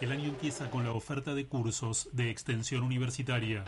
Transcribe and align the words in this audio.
el 0.00 0.10
año 0.10 0.24
empieza 0.24 0.70
con 0.70 0.82
la 0.82 0.90
oferta 0.90 1.32
de 1.32 1.46
cursos 1.46 2.08
de 2.12 2.30
extensión 2.30 2.82
universitaria. 2.82 3.64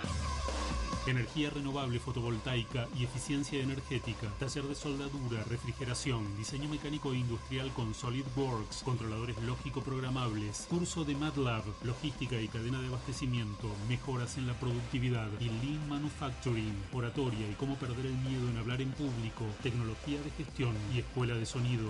Energía 1.06 1.50
renovable 1.50 2.00
fotovoltaica 2.00 2.88
y 2.98 3.04
eficiencia 3.04 3.62
energética. 3.62 4.26
Taller 4.40 4.64
de 4.64 4.74
soldadura, 4.74 5.44
refrigeración, 5.48 6.36
diseño 6.36 6.68
mecánico 6.68 7.12
e 7.12 7.18
industrial 7.18 7.72
con 7.74 7.94
SolidWorks, 7.94 8.82
controladores 8.82 9.38
lógico 9.42 9.80
programables, 9.80 10.66
curso 10.68 11.04
de 11.04 11.14
MATLAB, 11.14 11.62
logística 11.84 12.40
y 12.40 12.48
cadena 12.48 12.80
de 12.80 12.88
abastecimiento, 12.88 13.70
mejoras 13.88 14.36
en 14.36 14.48
la 14.48 14.54
productividad 14.54 15.28
y 15.38 15.44
Lean 15.44 15.88
Manufacturing, 15.88 16.74
oratoria 16.92 17.48
y 17.48 17.54
cómo 17.54 17.76
perder 17.76 18.06
el 18.06 18.18
miedo 18.18 18.48
en 18.50 18.58
hablar 18.58 18.82
en 18.82 18.90
público, 18.90 19.44
tecnología 19.62 20.20
de 20.22 20.30
gestión 20.32 20.74
y 20.92 20.98
escuela 20.98 21.34
de 21.34 21.46
sonido. 21.46 21.88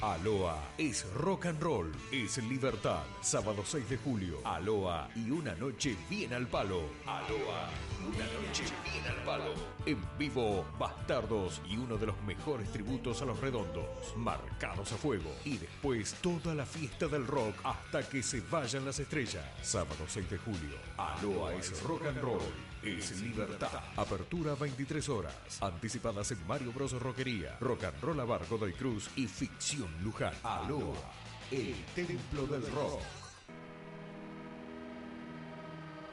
Aloha 0.00 0.56
es 0.78 1.04
rock 1.12 1.46
and 1.46 1.60
roll, 1.60 1.90
es 2.12 2.38
libertad. 2.44 3.02
Sábado 3.20 3.64
6 3.64 3.90
de 3.90 3.96
julio, 3.96 4.38
Aloha 4.44 5.08
y 5.16 5.28
una 5.28 5.56
noche 5.56 5.96
bien 6.08 6.32
al 6.34 6.46
palo. 6.46 6.82
Aloha, 7.04 7.68
una 8.06 8.24
noche 8.24 8.62
bien 8.84 9.04
al 9.08 9.24
palo. 9.24 9.52
En 9.86 9.98
vivo, 10.16 10.64
Bastardos 10.78 11.60
y 11.68 11.78
uno 11.78 11.96
de 11.96 12.06
los 12.06 12.22
mejores 12.22 12.70
tributos 12.70 13.22
a 13.22 13.24
los 13.24 13.40
redondos, 13.40 14.16
marcados 14.16 14.92
a 14.92 14.96
fuego. 14.96 15.34
Y 15.44 15.58
después 15.58 16.14
toda 16.22 16.54
la 16.54 16.64
fiesta 16.64 17.08
del 17.08 17.26
rock 17.26 17.56
hasta 17.64 18.08
que 18.08 18.22
se 18.22 18.40
vayan 18.42 18.84
las 18.84 19.00
estrellas. 19.00 19.44
Sábado 19.62 20.04
6 20.06 20.30
de 20.30 20.38
julio, 20.38 20.76
Aloha 20.96 21.54
es 21.54 21.82
rock 21.82 22.06
and 22.06 22.18
roll, 22.18 22.38
es 22.82 23.20
libertad. 23.20 23.70
Apertura 23.96 24.54
23 24.54 25.08
horas, 25.08 25.34
anticipadas 25.60 26.30
en 26.32 26.46
Mario 26.46 26.72
Bros. 26.72 26.92
Rockería, 26.92 27.56
Rock 27.60 27.84
and 27.84 28.00
Roll 28.00 28.26
Bar 28.26 28.46
Godoy 28.48 28.72
Cruz 28.72 29.10
y 29.16 29.26
Ficción 29.26 29.88
Luján. 30.02 30.34
Aloha, 30.42 31.12
el 31.50 31.74
templo 31.94 32.46
del 32.46 32.70
rock. 32.72 33.00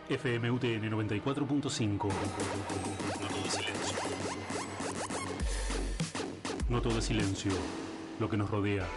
FMUTN 0.07 0.91
94.5. 0.91 1.49
No 1.49 1.61
todo 1.61 3.41
es 3.43 3.53
silencio. 3.53 3.97
No 6.69 6.81
todo 6.81 7.01
silencio. 7.01 7.51
Lo 8.19 8.29
que 8.29 8.37
nos 8.37 8.49
rodea. 8.49 8.87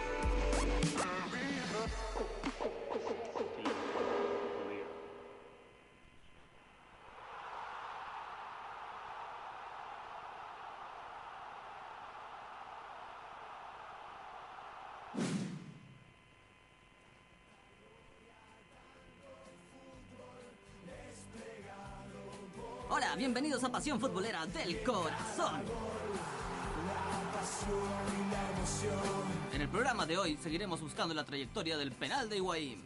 Pasión 23.79 23.97
Futbolera 23.97 24.45
del 24.45 24.83
Corazón. 24.83 25.61
En 29.53 29.61
el 29.61 29.69
programa 29.69 30.05
de 30.05 30.17
hoy 30.17 30.35
seguiremos 30.35 30.81
buscando 30.81 31.13
la 31.13 31.23
trayectoria 31.23 31.77
del 31.77 31.93
penal 31.93 32.27
de 32.27 32.35
Higuaín. 32.35 32.83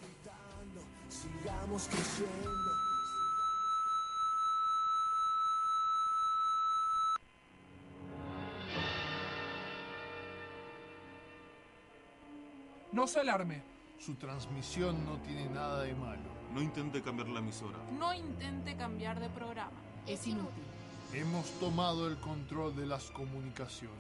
No 12.92 13.08
se 13.08 13.20
alarme. 13.20 13.64
Su 13.98 14.14
transmisión 14.14 15.04
no 15.06 15.18
tiene 15.24 15.50
nada 15.50 15.82
de 15.82 15.96
malo. 15.96 16.30
No 16.54 16.62
intente 16.62 17.02
cambiar 17.02 17.30
la 17.30 17.40
emisora. 17.40 17.80
No 17.98 18.14
intente 18.14 18.78
cambiar 18.78 19.20
de 19.20 19.30
programa. 19.30 19.72
Es 20.06 20.28
inútil. 20.28 20.73
Hemos 21.14 21.48
tomado 21.60 22.08
el 22.08 22.18
control 22.18 22.76
de 22.76 22.88
las 22.88 23.12
comunicaciones. 23.12 23.94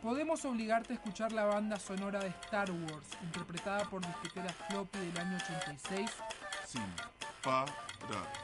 Podemos 0.00 0.44
obligarte 0.44 0.92
a 0.92 0.96
escuchar 0.96 1.32
la 1.32 1.44
banda 1.44 1.76
sonora 1.78 2.20
de 2.20 2.28
Star 2.28 2.70
Wars, 2.70 3.08
interpretada 3.22 3.84
por 3.90 4.00
disquetera 4.06 4.52
Floppy 4.68 4.98
del 4.98 5.18
año 5.18 5.38
86. 5.38 6.10
Sin 6.66 6.82
parar. 7.42 7.68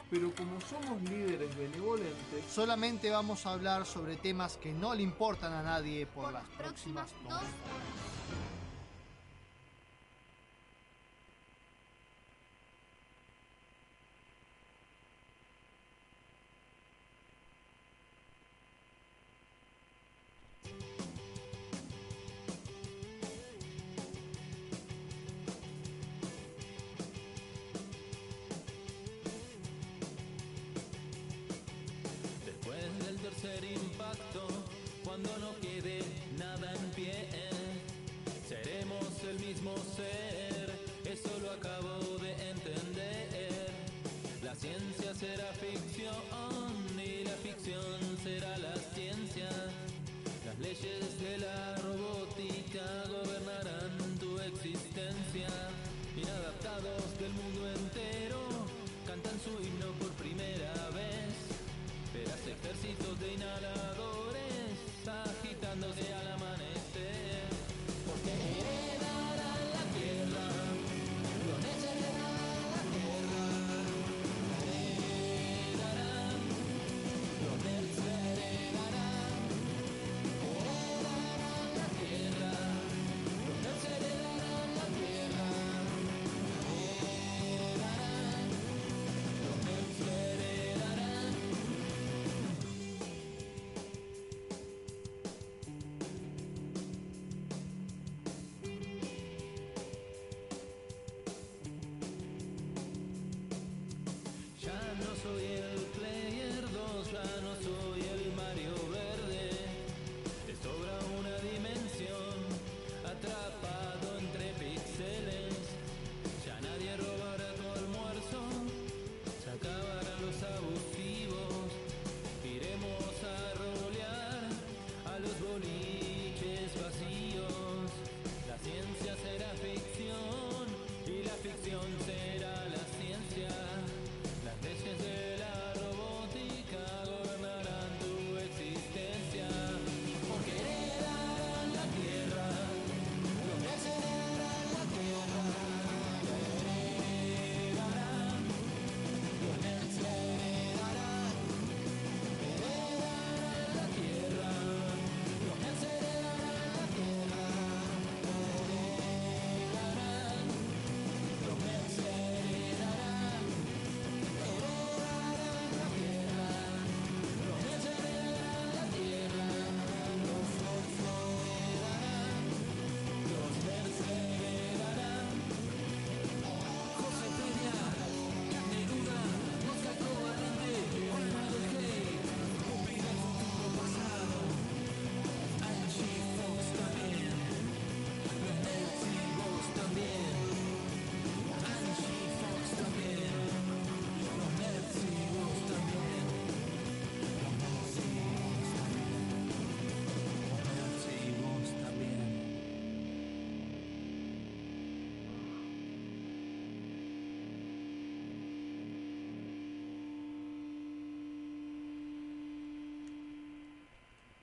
Pero 0.09 0.33
como 0.35 0.59
somos 0.61 1.01
líderes 1.03 1.55
benevolentes, 1.57 2.45
Solamente 2.49 3.09
vamos 3.09 3.45
a 3.45 3.51
hablar 3.53 3.85
sobre 3.85 4.17
temas 4.17 4.57
que 4.57 4.73
no 4.73 4.93
le 4.93 5.03
importan 5.03 5.53
a 5.53 5.63
nadie 5.63 6.05
por 6.05 6.31
las 6.33 6.45
próximas 6.57 7.09
dos 7.23 7.33
horas. 7.33 7.49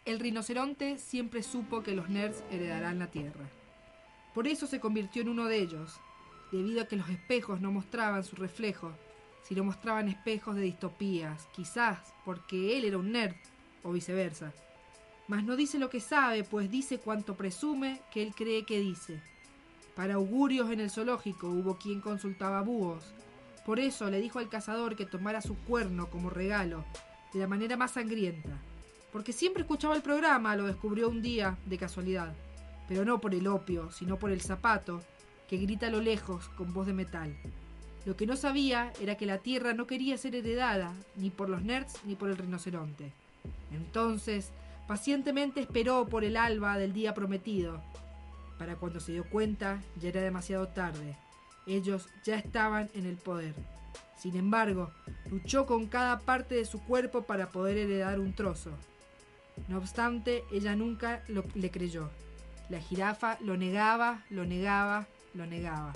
El 0.06 0.20
rinoceronte 0.20 0.98
siempre 0.98 1.42
supo 1.42 1.82
que 1.82 1.94
los 1.94 2.08
nerds 2.08 2.44
heredarán 2.50 3.00
la 3.00 3.08
Tierra. 3.08 3.50
Por 4.34 4.46
eso 4.46 4.68
se 4.68 4.78
convirtió 4.78 5.22
en 5.22 5.28
uno 5.28 5.46
de 5.46 5.58
ellos, 5.58 6.00
debido 6.52 6.80
a 6.80 6.86
que 6.86 6.96
los 6.96 7.08
espejos 7.08 7.60
no 7.60 7.72
mostraban 7.72 8.22
su 8.22 8.36
reflejo, 8.36 8.92
sino 9.42 9.64
mostraban 9.64 10.08
espejos 10.08 10.54
de 10.54 10.62
distopías, 10.62 11.48
quizás 11.54 11.98
porque 12.24 12.78
él 12.78 12.84
era 12.84 12.98
un 12.98 13.10
nerd, 13.10 13.34
o 13.82 13.92
viceversa. 13.92 14.52
Mas 15.26 15.42
no 15.42 15.56
dice 15.56 15.78
lo 15.78 15.90
que 15.90 16.00
sabe, 16.00 16.44
pues 16.44 16.70
dice 16.70 16.98
cuanto 16.98 17.36
presume 17.36 18.00
que 18.12 18.22
él 18.22 18.32
cree 18.34 18.64
que 18.64 18.78
dice. 18.78 19.20
Para 19.96 20.14
augurios 20.14 20.70
en 20.70 20.80
el 20.80 20.90
zoológico 20.90 21.48
hubo 21.48 21.78
quien 21.78 22.00
consultaba 22.00 22.62
búhos. 22.62 23.12
Por 23.64 23.80
eso 23.80 24.08
le 24.08 24.20
dijo 24.20 24.38
al 24.38 24.48
cazador 24.48 24.94
que 24.94 25.06
tomara 25.06 25.40
su 25.40 25.56
cuerno 25.56 26.10
como 26.10 26.30
regalo, 26.30 26.84
de 27.32 27.40
la 27.40 27.48
manera 27.48 27.76
más 27.76 27.92
sangrienta. 27.92 28.60
Porque 29.12 29.32
siempre 29.32 29.62
escuchaba 29.62 29.96
el 29.96 30.02
programa, 30.02 30.56
lo 30.56 30.66
descubrió 30.66 31.08
un 31.08 31.22
día, 31.22 31.56
de 31.66 31.78
casualidad. 31.78 32.34
Pero 32.88 33.04
no 33.04 33.20
por 33.20 33.34
el 33.34 33.46
opio, 33.46 33.90
sino 33.90 34.18
por 34.18 34.30
el 34.30 34.40
zapato, 34.40 35.00
que 35.48 35.56
grita 35.56 35.86
a 35.86 35.90
lo 35.90 36.00
lejos 36.00 36.48
con 36.50 36.72
voz 36.72 36.86
de 36.86 36.92
metal. 36.92 37.36
Lo 38.04 38.16
que 38.16 38.26
no 38.26 38.36
sabía 38.36 38.92
era 39.00 39.16
que 39.16 39.26
la 39.26 39.38
tierra 39.38 39.72
no 39.74 39.86
quería 39.86 40.16
ser 40.16 40.36
heredada, 40.36 40.92
ni 41.16 41.30
por 41.30 41.48
los 41.48 41.62
nerds 41.62 42.00
ni 42.04 42.14
por 42.14 42.30
el 42.30 42.36
rinoceronte. 42.36 43.12
Entonces, 43.72 44.52
pacientemente 44.86 45.60
esperó 45.60 46.06
por 46.06 46.24
el 46.24 46.36
alba 46.36 46.78
del 46.78 46.92
día 46.92 47.14
prometido. 47.14 47.82
Para 48.58 48.76
cuando 48.76 49.00
se 49.00 49.12
dio 49.12 49.28
cuenta, 49.28 49.82
ya 50.00 50.10
era 50.10 50.20
demasiado 50.20 50.68
tarde. 50.68 51.16
Ellos 51.66 52.08
ya 52.24 52.36
estaban 52.36 52.88
en 52.94 53.06
el 53.06 53.16
poder. 53.16 53.54
Sin 54.16 54.36
embargo, 54.36 54.90
luchó 55.30 55.66
con 55.66 55.86
cada 55.86 56.20
parte 56.20 56.54
de 56.54 56.64
su 56.64 56.80
cuerpo 56.82 57.22
para 57.22 57.50
poder 57.50 57.76
heredar 57.76 58.20
un 58.20 58.34
trozo. 58.34 58.70
No 59.68 59.78
obstante, 59.78 60.44
ella 60.52 60.76
nunca 60.76 61.22
le 61.54 61.70
creyó. 61.70 62.10
La 62.68 62.80
jirafa 62.80 63.38
lo 63.40 63.56
negaba, 63.56 64.22
lo 64.30 64.44
negaba, 64.44 65.06
lo 65.34 65.46
negaba. 65.46 65.92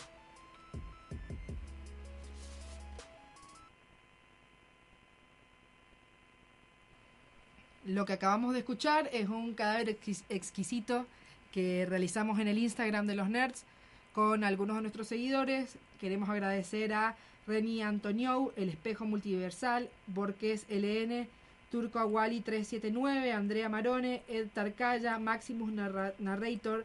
Lo 7.87 8.05
que 8.05 8.13
acabamos 8.13 8.53
de 8.53 8.61
escuchar 8.61 9.09
es 9.13 9.29
un 9.29 9.55
cadáver 9.55 9.89
exquis- 9.89 10.25
exquisito 10.29 11.07
que 11.53 11.87
realizamos 11.87 12.39
en 12.39 12.49
el 12.49 12.59
Instagram 12.59 13.07
de 13.07 13.15
los 13.15 13.29
Nerds 13.31 13.65
con 14.13 14.45
algunos 14.45 14.77
de 14.77 14.83
nuestros 14.83 15.09
seguidores. 15.09 15.77
Queremos 16.01 16.29
agradecer 16.29 16.93
a 16.93 17.17
Reni 17.47 17.83
Antoniou, 17.83 18.53
El 18.57 18.69
Espejo 18.69 19.07
Multiversal, 19.07 19.89
Borges 20.07 20.67
LN, 20.69 21.27
Turco 21.71 21.99
Awali 21.99 22.41
379, 22.41 23.33
Andrea 23.33 23.69
Marone, 23.69 24.23
Ed 24.29 24.49
Tarcaya, 24.53 25.19
Maximus 25.19 25.71
Narra- 25.73 26.15
Narrator, 26.19 26.85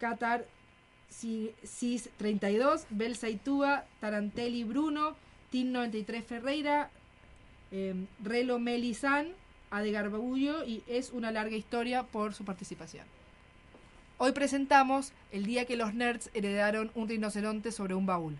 Qatar 0.00 0.44
Cis 1.10 2.08
32, 2.18 2.86
Bel 2.90 3.16
Saitúa, 3.16 3.84
Tarantelli 4.00 4.64
Bruno, 4.64 5.16
Tin 5.50 5.72
93 5.72 6.24
Ferreira, 6.24 6.90
eh, 7.72 7.94
Relo 8.22 8.58
Melizán, 8.58 9.28
Ade 9.70 9.92
Garbullo 9.92 10.64
y 10.64 10.82
es 10.88 11.10
una 11.10 11.30
larga 11.30 11.56
historia 11.56 12.02
por 12.02 12.34
su 12.34 12.44
participación. 12.44 13.06
Hoy 14.18 14.32
presentamos 14.32 15.12
el 15.32 15.46
día 15.46 15.64
que 15.64 15.76
los 15.76 15.94
nerds 15.94 16.30
heredaron 16.34 16.90
un 16.94 17.08
rinoceronte 17.08 17.72
sobre 17.72 17.94
un 17.94 18.06
baúl. 18.06 18.36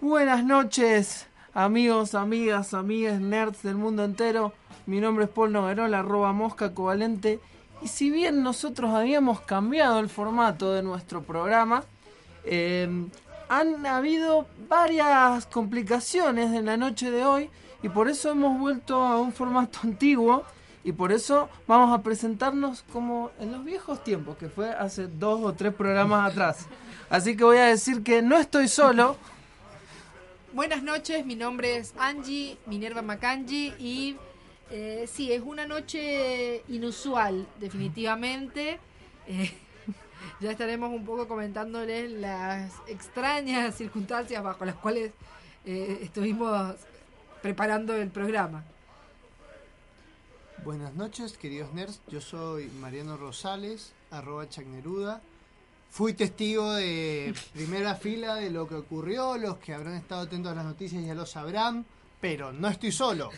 Buenas 0.00 0.42
noches, 0.42 1.26
amigos, 1.52 2.14
amigas, 2.14 2.72
amigas, 2.72 3.20
nerds 3.20 3.62
del 3.62 3.74
mundo 3.74 4.04
entero. 4.04 4.52
Mi 4.88 5.02
nombre 5.02 5.26
es 5.26 5.30
Paul 5.30 5.52
Noguerola, 5.52 5.98
arroba 5.98 6.32
mosca 6.32 6.72
covalente. 6.72 7.40
Y 7.82 7.88
si 7.88 8.10
bien 8.10 8.42
nosotros 8.42 8.94
habíamos 8.94 9.42
cambiado 9.42 10.00
el 10.00 10.08
formato 10.08 10.72
de 10.72 10.82
nuestro 10.82 11.22
programa, 11.22 11.84
eh, 12.44 12.88
han 13.50 13.84
habido 13.84 14.46
varias 14.66 15.44
complicaciones 15.44 16.54
en 16.54 16.64
la 16.64 16.78
noche 16.78 17.10
de 17.10 17.26
hoy 17.26 17.50
y 17.82 17.90
por 17.90 18.08
eso 18.08 18.30
hemos 18.30 18.58
vuelto 18.58 19.02
a 19.02 19.20
un 19.20 19.34
formato 19.34 19.80
antiguo 19.84 20.44
y 20.82 20.92
por 20.92 21.12
eso 21.12 21.50
vamos 21.66 21.92
a 21.92 22.02
presentarnos 22.02 22.82
como 22.90 23.30
en 23.40 23.52
los 23.52 23.62
viejos 23.66 24.02
tiempos, 24.02 24.38
que 24.38 24.48
fue 24.48 24.70
hace 24.70 25.06
dos 25.06 25.42
o 25.44 25.52
tres 25.52 25.74
programas 25.74 26.30
atrás. 26.30 26.66
Así 27.10 27.36
que 27.36 27.44
voy 27.44 27.58
a 27.58 27.66
decir 27.66 28.02
que 28.02 28.22
no 28.22 28.38
estoy 28.38 28.68
solo. 28.68 29.18
Buenas 30.54 30.82
noches, 30.82 31.26
mi 31.26 31.34
nombre 31.34 31.76
es 31.76 31.92
Angie 31.98 32.56
Minerva 32.64 33.02
Macangi 33.02 33.74
y 33.78 34.16
eh, 34.70 35.08
sí, 35.10 35.32
es 35.32 35.42
una 35.42 35.66
noche 35.66 36.62
inusual, 36.68 37.46
definitivamente. 37.58 38.78
Eh, 39.26 39.50
ya 40.40 40.50
estaremos 40.50 40.90
un 40.90 41.04
poco 41.04 41.26
comentándoles 41.26 42.10
las 42.12 42.72
extrañas 42.86 43.74
circunstancias 43.76 44.42
bajo 44.42 44.64
las 44.64 44.76
cuales 44.76 45.12
eh, 45.64 46.00
estuvimos 46.02 46.76
preparando 47.40 47.94
el 47.94 48.10
programa. 48.10 48.64
Buenas 50.64 50.94
noches, 50.94 51.38
queridos 51.38 51.72
nerds. 51.72 52.00
Yo 52.08 52.20
soy 52.20 52.66
Mariano 52.80 53.16
Rosales, 53.16 53.92
arroba 54.10 54.48
Chagneruda. 54.48 55.22
Fui 55.90 56.12
testigo 56.12 56.74
de 56.74 57.34
primera 57.54 57.94
fila 57.94 58.34
de 58.34 58.50
lo 58.50 58.68
que 58.68 58.74
ocurrió. 58.74 59.38
Los 59.38 59.56
que 59.58 59.72
habrán 59.72 59.94
estado 59.94 60.22
atentos 60.22 60.52
a 60.52 60.56
las 60.56 60.66
noticias 60.66 61.02
ya 61.02 61.14
lo 61.14 61.24
sabrán, 61.24 61.86
pero 62.20 62.52
no 62.52 62.68
estoy 62.68 62.92
solo. 62.92 63.30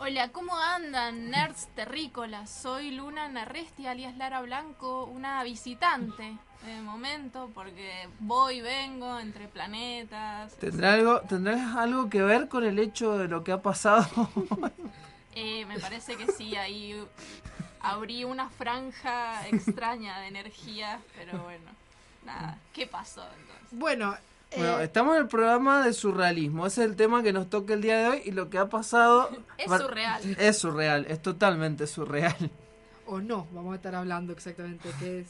Hola, 0.00 0.28
¿cómo 0.28 0.56
andan, 0.56 1.28
nerds 1.28 1.66
terrícolas? 1.74 2.48
Soy 2.48 2.92
Luna 2.92 3.28
Narresti, 3.28 3.88
alias 3.88 4.16
Lara 4.16 4.40
Blanco, 4.42 5.06
una 5.06 5.42
visitante 5.42 6.36
de 6.64 6.80
momento, 6.82 7.50
porque 7.52 8.08
voy 8.20 8.58
y 8.58 8.60
vengo 8.60 9.18
entre 9.18 9.48
planetas. 9.48 10.54
¿Tendrá 10.58 10.92
algo, 10.92 11.20
¿Tendrá 11.22 11.82
algo 11.82 12.08
que 12.08 12.22
ver 12.22 12.48
con 12.48 12.64
el 12.64 12.78
hecho 12.78 13.18
de 13.18 13.26
lo 13.26 13.42
que 13.42 13.52
ha 13.52 13.60
pasado? 13.60 14.06
Eh, 15.40 15.64
me 15.66 15.78
parece 15.78 16.16
que 16.16 16.32
sí, 16.32 16.56
ahí 16.56 17.00
abrí 17.78 18.24
una 18.24 18.48
franja 18.48 19.46
extraña 19.46 20.18
de 20.18 20.26
energía, 20.26 20.98
pero 21.14 21.38
bueno, 21.44 21.70
nada, 22.24 22.58
¿qué 22.72 22.88
pasó 22.88 23.22
entonces? 23.22 23.68
Bueno, 23.70 24.16
Bueno, 24.56 24.80
eh, 24.80 24.84
estamos 24.84 25.14
en 25.14 25.22
el 25.22 25.28
programa 25.28 25.84
de 25.84 25.92
surrealismo. 25.92 26.66
Ese 26.66 26.82
es 26.82 26.90
el 26.90 26.96
tema 26.96 27.22
que 27.22 27.32
nos 27.32 27.50
toca 27.50 27.74
el 27.74 27.82
día 27.82 27.98
de 27.98 28.08
hoy 28.08 28.22
y 28.24 28.30
lo 28.30 28.48
que 28.48 28.58
ha 28.58 28.68
pasado... 28.68 29.30
Es 29.58 29.66
surreal. 29.70 30.36
Es 30.38 30.58
surreal, 30.58 31.06
es 31.08 31.20
totalmente 31.20 31.86
surreal. 31.86 32.50
o 33.06 33.20
no, 33.20 33.46
vamos 33.52 33.72
a 33.72 33.76
estar 33.76 33.94
hablando 33.94 34.32
exactamente 34.32 34.88
qué 34.98 35.20
es 35.20 35.28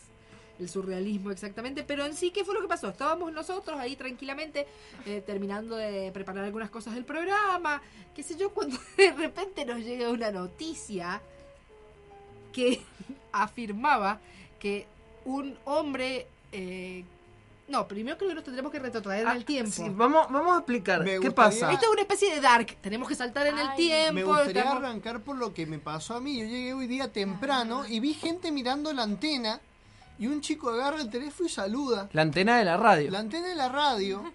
el 0.61 0.69
surrealismo 0.69 1.31
exactamente, 1.31 1.85
pero 1.85 2.05
en 2.05 2.15
sí, 2.15 2.33
¿qué 2.33 2.45
fue 2.45 2.53
lo 2.55 2.61
que 2.61 2.67
pasó? 2.67 2.89
Estábamos 2.89 3.33
nosotros 3.33 3.79
ahí 3.79 3.95
tranquilamente 3.95 4.67
eh, 5.07 5.23
terminando 5.25 5.77
de 5.77 6.11
preparar 6.13 6.45
algunas 6.45 6.69
cosas 6.71 6.95
del 6.95 7.05
programa, 7.05 7.81
qué 8.15 8.25
sé 8.25 8.37
yo, 8.37 8.51
cuando 8.51 8.77
de 8.97 9.13
repente 9.13 9.65
nos 9.65 9.79
llega 9.79 10.11
una 10.11 10.33
noticia 10.33 11.21
que 12.53 12.81
afirmaba 13.33 14.21
que 14.59 14.87
un 15.25 15.57
hombre... 15.65 16.27
eh, 16.53 17.05
no, 17.69 17.87
primero 17.87 18.17
creo 18.17 18.31
que 18.31 18.35
nos 18.35 18.45
tendremos 18.45 18.73
que 18.73 18.79
retrotraer 18.79 19.27
en 19.27 19.37
el 19.37 19.45
tiempo. 19.45 19.71
Ah, 19.73 19.85
Sí, 19.85 19.91
vamos, 19.95 20.27
vamos 20.31 20.55
a 20.55 20.59
explicar. 20.59 21.01
Me 21.01 21.05
¿Qué 21.13 21.19
gustaría- 21.19 21.35
pasa? 21.35 21.73
Esto 21.73 21.87
es 21.87 21.93
una 21.93 22.01
especie 22.03 22.35
de 22.35 22.41
dark, 22.41 22.77
tenemos 22.81 23.09
que 23.09 23.15
saltar 23.15 23.47
en 23.47 23.59
el 23.59 23.75
tiempo. 23.75 24.15
Me 24.15 24.25
gustaría 24.25 24.63
estamos- 24.63 24.83
arrancar 24.83 25.21
por 25.21 25.37
lo 25.37 25.53
que 25.55 25.67
me 25.67 25.79
pasó 25.79 26.15
a 26.17 26.21
mí. 26.21 26.39
Yo 26.39 26.45
llegué 26.47 26.73
hoy 26.75 26.87
día 26.87 27.13
temprano 27.13 27.87
y 27.87 28.01
vi 28.01 28.15
gente 28.15 28.51
mirando 28.51 28.93
la 28.93 29.03
antena 29.03 29.61
y 30.19 30.27
un 30.27 30.41
chico 30.41 30.71
agarra 30.71 31.01
el 31.01 31.11
teléfono 31.11 31.47
y 31.49 31.53
saluda. 31.53 32.09
La 32.13 32.23
antena 32.23 32.59
de 32.59 32.65
la 32.65 32.77
radio. 32.77 33.11
La 33.11 33.19
antena 33.21 33.49
de 33.49 33.55
la 33.55 33.69
radio 33.69 34.33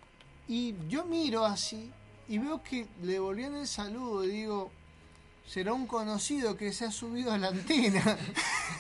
y 0.47 0.75
yo 0.87 1.05
miro 1.05 1.43
así 1.45 1.91
y 2.29 2.37
veo 2.37 2.61
que 2.63 2.87
le 3.01 3.13
devolvían 3.13 3.55
el 3.55 3.67
saludo 3.67 4.23
y 4.23 4.27
digo, 4.29 4.71
será 5.45 5.73
un 5.73 5.87
conocido 5.87 6.57
que 6.57 6.71
se 6.73 6.85
ha 6.85 6.91
subido 6.91 7.31
a 7.31 7.37
la 7.37 7.49
antena. 7.49 8.17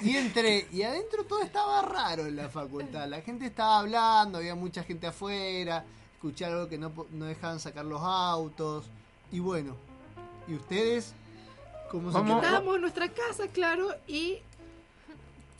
Y 0.01 0.17
entré, 0.17 0.67
y 0.73 0.81
adentro 0.81 1.23
todo 1.23 1.41
estaba 1.43 1.81
raro 1.81 2.25
en 2.25 2.35
la 2.35 2.49
facultad. 2.49 3.07
La 3.07 3.21
gente 3.21 3.45
estaba 3.45 3.79
hablando, 3.79 4.39
había 4.39 4.53
mucha 4.53 4.83
gente 4.83 5.07
afuera, 5.07 5.85
escuché 6.15 6.43
algo 6.43 6.67
que 6.67 6.77
no, 6.77 6.91
no 7.11 7.23
dejaban 7.23 7.57
sacar 7.61 7.85
los 7.85 8.01
autos. 8.01 8.85
Y 9.31 9.39
bueno, 9.39 9.77
¿y 10.45 10.55
ustedes? 10.55 11.13
¿Cómo 11.89 12.11
se? 12.11 12.17
Estábamos 12.17 12.75
en 12.75 12.81
nuestra 12.81 13.07
casa, 13.07 13.47
claro, 13.47 13.95
y 14.05 14.39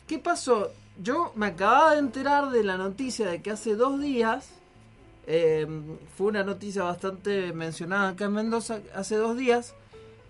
¿Qué 0.06 0.18
pasó? 0.18 0.70
Yo 1.02 1.32
me 1.34 1.46
acababa 1.46 1.94
de 1.94 2.00
enterar 2.00 2.50
de 2.50 2.62
la 2.62 2.76
noticia 2.76 3.26
de 3.26 3.40
que 3.40 3.50
hace 3.50 3.74
dos 3.74 4.00
días, 4.00 4.50
eh, 5.26 5.66
fue 6.16 6.26
una 6.26 6.44
noticia 6.44 6.82
bastante 6.82 7.52
mencionada 7.52 8.10
acá 8.10 8.26
en 8.26 8.32
Mendoza, 8.32 8.80
hace 8.94 9.16
dos 9.16 9.36
días, 9.36 9.74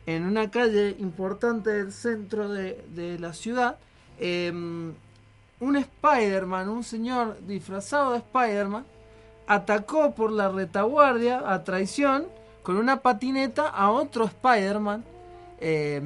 en 0.07 0.25
una 0.25 0.51
calle 0.51 0.97
importante 0.99 1.71
del 1.71 1.93
centro 1.93 2.49
de, 2.49 2.85
de 2.95 3.19
la 3.19 3.33
ciudad, 3.33 3.79
eh, 4.19 4.53
un 4.53 5.77
Spider-Man, 5.77 6.69
un 6.69 6.85
señor 6.85 7.39
disfrazado 7.47 8.13
de 8.13 8.19
Spider-Man, 8.19 8.85
atacó 9.47 10.15
por 10.15 10.31
la 10.31 10.49
retaguardia 10.49 11.43
a 11.53 11.65
traición 11.65 12.27
con 12.63 12.77
una 12.77 13.01
patineta 13.01 13.69
a 13.69 13.91
otro 13.91 14.25
Spider-Man 14.25 15.05
eh, 15.59 16.03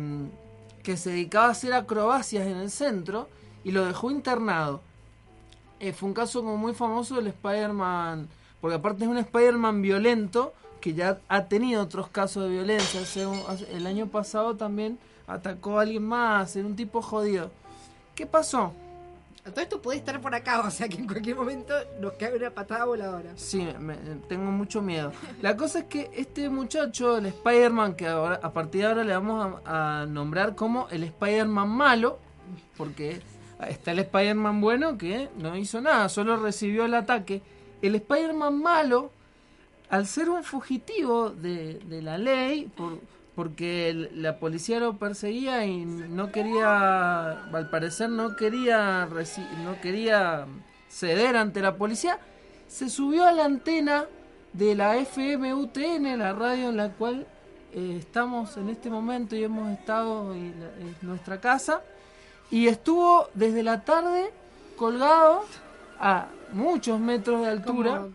que 0.82 0.96
se 0.96 1.10
dedicaba 1.10 1.46
a 1.46 1.50
hacer 1.50 1.72
acrobacias 1.72 2.46
en 2.46 2.56
el 2.56 2.70
centro 2.70 3.28
y 3.64 3.70
lo 3.70 3.84
dejó 3.84 4.10
internado. 4.10 4.80
Eh, 5.80 5.92
fue 5.92 6.08
un 6.08 6.14
caso 6.14 6.40
como 6.40 6.56
muy 6.56 6.74
famoso 6.74 7.16
del 7.16 7.28
Spider-Man, 7.28 8.28
porque 8.60 8.76
aparte 8.76 9.04
es 9.04 9.10
un 9.10 9.18
Spider-Man 9.18 9.82
violento 9.82 10.52
que 10.80 10.94
ya 10.94 11.18
ha 11.28 11.44
tenido 11.44 11.82
otros 11.82 12.08
casos 12.08 12.44
de 12.44 12.50
violencia. 12.50 13.00
Hace 13.00 13.26
un- 13.26 13.42
hace- 13.49 13.70
el 13.76 13.87
año 13.87 14.06
pasado 14.06 14.56
también 14.56 14.99
atacó 15.26 15.78
a 15.78 15.82
alguien 15.82 16.04
más, 16.04 16.54
era 16.56 16.66
un 16.66 16.76
tipo 16.76 17.02
jodido. 17.02 17.50
¿Qué 18.14 18.26
pasó? 18.26 18.73
todo 19.44 19.62
esto 19.62 19.80
puede 19.80 19.97
estar 19.99 20.20
por 20.20 20.35
acá, 20.35 20.61
o 20.66 20.70
sea 20.70 20.90
que 20.90 20.97
en 20.99 21.06
cualquier 21.06 21.35
momento 21.35 21.73
nos 22.02 22.12
cae 22.14 22.37
una 22.37 22.50
patada 22.50 22.85
voladora. 22.85 23.30
Sí, 23.37 23.66
me- 23.80 23.97
tengo 24.28 24.50
mucho 24.50 24.82
miedo. 24.82 25.11
La 25.40 25.56
cosa 25.56 25.78
es 25.78 25.85
que 25.87 26.11
este 26.14 26.50
muchacho, 26.50 27.16
el 27.16 27.25
Spider-Man, 27.26 27.94
que 27.94 28.06
ahora, 28.08 28.40
a 28.42 28.52
partir 28.52 28.82
de 28.82 28.88
ahora 28.88 29.04
le 29.04 29.14
vamos 29.14 29.61
a, 29.64 30.02
a 30.02 30.06
nombrar 30.06 30.54
como 30.54 30.87
el 30.90 31.02
Spider-Man 31.04 31.66
malo, 31.70 32.18
porque 32.76 33.23
está 33.68 33.92
el 33.92 34.00
Spider-Man 34.00 34.61
bueno 34.61 34.99
que 34.99 35.30
no 35.38 35.56
hizo 35.56 35.80
nada, 35.80 36.11
solo 36.11 36.37
recibió 36.37 36.85
el 36.85 36.92
ataque. 36.94 37.40
El 37.80 37.94
Spider-Man 37.94 38.61
malo, 38.61 39.11
al 39.90 40.07
ser 40.07 40.28
un 40.30 40.45
fugitivo 40.45 41.30
de, 41.30 41.78
de 41.80 42.02
la 42.02 42.18
ley, 42.18 42.71
por- 42.76 42.99
porque 43.35 44.11
la 44.14 44.38
policía 44.40 44.80
lo 44.80 44.97
perseguía 44.99 45.64
y 45.64 45.85
no 45.85 46.33
quería, 46.33 47.30
al 47.45 47.71
parecer 47.71 48.11
no 48.11 48.35
quería, 48.35 49.09
no 49.64 49.80
quería 49.80 50.47
ceder 50.88 51.37
ante 51.37 51.61
la 51.61 51.76
policía, 51.76 52.18
se 52.66 52.88
subió 52.90 53.25
a 53.26 53.33
la 53.33 53.45
antena 53.45 54.07
de 54.52 54.75
la 54.75 54.97
FMUTN, 54.97 56.18
la 56.18 56.33
radio 56.33 56.71
en 56.71 56.76
la 56.78 56.90
cual 56.95 57.26
eh, 57.73 57.97
estamos 57.99 58.57
en 58.57 58.71
este 58.71 58.90
momento 58.90 59.37
y 59.37 59.45
hemos 59.45 59.71
estado 59.78 60.35
en 60.35 60.54
nuestra 61.02 61.40
casa, 61.40 61.83
y 62.50 62.66
estuvo 62.66 63.28
desde 63.35 63.62
la 63.62 63.85
tarde 63.85 64.33
colgado 64.76 65.45
a 66.00 66.26
muchos 66.52 66.99
metros 66.99 67.42
de 67.42 67.49
altura. 67.49 68.09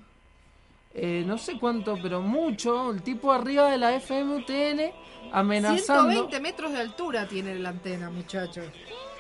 Eh, 0.96 1.24
no 1.26 1.38
sé 1.38 1.58
cuánto, 1.60 1.98
pero 2.02 2.22
mucho. 2.22 2.92
El 2.92 3.02
tipo 3.02 3.32
arriba 3.32 3.70
de 3.72 3.78
la 3.78 3.94
FMUTN 4.00 4.92
amenazando. 5.32 6.12
120 6.12 6.40
metros 6.40 6.72
de 6.72 6.80
altura 6.82 7.28
tiene 7.28 7.56
la 7.56 7.70
antena, 7.70 8.10
muchachos. 8.10 8.66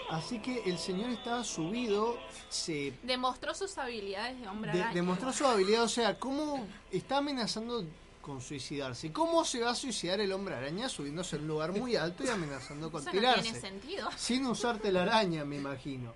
Así 0.10 0.40
que 0.40 0.62
el 0.66 0.78
señor 0.78 1.10
estaba 1.10 1.44
subido, 1.44 2.18
se 2.50 2.94
Demostró 3.02 3.56
sus 3.56 3.76
habilidades 3.80 4.40
de 4.40 4.48
hombre 4.48 4.72
de- 4.72 4.80
araña. 4.82 4.94
demostró 4.94 5.34
su 5.34 5.46
habilidad, 5.48 5.84
o 5.84 5.88
sea, 5.90 6.20
cómo 6.20 6.68
está 6.92 7.18
amenazando 7.18 7.84
con 8.22 8.40
suicidarse. 8.40 9.12
¿Cómo 9.12 9.44
se 9.44 9.62
va 9.62 9.72
a 9.72 9.76
suicidar 9.76 10.20
el 10.20 10.32
hombre 10.32 10.54
araña 10.56 10.88
subiéndose 10.88 11.38
a 11.38 11.40
un 11.40 11.48
lugar 11.48 11.72
muy 11.72 11.96
alto 11.96 12.24
y 12.24 12.30
amenazando 12.30 12.92
con 12.92 13.02
Eso 13.02 13.10
no 13.12 13.20
tirarse? 13.20 13.42
tiene 13.42 13.60
sentido. 13.60 14.10
Sin 14.16 14.46
usarte 14.46 14.92
la 14.92 15.02
araña, 15.02 15.44
me 15.46 15.56
imagino. 15.58 16.14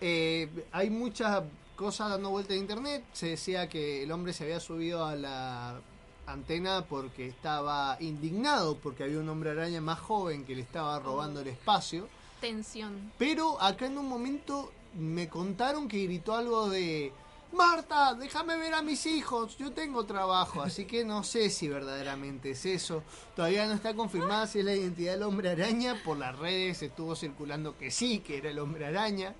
Eh, 0.00 0.48
hay 0.72 0.90
muchas 0.90 1.44
cosas 1.76 2.10
dando 2.10 2.30
vuelta 2.30 2.54
en 2.54 2.60
internet. 2.60 3.04
Se 3.12 3.28
decía 3.28 3.68
que 3.68 4.02
el 4.02 4.10
hombre 4.10 4.32
se 4.32 4.44
había 4.44 4.58
subido 4.58 5.04
a 5.04 5.14
la 5.14 5.80
antena 6.26 6.84
porque 6.88 7.26
estaba 7.28 7.96
indignado 8.00 8.76
porque 8.78 9.04
había 9.04 9.20
un 9.20 9.28
hombre 9.28 9.50
araña 9.50 9.80
más 9.80 10.00
joven 10.00 10.44
que 10.44 10.56
le 10.56 10.62
estaba 10.62 10.98
robando 10.98 11.40
el 11.40 11.48
espacio. 11.48 12.08
Tensión. 12.40 13.12
Pero 13.18 13.60
acá 13.62 13.86
en 13.86 13.98
un 13.98 14.08
momento 14.08 14.72
me 14.94 15.28
contaron 15.28 15.88
que 15.88 16.04
gritó 16.04 16.34
algo 16.34 16.68
de 16.68 17.12
Marta, 17.52 18.14
déjame 18.14 18.56
ver 18.56 18.74
a 18.74 18.82
mis 18.82 19.06
hijos, 19.06 19.56
yo 19.56 19.72
tengo 19.72 20.04
trabajo, 20.04 20.62
así 20.62 20.84
que 20.84 21.04
no 21.04 21.22
sé 21.22 21.48
si 21.48 21.68
verdaderamente 21.68 22.50
es 22.50 22.66
eso. 22.66 23.02
Todavía 23.34 23.66
no 23.66 23.74
está 23.74 23.94
confirmada 23.94 24.46
si 24.46 24.58
es 24.58 24.64
la 24.64 24.74
identidad 24.74 25.12
del 25.12 25.22
hombre 25.22 25.50
araña, 25.50 25.96
por 26.04 26.18
las 26.18 26.36
redes 26.36 26.82
estuvo 26.82 27.14
circulando 27.14 27.78
que 27.78 27.90
sí, 27.90 28.18
que 28.18 28.38
era 28.38 28.50
el 28.50 28.58
hombre 28.58 28.86
araña. 28.86 29.34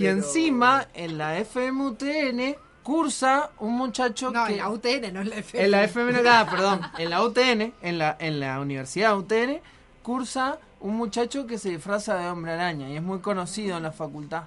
Y 0.00 0.04
Pero- 0.04 0.16
encima, 0.16 0.88
en 0.94 1.18
la 1.18 1.36
FMUTN, 1.44 2.56
cursa 2.82 3.50
un 3.58 3.74
muchacho 3.76 4.30
No, 4.30 4.46
que. 4.46 4.52
en 4.52 4.58
la 4.58 4.70
UTN, 4.70 5.12
no 5.12 5.20
en 5.20 5.28
la 5.28 5.36
FM. 5.36 5.64
En 5.64 5.70
la 5.70 5.84
FM, 5.84 6.20
ah, 6.26 6.46
perdón, 6.50 6.80
en 6.96 7.10
la 7.10 7.22
UTN, 7.22 7.74
en 7.82 7.98
la, 7.98 8.16
en 8.18 8.40
la 8.40 8.60
Universidad 8.60 9.16
UTN, 9.18 9.60
cursa 10.02 10.58
un 10.80 10.96
muchacho 10.96 11.46
que 11.46 11.58
se 11.58 11.68
disfraza 11.68 12.16
de 12.16 12.28
hombre 12.30 12.52
araña 12.52 12.88
y 12.88 12.96
es 12.96 13.02
muy 13.02 13.18
conocido 13.18 13.76
en 13.76 13.82
la 13.82 13.92
facultad. 13.92 14.44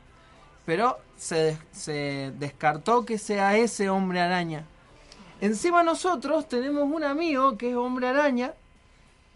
Pero 0.66 0.98
se, 1.18 1.56
se 1.72 2.34
descartó 2.40 3.06
que 3.06 3.20
sea 3.20 3.56
ese 3.56 3.90
hombre 3.92 4.22
araña. 4.22 4.66
Encima 5.40 5.84
nosotros 5.84 6.48
tenemos 6.48 6.84
un 6.92 7.04
amigo 7.04 7.58
que 7.58 7.70
es 7.70 7.76
hombre 7.76 8.08
araña, 8.08 8.54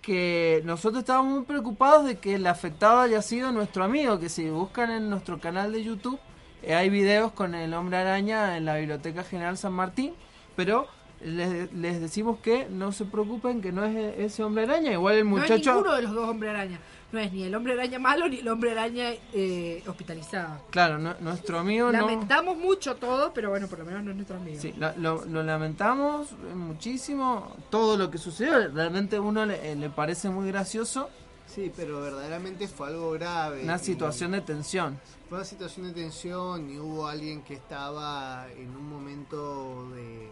que 0.07 0.61
nosotros 0.63 0.99
estábamos 1.01 1.33
muy 1.33 1.43
preocupados 1.43 2.05
de 2.05 2.15
que 2.15 2.35
el 2.35 2.47
afectado 2.47 3.01
haya 3.01 3.21
sido 3.21 3.51
nuestro 3.51 3.83
amigo, 3.83 4.19
que 4.19 4.29
si 4.29 4.49
buscan 4.49 4.89
en 4.89 5.09
nuestro 5.09 5.37
canal 5.37 5.73
de 5.73 5.83
YouTube, 5.83 6.17
eh, 6.63 6.75
hay 6.75 6.89
videos 6.89 7.33
con 7.33 7.53
el 7.53 7.73
hombre 7.73 7.97
araña 7.97 8.55
en 8.55 8.63
la 8.63 8.77
Biblioteca 8.77 9.25
General 9.25 9.57
San 9.57 9.73
Martín, 9.73 10.13
pero 10.55 10.87
les, 11.19 11.73
les 11.73 11.99
decimos 11.99 12.39
que 12.39 12.67
no 12.69 12.93
se 12.93 13.03
preocupen, 13.03 13.61
que 13.61 13.73
no 13.73 13.83
es 13.83 13.97
e- 13.97 14.23
ese 14.23 14.43
hombre 14.45 14.63
araña, 14.63 14.93
igual 14.93 15.15
el 15.15 15.29
No 15.29 15.35
es 15.39 15.41
muchacho... 15.41 15.73
ninguno 15.73 15.95
de 15.97 16.01
los 16.03 16.13
dos 16.13 16.29
hombres 16.29 16.51
araña. 16.51 16.79
No 17.11 17.19
es 17.19 17.31
ni 17.31 17.43
el 17.43 17.55
hombre 17.55 17.73
araña 17.73 17.99
malo 17.99 18.27
ni 18.27 18.39
el 18.39 18.47
hombre 18.49 18.71
araña 18.71 19.11
eh, 19.33 19.81
hospitalizado. 19.87 20.61
Claro, 20.71 20.97
no- 20.97 21.15
nuestro 21.21 21.57
amigo 21.59 21.85
no... 21.89 22.01
Lamentamos 22.01 22.57
mucho 22.57 22.95
todo, 22.97 23.33
pero 23.33 23.49
bueno, 23.49 23.67
por 23.67 23.79
lo 23.79 23.85
menos 23.85 24.03
no 24.03 24.09
es 24.11 24.15
nuestro 24.17 24.35
amigo. 24.35 24.59
Sí, 24.61 24.73
lo, 24.77 24.91
lo- 24.97 25.23
lo 25.25 25.41
lamentamos 25.43 26.31
eh, 26.31 26.53
muchísimo, 26.53 27.55
todo 27.69 27.95
lo 27.97 28.11
que 28.11 28.17
sucedió, 28.17 28.67
realmente 28.69 29.15
a 29.15 29.21
uno 29.21 29.45
le, 29.45 29.71
eh, 29.71 29.75
le 29.77 29.89
parece 29.89 30.29
muy 30.29 30.47
gracioso, 30.47 31.09
Sí, 31.47 31.71
pero 31.73 32.01
verdaderamente 32.01 32.67
fue 32.67 32.89
algo 32.89 33.11
grave. 33.11 33.63
una 33.63 33.77
y 33.77 33.79
situación 33.79 34.33
de 34.33 34.41
tensión. 34.41 34.99
Fue 35.29 35.37
una 35.37 35.45
situación 35.45 35.87
de 35.87 35.93
tensión 35.93 36.69
y 36.69 36.77
hubo 36.77 37.07
alguien 37.07 37.41
que 37.41 37.53
estaba 37.53 38.47
en 38.51 38.75
un 38.75 38.89
momento 38.89 39.89
de, 39.91 40.29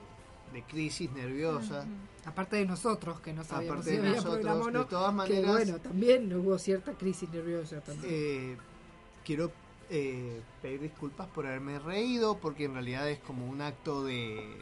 de 0.56 0.64
crisis 0.64 1.12
nerviosa. 1.12 1.86
Aparte 2.26 2.56
de 2.56 2.66
nosotros, 2.66 3.20
que 3.20 3.34
no 3.34 3.44
sabíamos 3.44 3.80
Aparte 3.82 3.90
si 3.92 3.98
de 3.98 4.02
había 4.08 4.12
nosotros, 4.16 4.36
programa 4.42 4.66
o 4.66 4.72
no, 4.72 4.80
de 4.80 4.86
todas 4.86 5.10
que 5.12 5.16
maneras- 5.36 5.52
bueno, 5.52 5.78
también 5.80 6.34
hubo 6.34 6.58
cierta 6.58 6.94
crisis 6.94 7.30
nerviosa 7.30 7.82
también. 7.82 8.14
Eh, 8.14 8.58
quiero 9.26 9.52
eh, 9.90 10.42
pedir 10.62 10.80
disculpas 10.82 11.28
por 11.28 11.46
haberme 11.46 11.78
reído, 11.78 12.38
porque 12.40 12.64
en 12.66 12.74
realidad 12.74 13.08
es 13.10 13.20
como 13.20 13.46
un 13.48 13.62
acto 13.62 14.04
de... 14.04 14.58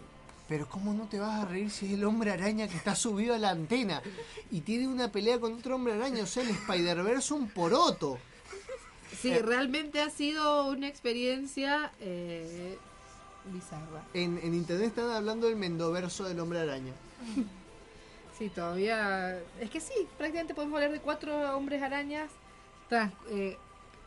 Pero 0.49 0.67
¿cómo 0.67 0.93
no 0.93 1.07
te 1.07 1.19
vas 1.19 1.41
a 1.43 1.45
reír 1.45 1.69
si 1.71 1.85
es 1.85 1.93
el 1.93 2.03
hombre 2.03 2.31
araña 2.31 2.67
que 2.67 2.75
está 2.75 2.95
subido 2.95 3.33
a 3.33 3.37
la 3.37 3.51
antena? 3.51 4.01
Y 4.51 4.61
tiene 4.61 4.87
una 4.89 5.09
pelea 5.11 5.39
con 5.39 5.53
otro 5.53 5.75
hombre 5.75 5.93
araña, 5.93 6.23
o 6.23 6.27
sea, 6.27 6.43
el 6.43 6.49
Spider-Verse 6.49 7.33
un 7.33 7.47
poroto. 7.49 8.17
Sí, 9.21 9.31
eh, 9.31 9.41
realmente 9.41 10.01
ha 10.01 10.09
sido 10.09 10.67
una 10.69 10.89
experiencia 10.89 11.93
eh, 12.01 12.77
bizarra. 13.45 14.03
En, 14.13 14.39
en 14.43 14.53
internet 14.53 14.87
están 14.87 15.09
hablando 15.11 15.47
del 15.47 15.55
mendoverso 15.55 16.23
del 16.25 16.39
hombre 16.39 16.59
araña. 16.59 16.93
Sí, 18.37 18.49
todavía. 18.49 19.39
Es 19.61 19.69
que 19.69 19.79
sí, 19.79 19.93
prácticamente 20.17 20.55
podemos 20.55 20.75
hablar 20.77 20.91
de 20.91 20.99
cuatro 20.99 21.55
hombres 21.55 21.83
arañas. 21.83 22.31
tras- 22.89 23.11
eh, 23.29 23.57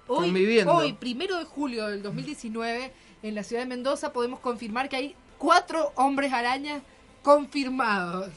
hoy, 0.09 0.25
Conviviendo. 0.27 0.75
hoy, 0.75 0.93
primero 0.95 1.39
de 1.39 1.45
julio 1.45 1.87
del 1.87 2.03
2019, 2.03 2.93
en 3.23 3.35
la 3.37 3.45
ciudad 3.45 3.63
de 3.63 3.69
Mendoza, 3.69 4.13
podemos 4.13 4.41
confirmar 4.41 4.89
que 4.89 4.97
hay 4.97 5.15
cuatro 5.39 5.93
hombres 5.95 6.33
arañas 6.33 6.83
confirmados. 7.23 8.29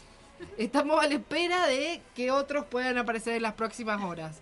Estamos 0.59 1.03
a 1.03 1.07
la 1.07 1.15
espera 1.15 1.65
de 1.65 2.01
que 2.15 2.29
otros 2.29 2.65
puedan 2.65 2.97
aparecer 2.99 3.33
en 3.35 3.41
las 3.41 3.53
próximas 3.55 3.99
horas. 4.03 4.37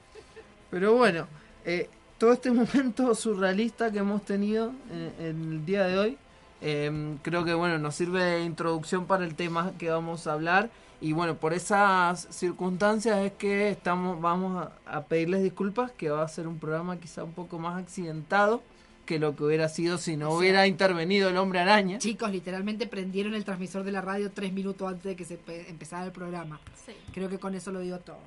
Pero 0.69 0.95
bueno, 0.95 1.27
eh, 1.63 1.89
todo 2.17 2.33
este 2.33 2.51
momento 2.59 3.15
surrealista 3.15 3.89
que 3.89 3.99
hemos 3.99 4.23
tenido 4.25 4.73
en, 4.91 5.13
en 5.25 5.51
el 5.53 5.65
día 5.65 5.85
de 5.85 5.97
hoy, 5.97 6.17
Em, 6.61 7.17
creo 7.19 7.43
que 7.45 7.53
bueno, 7.53 7.77
nos 7.77 7.95
sirve 7.95 8.23
de 8.23 8.43
introducción 8.43 9.05
para 9.05 9.23
el 9.25 9.35
tema 9.35 9.73
que 9.77 9.89
vamos 9.89 10.27
a 10.27 10.33
hablar. 10.33 10.69
Y 10.99 11.11
bueno, 11.13 11.35
por 11.35 11.53
esas 11.53 12.27
circunstancias 12.31 13.19
es 13.23 13.31
que 13.33 13.69
estamos, 13.69 14.19
vamos 14.19 14.67
a, 14.87 14.97
a 14.97 15.03
pedirles 15.03 15.43
disculpas, 15.43 15.91
que 15.91 16.09
va 16.09 16.23
a 16.23 16.27
ser 16.27 16.47
un 16.47 16.57
programa 16.57 16.97
quizá 16.99 17.23
un 17.23 17.33
poco 17.33 17.59
más 17.59 17.79
accidentado 17.81 18.63
que 19.05 19.19
lo 19.19 19.35
que 19.35 19.43
hubiera 19.43 19.69
sido 19.69 19.97
si 19.99 20.17
no 20.17 20.27
O 20.27 20.31
sea, 20.31 20.39
hubiera 20.39 20.67
intervenido 20.67 21.29
el 21.29 21.37
hombre 21.37 21.59
araña. 21.59 21.97
Chicos, 21.99 22.31
literalmente 22.31 22.87
prendieron 22.87 23.35
el 23.35 23.45
transmisor 23.45 23.83
de 23.83 23.91
la 23.91 24.01
radio 24.01 24.31
tres 24.31 24.51
minutos 24.51 24.85
antes 24.89 25.03
de 25.05 25.15
que 25.15 25.23
se 25.23 25.37
pe- 25.37 25.69
empezara 25.69 26.03
el 26.05 26.11
programa. 26.11 26.59
Sí. 26.85 26.91
Creo 27.13 27.29
que 27.29 27.37
con 27.37 27.53
eso 27.55 27.71
lo 27.71 27.79
digo 27.79 27.99
todo. 27.99 28.19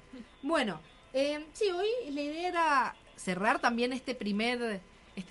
Bueno, 0.43 0.81
eh, 1.13 1.45
sí, 1.53 1.65
hoy 1.71 2.15
la 2.15 2.21
idea 2.23 2.49
era 2.49 2.95
cerrar 3.17 3.59
también 3.59 3.93
este 3.93 4.15
primer, 4.15 4.81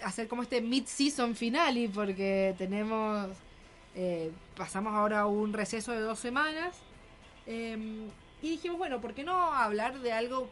hacer 0.04 0.28
como 0.28 0.44
este 0.44 0.62
mid-season 0.62 1.36
finale, 1.36 1.90
porque 1.94 2.56
tenemos, 2.58 3.30
eh, 3.96 4.32
pasamos 4.56 4.94
ahora 4.94 5.26
un 5.26 5.54
receso 5.54 5.92
de 5.92 6.00
dos 6.02 6.20
semanas. 6.20 6.78
eh, 7.48 8.08
y 8.42 8.52
dijimos, 8.52 8.78
bueno, 8.78 9.02
¿por 9.02 9.14
qué 9.14 9.24
no 9.24 9.54
hablar 9.54 10.00
de 10.00 10.14
algo? 10.14 10.48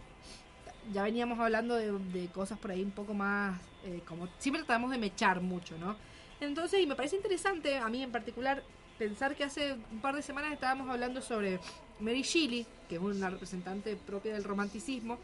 Ya 0.92 1.04
veníamos 1.04 1.40
hablando 1.40 1.76
de, 1.76 1.92
de 1.92 2.28
cosas 2.28 2.58
por 2.60 2.72
ahí 2.72 2.84
un 2.84 2.92
poco 2.92 3.14
más, 3.14 3.60
eh, 3.86 4.02
como 4.06 4.28
siempre 4.40 4.64
tratamos 4.64 4.92
de 4.92 4.98
mechar 4.98 5.40
mucho, 5.42 5.78
¿no? 5.78 5.96
Entonces, 6.42 6.82
y 6.82 6.86
me 6.86 6.96
parece 6.96 7.16
interesante, 7.16 7.78
a 7.78 7.88
mí 7.88 8.04
en 8.04 8.12
particular, 8.12 8.62
pensar 8.98 9.36
que 9.36 9.44
hace 9.44 9.74
un 9.92 10.00
par 10.02 10.16
de 10.16 10.22
semanas 10.22 10.52
estábamos 10.52 10.90
hablando 10.90 11.22
sobre 11.22 11.60
Mary 12.00 12.24
Shelley, 12.24 12.66
que 12.90 12.96
es 12.96 13.02
una 13.02 13.30
representante 13.30 13.96
propia 13.96 14.34
del 14.34 14.44
romanticismo, 14.44 15.18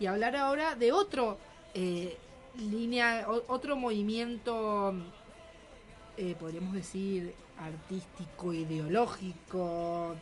y 0.00 0.06
hablar 0.06 0.36
ahora 0.36 0.74
de 0.74 0.92
otro 0.92 1.38
eh, 1.74 2.16
línea, 2.58 3.26
o- 3.28 3.44
otro 3.52 3.76
movimiento, 3.76 4.94
eh, 6.16 6.34
podríamos 6.38 6.72
decir, 6.74 7.34
artístico, 7.58 8.52
ideológico, 8.52 10.14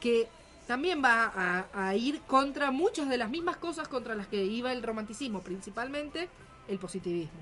que 0.00 0.28
también 0.66 1.02
va 1.02 1.32
a, 1.34 1.88
a 1.88 1.94
ir 1.94 2.20
contra 2.22 2.70
muchas 2.70 3.08
de 3.08 3.16
las 3.18 3.30
mismas 3.30 3.56
cosas 3.56 3.88
contra 3.88 4.14
las 4.14 4.26
que 4.26 4.44
iba 4.44 4.72
el 4.72 4.82
romanticismo, 4.82 5.40
principalmente 5.40 6.28
el 6.68 6.78
positivismo. 6.78 7.38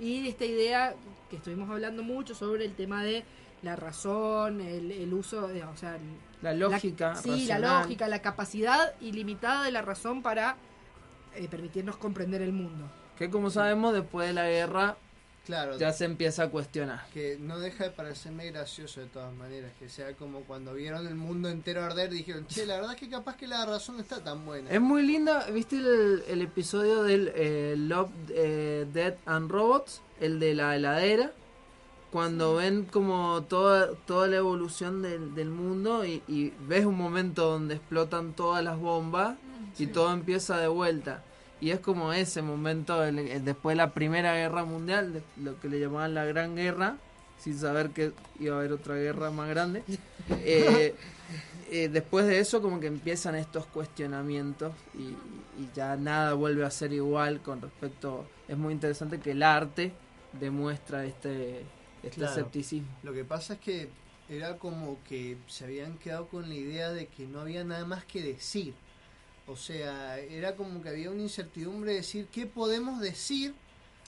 Y 0.00 0.26
esta 0.28 0.44
idea 0.44 0.94
que 1.30 1.36
estuvimos 1.36 1.70
hablando 1.70 2.02
mucho 2.02 2.34
sobre 2.34 2.64
el 2.64 2.74
tema 2.74 3.02
de 3.02 3.24
la 3.62 3.76
razón, 3.76 4.60
el, 4.60 4.90
el 4.92 5.12
uso, 5.14 5.48
de, 5.48 5.64
o 5.64 5.76
sea, 5.76 5.96
el- 5.96 6.02
La 6.42 6.52
lógica. 6.52 7.14
sí, 7.16 7.46
la 7.46 7.58
lógica, 7.80 8.08
la 8.08 8.20
capacidad 8.20 8.92
ilimitada 9.00 9.62
de 9.64 9.72
la 9.72 9.80
razón 9.82 10.22
para 10.22 10.56
eh, 11.34 11.48
permitirnos 11.48 11.96
comprender 11.96 12.42
el 12.42 12.52
mundo. 12.52 12.84
Que 13.18 13.30
como 13.30 13.50
sabemos, 13.50 13.94
después 13.94 14.26
de 14.28 14.34
la 14.34 14.48
guerra 14.48 14.96
Claro, 15.46 15.76
ya 15.76 15.92
se 15.92 16.06
empieza 16.06 16.44
a 16.44 16.48
cuestionar. 16.48 17.04
que 17.12 17.36
no 17.38 17.58
deja 17.60 17.84
de 17.84 17.90
parecerme 17.90 18.50
gracioso 18.50 19.00
de 19.02 19.06
todas 19.08 19.34
maneras, 19.34 19.72
que 19.78 19.90
sea 19.90 20.14
como 20.14 20.40
cuando 20.40 20.72
vieron 20.72 21.06
el 21.06 21.16
mundo 21.16 21.50
entero 21.50 21.84
arder, 21.84 22.08
dijeron, 22.10 22.46
che, 22.46 22.64
la 22.64 22.76
verdad 22.76 22.92
es 22.94 23.00
que 23.00 23.10
capaz 23.10 23.36
que 23.36 23.46
la 23.46 23.66
razón 23.66 23.96
no 23.96 24.02
está 24.02 24.24
tan 24.24 24.46
buena. 24.46 24.70
Es 24.70 24.80
muy 24.80 25.02
linda, 25.02 25.44
¿viste 25.52 25.76
el, 25.76 26.24
el 26.28 26.40
episodio 26.40 27.02
del 27.02 27.30
eh, 27.34 27.74
Love, 27.76 28.08
eh, 28.30 28.86
Dead 28.90 29.16
and 29.26 29.50
Robots? 29.50 30.00
El 30.18 30.40
de 30.40 30.54
la 30.54 30.76
heladera. 30.76 31.32
Cuando 32.10 32.54
ven 32.54 32.84
como 32.84 33.42
toda, 33.42 33.90
toda 34.06 34.28
la 34.28 34.36
evolución 34.36 35.02
del, 35.02 35.34
del 35.34 35.50
mundo 35.50 36.06
y, 36.06 36.22
y 36.26 36.54
ves 36.60 36.86
un 36.86 36.96
momento 36.96 37.50
donde 37.50 37.74
explotan 37.74 38.32
todas 38.32 38.64
las 38.64 38.78
bombas 38.78 39.36
y 39.78 39.88
todo 39.88 40.10
empieza 40.12 40.56
de 40.58 40.68
vuelta. 40.68 41.22
Y 41.64 41.70
es 41.70 41.80
como 41.80 42.12
ese 42.12 42.42
momento, 42.42 43.02
el- 43.02 43.18
el- 43.20 43.42
después 43.42 43.72
de 43.72 43.76
la 43.78 43.94
Primera 43.94 44.34
Guerra 44.34 44.64
Mundial, 44.66 45.14
de- 45.14 45.22
lo 45.42 45.58
que 45.60 45.70
le 45.70 45.80
llamaban 45.80 46.12
la 46.12 46.26
Gran 46.26 46.54
Guerra, 46.56 46.98
sin 47.38 47.58
saber 47.58 47.88
que 47.90 48.12
iba 48.38 48.56
a 48.56 48.58
haber 48.58 48.72
otra 48.72 48.96
guerra 48.96 49.30
más 49.30 49.48
grande. 49.48 49.82
Eh, 50.44 50.94
eh, 51.70 51.88
después 51.88 52.26
de 52.26 52.38
eso 52.38 52.60
como 52.62 52.80
que 52.80 52.86
empiezan 52.86 53.34
estos 53.34 53.64
cuestionamientos 53.66 54.72
y, 54.94 55.02
y 55.62 55.68
ya 55.74 55.96
nada 55.96 56.34
vuelve 56.34 56.64
a 56.64 56.70
ser 56.70 56.92
igual 56.92 57.40
con 57.40 57.60
respecto... 57.62 58.26
Es 58.48 58.56
muy 58.58 58.72
interesante 58.74 59.18
que 59.20 59.30
el 59.32 59.42
arte 59.42 59.92
demuestra 60.38 61.04
este, 61.06 61.60
este 62.02 62.16
Claro. 62.20 62.30
escepticismo. 62.32 62.88
Lo 63.02 63.12
que 63.12 63.24
pasa 63.24 63.54
es 63.54 63.60
que 63.60 63.88
era 64.28 64.56
como 64.58 64.98
que 65.08 65.36
se 65.46 65.64
habían 65.64 65.96
quedado 65.98 66.26
con 66.28 66.48
la 66.48 66.54
idea 66.54 66.90
de 66.92 67.06
que 67.06 67.26
no 67.26 67.40
había 67.40 67.64
nada 67.64 67.84
más 67.86 68.04
que 68.04 68.22
decir. 68.22 68.74
O 69.46 69.56
sea, 69.56 70.18
era 70.18 70.56
como 70.56 70.82
que 70.82 70.88
había 70.88 71.10
una 71.10 71.22
incertidumbre 71.22 71.90
de 71.92 71.96
decir 71.98 72.26
qué 72.32 72.46
podemos 72.46 73.00
decir 73.00 73.54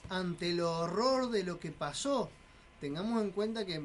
ante 0.09 0.51
el 0.51 0.61
horror 0.61 1.29
de 1.29 1.43
lo 1.43 1.59
que 1.59 1.71
pasó. 1.71 2.29
Tengamos 2.81 3.21
en 3.23 3.31
cuenta 3.31 3.65
que 3.65 3.81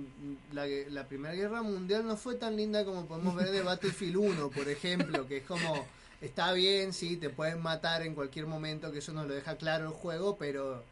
la, 0.53 0.67
la 0.67 1.07
Primera 1.07 1.35
Guerra 1.35 1.63
Mundial 1.63 2.07
no 2.07 2.17
fue 2.17 2.35
tan 2.35 2.57
linda 2.57 2.85
como 2.85 3.07
podemos 3.07 3.35
ver 3.35 3.51
de 3.51 3.63
Battlefield 3.63 4.17
1, 4.17 4.51
por 4.51 4.69
ejemplo, 4.69 5.27
que 5.27 5.39
es 5.39 5.45
como, 5.45 5.87
está 6.21 6.53
bien, 6.53 6.93
sí, 6.93 7.17
te 7.17 7.31
pueden 7.31 7.61
matar 7.63 8.03
en 8.03 8.15
cualquier 8.15 8.47
momento, 8.47 8.93
que 8.93 8.99
eso 8.99 9.13
nos 9.13 9.27
lo 9.27 9.35
deja 9.35 9.57
claro 9.57 9.87
el 9.87 9.93
juego, 9.93 10.37
pero 10.37 10.83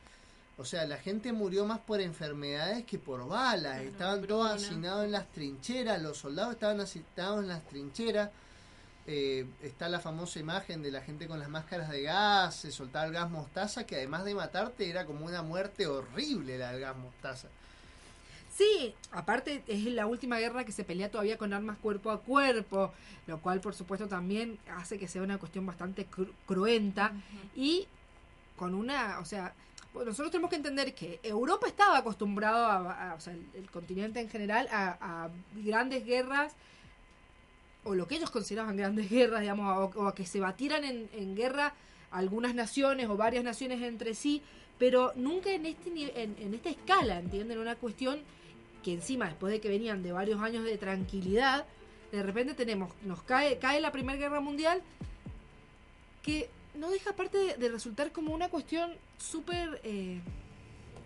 o 0.61 0.65
sea, 0.67 0.85
la 0.85 0.99
gente 0.99 1.33
murió 1.33 1.65
más 1.65 1.79
por 1.79 2.03
enfermedades 2.03 2.85
que 2.85 2.99
por 2.99 3.27
balas. 3.27 3.81
estaban 3.81 4.27
todos 4.27 4.51
hacinados 4.51 5.07
en 5.07 5.13
las 5.13 5.27
trincheras, 5.33 6.03
los 6.03 6.19
soldados 6.19 6.53
estaban 6.53 6.81
hacinados 6.81 7.41
en 7.41 7.49
las 7.49 7.67
trincheras. 7.67 8.29
Eh, 9.07 9.47
está 9.63 9.89
la 9.89 9.99
famosa 9.99 10.39
imagen 10.39 10.83
de 10.83 10.91
la 10.93 11.01
gente 11.01 11.27
con 11.27 11.41
las 11.41 11.49
máscaras 11.49 11.89
de 11.91 12.03
gas, 12.03 12.55
se 12.55 12.71
soltaba 12.71 13.07
el 13.07 13.13
gas 13.13 13.31
mostaza, 13.31 13.85
que 13.85 13.97
además 13.97 14.25
de 14.25 14.35
matarte 14.35 14.89
era 14.89 15.05
como 15.07 15.27
una 15.27 15.43
muerte 15.43 15.87
horrible 15.87 16.59
la 16.59 16.73
del 16.73 16.81
gas 16.81 16.97
mostaza. 16.97 17.49
Sí, 18.55 18.95
aparte 19.13 19.63
es 19.67 19.85
la 19.87 20.07
última 20.07 20.39
guerra 20.39 20.65
que 20.65 20.73
se 20.73 20.85
pelea 20.85 21.11
todavía 21.11 21.39
con 21.39 21.53
armas 21.55 21.79
cuerpo 21.79 22.11
a 22.11 22.21
cuerpo, 22.21 22.93
lo 23.27 23.41
cual 23.41 23.61
por 23.61 23.75
supuesto 23.75 24.07
también 24.07 24.59
hace 24.77 24.99
que 24.99 25.09
sea 25.09 25.23
una 25.23 25.39
cuestión 25.39 25.65
bastante 25.65 26.07
cru- 26.09 26.31
cruenta 26.47 27.13
y 27.57 27.87
con 28.57 28.75
una, 28.75 29.19
o 29.21 29.25
sea, 29.25 29.55
nosotros 29.95 30.31
tenemos 30.31 30.51
que 30.51 30.57
entender 30.57 30.95
que 30.95 31.19
Europa 31.23 31.67
estaba 31.69 31.99
acostumbrado, 31.99 32.67
a, 32.67 33.13
a- 33.13 33.15
o 33.15 33.21
sea, 33.21 33.33
el, 33.33 33.47
el 33.55 33.71
continente 33.71 34.21
en 34.21 34.29
general, 34.29 34.69
a, 34.71 34.99
a 35.25 35.31
grandes 35.65 36.05
guerras 36.05 36.53
o 37.85 37.95
lo 37.95 38.07
que 38.07 38.17
ellos 38.17 38.31
consideraban 38.31 38.77
grandes 38.77 39.09
guerras, 39.09 39.41
digamos, 39.41 39.93
o, 39.95 40.01
o 40.01 40.07
a 40.07 40.15
que 40.15 40.27
se 40.27 40.41
batieran 40.41 40.85
en, 40.85 41.09
en 41.13 41.35
guerra 41.35 41.75
algunas 42.11 42.55
naciones 42.55 43.09
o 43.09 43.17
varias 43.17 43.45
naciones 43.45 43.81
entre 43.83 44.15
sí, 44.15 44.43
pero 44.79 45.13
nunca 45.15 45.51
en 45.51 45.67
este 45.67 45.91
en, 46.23 46.55
esta 46.55 46.71
escala, 46.71 47.19
¿entienden? 47.19 47.59
Una 47.59 47.77
cuestión 47.77 48.21
que 48.83 48.95
encima, 48.95 49.27
después 49.27 49.53
de 49.53 49.61
que 49.61 49.69
venían 49.69 50.03
de 50.03 50.13
varios 50.13 50.41
años 50.41 50.65
de 50.65 50.79
tranquilidad, 50.79 51.67
de 52.11 52.23
repente 52.23 52.55
tenemos, 52.55 52.93
nos 53.05 53.23
cae, 53.23 53.59
cae 53.59 53.81
la 53.81 53.93
Primera 53.93 54.19
Guerra 54.19 54.41
Mundial, 54.41 54.83
que 56.23 56.49
no 56.75 56.91
deja 56.91 57.11
aparte 57.11 57.39
de, 57.39 57.57
de 57.57 57.69
resultar 57.69 58.11
como 58.11 58.35
una 58.35 58.49
cuestión 58.49 58.93
súper, 59.19 59.81
eh, 59.85 60.21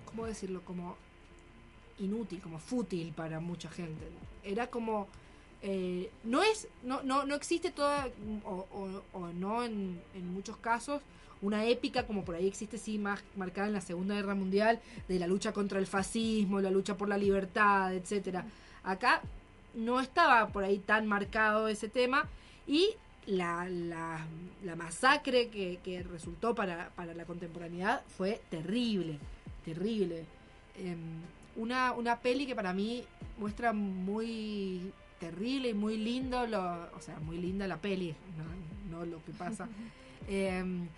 ¿cómo 0.06 0.26
decirlo? 0.26 0.62
Como 0.64 0.96
inútil, 1.98 2.40
como 2.40 2.58
fútil 2.58 3.12
para 3.12 3.40
mucha 3.40 3.68
gente. 3.70 4.06
Era 4.44 4.68
como, 4.68 5.08
eh, 5.66 6.10
no 6.24 6.42
es, 6.42 6.68
no, 6.82 7.02
no, 7.04 7.24
no 7.24 7.34
existe 7.34 7.70
toda, 7.70 8.06
o, 8.44 9.28
no 9.32 9.64
en, 9.64 9.98
muchos 10.34 10.58
casos, 10.58 11.00
una 11.40 11.64
épica 11.64 12.06
como 12.06 12.22
por 12.22 12.34
ahí 12.34 12.46
existe 12.46 12.76
sí 12.76 12.98
más 12.98 13.24
marcada 13.34 13.68
en 13.68 13.72
la 13.72 13.80
Segunda 13.80 14.14
Guerra 14.14 14.34
Mundial 14.34 14.78
de 15.08 15.18
la 15.18 15.26
lucha 15.26 15.52
contra 15.52 15.78
el 15.78 15.86
fascismo, 15.86 16.60
la 16.60 16.70
lucha 16.70 16.98
por 16.98 17.08
la 17.08 17.16
libertad, 17.16 17.94
etcétera. 17.94 18.44
Acá 18.82 19.22
no 19.72 20.00
estaba 20.00 20.48
por 20.48 20.64
ahí 20.64 20.80
tan 20.80 21.06
marcado 21.06 21.68
ese 21.68 21.88
tema 21.88 22.28
y 22.66 22.90
la, 23.24 23.66
la, 23.70 24.76
masacre 24.76 25.48
que, 25.48 25.78
que 25.82 26.02
resultó 26.02 26.54
para, 26.54 26.90
para 26.90 27.14
la 27.14 27.24
contemporaneidad 27.24 28.02
fue 28.18 28.42
terrible, 28.50 29.18
terrible. 29.64 30.26
Em, 30.76 30.98
una, 31.56 31.92
una 31.92 32.18
peli 32.18 32.44
que 32.46 32.54
para 32.54 32.74
mí 32.74 33.02
muestra 33.38 33.72
muy 33.72 34.92
terrible 35.18 35.70
y 35.70 35.74
muy 35.74 35.96
lindo, 35.96 36.46
lo, 36.46 36.90
o 36.94 37.00
sea, 37.00 37.18
muy 37.20 37.38
linda 37.38 37.66
la 37.66 37.76
peli, 37.76 38.14
no, 38.36 38.98
no 38.98 39.06
lo 39.06 39.24
que 39.24 39.32
pasa. 39.32 39.68
Em, 40.26 40.88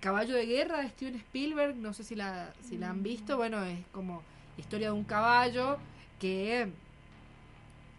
Caballo 0.00 0.34
de 0.34 0.46
Guerra 0.46 0.80
de 0.82 0.88
Steven 0.90 1.16
Spielberg, 1.16 1.76
no 1.76 1.92
sé 1.92 2.04
si 2.04 2.14
la, 2.14 2.52
si 2.62 2.76
la 2.78 2.90
han 2.90 3.02
visto, 3.02 3.36
bueno, 3.36 3.64
es 3.64 3.80
como 3.92 4.22
historia 4.56 4.88
de 4.88 4.92
un 4.92 5.04
caballo 5.04 5.78
que 6.20 6.68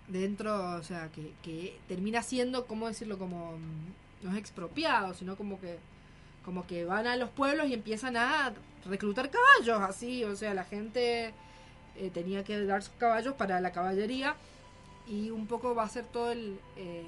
dentro, 0.08 0.76
o 0.76 0.84
sea, 0.84 1.10
que, 1.10 1.34
que 1.44 1.78
termina 1.88 2.22
siendo, 2.22 2.68
¿cómo 2.68 2.88
decirlo? 2.88 3.18
Como, 3.18 3.54
mm, 3.54 4.26
no 4.26 4.32
es 4.32 4.38
expropiado, 4.38 5.14
sino 5.14 5.36
como 5.36 5.60
que, 5.60 5.78
como 6.44 6.66
que 6.66 6.86
van 6.86 7.08
a 7.08 7.16
los 7.16 7.30
pueblos 7.30 7.68
y 7.68 7.74
empiezan 7.74 8.18
a 8.18 8.54
reclutar 8.86 9.30
caballos, 9.30 9.82
así, 9.90 10.24
o 10.24 10.36
sea, 10.36 10.54
la 10.54 10.64
gente 10.64 11.34
eh, 11.96 12.10
tenía 12.14 12.44
que 12.44 12.64
dar 12.66 12.84
sus 12.84 12.94
caballos 12.96 13.34
para 13.36 13.60
la 13.60 13.72
caballería 13.72 14.36
y 15.10 15.30
un 15.32 15.48
poco 15.48 15.74
va 15.76 15.84
a 15.84 15.90
ser 15.90 16.06
todo 16.06 16.32
el, 16.32 16.60
eh, 16.76 17.04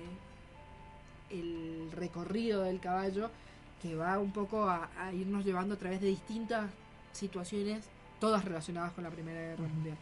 el 1.30 1.92
recorrido 1.92 2.64
del 2.64 2.80
caballo 2.80 3.30
que 3.82 3.96
va 3.96 4.20
un 4.20 4.32
poco 4.32 4.64
a, 4.64 4.90
a 4.98 5.14
irnos 5.14 5.46
llevando 5.46 5.76
a 5.76 5.78
través 5.78 6.02
de 6.02 6.08
distintas 6.08 6.70
situaciones, 7.14 7.86
todas 8.20 8.44
relacionadas 8.44 8.92
con 8.94 9.04
la 9.04 9.10
Primera 9.10 9.40
Guerra 9.40 9.68
Mundial. 9.68 9.98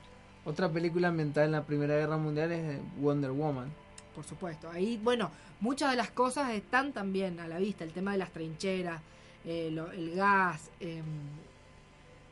Otra 0.46 0.72
película 0.72 1.10
ambientada 1.10 1.46
en 1.46 1.52
la 1.52 1.64
Primera 1.66 1.96
Guerra 1.96 2.18
Mundial 2.18 2.52
es 2.52 2.76
eh, 2.76 2.82
Wonder 3.00 3.32
Woman. 3.32 3.72
Por 4.16 4.24
supuesto. 4.24 4.70
Ahí, 4.72 5.00
bueno, 5.04 5.30
muchas 5.60 5.92
de 5.92 5.98
las 5.98 6.10
cosas 6.10 6.52
están 6.52 6.92
también 6.92 7.40
a 7.40 7.48
la 7.48 7.60
vista. 7.60 7.84
El 7.84 7.92
tema 7.92 8.14
de 8.14 8.18
las 8.18 8.32
trincheras, 8.32 9.00
eh, 9.46 9.70
lo- 9.72 9.92
el 9.92 10.16
gas, 10.16 10.72
em, 10.80 11.04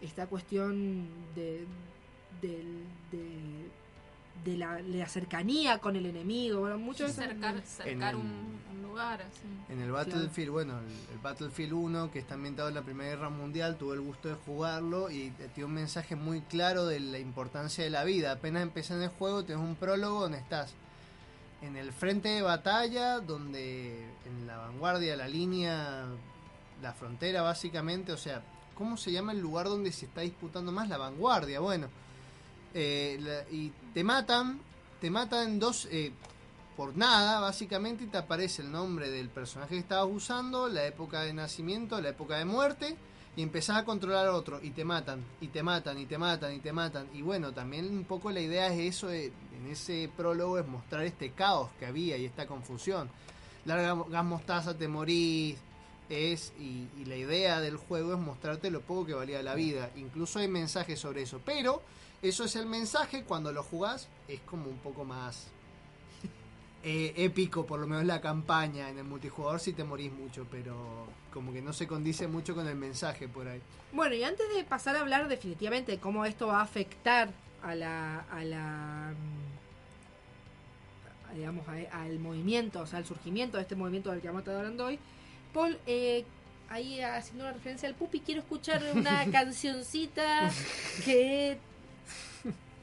esta 0.02 0.26
cuestión 0.28 1.08
de, 1.36 1.66
del- 2.42 2.84
de, 3.12 3.70
de 4.44 4.58
la, 4.58 4.76
de 4.76 4.98
la 5.00 5.08
cercanía 5.08 5.80
con 5.80 5.96
el 5.96 6.06
enemigo. 6.06 6.60
Bueno, 6.62 6.78
mucho 6.78 7.08
cercar, 7.10 7.62
cercar 7.62 8.14
En- 8.14 8.20
un, 8.22 8.60
un 8.76 8.82
lugar 8.84 9.22
así. 9.22 9.48
En 9.74 9.82
el 9.82 9.92
Battlefield, 9.92 10.52
bueno, 10.52 10.78
el, 10.80 11.14
el 11.14 11.20
Battlefield 11.22 11.74
1, 11.74 12.12
que 12.12 12.20
está 12.20 12.36
ambientado 12.36 12.70
en 12.70 12.76
la 12.76 12.82
Primera 12.84 13.10
Guerra 13.12 13.30
Mundial, 13.30 13.78
tuve 13.78 13.96
el 13.96 14.02
gusto 14.02 14.30
de 14.30 14.36
jugarlo 14.36 15.10
y 15.10 15.32
te- 15.32 15.48
tiene 15.50 15.66
un 15.66 15.74
mensaje 15.74 16.16
muy 16.16 16.42
claro 16.42 16.86
de 16.86 17.00
la 17.00 17.18
importancia 17.20 17.84
de 17.84 17.90
la 17.90 18.04
vida. 18.04 18.32
Apenas 18.34 18.62
empecé 18.62 18.94
en 18.94 19.02
el 19.02 19.10
juego, 19.10 19.44
tienes 19.44 19.64
un 19.64 19.76
prólogo 19.76 20.22
donde 20.22 20.38
estás 20.38 20.74
en 21.62 21.76
el 21.78 21.92
frente 21.92 22.30
de 22.30 22.42
batalla, 22.44 23.20
donde 23.22 24.06
en 24.26 24.46
la 24.46 24.58
vanguardia, 24.58 25.16
la 25.16 25.28
línea, 25.28 26.06
la 26.82 26.94
frontera 26.94 27.42
básicamente, 27.42 28.12
o 28.12 28.18
sea, 28.18 28.44
¿cómo 28.76 28.98
se 28.98 29.12
llama 29.12 29.32
el 29.32 29.40
lugar 29.40 29.68
donde 29.68 29.92
se 29.92 30.06
está 30.06 30.22
disputando 30.22 30.72
más? 30.72 30.88
La 30.90 30.98
vanguardia, 30.98 31.60
bueno. 31.62 31.88
Eh, 32.76 33.18
la- 33.22 33.50
y 33.52 33.72
te 33.94 34.04
matan, 34.04 34.60
te 35.02 35.10
matan 35.10 35.58
dos... 35.58 35.88
eh, 35.90 36.12
por 36.76 36.98
nada, 36.98 37.40
básicamente, 37.40 38.04
y 38.04 38.08
te 38.08 38.18
aparece 38.18 38.62
el 38.62 38.70
nombre 38.70 39.10
del 39.10 39.30
personaje 39.30 39.76
que 39.76 39.80
estabas 39.80 40.14
usando, 40.14 40.68
la 40.68 40.86
época 40.86 41.22
de 41.22 41.32
nacimiento, 41.32 42.02
la 42.02 42.10
época 42.10 42.38
de 42.38 42.44
muerte, 42.44 42.98
y 43.38 43.44
empezás 43.44 43.78
a 43.78 43.86
controlar 43.86 44.28
a 44.28 44.34
otro, 44.34 44.60
y 44.62 44.72
te 44.72 44.84
matan, 44.84 45.24
y 45.40 45.48
te 45.48 45.64
matan, 45.64 45.98
y 46.00 46.06
te 46.06 46.18
matan, 46.18 46.54
y 46.54 46.60
te 46.60 46.74
matan. 46.74 47.08
Y 47.14 47.22
bueno, 47.22 47.54
también 47.54 47.86
un 47.90 48.04
poco 48.04 48.30
la 48.30 48.42
idea 48.42 48.68
es 48.74 48.94
eso, 48.96 49.08
de- 49.08 49.28
en 49.58 49.68
ese 49.72 50.10
prólogo, 50.18 50.60
es 50.60 50.68
mostrar 50.68 51.06
este 51.06 51.32
caos 51.32 51.70
que 51.80 51.86
había 51.86 52.18
y 52.18 52.26
esta 52.26 52.46
confusión. 52.46 53.10
Larga 53.64 53.96
gas 54.10 54.26
mostaza, 54.26 54.78
te 54.78 54.90
morís, 54.90 55.56
es, 56.10 56.52
y, 56.60 56.90
y 57.00 57.06
la 57.06 57.16
idea 57.16 57.62
del 57.62 57.78
juego 57.78 58.12
es 58.16 58.20
mostrarte 58.20 58.70
lo 58.70 58.82
poco 58.82 59.06
que 59.06 59.14
valía 59.14 59.42
la 59.42 59.56
vida. 59.56 59.92
Incluso 59.96 60.40
hay 60.40 60.50
mensajes 60.50 61.00
sobre 61.00 61.22
eso, 61.22 61.40
pero 61.46 61.82
eso 62.22 62.44
es 62.46 62.56
el 62.56 62.66
mensaje, 62.66 63.24
cuando 63.24 63.52
lo 63.52 63.64
jugás 63.64 64.08
es 64.28 64.40
como 64.42 64.70
un 64.70 64.78
poco 64.78 65.04
más 65.06 65.48
eh, 66.84 67.14
épico, 67.18 67.66
por 67.66 67.80
lo 67.80 67.88
menos 67.88 68.06
la 68.06 68.22
campaña. 68.22 68.90
En 68.90 68.98
el 69.00 69.04
multijugador 69.04 69.60
sí 69.60 69.74
te 69.74 69.84
morís 69.84 70.12
mucho, 70.12 70.46
pero 70.52 71.08
como 71.34 71.52
que 71.54 71.62
no 71.62 71.74
se 71.74 71.88
condice 71.88 72.28
mucho 72.28 72.54
con 72.56 72.68
el 72.68 72.76
mensaje 72.76 73.28
por 73.28 73.48
ahí. 73.48 73.62
Bueno, 73.92 74.16
y 74.16 74.24
antes 74.24 74.46
de 74.56 74.64
pasar 74.64 74.96
a 74.96 75.02
hablar 75.02 75.28
definitivamente 75.28 75.92
de 75.94 75.98
cómo 76.00 76.26
esto 76.26 76.48
va 76.48 76.60
a 76.60 76.64
afectar 76.64 77.30
a 77.64 77.74
la, 77.76 78.20
a 78.32 78.44
la 78.44 79.14
mm, 81.32 81.36
digamos, 81.36 81.68
a- 81.68 82.02
al 82.04 82.20
movimiento, 82.20 82.80
o 82.82 82.86
sea, 82.88 83.00
al 83.00 83.06
surgimiento 83.06 83.58
de 83.58 83.64
este 83.64 83.76
movimiento 83.76 84.12
del 84.12 84.22
que 84.22 84.28
vamos 84.28 84.40
a 84.40 84.44
estar 84.44 84.56
hablando 84.58 84.86
hoy, 84.86 85.00
Paul, 85.54 85.78
eh, 85.86 86.24
ahí 86.70 87.02
haciendo 87.02 87.44
una 87.46 87.54
referencia 87.54 87.90
al 87.90 87.96
pupi, 87.96 88.20
quiero 88.22 88.42
escuchar 88.42 88.82
una 88.96 89.26
cancioncita 89.32 90.50
que... 91.04 91.58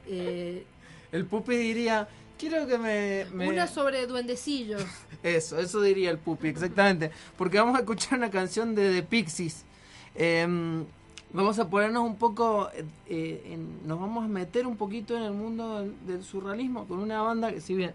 eh, 0.07 0.65
El 1.11 1.25
pupi 1.25 1.55
diría, 1.55 2.07
quiero 2.37 2.65
que 2.67 2.77
me... 2.77 3.25
me- 3.33 3.47
Una 3.47 3.67
sobre 3.67 4.05
duendecillos. 4.07 4.83
Eso, 5.23 5.57
eso 5.57 5.81
diría 5.81 6.09
el 6.11 6.17
pupi, 6.17 6.49
exactamente. 6.49 7.09
Porque 7.37 7.57
vamos 7.57 7.75
a 7.77 7.79
escuchar 7.79 8.17
una 8.17 8.29
canción 8.29 8.75
de 8.75 8.91
The 8.93 9.03
Pixies. 9.03 9.63
Em, 10.15 10.83
vamos 11.31 11.57
a 11.59 11.69
ponernos 11.69 12.03
un 12.03 12.17
poco, 12.17 12.69
eh, 12.73 12.83
eh, 13.07 13.41
en- 13.53 13.87
nos 13.87 13.99
vamos 14.01 14.25
a 14.25 14.27
meter 14.27 14.67
un 14.67 14.75
poquito 14.75 15.15
en 15.15 15.23
el 15.23 15.31
mundo 15.31 15.79
del, 15.79 15.93
del 16.05 16.23
surrealismo 16.23 16.85
con 16.87 16.99
una 16.99 17.21
banda 17.21 17.51
que 17.53 17.61
si 17.61 17.73
bien 17.73 17.93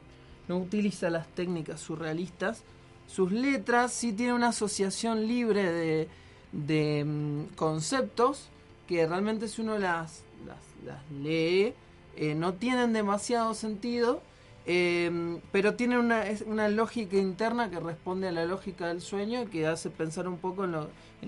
no 0.49 0.57
utiliza 0.57 1.11
las 1.11 1.27
técnicas 1.35 1.81
surrealistas, 1.81 2.63
sus 3.07 3.31
letras 3.31 3.93
sí 3.93 4.13
tienen 4.15 4.35
una 4.35 4.49
asociación 4.49 5.27
libre 5.29 5.71
de, 5.71 6.09
de, 6.53 7.05
mm, 7.05 7.55
conceptos 7.57 8.49
que 8.87 9.07
realmente 9.07 9.49
si 9.49 9.61
uno 9.61 9.79
las, 9.79 10.23
las, 10.47 10.57
las 10.87 11.11
lee, 11.23 11.75
eh, 12.21 12.35
no 12.35 12.55
tienen 12.55 12.93
demasiado 12.93 13.55
sentido, 13.55 14.21
eh, 14.67 15.39
pero 15.53 15.75
tienen 15.75 15.99
una, 15.99 16.69
lógica 16.69 17.17
interna 17.17 17.71
que 17.71 17.79
responde 17.79 18.27
a 18.27 18.33
la 18.33 18.45
lógica 18.45 18.89
del 18.89 19.01
sueño 19.01 19.43
y 19.43 19.47
que 19.47 19.69
hace 19.69 19.89
pensar 19.89 20.27
un 20.27 20.39
poco 20.39 20.65
en 20.65 20.73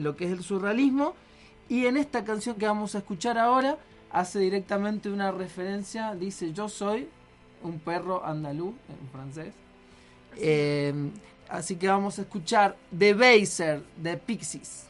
lo, 0.03 0.16
que 0.16 0.24
es 0.24 0.33
el 0.33 0.42
surrealismo. 0.42 1.14
Y 1.68 1.87
en 1.87 1.96
esta 1.96 2.24
canción 2.24 2.57
que 2.57 2.66
vamos 2.66 2.96
a 2.96 2.98
escuchar 2.98 3.38
ahora, 3.38 3.79
hace 4.11 4.40
directamente 4.40 5.09
una 5.09 5.31
referencia, 5.31 6.16
dice 6.16 6.53
yo 6.53 6.68
soy 6.68 7.09
un 7.62 7.79
perro 7.79 8.26
andaluz 8.26 8.74
en 8.88 9.09
francés. 9.12 9.55
Eh, 10.38 10.92
así 11.48 11.76
que 11.76 11.87
vamos 11.87 12.18
a 12.18 12.22
escuchar 12.22 12.76
The 12.98 13.14
Baser 13.14 13.85
de 13.96 14.16
Pixies. 14.16 14.87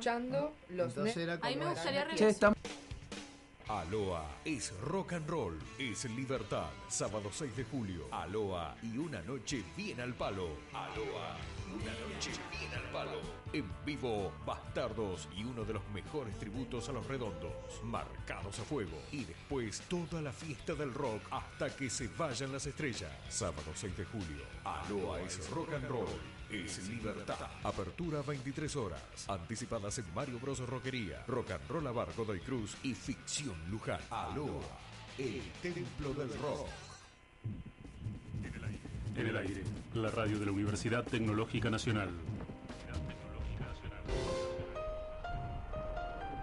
Escuchando 0.00 0.54
los 0.70 0.96
me 0.96 1.66
gustaría 1.66 2.08
Aloha 3.68 4.24
es 4.44 4.72
rock 4.80 5.12
and 5.12 5.28
roll, 5.28 5.56
es 5.78 6.04
libertad. 6.06 6.70
Sábado 6.88 7.30
6 7.30 7.56
de 7.56 7.64
julio, 7.64 8.08
Aloha 8.10 8.74
y 8.82 8.98
una 8.98 9.22
noche 9.22 9.62
bien 9.76 10.00
al 10.00 10.12
palo. 10.14 10.48
Aloha, 10.72 11.36
una 11.72 11.92
noche 11.92 12.32
bien 12.50 12.72
al 12.74 12.90
palo. 12.90 13.20
En 13.52 13.70
vivo, 13.86 14.32
Bastardos 14.44 15.28
y 15.36 15.44
uno 15.44 15.64
de 15.64 15.74
los 15.74 15.88
mejores 15.90 16.36
tributos 16.36 16.88
a 16.88 16.92
los 16.92 17.06
redondos, 17.06 17.52
marcados 17.84 18.58
a 18.58 18.64
fuego. 18.64 18.98
Y 19.12 19.24
después 19.24 19.82
toda 19.82 20.20
la 20.20 20.32
fiesta 20.32 20.74
del 20.74 20.92
rock 20.92 21.22
hasta 21.30 21.70
que 21.76 21.88
se 21.88 22.08
vayan 22.08 22.50
las 22.50 22.66
estrellas. 22.66 23.12
Sábado 23.28 23.70
6 23.72 23.96
de 23.96 24.04
julio, 24.04 24.44
Aloha 24.64 25.20
es 25.20 25.48
rock 25.50 25.74
and 25.74 25.88
roll. 25.88 26.39
Es 26.52 26.88
libertad. 26.88 27.36
Apertura 27.62 28.22
23 28.22 28.74
horas. 28.76 29.00
Anticipadas 29.28 29.98
en 29.98 30.12
Mario 30.12 30.40
Bros. 30.40 30.58
Rockería, 30.58 31.24
Rock 31.28 31.52
and 31.52 31.68
Roll 31.68 31.84
Bar 31.92 32.08
Godoy 32.16 32.40
Cruz 32.40 32.76
y 32.82 32.92
Ficción 32.94 33.54
Luján. 33.70 34.00
Aloha, 34.10 34.60
el 35.16 35.42
templo 35.62 36.12
del 36.12 36.36
rock. 36.40 36.66
En 39.16 39.26
el 39.26 39.36
aire, 39.36 39.62
la 39.94 40.10
radio 40.10 40.40
de 40.40 40.46
la 40.46 40.52
Universidad 40.52 41.04
Tecnológica 41.04 41.70
Nacional. 41.70 42.10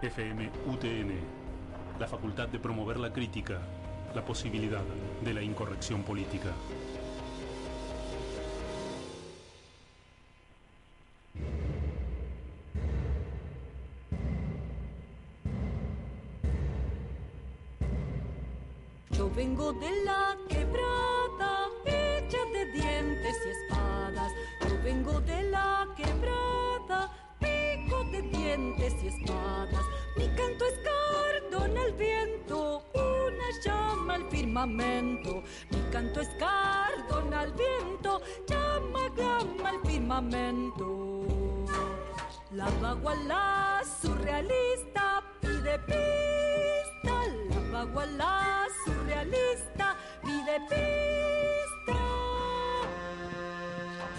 FM 0.01 0.49
UTN, 0.67 1.99
la 1.99 2.07
facultad 2.07 2.47
de 2.47 2.59
promover 2.59 2.97
la 2.97 3.11
crítica, 3.11 3.59
la 4.15 4.23
posibilidad 4.23 4.83
de 5.23 5.33
la 5.33 5.41
incorrección 5.41 6.03
política. 6.03 6.53
Yo 19.17 19.29
vengo 19.31 19.73
de 19.73 20.03
la 20.03 20.37
quebrada, 20.47 21.69
hecha 21.85 22.37
de 22.53 22.65
dientes 22.71 23.35
y 23.47 23.49
espadas. 23.49 24.31
Yo 24.61 24.83
vengo 24.83 25.19
de 25.21 25.41
la 25.49 25.87
quebrada, 25.97 27.11
pico 27.39 28.03
de 28.11 28.21
dientes 28.21 28.93
y 29.01 29.07
espadas. 29.07 29.83
Mi 30.17 30.27
canto 30.35 30.65
es 30.65 30.75
cardón 30.85 31.75
al 31.79 31.93
viento, 31.93 32.83
una 32.93 33.47
llama 33.65 34.13
al 34.15 34.29
firmamento. 34.29 35.41
Mi 35.71 35.81
canto 35.91 36.21
es 36.21 36.29
cardón 36.37 37.33
al 37.33 37.51
viento, 37.53 38.21
llama, 38.47 39.09
llama 39.17 39.69
al 39.69 39.81
firmamento. 39.83 41.25
La 42.51 42.69
baguala 42.81 43.81
surrealista 43.99 45.23
pide 45.41 45.79
pista, 45.79 47.23
la 47.77 47.85
baguala 47.85 48.65
surrealista 48.83 49.95
pide 50.23 50.59
pista. 50.69 51.99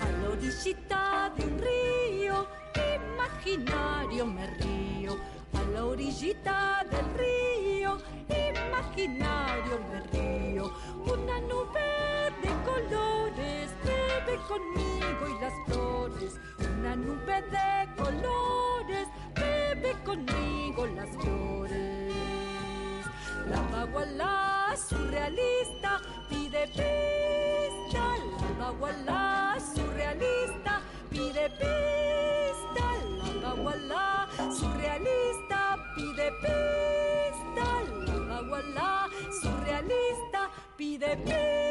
A 0.01 0.09
la 0.23 0.29
orillita 0.31 1.33
de 1.37 1.44
un 1.44 1.59
río 1.59 2.47
imaginario 3.05 4.27
me 4.27 4.47
río, 4.59 5.16
a 5.55 5.62
la 5.73 5.85
orillita 5.85 6.85
del 6.90 7.07
río 7.18 7.99
imaginario 8.29 9.75
me 9.90 10.01
río. 10.12 10.73
Una 11.14 11.40
nube 11.40 11.88
de 12.42 12.51
colores 12.64 13.71
bebe 13.85 14.38
conmigo 14.47 15.23
y 15.35 15.40
las 15.40 15.55
flores. 15.66 16.33
Una 16.79 16.94
nube 16.94 17.42
de 17.57 18.03
colores 18.03 19.09
bebe 19.35 19.92
conmigo 20.05 20.87
las 20.87 21.09
flores. 21.16 21.88
La 23.51 23.63
baguala 23.73 24.75
surrealista 24.77 26.01
pide 26.29 26.67
pista. 26.69 28.05
La 28.59 28.65
baguala 28.65 29.57
surrealista 29.75 30.81
pide 31.11 31.49
pista. 31.61 32.87
La 33.43 33.55
baguala 33.55 34.29
surrealista 34.59 35.77
pide 35.95 36.31
pista. 36.43 37.69
La 38.07 38.19
baguala 38.35 39.09
surrealista 39.41 40.51
pide 40.77 41.17
pista. 41.17 41.68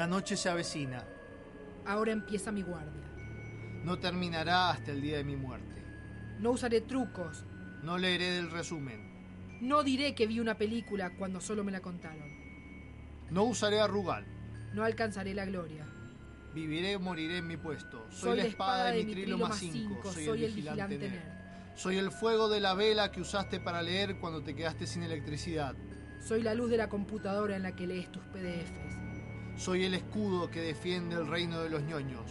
La 0.00 0.06
noche 0.06 0.34
se 0.34 0.48
avecina. 0.48 1.04
Ahora 1.84 2.12
empieza 2.12 2.50
mi 2.50 2.62
guardia. 2.62 3.02
No 3.84 3.98
terminará 3.98 4.70
hasta 4.70 4.92
el 4.92 5.02
día 5.02 5.18
de 5.18 5.24
mi 5.24 5.36
muerte. 5.36 5.84
No 6.38 6.52
usaré 6.52 6.80
trucos. 6.80 7.44
No 7.82 7.98
leeré 7.98 8.30
del 8.30 8.50
resumen. 8.50 9.58
No 9.60 9.82
diré 9.82 10.14
que 10.14 10.26
vi 10.26 10.40
una 10.40 10.56
película 10.56 11.10
cuando 11.18 11.38
solo 11.42 11.64
me 11.64 11.70
la 11.70 11.80
contaron. 11.80 12.30
No 13.30 13.44
usaré 13.44 13.78
arrugal. 13.78 14.24
No 14.72 14.84
alcanzaré 14.84 15.34
la 15.34 15.44
gloria. 15.44 15.84
Viviré 16.54 16.96
o 16.96 17.00
moriré 17.00 17.36
en 17.36 17.48
mi 17.48 17.58
puesto. 17.58 18.06
Soy, 18.10 18.38
la 18.38 18.44
espada 18.44 18.92
de 18.92 19.04
mi 19.04 19.12
trilo 19.12 19.36
más 19.36 19.58
5. 19.58 20.12
Soy, 20.14 20.44
el 20.46 20.54
vigilante 20.54 20.96
nerd. 20.96 21.76
Soy 21.76 21.98
el 21.98 22.10
fuego 22.10 22.48
de 22.48 22.60
la 22.60 22.72
vela 22.72 23.12
que 23.12 23.20
usaste 23.20 23.60
para 23.60 23.82
leer 23.82 24.16
cuando 24.16 24.42
te 24.42 24.56
quedaste 24.56 24.86
sin 24.86 25.02
electricidad. 25.02 25.74
Soy 26.26 26.42
la 26.42 26.54
luz 26.54 26.70
de 26.70 26.78
la 26.78 26.88
computadora 26.88 27.54
en 27.54 27.64
la 27.64 27.76
que 27.76 27.86
lees 27.86 28.10
tus 28.10 28.22
PDFs. 28.22 28.89
Soy 29.60 29.84
el 29.84 29.92
escudo 29.92 30.50
que 30.50 30.62
defiende 30.62 31.16
el 31.16 31.26
reino 31.26 31.62
de 31.62 31.68
los 31.68 31.82
ñoños. 31.82 32.24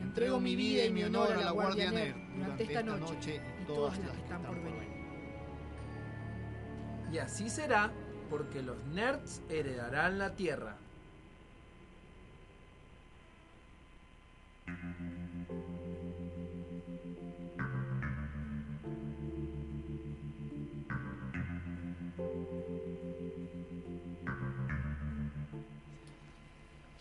Entrego 0.00 0.40
mi 0.40 0.56
vida 0.56 0.86
y 0.86 0.90
mi 0.90 1.04
honor 1.04 1.32
a 1.32 1.36
la 1.42 1.50
Guardia 1.50 1.90
Nerd 1.90 2.16
durante 2.34 2.62
esta 2.62 2.82
noche 2.82 3.42
y 3.60 3.66
todas 3.66 3.98
las 3.98 4.12
que 4.12 4.22
están 4.22 4.42
por 4.44 4.54
venir. 4.54 4.88
Y 7.12 7.18
así 7.18 7.50
será 7.50 7.92
porque 8.30 8.62
los 8.62 8.82
nerds 8.86 9.42
heredarán 9.50 10.16
la 10.16 10.34
tierra. 10.34 10.78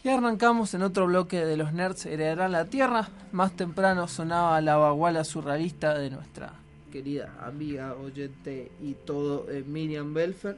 Y 0.04 0.10
arrancamos 0.10 0.74
en 0.74 0.82
otro 0.82 1.08
bloque 1.08 1.44
de 1.46 1.58
los 1.58 1.74
nerds 1.74 2.06
heredarán 2.06 2.54
la 2.54 2.66
tierra. 2.66 3.10
Más 3.34 3.52
temprano 3.52 4.08
sonaba 4.08 4.62
la 4.62 4.78
baguala 4.78 5.24
surrealista 5.24 5.98
de 5.98 6.10
nuestra 6.10 6.54
querida 6.92 7.32
amiga, 7.46 7.94
oyente 7.94 8.72
y 8.82 8.94
todo, 8.94 9.46
eh, 9.52 9.64
Miriam 9.68 10.12
Belfer. 10.14 10.58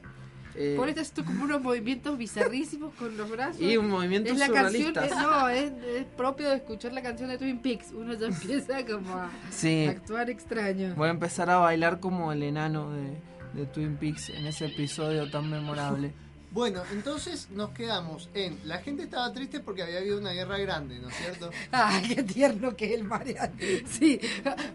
Eh, 0.54 0.74
Por 0.78 0.88
esto 0.88 1.24
como 1.24 1.44
unos 1.44 1.60
movimientos 1.62 2.16
bizarrísimos 2.16 2.94
con 2.94 3.16
los 3.16 3.28
brazos. 3.30 3.60
Y 3.60 3.76
un 3.76 3.88
movimiento 3.90 4.30
es 4.32 4.38
la 4.38 4.48
canción, 4.48 4.94
es- 5.02 5.10
no, 5.16 5.48
es, 5.48 5.72
es 5.84 6.04
propio 6.16 6.48
de 6.48 6.56
escuchar 6.56 6.92
la 6.92 7.02
canción 7.02 7.28
de 7.28 7.36
Twin 7.38 7.58
Peaks. 7.58 7.92
Uno 7.92 8.14
ya 8.14 8.26
empieza 8.28 8.84
como 8.86 9.14
a 9.14 9.30
Sí. 9.50 9.86
actuar 9.86 10.30
extraño. 10.30 10.94
Voy 10.94 11.08
a 11.08 11.10
empezar 11.10 11.50
a 11.50 11.56
bailar 11.56 12.00
como 12.00 12.32
el 12.32 12.42
enano 12.42 12.90
de, 12.92 13.18
de 13.60 13.66
Twin 13.66 13.96
Peaks 13.96 14.30
en 14.30 14.46
ese 14.46 14.66
episodio 14.66 15.30
tan 15.30 15.50
memorable. 15.50 16.12
Bueno, 16.52 16.82
entonces 16.92 17.48
nos 17.50 17.70
quedamos 17.70 18.28
en. 18.34 18.58
La 18.64 18.78
gente 18.78 19.04
estaba 19.04 19.32
triste 19.32 19.60
porque 19.60 19.82
había 19.82 19.98
habido 19.98 20.18
una 20.18 20.32
guerra 20.32 20.58
grande, 20.58 20.98
¿no 20.98 21.08
es 21.08 21.16
cierto? 21.16 21.50
Ay, 21.72 22.14
qué 22.14 22.22
tierno 22.22 22.76
que 22.76 22.86
es 22.86 22.92
el 23.00 23.04
Mariano. 23.04 23.54
Sí, 23.86 24.20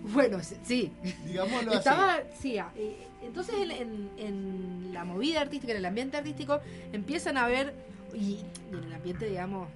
bueno, 0.02 0.40
sí. 0.64 0.92
Digámoslo 1.26 1.74
Estaba, 1.74 2.16
así. 2.16 2.28
sí, 2.42 2.58
ah, 2.58 2.72
entonces 3.22 3.56
en, 3.60 3.72
en- 3.72 4.10
en 4.18 4.94
la 4.94 5.04
movida 5.06 5.42
artística, 5.42 5.72
en 5.72 5.78
el 5.78 5.86
ambiente 5.86 6.18
artístico, 6.18 6.60
empiezan 6.94 7.38
a 7.38 7.46
ver, 7.48 7.74
y, 8.14 8.18
y 8.18 8.46
en 8.72 8.84
el 8.84 8.94
ambiente, 8.94 9.28
digamos, 9.28 9.68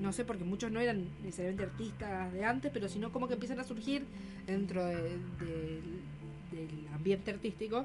no 0.00 0.12
sé, 0.12 0.24
porque 0.24 0.42
muchos 0.44 0.72
no 0.72 0.80
eran 0.80 1.04
necesariamente 1.22 1.62
artistas 1.64 2.32
de 2.32 2.44
antes, 2.44 2.72
pero 2.72 2.88
sino 2.88 3.12
como 3.12 3.28
que 3.28 3.34
empiezan 3.34 3.60
a 3.60 3.64
surgir 3.64 4.04
dentro 4.46 4.84
de- 4.84 4.94
del- 5.38 6.00
del 6.50 6.88
ambiente 6.92 7.30
artístico 7.30 7.84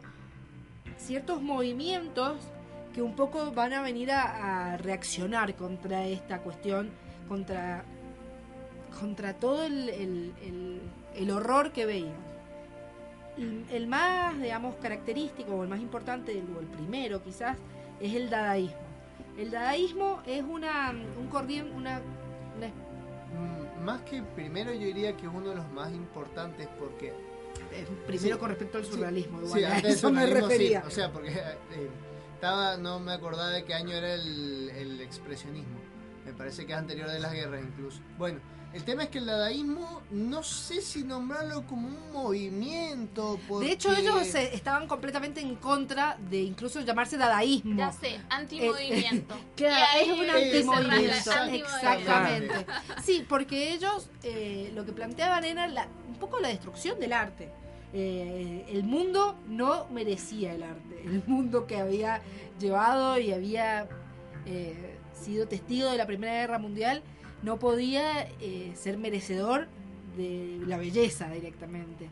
ciertos 0.97 1.41
movimientos 1.43 2.37
que 2.95 3.01
un 3.01 3.13
poco 3.13 3.51
van 3.51 3.73
a 3.73 3.81
venir 3.81 4.09
a, 4.09 4.71
a 4.73 4.77
reaccionar 4.77 5.53
contra 5.55 6.05
esta 6.07 6.39
cuestión, 6.39 6.89
contra, 7.27 7.83
contra 8.97 9.33
todo 9.33 9.65
el, 9.65 9.89
el- 9.89 10.33
el- 10.41 10.81
el 11.15 11.31
horror 11.31 11.73
que 11.73 11.85
veían. 11.85 12.15
El, 13.69 13.87
más, 13.87 14.39
digamos, 14.39 14.75
característico 14.75 15.55
o 15.55 15.63
el 15.63 15.69
más 15.69 15.81
importante, 15.81 16.31
o 16.55 16.59
el 16.61 16.67
primero 16.67 17.21
quizás, 17.21 17.57
es 17.99 18.13
el 18.15 18.29
dadaísmo. 18.29 18.77
El 19.37 19.51
dadaísmo 19.51 20.21
es 20.25 20.41
una, 20.43 20.91
un 21.19 21.27
corriente, 21.27 21.73
una, 21.75 21.99
una 22.57 22.67
Mm, 23.35 23.83
Más 23.83 24.01
que 24.03 24.21
primero 24.23 24.71
yo 24.71 24.79
diría 24.85 25.17
que 25.17 25.25
es 25.25 25.31
uno 25.33 25.49
de 25.49 25.55
los 25.57 25.69
más 25.73 25.91
importantes 25.91 26.69
porque... 26.79 27.07
eh, 27.73 27.85
primero 28.07 28.35
Sí. 28.35 28.39
con 28.39 28.49
respecto 28.49 28.77
al 28.77 28.85
surrealismo. 28.85 29.39
Sí, 29.41 29.45
igual, 29.59 29.65
a 29.65 29.77
eso 29.79 30.09
me 30.11 30.21
surrealismo, 30.21 30.47
sí. 30.47 30.53
refería. 30.53 30.83
O 30.87 30.89
sea, 30.89 31.11
porque 31.11 31.31
eh, 31.31 31.89
estaba, 32.35 32.77
no 32.77 32.99
me 32.99 33.13
acordaba 33.13 33.49
de 33.49 33.63
qué 33.65 33.73
año 33.73 33.95
era 33.95 34.13
el, 34.13 34.69
el 34.69 35.01
expresionismo. 35.01 35.79
Me 36.25 36.33
parece 36.33 36.65
que 36.65 36.73
es 36.73 36.77
anterior 36.77 37.09
de 37.09 37.19
las 37.19 37.33
guerras 37.33 37.61
incluso. 37.63 37.99
Bueno, 38.17 38.39
el 38.73 38.83
tema 38.83 39.03
es 39.03 39.09
que 39.09 39.19
el 39.19 39.25
dadaísmo, 39.27 40.01
no 40.11 40.43
sé 40.43 40.81
si 40.81 41.03
nombrarlo 41.03 41.65
como 41.65 41.87
un 41.87 42.11
movimiento. 42.11 43.39
De 43.61 43.71
hecho, 43.71 43.95
ellos 43.95 44.35
eh, 44.35 44.49
estaban 44.53 44.87
completamente 44.87 45.39
en 45.39 45.55
contra 45.55 46.17
de 46.29 46.41
incluso 46.41 46.81
llamarse 46.81 47.15
dadaísmo. 47.17 47.77
Ya 47.77 47.91
sé, 47.91 48.19
antimovimiento. 48.29 49.35
Claro, 49.55 49.85
es 50.01 50.07
un 50.09 50.29
antimovimiento. 50.29 51.31
Exactamente. 51.55 52.65
Sí, 53.03 53.25
porque 53.29 53.73
ellos 53.73 54.09
eh, 54.23 54.71
lo 54.75 54.83
que 54.85 54.91
planteaban 54.91 55.45
era 55.45 55.67
la- 55.67 55.87
un 56.07 56.15
poco 56.15 56.39
la 56.39 56.49
destrucción 56.49 56.99
del 56.99 57.13
arte. 57.13 57.51
Eh, 57.97 58.65
el 58.67 58.83
mundo 58.83 59.37
no 59.47 59.87
merecía 59.87 60.53
el 60.53 60.63
arte. 60.63 61.01
El 61.05 61.23
mundo 61.27 61.65
que 61.65 61.77
había 61.77 62.21
llevado 62.59 63.17
y 63.17 63.31
había 63.31 63.87
eh, 64.45 64.97
sido 65.13 65.47
testigo 65.47 65.89
de 65.89 65.97
la 65.97 66.05
Primera 66.05 66.33
Guerra 66.33 66.59
Mundial 66.59 67.01
no 67.41 67.57
podía 67.57 68.23
eh, 68.41 68.73
ser 68.75 68.97
merecedor 68.97 69.67
de 70.17 70.59
la 70.67 70.77
belleza 70.77 71.29
directamente. 71.29 72.09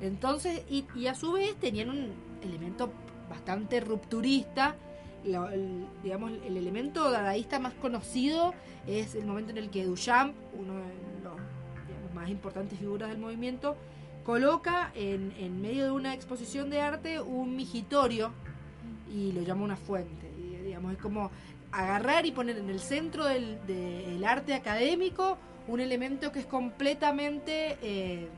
Entonces, 0.00 0.62
y, 0.70 0.84
a 1.08 1.14
su 1.16 1.32
vez 1.32 1.56
tenían 1.56 1.90
un 1.90 2.12
elemento 2.42 2.92
bastante 3.28 3.80
rupturista. 3.80 4.76
El- 5.24 5.86
digamos, 6.04 6.30
el 6.46 6.56
elemento 6.56 7.10
dadaísta 7.10 7.58
más 7.58 7.74
conocido 7.74 8.54
es 8.86 9.16
el 9.16 9.24
momento 9.26 9.50
en 9.50 9.58
el 9.58 9.70
que 9.70 9.84
Duchamp, 9.84 10.34
uno 10.56 10.74
de 10.74 11.24
los 11.24 12.14
más 12.14 12.28
importantes 12.28 12.78
figuras 12.78 13.08
del 13.08 13.18
movimiento, 13.18 13.76
coloca 14.24 14.90
en, 14.94 15.32
en 15.38 15.60
medio 15.60 15.84
de 15.84 15.90
una 15.90 16.14
exposición 16.14 16.70
de 16.70 16.80
arte 16.80 17.20
un 17.20 17.54
migitorio 17.54 18.32
y 19.12 19.32
lo 19.32 19.42
llama 19.42 19.64
una 19.64 19.76
fuente. 19.76 20.32
Y, 20.38 20.56
digamos, 20.62 20.92
es 20.92 20.98
como 20.98 21.30
agarrar 21.70 22.24
y 22.26 22.32
poner 22.32 22.58
en 22.58 22.70
el 22.70 22.80
centro 22.80 23.24
del, 23.26 23.58
del 23.66 24.24
arte 24.24 24.54
académico 24.54 25.38
un 25.66 25.80
elemento 25.80 26.30
que 26.32 26.40
es 26.40 26.46
completamente 26.46 27.78
eh, 27.82 28.28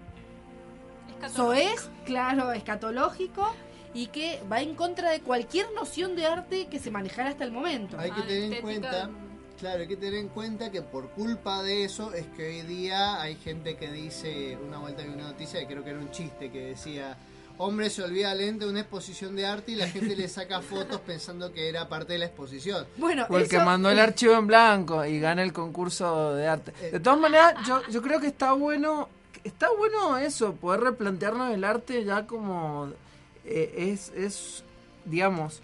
soez, 1.35 1.91
claro, 2.05 2.53
escatológico 2.53 3.55
y 3.95 4.09
que 4.09 4.43
va 4.51 4.61
en 4.61 4.75
contra 4.75 5.11
de 5.11 5.21
cualquier 5.21 5.73
noción 5.73 6.17
de 6.17 6.27
arte 6.27 6.67
que 6.67 6.79
se 6.79 6.91
manejara 6.91 7.31
hasta 7.31 7.45
el 7.45 7.53
momento. 7.53 7.99
Hay 7.99 8.11
que 8.11 8.23
tener 8.23 8.53
en 8.53 8.63
cuenta, 8.63 9.11
claro, 9.57 9.81
hay 9.81 9.89
que 9.89 9.97
tener 9.97 10.15
en 10.15 10.29
cuenta 10.29 10.71
que 10.71 10.83
por 10.83 11.09
culpa 11.11 11.63
de 11.63 11.85
eso 11.85 12.13
es 12.13 12.27
que 12.37 12.47
hoy 12.49 12.63
día 12.63 13.21
hay 13.21 13.35
gente 13.37 13.77
que 13.77 13.91
dice, 13.91 14.57
una 14.67 14.79
vuelta 14.79 15.03
vi 15.03 15.09
una 15.09 15.25
noticia 15.25 15.61
que 15.61 15.67
creo 15.67 15.85
que 15.85 15.91
era 15.91 15.99
un 15.99 16.11
chiste 16.11 16.51
que 16.51 16.67
decía, 16.67 17.17
hombre 17.59 17.91
se 17.91 18.03
olvida 18.03 18.35
lente 18.35 18.65
de 18.65 18.71
una 18.71 18.81
exposición 18.81 19.35
de 19.35 19.47
arte 19.47 19.73
y 19.73 19.75
la 19.77 19.89
gente 19.89 20.15
le 20.15 20.29
saca 20.29 20.61
fotos 20.63 21.01
pensando 21.01 21.53
que 21.53 21.69
era 21.69 21.89
parte 21.89 22.13
de 22.13 22.21
la 22.21 22.27
exposición. 22.27 22.87
Bueno, 22.97 23.27
O 23.29 23.39
el 23.39 23.49
que 23.49 23.59
mandó 23.59 23.91
el 23.91 23.99
archivo 23.99 24.35
en 24.35 24.47
blanco 24.47 25.05
y 25.05 25.19
gana 25.21 25.43
el 25.43 25.53
concurso 25.53 26.35
de 26.35 26.47
arte. 26.47 26.73
De 26.91 27.01
todas 27.01 27.19
maneras, 27.19 27.55
yo, 27.67 27.83
yo 27.91 28.03
creo 28.03 28.21
que 28.21 28.29
está 28.29 28.53
bueno, 28.53 29.09
está 29.45 29.69
bueno 29.77 30.19
eso, 30.19 30.55
poder 30.55 30.81
replantearnos 30.81 31.53
el 31.53 31.65
arte 31.65 32.05
ya 32.05 32.27
como 32.27 32.93
eh, 33.45 33.93
es, 33.93 34.11
es, 34.11 34.65
digamos, 35.05 35.63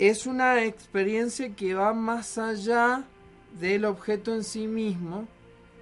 es 0.00 0.26
una 0.26 0.64
experiencia 0.64 1.54
que 1.54 1.74
va 1.74 1.92
más 1.92 2.38
allá 2.38 3.04
del 3.60 3.84
objeto 3.84 4.34
en 4.34 4.42
sí 4.44 4.66
mismo 4.66 5.28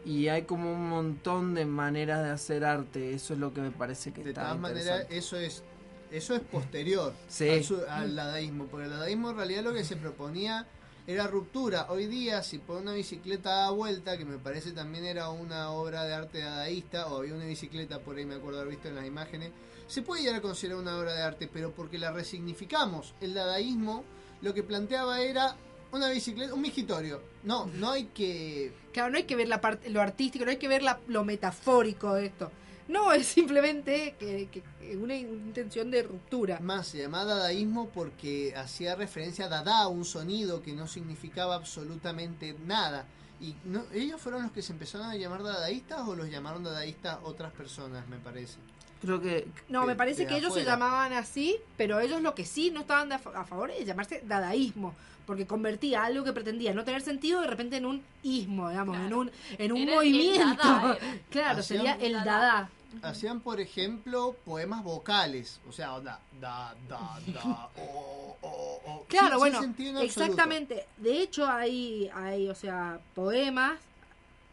y 0.05 0.29
hay 0.29 0.43
como 0.43 0.73
un 0.73 0.89
montón 0.89 1.55
de 1.55 1.65
maneras 1.67 2.25
de 2.25 2.31
hacer 2.31 2.65
arte. 2.65 3.15
Eso 3.15 3.35
es 3.35 3.41
lo 3.41 3.55
que 3.55 3.61
me 3.61 3.71
parece 3.71 4.13
que 4.13 4.23
De 4.25 4.31
está 4.31 4.43
todas 4.43 4.59
maneras, 4.59 5.07
eso 5.11 5.37
es 5.37 5.63
eso 6.11 6.35
es 6.35 6.41
posterior 6.41 7.13
Sí. 7.29 7.49
al, 7.51 7.65
su- 7.65 7.83
al 7.89 8.17
dadaísmo, 8.17 8.65
porque 8.67 8.87
el 8.87 8.91
dadaísmo 8.93 9.31
en 9.31 9.37
realidad 9.37 9.63
lo 9.63 9.75
que 9.75 9.85
se 9.85 9.95
proponía 9.97 10.67
era 11.07 11.27
ruptura. 11.27 11.87
Hoy 11.91 12.07
día, 12.07 12.43
si 12.43 12.59
por 12.59 12.79
una 12.81 12.95
bicicleta 12.95 13.51
da 13.51 13.71
vuelta, 13.71 14.17
que 14.19 14.25
me 14.25 14.39
parece 14.39 14.73
también 14.73 15.05
era 15.05 15.29
una 15.29 15.71
obra 15.71 16.05
de 16.05 16.15
arte 16.15 16.39
dadaísta, 16.41 17.07
o 17.09 17.19
había 17.19 17.35
una 17.35 17.45
bicicleta 17.45 17.99
por 18.01 18.17
ahí, 18.17 18.25
me 18.27 18.35
acuerdo 18.37 18.61
haber 18.61 18.71
visto 18.73 18.89
en 18.89 18.95
las 18.97 19.07
imágenes, 19.07 19.51
se 19.89 20.03
puede 20.03 20.23
llegar 20.23 20.37
a 20.37 20.43
considerar 20.43 20.79
una 20.79 20.97
obra 20.97 21.13
de 21.15 21.23
arte, 21.23 21.49
pero 21.53 21.73
porque 21.73 21.99
la 21.99 22.13
resignificamos. 22.13 23.15
El 23.21 23.35
dadaísmo 23.35 24.05
lo 24.43 24.55
que 24.55 24.63
planteaba 24.63 25.21
era 25.21 25.57
una 25.91 26.09
bicicleta, 26.11 26.55
un 26.55 26.61
migitorio. 26.61 27.21
No, 27.43 27.67
no 27.67 27.91
hay 27.93 28.05
que 28.07 28.73
Claro, 28.93 29.11
no 29.11 29.17
hay 29.17 29.25
que 29.25 29.37
ver 29.37 29.49
la 29.49 29.61
parte, 29.61 29.91
lo 29.91 30.01
artístico, 30.01 30.45
no 30.45 30.51
hay 30.51 30.59
que 30.59 30.69
ver 30.69 30.83
la- 30.83 31.01
lo 31.09 31.25
metafórico 31.25 32.15
de 32.15 32.27
esto. 32.27 32.53
No, 32.89 33.13
es 33.13 33.27
simplemente 33.27 34.15
que, 34.19 34.49
que- 34.51 34.63
que 34.81 34.97
una 34.97 35.15
intención 35.17 35.91
de 35.91 36.03
ruptura. 36.03 36.59
Más, 36.61 36.87
se 36.89 36.99
llamaba 36.99 37.35
dadaísmo 37.35 37.89
porque 37.91 38.55
hacía 38.57 38.95
referencia 38.95 39.47
a 39.47 39.49
dada, 39.49 39.89
un 39.89 40.05
sonido 40.05 40.63
que 40.63 40.73
no 40.73 40.87
significaba 40.87 41.55
absolutamente 41.55 42.55
nada. 42.67 43.07
Y 43.41 43.55
no, 43.65 43.85
ellos 43.93 44.21
fueron 44.21 44.43
los 44.43 44.53
que 44.53 44.63
se 44.63 44.73
empezaron 44.73 45.07
a 45.09 45.15
llamar 45.17 45.43
dadaístas 45.43 46.01
o 46.09 46.15
los 46.17 46.29
llamaron 46.31 46.65
dadaístas 46.65 47.19
otras 47.23 47.53
personas, 47.53 48.09
me 48.09 48.19
parece. 48.19 48.57
Creo 49.01 49.21
que 49.21 49.47
No, 49.69 49.85
me 49.87 49.95
parece 49.95 50.27
que 50.27 50.37
ellos 50.37 50.53
se 50.55 50.65
llamaban 50.65 51.13
así, 51.13 51.57
pero 51.77 52.01
ellos 52.01 52.21
lo 52.23 52.35
que 52.35 52.45
sí 52.45 52.71
no 52.71 52.81
estaban 52.81 53.09
de 53.09 53.15
a, 53.15 53.19
fa- 53.19 53.41
a 53.41 53.45
favor 53.45 53.71
es 53.71 53.87
llamarse 53.87 54.23
dadaísmo, 54.25 54.95
porque 55.27 55.47
convertía 55.47 56.05
algo 56.05 56.25
que 56.25 56.33
pretendía 56.33 56.75
no 56.75 56.85
tener 56.85 57.03
sentido 57.03 57.41
de 57.41 57.47
repente 57.47 57.77
en 57.77 57.87
un 57.87 58.03
ismo, 58.25 58.69
digamos, 58.71 58.97
en 58.97 59.15
un, 59.15 59.31
en 59.57 59.73
un 59.73 59.79
Era 59.79 59.95
movimiento. 59.95 60.57
dada, 60.57 60.99
claro, 61.31 61.61
Hacían 61.61 61.85
sería 61.85 61.95
el 62.01 62.13
dada. 62.25 62.71
Hacían, 63.03 63.41
por 63.41 63.61
ejemplo, 63.61 64.35
poemas 64.47 64.83
vocales, 64.83 65.61
o 65.69 65.73
sea, 65.73 66.01
da, 66.01 66.19
da, 66.41 66.75
da, 66.89 67.21
da, 67.35 67.69
o, 67.77 68.37
o, 68.41 68.81
o. 68.87 69.05
Claro, 69.09 69.39
bueno, 69.39 69.61
sentido 69.61 69.91
en 69.91 69.97
absoluto. 69.99 70.23
exactamente. 70.33 70.87
De 70.97 71.21
hecho, 71.23 71.47
hay, 71.47 72.11
hay, 72.15 72.49
o 72.49 72.55
sea, 72.55 72.99
poemas 73.15 73.79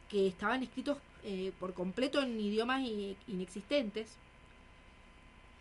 que 0.09 0.27
estaban 0.27 0.61
escritos 0.61 0.97
eh, 1.23 1.51
por 1.59 1.73
completo 1.73 2.21
en 2.21 2.39
idiomas 2.39 2.81
i- 2.81 3.15
inexistentes. 3.27 4.09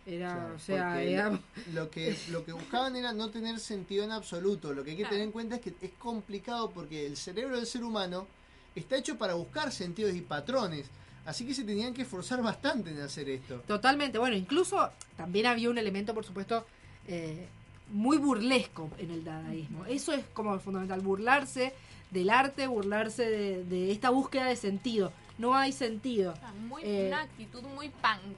Era, 0.05 0.33
Claro, 0.33 0.55
o 0.55 0.59
sea, 0.59 0.97
digamos, 0.99 1.39
lo 1.73 1.89
que 1.89 2.15
lo 2.29 2.45
que 2.45 2.51
buscaban 2.51 2.95
era 2.95 3.11
no 3.11 3.29
tener 3.31 3.59
sentido 3.59 4.03
en 4.03 4.11
absoluto. 4.11 4.71
Lo 4.73 4.83
que 4.83 4.91
hay 4.91 4.97
que 4.97 5.01
Claro. 5.03 5.13
tener 5.15 5.25
en 5.25 5.31
cuenta 5.31 5.55
es 5.55 5.61
que 5.61 5.73
es 5.81 5.91
complicado 5.97 6.69
porque 6.69 7.07
el 7.07 7.17
cerebro 7.17 7.55
del 7.55 7.65
ser 7.65 7.83
humano 7.83 8.27
está 8.75 8.97
hecho 8.97 9.17
para 9.17 9.33
buscar 9.33 9.71
sentidos 9.71 10.13
y 10.15 10.21
patrones. 10.21 10.85
Así 11.25 11.43
que 11.47 11.55
se 11.55 11.63
tenían 11.63 11.93
que 11.95 12.03
esforzar 12.03 12.43
bastante 12.43 12.91
en 12.91 13.01
hacer 13.01 13.27
esto. 13.29 13.61
Totalmente, 13.65 14.19
bueno, 14.19 14.35
incluso 14.35 14.89
también 15.17 15.47
había 15.47 15.71
un 15.71 15.77
elemento, 15.79 16.13
por 16.13 16.23
supuesto, 16.23 16.67
eh, 17.07 17.47
muy 17.89 18.17
burlesco 18.17 18.91
en 18.99 19.09
el 19.09 19.23
dadaísmo. 19.23 19.85
Eso 19.87 20.11
es 20.13 20.23
como 20.33 20.59
fundamental, 20.59 21.01
burlarse 21.01 21.73
del 22.11 22.29
arte, 22.29 22.67
burlarse 22.67 23.23
de, 23.27 23.63
de 23.63 23.91
esta 23.91 24.11
búsqueda 24.11 24.45
de 24.45 24.55
sentido. 24.55 25.11
No 25.39 25.55
hay 25.55 25.71
sentido. 25.71 26.35
Ah, 26.43 26.53
Muy, 26.67 26.83
Eh, 26.85 27.05
una 27.07 27.21
actitud 27.23 27.63
muy 27.63 27.89
punk. 27.89 28.37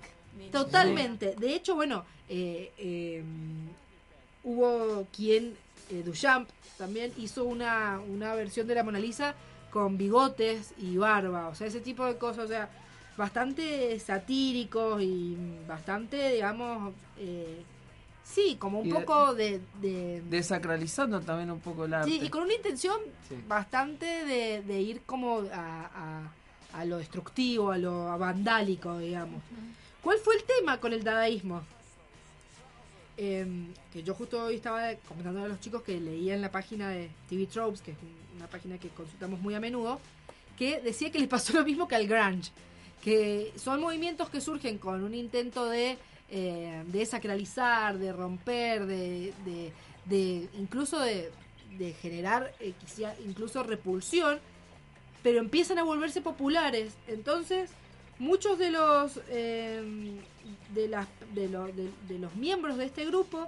Totalmente. 0.51 1.35
De 1.35 1.53
hecho, 1.55 1.75
bueno, 1.75 2.05
eh, 2.29 2.71
eh, 2.77 3.23
hubo 4.43 5.05
quien, 5.15 5.55
eh, 5.89 6.03
Duchamp, 6.05 6.49
también 6.77 7.11
hizo 7.17 7.43
una, 7.43 7.99
una 8.07 8.33
versión 8.35 8.67
de 8.67 8.75
la 8.75 8.83
Mona 8.83 8.99
Lisa 8.99 9.35
con 9.71 9.97
bigotes 9.97 10.73
y 10.77 10.97
barba, 10.97 11.47
o 11.49 11.55
sea, 11.55 11.67
ese 11.67 11.81
tipo 11.81 12.05
de 12.05 12.17
cosas, 12.17 12.45
o 12.45 12.47
sea, 12.47 12.69
bastante 13.17 13.99
satíricos 13.99 15.01
y 15.01 15.35
bastante, 15.67 16.33
digamos, 16.33 16.93
eh, 17.17 17.63
sí, 18.23 18.55
como 18.59 18.79
un 18.79 18.87
Y 18.87 18.91
poco 18.93 19.33
de... 19.33 19.59
de- 19.81 20.21
Desacralizando 20.29 21.19
también 21.21 21.51
un 21.51 21.59
poco 21.59 21.85
el 21.85 21.93
arte. 21.95 22.09
Sí, 22.11 22.19
y 22.23 22.29
con 22.29 22.43
una 22.43 22.53
intención 22.53 22.97
Sí. 23.27 23.35
bastante 23.47 24.05
de, 24.05 24.61
de 24.61 24.81
ir 24.81 25.01
como 25.05 25.39
a, 25.51 25.89
a- 25.93 26.31
a 26.79 26.85
lo 26.85 26.97
destructivo, 26.97 27.71
a 27.71 27.77
lo 27.77 28.17
vandálico, 28.19 28.97
digamos. 28.99 29.41
¿Cuál 30.07 30.19
fue 30.19 30.35
el 30.35 30.43
tema 30.45 30.79
con 30.79 30.93
el 30.93 31.03
dadaísmo? 31.03 31.63
Em, 33.17 33.73
que 33.91 34.03
yo 34.03 34.13
justo 34.13 34.41
hoy 34.41 34.55
estaba 34.55 34.95
comentando 35.05 35.43
a 35.43 35.49
los 35.49 35.59
chicos 35.59 35.83
que 35.83 35.99
leía 35.99 36.33
en 36.33 36.41
la 36.41 36.49
página 36.49 36.87
de 36.91 37.09
TV 37.27 37.45
Tropes, 37.47 37.81
que 37.81 37.91
es 37.91 37.97
un- 38.01 38.37
una 38.37 38.47
página 38.47 38.77
que 38.77 38.87
consultamos 38.87 39.37
muy 39.41 39.53
a 39.53 39.59
menudo, 39.59 39.99
que 40.57 40.79
decía 40.79 41.11
que 41.11 41.19
les 41.19 41.27
pasó 41.27 41.51
lo 41.59 41.65
mismo 41.65 41.89
que 41.89 41.95
al 41.95 42.07
grunge, 42.07 42.51
que 43.03 43.51
son 43.57 43.81
movimientos 43.81 44.29
que 44.29 44.39
surgen 44.39 44.77
con 44.77 45.03
un 45.03 45.13
intento 45.13 45.65
de 45.65 45.97
eh, 46.29 46.83
desacralizar, 46.87 47.97
de 47.97 48.13
romper, 48.13 48.85
de, 48.85 49.33
de- 49.43 49.73
de- 50.05 50.47
incluso 50.57 50.99
de, 51.01 51.33
de 51.77 51.91
generar 51.95 52.53
eh, 52.61 52.71
incluso 53.25 53.61
repulsión, 53.61 54.39
pero 55.21 55.39
empiezan 55.39 55.79
a 55.79 55.83
volverse 55.83 56.21
populares. 56.21 56.93
Entonces, 57.09 57.71
muchos 58.19 58.57
de 58.59 58.71
los 58.71 59.19
eh, 59.29 60.19
de, 60.73 60.87
las, 60.87 61.07
de, 61.33 61.49
lo- 61.49 61.67
de- 61.67 61.91
de 62.07 62.19
los 62.19 62.35
miembros 62.35 62.77
de 62.77 62.85
este 62.85 63.05
grupo 63.05 63.47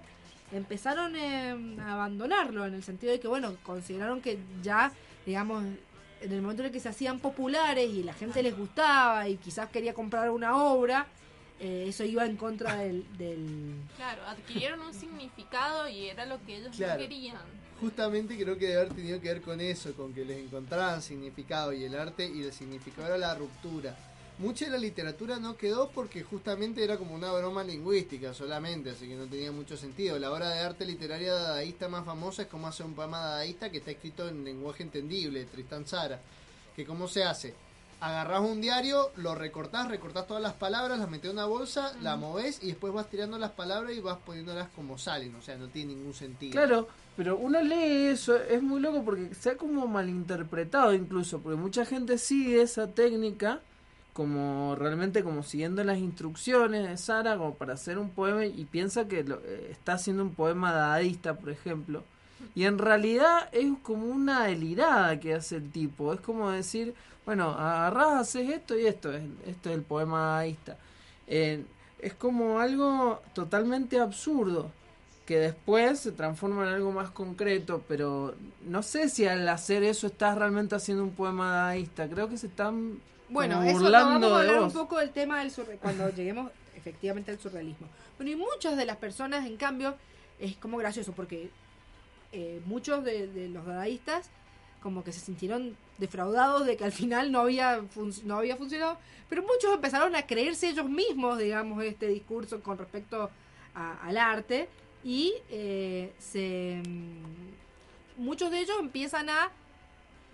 empezaron 0.51 1.15
eh, 1.15 1.78
a 1.82 1.93
abandonarlo 1.93 2.65
en 2.65 2.74
el 2.74 2.84
sentido 2.84 3.11
de 3.11 3.20
que, 3.20 3.28
bueno, 3.28 3.55
consideraron 3.63 4.22
que 4.22 4.38
ya, 4.63 4.91
digamos, 5.26 5.63
en 6.22 6.32
el 6.34 6.41
momento 6.41 6.63
en 6.63 6.67
el 6.67 6.72
que 6.74 6.80
se 6.80 6.89
hacían 6.89 7.20
populares 7.20 7.89
y 7.89 8.03
la 8.03 8.13
gente 8.13 8.41
les 8.43 8.57
gustaba 8.57 9.28
y 9.30 9.38
quizás 9.38 9.70
quería 9.70 9.93
comprar 9.93 10.30
una 10.32 10.61
obra, 10.63 11.07
eh, 11.59 11.86
eso 11.88 12.03
iba 12.03 12.26
en 12.26 12.36
contra 12.36 12.76
del, 12.76 13.05
del... 13.17 13.76
Claro, 13.97 14.22
adquirieron 14.28 14.80
un 14.82 14.93
significado 14.93 15.88
y 15.88 16.07
era 16.07 16.26
lo 16.26 16.43
que 16.45 16.57
ellos 16.57 16.76
Claro. 16.76 16.93
no 16.93 16.99
querían. 16.99 17.38
Justamente 17.80 18.36
creo 18.41 18.57
que 18.57 18.67
debe 18.67 18.82
haber 18.82 18.93
tenido 18.93 19.22
que 19.22 19.30
ver 19.30 19.41
con 19.41 19.61
eso, 19.61 19.93
con 19.93 20.13
que 20.13 20.26
les 20.26 20.38
encontraban 20.39 21.01
significado 21.01 21.72
y 21.72 21.84
el 21.86 21.95
arte 21.97 22.26
y 22.30 22.43
el 22.43 22.51
significado 22.51 23.07
era 23.07 23.17
la 23.17 23.36
ruptura. 23.36 23.95
Mucha 24.39 24.63
de 24.63 24.71
la 24.71 24.77
literatura 24.77 25.37
no 25.37 25.57
quedó 25.57 25.89
porque 25.89 26.23
justamente 26.23 26.81
era 26.81 26.97
como 26.97 27.13
una 27.13 27.29
broma 27.29 27.61
lingüística 27.61 28.33
solamente, 28.33 28.91
así 28.91 29.05
que 29.05 29.15
no 29.15 29.25
tenía 29.25 29.51
mucho 29.51 29.75
sentido. 29.75 30.17
La 30.17 30.31
obra 30.31 30.49
de 30.51 30.61
arte 30.61 30.85
literaria 30.85 31.33
dadaísta 31.33 31.89
más 31.89 32.05
famosa 32.05 32.43
es 32.43 32.47
como 32.47 32.65
hacer 32.67 32.85
un 32.85 32.93
poema 32.93 33.19
dadaísta 33.19 33.69
que 33.69 33.79
está 33.79 33.91
escrito 33.91 34.29
en 34.29 34.45
lenguaje 34.45 34.83
entendible, 34.83 35.43
Tristán 35.43 35.85
Sara. 35.85 36.21
Que 36.73 36.85
cómo 36.85 37.09
se 37.09 37.25
hace, 37.25 37.53
agarrás 37.99 38.39
un 38.39 38.61
diario, 38.61 39.11
lo 39.17 39.35
recortás, 39.35 39.89
recortás 39.89 40.25
todas 40.25 40.41
las 40.41 40.53
palabras, 40.53 40.97
las 40.97 41.09
metés 41.09 41.31
en 41.31 41.37
una 41.37 41.45
bolsa, 41.45 41.93
la 42.01 42.15
movés 42.15 42.59
y 42.63 42.67
después 42.67 42.93
vas 42.93 43.09
tirando 43.09 43.37
las 43.37 43.51
palabras 43.51 43.91
y 43.93 43.99
vas 43.99 44.19
poniéndolas 44.19 44.69
como 44.69 44.97
salen, 44.97 45.35
o 45.35 45.41
sea, 45.41 45.57
no 45.57 45.67
tiene 45.67 45.95
ningún 45.95 46.13
sentido. 46.13 46.53
Claro, 46.53 46.87
pero 47.17 47.35
uno 47.35 47.61
lee 47.61 48.07
eso, 48.07 48.37
es 48.37 48.61
muy 48.61 48.79
loco 48.79 49.03
porque 49.03 49.35
se 49.35 49.49
ha 49.49 49.57
como 49.57 49.85
malinterpretado 49.85 50.93
incluso, 50.93 51.41
porque 51.41 51.59
mucha 51.59 51.85
gente 51.85 52.17
sigue 52.17 52.61
esa 52.61 52.87
técnica 52.87 53.59
como 54.20 54.76
realmente 54.76 55.24
como 55.24 55.43
siguiendo 55.43 55.84
las 55.84 55.97
instrucciones 55.99 56.88
de 56.88 56.97
Sara 56.97 57.38
como 57.38 57.53
para 57.55 57.74
hacer 57.76 57.97
un 57.99 58.09
poema 58.11 58.45
y 58.45 58.65
piensa 58.65 59.07
que 59.07 59.24
lo- 59.24 59.41
eh, 59.45 59.70
está 59.72 59.93
haciendo 59.93 60.24
un 60.24 60.34
poema 60.36 60.74
dadaísta, 60.74 61.36
por 61.36 61.49
ejemplo. 61.49 62.03
Y 62.55 62.65
en 62.65 62.78
realidad 62.78 63.49
es 63.53 63.67
como 63.84 64.05
una 64.07 64.43
delirada 64.45 65.20
que 65.20 65.34
hace 65.36 65.57
el 65.57 65.72
tipo. 65.72 66.13
Es 66.13 66.20
como 66.22 66.49
decir, 66.51 66.93
bueno, 67.26 67.51
agarrás, 67.51 68.13
haces 68.22 68.49
esto 68.49 68.78
y 68.78 68.88
esto, 68.88 69.13
es, 69.13 69.24
esto 69.45 69.70
es 69.70 69.76
el 69.76 69.84
poema 69.84 70.20
dadaísta. 70.22 70.78
Es 71.99 72.13
como 72.13 72.59
algo 72.59 73.22
totalmente 73.34 73.99
absurdo 73.99 74.72
que 75.26 75.38
después 75.38 75.99
se 75.99 76.11
transforma 76.11 76.63
en 76.67 76.74
algo 76.74 76.91
más 76.91 77.11
concreto, 77.11 77.84
pero 77.88 78.36
no 78.65 78.82
sé 78.84 79.09
si 79.09 79.28
al 79.28 79.47
hacer 79.49 79.84
eso 79.84 80.07
estás 80.07 80.38
realmente 80.38 80.76
haciendo 80.76 81.03
un 81.03 81.11
poema 81.11 81.51
dadaísta. 81.51 82.07
Creo 82.09 82.30
que 82.30 82.38
se 82.38 82.47
están 82.47 82.99
Bueno, 83.30 83.61
eso 83.69 83.80
no, 83.82 83.86
vamos 84.21 84.32
a 84.38 84.39
hablar 84.39 84.55
un 84.55 84.71
poco 84.73 84.97
del 84.99 85.11
tema 85.11 85.39
del 85.39 85.51
surre 85.51 85.77
cuando 85.77 86.09
lleguemos 86.09 86.51
efectivamente 86.75 87.32
al 87.32 87.39
surrealismo. 87.39 87.88
Bueno, 88.17 88.32
y 88.32 88.36
muchas 88.36 88.75
de 88.77 88.86
las 88.86 88.97
personas, 88.97 89.45
en 89.45 89.57
cambio, 89.57 89.95
es 90.39 90.55
como 90.57 90.77
gracioso 90.77 91.11
porque 91.13 91.49
eh, 92.32 92.61
muchos 92.65 93.03
de, 93.03 93.27
de 93.27 93.49
los 93.49 93.65
dadaístas 93.65 94.30
como 94.82 95.03
que 95.03 95.11
se 95.11 95.19
sintieron 95.19 95.75
defraudados 95.97 96.65
de 96.65 96.77
que 96.77 96.86
al 96.86 96.91
final 96.93 97.32
no 97.34 97.39
había 97.41 97.82
no 98.23 98.38
había 98.38 98.55
funcionado, 98.55 98.97
pero 99.27 99.41
muchos 99.43 99.73
empezaron 99.73 100.15
a 100.15 100.25
creerse 100.25 100.69
ellos 100.69 100.89
mismos, 100.89 101.38
digamos, 101.38 101.84
este 101.84 102.07
discurso 102.07 102.61
con 102.61 102.77
respecto 102.77 103.30
a- 103.75 103.97
al 104.07 104.17
arte 104.17 104.69
y 105.03 105.34
eh, 105.49 106.13
se 106.17 106.82
mm, 106.88 108.23
muchos 108.23 108.51
de 108.51 108.59
ellos 108.61 108.77
empiezan 108.80 109.30
a 109.30 109.51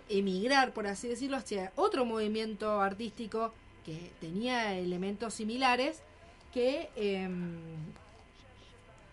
emigrar, 0.08 0.72
por 0.72 0.86
así 0.86 1.08
decirlo, 1.08 1.36
hacia 1.36 1.72
otro 1.76 2.04
movimiento 2.04 2.80
artístico 2.80 3.52
que 3.84 4.10
tenía 4.20 4.78
elementos 4.78 5.34
similares 5.34 6.02
que 6.52 6.88
em, 6.96 7.56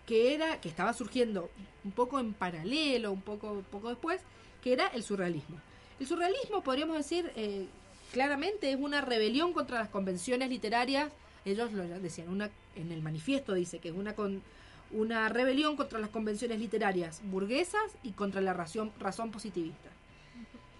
que 0.06 0.34
era 0.34 0.60
que 0.60 0.68
estaba 0.68 0.92
surgiendo 0.92 1.50
un 1.84 1.92
poco 1.92 2.20
en 2.20 2.34
paralelo, 2.34 3.12
un 3.12 3.22
poco 3.22 3.62
poco 3.70 3.88
después, 3.88 4.20
que 4.62 4.72
era 4.72 4.88
el 4.88 5.02
surrealismo. 5.02 5.56
El 6.00 6.06
surrealismo 6.06 6.62
podríamos 6.62 6.96
decir 6.96 7.30
eh, 7.36 7.66
claramente 8.12 8.70
es 8.70 8.78
una 8.78 9.00
rebelión 9.00 9.52
contra 9.52 9.78
las 9.78 9.88
convenciones 9.88 10.50
literarias. 10.50 11.12
Ellos 11.44 11.72
lo 11.72 11.84
decían 12.00 12.50
en 12.76 12.92
el 12.92 13.02
manifiesto 13.02 13.54
dice 13.54 13.78
que 13.78 13.88
es 13.90 13.94
una 13.94 14.14
con 14.14 14.42
una 14.90 15.28
rebelión 15.28 15.76
contra 15.76 15.98
las 15.98 16.10
convenciones 16.10 16.58
literarias 16.58 17.20
burguesas 17.24 17.92
y 18.02 18.12
contra 18.12 18.40
la 18.40 18.52
razón 18.52 19.30
positivista. 19.30 19.93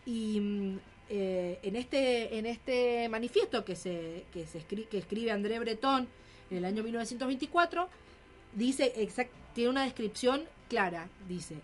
Y 0.06 0.40
mm, 0.40 0.78
eh, 1.10 1.58
en 1.62 1.76
este 1.76 2.38
en 2.38 2.46
este 2.46 3.08
manifiesto 3.08 3.64
que 3.64 3.76
se 3.76 4.24
que 4.32 4.46
se 4.46 4.60
escri- 4.60 4.86
que 4.88 4.98
escribe 4.98 5.30
André 5.30 5.58
Breton 5.58 6.08
en 6.50 6.56
el 6.58 6.64
año 6.64 6.82
1924 6.82 7.88
dice 8.54 8.92
tiene 9.54 9.70
una 9.70 9.84
descripción 9.84 10.42
clara 10.68 11.08
dice 11.28 11.56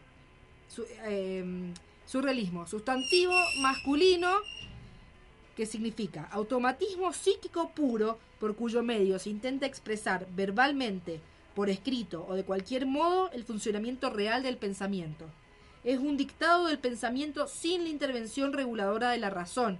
su- 0.68 0.84
em, 1.06 1.72
surrealismo 2.06 2.66
sustantivo 2.66 3.32
masculino 3.62 4.30
que 5.56 5.64
significa 5.66 6.28
automatismo 6.32 7.12
psíquico 7.12 7.70
puro 7.70 8.18
por 8.38 8.54
cuyo 8.56 8.82
medio 8.82 9.18
se 9.18 9.30
intenta 9.30 9.66
expresar 9.66 10.26
verbalmente 10.34 11.20
por 11.54 11.68
escrito 11.70 12.26
o 12.28 12.34
de 12.34 12.44
cualquier 12.44 12.86
modo 12.86 13.30
el 13.32 13.44
funcionamiento 13.44 14.10
real 14.10 14.42
del 14.42 14.56
pensamiento 14.56 15.26
es 15.84 15.98
un 15.98 16.16
dictado 16.16 16.66
del 16.66 16.78
pensamiento 16.78 17.46
sin 17.48 17.84
la 17.84 17.90
intervención 17.90 18.52
reguladora 18.52 19.10
de 19.10 19.18
la 19.18 19.30
razón, 19.30 19.78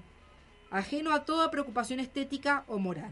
ajeno 0.71 1.13
a 1.13 1.25
toda 1.25 1.51
preocupación 1.51 2.01
estética 2.01 2.65
o 2.69 2.79
moral. 2.79 3.11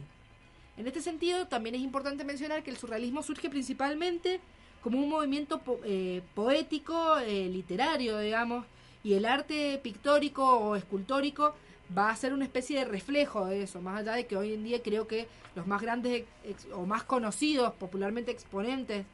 En 0.77 0.87
este 0.87 1.03
sentido, 1.03 1.47
también 1.49 1.75
es 1.75 1.83
importante 1.83 2.25
mencionar 2.25 2.63
que 2.63 2.71
el 2.71 2.77
surrealismo 2.77 3.23
surge 3.23 3.51
principalmente 3.51 4.41
como 4.81 4.99
un 4.99 5.09
movimiento 5.09 5.61
eh, 5.85 6.23
poético, 6.35 7.19
eh, 7.19 7.49
literario, 7.49 8.19
digamos, 8.21 8.65
y 9.03 9.15
el 9.15 9.25
arte 9.25 9.79
pictórico 9.83 10.45
o 10.45 10.77
escultórico 10.77 11.55
va 11.97 12.11
a 12.11 12.17
ser 12.17 12.33
una 12.33 12.45
especie 12.45 12.79
de 12.79 12.85
reflejo 12.85 13.47
de 13.47 13.63
eso, 13.63 13.81
más 13.81 14.01
allá 14.01 14.13
de 14.13 14.27
que 14.27 14.37
hoy 14.37 14.55
en 14.55 14.63
día 14.63 14.83
creo 14.83 15.09
que 15.09 15.27
los 15.55 15.67
más 15.67 15.83
grandes 15.83 16.25
o 16.73 16.87
más 16.87 17.03
conocidos, 17.03 17.73
popularmente 17.75 18.31
exponentes 18.31 19.05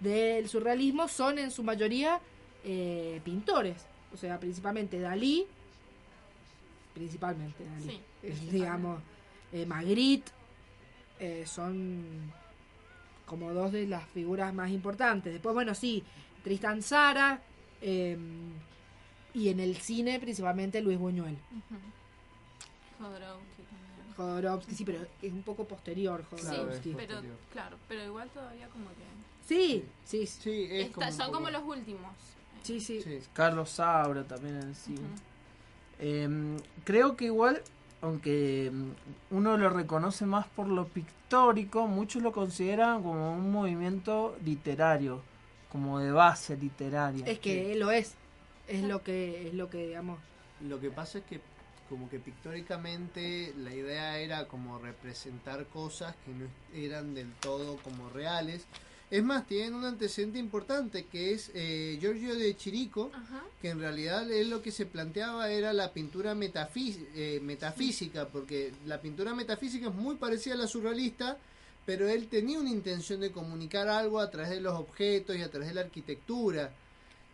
del 0.00 0.48
surrealismo 0.48 1.08
son 1.08 1.38
en 1.38 1.50
su 1.50 1.62
mayoría 1.64 2.20
eh, 2.64 3.20
pintores, 3.24 3.86
o 4.12 4.16
sea, 4.16 4.38
principalmente 4.40 4.98
Dalí, 5.00 5.46
principalmente 6.94 7.64
Dalí, 7.64 7.82
Sí, 7.82 8.00
principalmente. 8.20 8.56
digamos, 8.56 9.02
eh, 9.52 9.66
Magritte, 9.66 10.32
eh, 11.20 11.44
son 11.46 12.32
como 13.26 13.52
dos 13.52 13.72
de 13.72 13.86
las 13.86 14.06
figuras 14.08 14.52
más 14.54 14.70
importantes. 14.70 15.32
Después, 15.32 15.54
bueno, 15.54 15.74
sí, 15.74 16.02
Tristan 16.42 16.82
Zara, 16.82 17.42
eh, 17.80 18.16
y 19.34 19.48
en 19.50 19.60
el 19.60 19.76
cine 19.76 20.18
principalmente 20.18 20.80
Luis 20.80 20.98
Buñuel. 20.98 21.36
Jodorowsky 22.98 23.62
también. 23.62 24.14
Jodorowsky, 24.16 24.74
sí, 24.74 24.84
pero 24.84 25.06
es 25.22 25.32
un 25.32 25.42
poco 25.42 25.64
posterior 25.66 26.24
Jodorowsky. 26.30 26.90
Sí, 26.90 26.94
pero 26.96 27.20
claro, 27.52 27.76
pero 27.86 28.04
igual 28.04 28.28
todavía 28.30 28.68
como 28.68 28.86
que 28.88 29.04
Sí, 29.46 29.84
sí, 30.04 30.26
sí. 30.26 30.68
está- 30.70 31.12
son 31.12 31.32
como 31.32 31.48
los 31.50 31.62
últimos. 31.64 32.12
Sí, 32.68 32.80
sí. 32.80 33.02
Carlos 33.32 33.70
Saura 33.70 34.24
también 34.24 34.56
en 34.56 34.68
el 34.68 34.74
cine. 34.76 36.60
Creo 36.84 37.16
que 37.16 37.24
igual, 37.24 37.62
aunque 38.02 38.66
em, 38.66 38.92
uno 39.30 39.56
lo 39.56 39.70
reconoce 39.70 40.26
más 40.26 40.46
por 40.48 40.68
lo 40.68 40.86
pictórico, 40.86 41.86
muchos 41.86 42.22
lo 42.22 42.30
consideran 42.30 43.02
como 43.02 43.32
un 43.32 43.50
movimiento 43.50 44.36
literario, 44.44 45.22
como 45.72 45.98
de 45.98 46.12
base 46.12 46.58
literaria. 46.58 47.24
Es 47.26 47.38
que 47.38 47.74
lo 47.74 47.90
es. 47.90 48.16
Es 48.66 48.82
lo 48.82 49.02
que, 49.02 49.48
es 49.48 49.54
lo 49.54 49.70
que 49.70 49.86
digamos. 49.86 50.18
Lo 50.60 50.78
que 50.78 50.90
pasa 50.90 51.18
es 51.18 51.24
que 51.24 51.40
como 51.88 52.10
que 52.10 52.18
pictóricamente 52.18 53.54
la 53.56 53.74
idea 53.74 54.18
era 54.18 54.46
como 54.46 54.78
representar 54.78 55.64
cosas 55.68 56.14
que 56.26 56.32
no 56.32 56.46
eran 56.74 57.14
del 57.14 57.32
todo 57.40 57.78
como 57.78 58.10
reales. 58.10 58.66
Es 59.10 59.24
más, 59.24 59.46
tienen 59.46 59.74
un 59.74 59.86
antecedente 59.86 60.38
importante 60.38 61.06
que 61.06 61.32
es 61.32 61.50
eh, 61.54 61.96
Giorgio 62.00 62.34
de 62.34 62.54
Chirico, 62.56 63.10
que 63.62 63.70
en 63.70 63.80
realidad 63.80 64.30
él 64.30 64.50
lo 64.50 64.60
que 64.60 64.70
se 64.70 64.84
planteaba 64.84 65.50
era 65.50 65.72
la 65.72 65.92
pintura 65.92 66.34
metafí- 66.34 67.06
eh, 67.14 67.40
metafísica, 67.42 68.28
porque 68.28 68.72
la 68.86 69.00
pintura 69.00 69.34
metafísica 69.34 69.88
es 69.88 69.94
muy 69.94 70.16
parecida 70.16 70.54
a 70.54 70.58
la 70.58 70.66
surrealista, 70.66 71.38
pero 71.86 72.06
él 72.06 72.28
tenía 72.28 72.60
una 72.60 72.68
intención 72.68 73.20
de 73.20 73.32
comunicar 73.32 73.88
algo 73.88 74.20
a 74.20 74.30
través 74.30 74.50
de 74.50 74.60
los 74.60 74.74
objetos 74.74 75.34
y 75.36 75.42
a 75.42 75.50
través 75.50 75.68
de 75.68 75.74
la 75.74 75.80
arquitectura. 75.80 76.70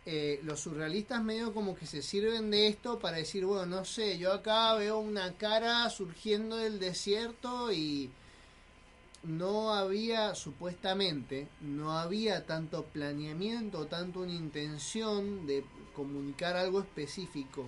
Eh, 0.05 0.39
los 0.43 0.61
surrealistas 0.61 1.21
medio 1.23 1.53
como 1.53 1.75
que 1.75 1.85
se 1.87 2.01
sirven 2.01 2.51
de 2.51 2.67
esto 2.67 2.99
para 2.99 3.17
decir, 3.17 3.43
bueno, 3.43 3.65
no 3.65 3.83
sé, 3.85 4.17
yo 4.17 4.31
acá 4.31 4.75
veo 4.75 4.99
una 4.99 5.33
cara 5.33 5.89
surgiendo 5.89 6.55
del 6.55 6.79
desierto 6.79 7.71
y 7.73 8.09
no 9.27 9.73
había, 9.73 10.35
supuestamente, 10.35 11.47
no 11.61 11.93
había 11.97 12.45
tanto 12.45 12.83
planeamiento, 12.85 13.87
tanto 13.87 14.21
una 14.21 14.33
intención 14.33 15.45
de 15.47 15.63
comunicar 15.95 16.55
algo 16.55 16.79
específico. 16.79 17.67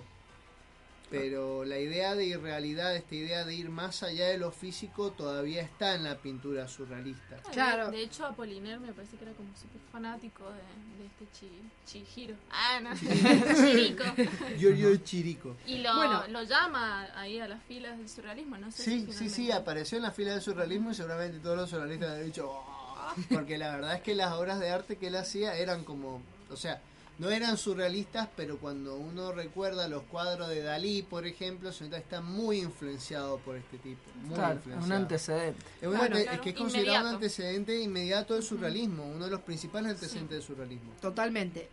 Pero 1.10 1.64
la 1.64 1.78
idea 1.78 2.14
de 2.14 2.26
irrealidad, 2.26 2.94
esta 2.94 3.14
idea 3.14 3.44
de 3.44 3.54
ir 3.54 3.70
más 3.70 4.02
allá 4.02 4.28
de 4.28 4.36
lo 4.36 4.50
físico, 4.50 5.10
todavía 5.12 5.62
está 5.62 5.94
en 5.94 6.04
la 6.04 6.16
pintura 6.18 6.68
surrealista. 6.68 7.36
De, 7.86 7.90
de 7.96 8.02
hecho, 8.02 8.26
Apoliner 8.26 8.78
me 8.78 8.92
parece 8.92 9.16
que 9.16 9.24
era 9.24 9.32
como 9.32 9.48
súper 9.56 9.80
fanático 9.90 10.44
de, 10.50 10.98
de 10.98 11.06
este 11.06 11.26
chi, 11.32 12.04
Chihiro. 12.04 12.34
Ah, 12.50 12.78
no. 12.80 12.90
Chirico. 13.56 14.04
Giorgio 14.58 14.96
Chirico. 14.98 15.56
Y 15.66 15.78
lo, 15.78 15.94
Bueno. 15.96 16.24
lo 16.28 16.42
llama 16.42 17.08
ahí 17.14 17.38
a 17.40 17.48
las 17.48 17.62
filas 17.64 17.96
del 17.96 18.08
surrealismo, 18.08 18.58
no 18.58 18.70
sé 18.70 18.82
si 18.82 18.90
Sí, 18.90 19.00
sí, 19.06 19.12
sí, 19.12 19.28
finalmente- 19.30 19.52
apareció 19.54 19.96
en 19.96 20.02
la 20.02 20.10
fila 20.12 20.32
del 20.32 20.42
surrealismo 20.42 20.90
y 20.90 20.94
seguramente 20.94 21.38
todos 21.40 21.56
los 21.56 21.70
surrealistas 21.70 22.10
han 22.18 22.24
dicho, 22.24 22.50
"Oh", 22.50 23.14
porque 23.30 23.56
la 23.56 23.74
verdad 23.74 23.94
es 23.94 24.02
que 24.02 24.14
las 24.14 24.32
obras 24.34 24.60
de 24.60 24.68
arte 24.68 24.96
que 24.96 25.06
él 25.06 25.16
hacía 25.16 25.54
eran 25.56 25.84
como, 25.84 26.20
o 26.50 26.56
sea, 26.56 26.82
no 27.18 27.30
eran 27.30 27.56
surrealistas, 27.58 28.28
pero 28.36 28.58
cuando 28.58 28.96
uno 28.96 29.32
recuerda 29.32 29.88
los 29.88 30.04
cuadros 30.04 30.48
de 30.48 30.62
Dalí, 30.62 31.02
por 31.02 31.26
ejemplo, 31.26 31.72
se 31.72 31.84
nota 31.84 31.96
que 31.96 32.02
está 32.04 32.20
muy 32.20 32.60
influenciado 32.60 33.38
por 33.38 33.56
este 33.56 33.76
tipo, 33.78 34.00
muy 34.22 34.34
Claro, 34.36 34.54
influenciado. 34.54 34.86
un 34.86 34.92
antecedente. 35.02 35.60
Es, 35.80 35.88
una- 35.88 35.98
Bueno, 35.98 36.16
es 36.16 36.22
claro, 36.24 36.40
que 36.42 36.50
es 36.50 36.54
considerado 36.56 37.08
un 37.08 37.14
antecedente 37.14 37.80
inmediato 37.80 38.34
del 38.34 38.42
surrealismo, 38.44 39.04
uno 39.04 39.24
de 39.24 39.30
los 39.32 39.40
principales 39.40 39.92
antecedentes 39.92 40.30
del 40.38 40.42
surrealismo. 40.42 40.92
Totalmente. 41.00 41.68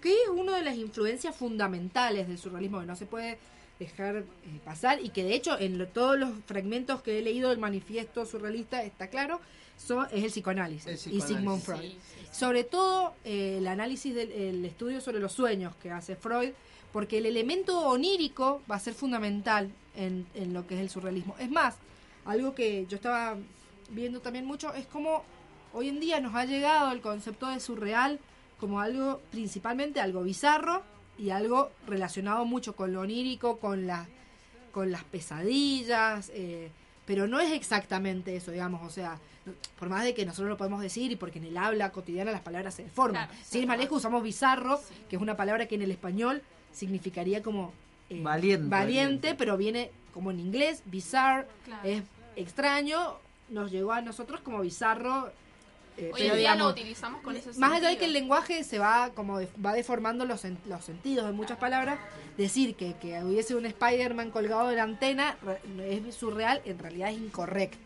Que 0.00 0.12
es 0.14 0.28
una 0.30 0.56
de 0.56 0.64
las 0.64 0.76
influencias 0.76 1.36
fundamentales 1.36 2.26
del 2.26 2.38
surrealismo 2.38 2.80
que 2.80 2.86
no 2.86 2.96
se 2.96 3.04
puede 3.04 3.38
dejar 3.78 4.16
eh, 4.16 4.24
pasar 4.64 5.00
y 5.02 5.10
que 5.10 5.24
de 5.24 5.34
hecho 5.34 5.58
en 5.58 5.76
lo- 5.78 5.88
todos 5.88 6.18
los 6.18 6.30
fragmentos 6.46 7.02
que 7.02 7.18
he 7.18 7.22
leído 7.22 7.50
del 7.50 7.58
manifiesto 7.58 8.24
surrealista 8.24 8.82
está 8.82 9.08
claro, 9.08 9.40
son, 9.78 10.06
es 10.12 10.24
el 10.24 10.30
psicoanálisis, 10.30 11.06
El 11.06 11.14
y. 11.14 11.20
Sigmund 11.22 11.62
Freud. 11.62 11.92
Sobre 12.30 12.64
todo 12.64 13.14
eh, 13.24 13.56
el 13.58 13.66
análisis 13.66 14.14
del 14.14 14.30
el 14.30 14.64
estudio 14.64 15.00
sobre 15.00 15.20
los 15.20 15.32
sueños 15.32 15.74
que 15.76 15.90
hace 15.90 16.16
Freud, 16.16 16.50
porque 16.92 17.18
el 17.18 17.26
elemento 17.26 17.80
onírico 17.80 18.62
va 18.70 18.76
a 18.76 18.80
ser 18.80 18.94
fundamental 18.94 19.70
en, 19.96 20.26
en 20.34 20.52
lo 20.52 20.66
que 20.66 20.74
es 20.74 20.80
el 20.80 20.90
surrealismo. 20.90 21.36
Es 21.38 21.50
más, 21.50 21.76
algo 22.24 22.54
que 22.54 22.86
yo 22.86 22.96
estaba 22.96 23.36
viendo 23.90 24.20
también 24.20 24.44
mucho 24.44 24.72
es 24.74 24.86
como 24.86 25.24
hoy 25.72 25.88
en 25.88 26.00
día 26.00 26.20
nos 26.20 26.34
ha 26.34 26.44
llegado 26.44 26.92
el 26.92 27.00
concepto 27.00 27.48
de 27.48 27.60
surreal 27.60 28.18
como 28.58 28.80
algo, 28.80 29.20
principalmente 29.30 30.00
algo 30.00 30.22
bizarro 30.22 30.82
y 31.18 31.30
algo 31.30 31.70
relacionado 31.86 32.44
mucho 32.44 32.76
con 32.76 32.92
lo 32.92 33.00
onírico, 33.00 33.58
con, 33.58 33.86
la, 33.86 34.06
con 34.72 34.90
las 34.90 35.04
pesadillas, 35.04 36.30
eh, 36.34 36.70
pero 37.10 37.26
no 37.26 37.40
es 37.40 37.50
exactamente 37.50 38.36
eso, 38.36 38.52
digamos, 38.52 38.86
o 38.86 38.88
sea, 38.88 39.18
por 39.80 39.88
más 39.88 40.04
de 40.04 40.14
que 40.14 40.24
nosotros 40.24 40.48
lo 40.48 40.56
podemos 40.56 40.80
decir 40.80 41.10
y 41.10 41.16
porque 41.16 41.40
en 41.40 41.46
el 41.46 41.56
habla 41.56 41.90
cotidiana 41.90 42.30
las 42.30 42.40
palabras 42.40 42.72
se 42.74 42.84
deforman. 42.84 43.26
Claro, 43.26 43.42
Sin 43.44 43.62
ir 43.62 43.66
más 43.66 43.78
lejos 43.78 43.98
usamos 43.98 44.22
bizarro, 44.22 44.80
que 45.08 45.16
es 45.16 45.22
una 45.22 45.36
palabra 45.36 45.66
que 45.66 45.74
en 45.74 45.82
el 45.82 45.90
español 45.90 46.40
significaría 46.72 47.42
como 47.42 47.72
eh, 48.10 48.20
Valiente. 48.22 48.68
valiente, 48.68 49.34
pero 49.34 49.56
viene 49.56 49.90
como 50.14 50.30
en 50.30 50.38
inglés, 50.38 50.84
bizarre, 50.84 51.48
Claro. 51.64 51.88
es 51.88 52.02
extraño, 52.36 53.16
nos 53.48 53.72
llegó 53.72 53.90
a 53.90 54.02
nosotros 54.02 54.40
como 54.40 54.60
bizarro. 54.60 55.32
Eh, 56.06 56.10
Hoy 56.14 56.20
en 56.22 56.26
día 56.26 56.32
lo 56.32 56.36
digamos, 56.36 56.72
utilizamos 56.72 57.22
con 57.22 57.36
ese 57.36 57.52
más 57.58 57.72
allá 57.72 57.88
de 57.88 57.98
que 57.98 58.04
el 58.06 58.12
lenguaje 58.12 58.64
se 58.64 58.78
va 58.78 59.10
como 59.14 59.38
de- 59.38 59.48
va 59.64 59.72
deformando 59.72 60.24
los, 60.24 60.42
los 60.66 60.84
sentidos 60.84 61.26
de 61.26 61.32
muchas 61.32 61.58
palabras, 61.58 61.98
decir 62.36 62.74
que, 62.74 62.94
que 62.94 63.22
hubiese 63.22 63.54
un 63.54 63.66
Spider-Man 63.66 64.30
colgado 64.30 64.68
de 64.68 64.76
la 64.76 64.84
antena 64.84 65.36
es 65.86 66.14
surreal, 66.14 66.60
en 66.64 66.78
realidad 66.78 67.10
es 67.10 67.18
incorrecto. 67.18 67.78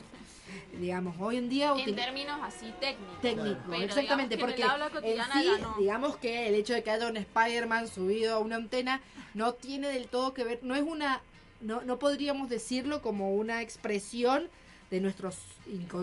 Digamos, 0.79 1.17
hoy 1.21 1.37
en 1.37 1.49
día 1.49 1.73
En 1.77 1.95
términos 1.97 2.39
así 2.43 2.73
técnicos. 2.81 3.21
técnico, 3.23 3.61
Pero 3.71 3.83
exactamente, 3.85 4.39
porque 4.39 4.63
en 5.03 5.19
sí, 5.33 5.51
no. 5.61 5.75
digamos 5.79 6.17
que 6.17 6.49
el 6.49 6.55
hecho 6.55 6.75
de 6.75 6.83
que 6.83 6.91
haya 6.91 7.09
un 7.09 7.17
Spider-Man 7.17 7.89
subido 7.89 8.37
a 8.37 8.39
una 8.39 8.57
antena 8.57 9.01
no 9.35 9.55
tiene 9.55 9.89
del 9.89 10.07
todo 10.09 10.35
que 10.35 10.45
ver, 10.45 10.61
no 10.63 10.75
es 10.75 10.83
una, 10.83 11.21
no, 11.61 11.81
no 11.83 11.99
podríamos 11.99 12.49
decirlo 12.49 13.03
como 13.03 13.35
una 13.35 13.63
expresión 13.63 14.49
de 14.91 15.01
nuestros 15.01 15.37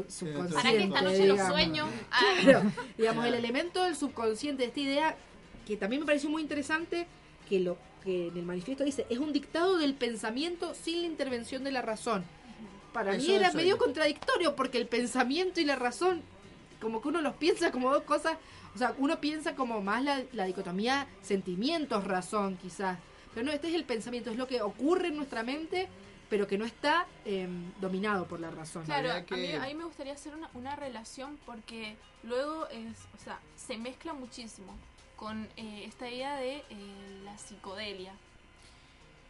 subconscientes. 0.10 0.54
Para 0.54 0.72
que 0.72 0.84
esta 0.84 1.02
noche 1.02 1.26
lo 1.28 1.34
digamos. 1.34 1.54
sueño. 1.54 1.88
Ah. 2.12 2.20
Claro, 2.42 2.72
digamos, 2.98 3.26
el 3.26 3.34
elemento 3.36 3.84
del 3.84 3.96
subconsciente 3.96 4.64
de 4.64 4.70
esta 4.70 4.80
idea, 4.80 5.18
que 5.66 5.78
también 5.78 6.02
me 6.02 6.06
pareció 6.06 6.30
muy 6.30 6.42
interesante, 6.42 7.08
que 7.48 7.60
lo 7.60 7.78
que 8.04 8.28
en 8.28 8.38
el 8.38 8.44
manifiesto 8.44 8.84
dice, 8.84 9.06
es 9.10 9.20
un 9.20 9.32
dictado 9.32 9.78
del 9.78 9.94
pensamiento 9.94 10.74
sin 10.74 11.02
la 11.02 11.08
intervención 11.08 11.64
de 11.64 11.72
la 11.72 11.82
razón. 11.82 12.24
Para 12.94 13.16
Eso 13.16 13.28
mí 13.28 13.36
era 13.36 13.52
medio 13.54 13.78
contradictorio 13.78 14.56
porque 14.56 14.78
el 14.78 14.88
pensamiento 14.88 15.62
y 15.62 15.66
la 15.66 15.76
razón, 15.76 16.22
como 16.82 17.02
que 17.02 17.08
uno 17.08 17.22
los 17.22 17.36
piensa 17.36 17.72
como 17.72 17.92
dos 17.92 18.04
cosas, 18.04 18.38
o 18.76 18.78
sea, 18.78 18.96
uno 18.98 19.20
piensa 19.22 19.56
como 19.56 19.82
más 19.82 20.04
la, 20.04 20.24
la 20.34 20.46
dicotomía 20.46 21.08
sentimientos-razón 21.22 22.58
quizás, 22.62 22.98
pero 23.34 23.46
no, 23.46 23.52
este 23.52 23.70
es 23.70 23.76
el 23.76 23.86
pensamiento, 23.86 24.30
es 24.30 24.38
lo 24.38 24.48
que 24.48 24.62
ocurre 24.62 25.08
en 25.08 25.16
nuestra 25.16 25.44
mente, 25.44 25.88
pero 26.32 26.48
que 26.48 26.58
no 26.58 26.64
está 26.64 27.06
eh, 27.26 27.46
dominado 27.82 28.26
por 28.26 28.40
la 28.40 28.50
razón. 28.50 28.86
Claro, 28.86 29.12
a 29.12 29.36
mí, 29.36 29.76
me 29.76 29.84
gustaría 29.84 30.14
hacer 30.14 30.34
una, 30.34 30.50
una 30.54 30.78
relación 30.78 31.38
porque 31.46 31.98
luego 32.24 32.68
es, 32.70 32.98
o 33.14 33.22
sea, 33.22 33.38
se 33.58 33.78
mezcla 33.78 34.14
muchísimo 34.14 34.74
con 35.18 35.50
eh, 35.58 35.84
esta 35.86 36.10
idea 36.10 36.38
de 36.38 36.64
eh, 36.70 37.22
la 37.26 37.38
psicodelia. 37.38 38.14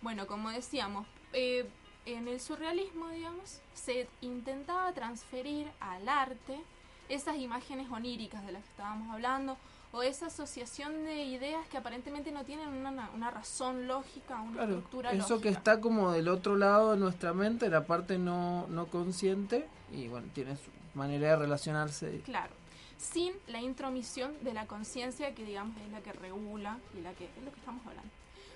Bueno, 0.04 0.28
como 0.28 0.52
decíamos, 0.52 1.08
eh, 1.34 1.68
en 2.06 2.28
el 2.28 2.40
surrealismo, 2.40 3.10
digamos, 3.10 3.62
se 3.74 4.08
intentaba 4.22 4.94
transferir 4.94 5.72
al 5.80 6.08
arte 6.08 6.62
esas 7.10 7.38
imágenes 7.38 7.90
oníricas 7.90 8.46
de 8.46 8.52
las 8.52 8.64
que 8.64 8.70
estábamos 8.70 9.12
hablando 9.12 9.58
o 9.94 10.04
esa 10.04 10.28
asociación 10.28 11.04
de 11.04 11.24
ideas 11.26 11.68
que 11.68 11.78
aparentemente 11.78 12.32
no 12.32 12.44
tienen 12.46 12.70
una, 12.70 13.10
una 13.14 13.32
razón 13.32 13.88
lógica, 13.88 14.40
una 14.42 14.54
Claro, 14.54 14.72
estructura 14.74 15.12
eso 15.12 15.20
lógica. 15.36 15.42
que 15.42 15.50
está 15.50 15.82
como 15.82 16.12
del 16.12 16.28
otro 16.30 16.56
lado 16.56 16.92
de 16.92 16.98
nuestra 16.98 17.34
mente, 17.34 17.70
la 17.70 17.86
parte 17.86 18.18
no, 18.18 18.68
no 18.68 18.88
consciente, 18.88 19.68
y 19.92 20.08
bueno, 20.08 20.28
tiene 20.34 20.56
su 20.56 20.70
manera 20.94 21.30
de 21.32 21.36
relacionarse. 21.36 22.22
Claro, 22.22 22.54
sin 22.98 23.34
la 23.48 23.60
intromisión 23.60 24.32
de 24.44 24.54
la 24.54 24.66
conciencia 24.66 25.36
que 25.36 25.44
digamos 25.46 25.76
es 25.86 25.92
la 25.92 26.02
que 26.02 26.14
regula 26.14 26.78
y 26.98 27.02
la 27.02 27.12
que 27.14 27.26
es 27.26 27.44
lo 27.44 27.52
que 27.52 27.60
estamos 27.60 27.86
hablando. 27.86 28.10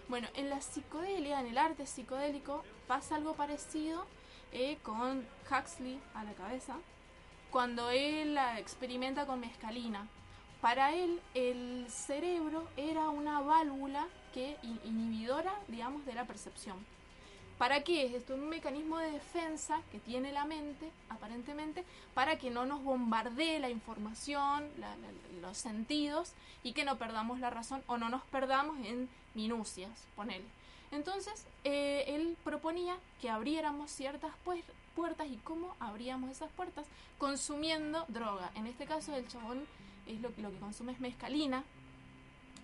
Bueno, 0.08 0.28
en 0.36 0.50
la 0.50 0.62
psicodelia, 0.62 1.40
en 1.42 1.48
el 1.48 1.58
arte 1.58 1.86
psicodélico, 1.88 2.64
pasa 2.88 3.16
algo 3.16 3.34
parecido 3.34 4.06
eh, 4.52 4.78
con 4.84 5.26
Huxley 5.52 6.00
a 6.14 6.24
la 6.24 6.34
cabeza, 6.34 6.76
cuando 7.52 7.90
él 7.90 8.36
la 8.36 8.60
experimenta 8.60 9.26
con 9.26 9.40
mescalina. 9.42 10.08
Para 10.66 10.96
él, 10.96 11.22
el 11.36 11.86
cerebro 11.92 12.68
era 12.76 13.10
una 13.10 13.40
válvula 13.40 14.08
que 14.34 14.58
in- 14.64 14.80
inhibidora, 14.84 15.54
digamos, 15.68 16.04
de 16.08 16.16
la 16.16 16.26
percepción. 16.26 16.84
¿Para 17.60 17.84
qué 17.84 18.08
es 18.08 18.14
esto? 18.16 18.34
Un 18.34 18.50
mecanismo 18.50 18.98
de 18.98 19.12
defensa 19.12 19.80
que 19.92 20.00
tiene 20.00 20.34
la 20.34 20.46
mente, 20.46 20.90
aparentemente, 21.10 21.84
para 22.16 22.40
que 22.40 22.50
no 22.50 22.66
nos 22.66 22.84
bombardee 22.84 23.60
la 23.60 23.70
información, 23.70 24.68
los 25.40 25.56
sentidos 25.56 26.34
y 26.64 26.74
que 26.74 26.84
no 26.84 26.98
perdamos 26.98 27.40
la 27.40 27.52
razón 27.52 27.84
o 27.86 28.00
no 28.00 28.10
nos 28.10 28.24
perdamos 28.24 28.76
en 28.88 29.08
minucias, 29.36 29.92
ponele. 30.16 30.46
Entonces, 30.90 31.46
eh, 31.64 32.06
él 32.08 32.38
proponía 32.44 32.98
que 33.22 33.30
abriéramos 33.30 33.92
ciertas 33.92 34.32
puertas 34.96 35.28
y 35.28 35.38
cómo 35.44 35.76
abríamos 35.80 36.32
esas 36.32 36.50
puertas 36.54 36.88
consumiendo 37.20 38.04
droga. 38.08 38.50
En 38.56 38.66
este 38.66 38.88
caso, 38.88 39.16
el 39.16 39.28
chabón 39.28 39.68
es 40.08 40.22
lo, 40.22 40.30
lo 40.38 40.52
que 40.52 40.58
consume 40.60 40.92
es 40.92 41.00
mescalina 41.00 41.64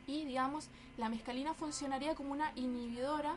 y, 0.08 0.26
digamos, 0.26 0.68
la 0.98 1.10
mescalina 1.10 1.54
funcionaría 1.54 2.16
como 2.16 2.32
una 2.32 2.52
inhibidora 2.56 3.36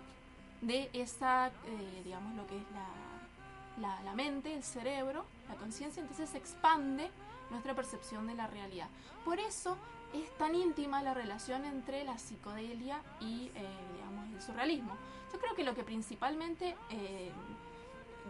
de 0.61 0.89
esa, 0.93 1.49
eh, 1.49 2.03
digamos, 2.05 2.35
lo 2.37 2.47
que 2.47 2.57
es 2.57 2.65
la, 2.73 3.89
la, 3.89 4.03
la 4.03 4.15
mente, 4.15 4.55
el 4.55 4.63
cerebro, 4.63 5.25
la 5.49 5.55
conciencia, 5.57 6.01
entonces 6.01 6.31
se 6.31 6.39
expande 6.39 7.11
nuestra 7.51 7.75
percepción 7.75 8.27
de 8.27 8.35
la 8.35 8.47
realidad. 8.47 8.89
Por 9.25 9.39
eso 9.39 9.77
es 10.15 10.31
tan 10.39 10.55
íntima 10.55 11.03
la 11.03 11.13
relación 11.13 11.65
entre 11.65 12.05
la 12.05 12.17
psicodelia 12.19 13.01
y, 13.21 13.51
eh, 13.55 13.69
digamos, 13.95 14.33
el 14.35 14.43
surrealismo. 14.43 14.97
Yo 15.33 15.39
creo 15.41 15.55
que 15.55 15.65
lo 15.65 15.75
que 15.75 15.83
principalmente 15.83 16.77
eh, 16.91 17.31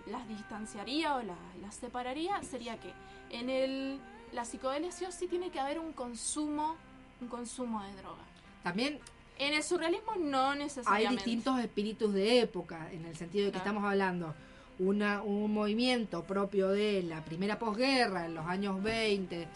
las 0.06 0.26
distanciaría 0.28 1.14
o 1.16 1.22
la- 1.22 1.36
las 1.60 1.74
separaría 1.76 2.42
sería 2.42 2.78
que 2.80 2.92
en 3.30 3.48
el, 3.50 4.00
la 4.34 4.44
psicodelia 4.44 4.90
sí 4.92 5.04
o 5.04 5.12
sí 5.12 5.26
tiene 5.28 5.50
que 5.50 5.60
haber 5.60 5.78
un 5.78 5.92
consumo, 5.92 6.76
un 7.20 7.28
consumo 7.28 7.82
de 7.82 7.92
droga. 7.94 8.22
También 8.62 8.98
En 9.38 9.52
el 9.54 9.62
surrealismo 9.64 10.14
no 10.16 10.50
hay 10.50 10.58
necesariamente. 10.60 11.24
distintos 11.24 11.58
espíritus 11.58 12.12
de 12.14 12.40
época, 12.40 12.88
en 12.92 13.04
el 13.04 13.16
sentido 13.16 13.46
de 13.46 13.50
que 13.52 13.58
Claro. 13.58 13.70
estamos 13.70 13.90
hablando 13.90 14.34
una, 14.78 15.22
un 15.22 15.52
movimiento 15.52 16.22
propio 16.24 16.68
de 16.68 17.02
la 17.02 17.24
primera 17.24 17.58
posguerra, 17.58 18.26
en 18.26 18.34
los 18.34 18.46
años 18.46 18.82
20, 18.82 19.48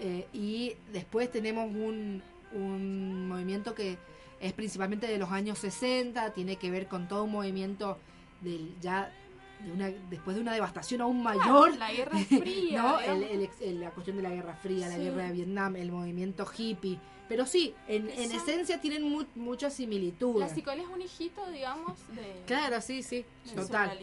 eh, 0.00 0.26
y 0.32 0.74
después 0.92 1.30
tenemos 1.32 1.66
un, 1.66 2.22
un 2.52 3.28
movimiento 3.28 3.74
que 3.74 3.98
es 4.40 4.52
principalmente 4.52 5.06
de 5.06 5.18
los 5.18 5.30
años 5.30 5.58
60, 5.58 6.32
tiene 6.32 6.56
que 6.56 6.70
ver 6.70 6.86
con 6.88 7.08
todo 7.08 7.24
un 7.24 7.32
movimiento 7.32 7.98
del 8.40 8.72
ya 8.80 9.12
de 9.64 9.72
una, 9.72 9.88
después 10.10 10.36
de 10.36 10.42
una 10.42 10.52
devastación 10.54 11.00
aún 11.00 11.22
mayor. 11.22 11.76
la 11.76 11.90
Guerra 11.92 12.18
Fría, 12.18 12.82
¿no? 12.82 13.00
El- 13.00 13.22
el 13.22 13.50
el- 13.60 13.80
la 13.80 13.90
cuestión 13.90 14.16
de 14.16 14.22
la 14.22 14.30
Guerra 14.30 14.54
Fría, 14.56 14.88
la 14.88 14.96
Sí. 14.96 15.02
Guerra 15.02 15.24
de 15.24 15.32
Vietnam, 15.32 15.76
el 15.76 15.90
movimiento 15.92 16.46
hippie. 16.56 16.98
Pero 17.28 17.46
sí, 17.46 17.74
en, 17.88 18.10
en 18.10 18.32
esencia 18.32 18.80
tienen 18.82 19.02
mu- 19.02 19.24
muchas 19.34 19.72
La 19.72 19.76
similitudes. 19.78 20.52
psicodelia 20.52 20.84
es 20.84 20.90
un 20.90 21.00
hijito, 21.00 21.50
digamos, 21.50 21.94
de, 22.14 22.42
Claro, 22.46 22.80
sí, 22.82 23.02
sí, 23.02 23.24
total. 23.56 23.98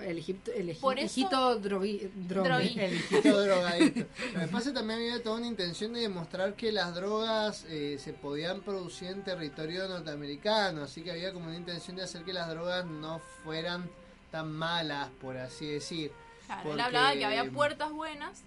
El, 0.00 0.18
Egipto, 0.18 0.52
el 0.52 0.68
Egip- 0.68 0.98
eso- 0.98 1.20
hijito 1.20 1.60
drogui- 1.60 2.08
drogue. 2.14 2.48
Drogi. 2.48 2.74
El 2.80 2.94
hijito 2.94 3.42
drogadicto. 3.42 4.06
Lo 4.34 4.40
que 4.40 4.46
pasa 4.46 4.72
también 4.72 5.00
había 5.00 5.20
toda 5.20 5.38
una 5.38 5.48
intención 5.48 5.92
de 5.92 6.00
demostrar 6.02 6.54
que 6.54 6.70
las 6.70 6.94
drogas 6.94 7.66
eh, 7.68 7.96
se 7.98 8.12
podían 8.12 8.60
producir 8.60 9.08
en 9.08 9.24
territorio 9.24 9.88
norteamericano, 9.88 10.84
así 10.84 11.02
que 11.02 11.10
había 11.10 11.32
como 11.32 11.46
una 11.48 11.56
intención 11.56 11.96
de 11.96 12.04
hacer 12.04 12.22
que 12.22 12.32
las 12.32 12.48
drogas 12.48 12.86
no 12.86 13.18
fueran 13.42 13.90
tan 14.30 14.52
malas, 14.52 15.08
por 15.20 15.36
así 15.36 15.66
decir. 15.66 16.12
Claro, 16.46 16.62
Porque- 16.62 16.74
él 16.74 16.80
hablaba 16.80 17.10
de 17.10 17.18
que 17.18 17.24
había 17.26 17.50
puertas 17.50 17.90
buenas 17.92 18.42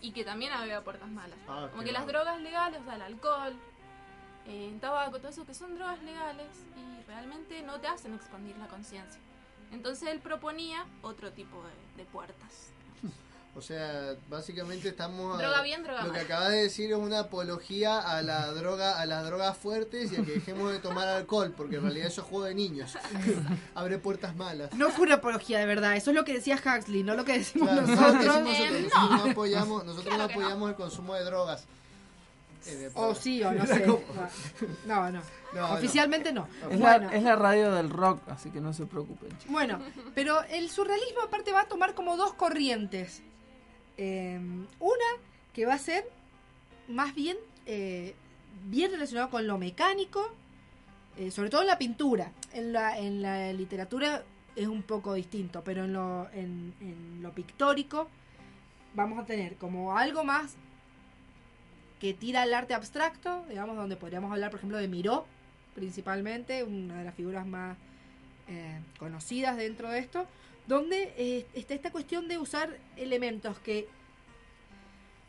y 0.00 0.12
que 0.12 0.24
también 0.24 0.52
había 0.52 0.82
puertas 0.84 1.08
malas. 1.10 1.38
Ah, 1.48 1.68
Como 1.70 1.82
que 1.82 1.92
las 1.92 2.06
drogas 2.06 2.40
legales, 2.40 2.80
o 2.80 2.84
sea, 2.84 2.94
el 2.96 3.02
alcohol, 3.02 3.54
eh, 4.46 4.68
el 4.72 4.80
tabaco, 4.80 5.18
todo 5.18 5.28
eso 5.28 5.46
que 5.46 5.54
son 5.54 5.74
drogas 5.76 6.02
legales 6.02 6.48
y 6.76 7.02
realmente 7.06 7.62
no 7.62 7.80
te 7.80 7.86
hacen 7.88 8.14
expandir 8.14 8.56
la 8.58 8.66
conciencia. 8.68 9.20
Entonces 9.72 10.08
él 10.08 10.20
proponía 10.20 10.84
otro 11.02 11.32
tipo 11.32 11.62
de, 11.64 12.02
de 12.02 12.08
puertas. 12.10 12.70
O 13.56 13.62
sea, 13.62 14.14
básicamente 14.28 14.88
estamos 14.90 15.38
Droga 15.38 15.62
bien, 15.62 15.82
droga 15.82 16.04
lo 16.04 16.12
que 16.12 16.20
acabas 16.20 16.50
de 16.50 16.64
decir 16.64 16.90
es 16.92 16.98
una 16.98 17.20
apología 17.20 17.98
a 17.98 18.20
la 18.20 18.52
droga, 18.52 19.00
a 19.00 19.06
las 19.06 19.24
drogas 19.24 19.56
fuertes 19.56 20.12
y 20.12 20.16
a 20.16 20.22
que 20.22 20.32
dejemos 20.32 20.70
de 20.72 20.78
tomar 20.78 21.08
alcohol, 21.08 21.54
porque 21.56 21.76
en 21.76 21.82
realidad 21.82 22.08
eso 22.08 22.20
es 22.20 22.26
juego 22.26 22.44
de 22.44 22.54
niños. 22.54 22.94
Abre 23.74 23.96
puertas 23.98 24.36
malas. 24.36 24.74
No 24.74 24.90
fue 24.90 25.06
una 25.06 25.14
apología 25.16 25.58
de 25.58 25.64
verdad, 25.64 25.96
eso 25.96 26.10
es 26.10 26.14
lo 26.16 26.24
que 26.24 26.34
decía 26.34 26.56
Huxley, 26.62 27.02
no 27.02 27.14
lo 27.14 27.24
que 27.24 27.38
decimos 27.38 27.70
Claro, 27.70 27.86
nosotros. 27.86 28.26
no, 28.26 28.44
decimos 28.44 28.50
nosotros, 28.58 28.76
Eh, 28.76 28.82
nosotros 28.82 29.10
no. 29.10 29.24
no 29.24 29.30
apoyamos, 29.32 29.84
nosotros 29.86 30.14
Claro 30.14 30.18
no 30.28 30.32
apoyamos 30.34 30.68
el 30.70 30.76
consumo 30.76 31.14
de 31.14 31.24
drogas. 31.24 31.64
Eh, 32.66 32.90
O 32.94 33.14
sí, 33.14 33.42
o 33.42 33.52
no 33.52 33.64
sé. 33.66 33.86
No, 34.86 35.10
no. 35.10 35.22
No, 35.54 35.72
Oficialmente 35.74 36.30
no. 36.32 36.46
Es, 36.70 36.78
Bueno, 36.78 37.08
la, 37.10 37.16
es 37.16 37.22
la 37.22 37.36
radio 37.36 37.72
del 37.72 37.88
rock, 37.88 38.20
así 38.28 38.50
que 38.50 38.60
no 38.60 38.74
se 38.74 38.84
preocupen. 38.84 39.30
chicos. 39.38 39.46
bueno, 39.50 39.80
pero 40.14 40.42
el 40.50 40.68
surrealismo 40.68 41.22
aparte 41.22 41.52
va 41.52 41.62
a 41.62 41.68
tomar 41.68 41.94
como 41.94 42.18
dos 42.18 42.34
corrientes. 42.34 43.22
Eh, 43.96 44.38
una 44.78 45.04
que 45.52 45.66
va 45.66 45.74
a 45.74 45.78
ser 45.78 46.04
más 46.88 47.14
bien 47.14 47.36
eh, 47.66 48.14
bien 48.64 48.90
relacionado 48.90 49.30
con 49.30 49.46
lo 49.46 49.58
mecánico, 49.58 50.32
eh, 51.16 51.30
sobre 51.30 51.50
todo 51.50 51.62
en 51.62 51.68
la 51.68 51.78
pintura. 51.78 52.32
En 52.52 52.72
la, 52.72 52.98
en 52.98 53.22
la 53.22 53.52
literatura 53.52 54.24
es 54.54 54.66
un 54.66 54.82
poco 54.82 55.14
distinto, 55.14 55.62
pero 55.62 55.84
en 55.84 55.92
lo, 55.92 56.28
en, 56.32 56.74
en 56.80 57.22
lo 57.22 57.32
pictórico 57.32 58.08
vamos 58.94 59.18
a 59.18 59.26
tener 59.26 59.56
como 59.56 59.96
algo 59.96 60.24
más 60.24 60.56
que 62.00 62.14
tira 62.14 62.42
al 62.42 62.54
arte 62.54 62.74
abstracto, 62.74 63.44
digamos, 63.48 63.76
donde 63.76 63.96
podríamos 63.96 64.32
hablar, 64.32 64.50
por 64.50 64.58
ejemplo, 64.58 64.78
de 64.78 64.88
Miró, 64.88 65.26
principalmente, 65.74 66.62
una 66.62 66.98
de 66.98 67.04
las 67.04 67.14
figuras 67.14 67.46
más 67.46 67.76
eh, 68.48 68.80
conocidas 68.98 69.56
dentro 69.56 69.90
de 69.90 69.98
esto, 69.98 70.26
donde 70.66 71.14
eh, 71.16 71.46
está 71.54 71.74
esta 71.74 71.90
cuestión 71.92 72.26
de 72.28 72.38
usar 72.38 72.76
elementos 72.96 73.58
que 73.60 73.86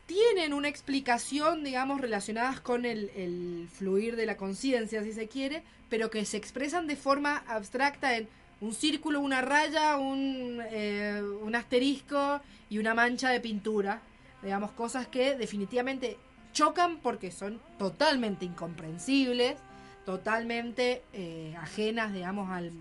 tienen 0.05 0.53
una 0.53 0.69
explicación, 0.69 1.63
digamos, 1.63 1.99
relacionadas 1.99 2.61
con 2.61 2.85
el, 2.85 3.67
fluir 3.73 4.15
de 4.15 4.25
la 4.25 4.37
conciencia, 4.37 5.03
si 5.03 5.11
se 5.11 5.27
quiere, 5.27 5.63
pero 5.89 6.09
que 6.09 6.23
se 6.25 6.37
expresan 6.37 6.87
de 6.87 6.95
forma 6.95 7.43
abstracta 7.47 8.15
en 8.15 8.27
un 8.61 8.73
círculo, 8.73 9.19
una 9.19 9.41
raya, 9.41 9.97
un, 9.97 10.61
eh, 10.71 11.21
un 11.41 11.55
asterisco 11.55 12.39
y 12.69 12.77
una 12.79 12.93
mancha 12.93 13.29
de 13.29 13.39
pintura. 13.41 14.01
Digamos, 14.41 14.71
cosas 14.71 15.07
que 15.07 15.35
definitivamente 15.35 16.17
chocan 16.53 16.99
porque 16.99 17.31
son 17.31 17.59
totalmente 17.77 18.45
incomprensibles, 18.45 19.57
totalmente 20.05 21.03
eh, 21.13 21.53
ajenas, 21.59 22.13
digamos, 22.13 22.49
al- 22.49 22.71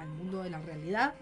al 0.00 0.08
mundo 0.08 0.42
de 0.42 0.50
la 0.50 0.60
realidad. 0.60 1.14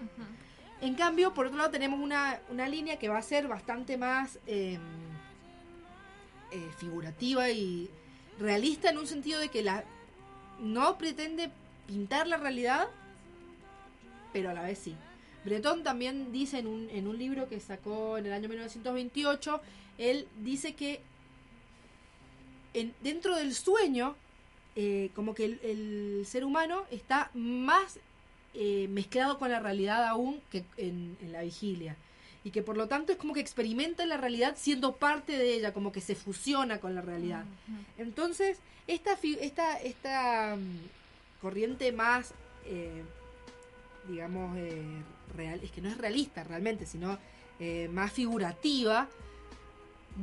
En 0.82 0.94
cambio, 0.94 1.32
por 1.32 1.46
otro 1.46 1.56
lado, 1.58 1.70
tenemos 1.70 2.00
una, 2.00 2.40
una 2.50 2.68
línea 2.68 2.98
que 2.98 3.08
va 3.08 3.16
a 3.18 3.22
ser 3.22 3.46
bastante 3.48 3.96
más 3.96 4.38
eh, 4.46 4.78
eh, 6.50 6.70
figurativa 6.76 7.48
y 7.50 7.88
realista 8.38 8.90
en 8.90 8.98
un 8.98 9.06
sentido 9.06 9.38
de 9.40 9.48
que 9.48 9.62
la 9.62 9.84
no 10.58 10.98
pretende 10.98 11.50
pintar 11.86 12.26
la 12.26 12.36
realidad, 12.36 12.88
pero 14.32 14.50
a 14.50 14.54
la 14.54 14.62
vez 14.62 14.78
sí. 14.78 14.96
Breton 15.44 15.82
también 15.84 16.32
dice 16.32 16.58
en 16.58 16.66
un, 16.66 16.90
en 16.90 17.06
un 17.06 17.16
libro 17.18 17.48
que 17.48 17.58
sacó 17.60 18.18
en 18.18 18.26
el 18.26 18.32
año 18.32 18.48
1928, 18.48 19.60
él 19.98 20.26
dice 20.42 20.74
que 20.74 21.00
en- 22.74 22.94
dentro 23.02 23.36
del 23.36 23.54
sueño, 23.54 24.16
eh, 24.74 25.10
como 25.14 25.34
que 25.34 25.44
el 25.44 26.24
ser 26.26 26.44
humano 26.44 26.82
está 26.90 27.30
más 27.34 27.98
eh, 28.54 28.86
mezclado 28.88 29.38
con 29.38 29.50
la 29.50 29.60
realidad 29.60 30.06
aún 30.06 30.40
que 30.50 30.64
en, 30.76 31.16
en 31.20 31.32
la 31.32 31.42
vigilia. 31.42 31.96
Y 32.44 32.50
que 32.50 32.62
por 32.62 32.76
lo 32.76 32.88
tanto 32.88 33.12
es 33.12 33.18
como 33.18 33.34
que 33.34 33.40
experimenta 33.40 34.04
la 34.04 34.16
realidad 34.16 34.56
siendo 34.58 34.96
parte 34.96 35.38
de 35.38 35.54
ella, 35.54 35.72
como 35.72 35.92
que 35.92 36.00
se 36.00 36.14
fusiona 36.16 36.80
con 36.80 36.94
la 36.94 37.00
realidad. 37.00 37.44
Entonces, 37.98 38.58
esta, 38.88 39.16
esta, 39.40 39.76
esta 39.80 40.56
mm, 40.56 41.40
corriente 41.40 41.92
más, 41.92 42.34
eh, 42.66 43.02
digamos, 44.08 44.56
eh, 44.58 44.82
real, 45.36 45.60
es 45.62 45.70
que 45.70 45.80
no 45.80 45.88
es 45.88 45.96
realista 45.98 46.42
realmente, 46.44 46.84
sino 46.86 47.18
más 47.90 48.10
figurativa, 48.12 49.08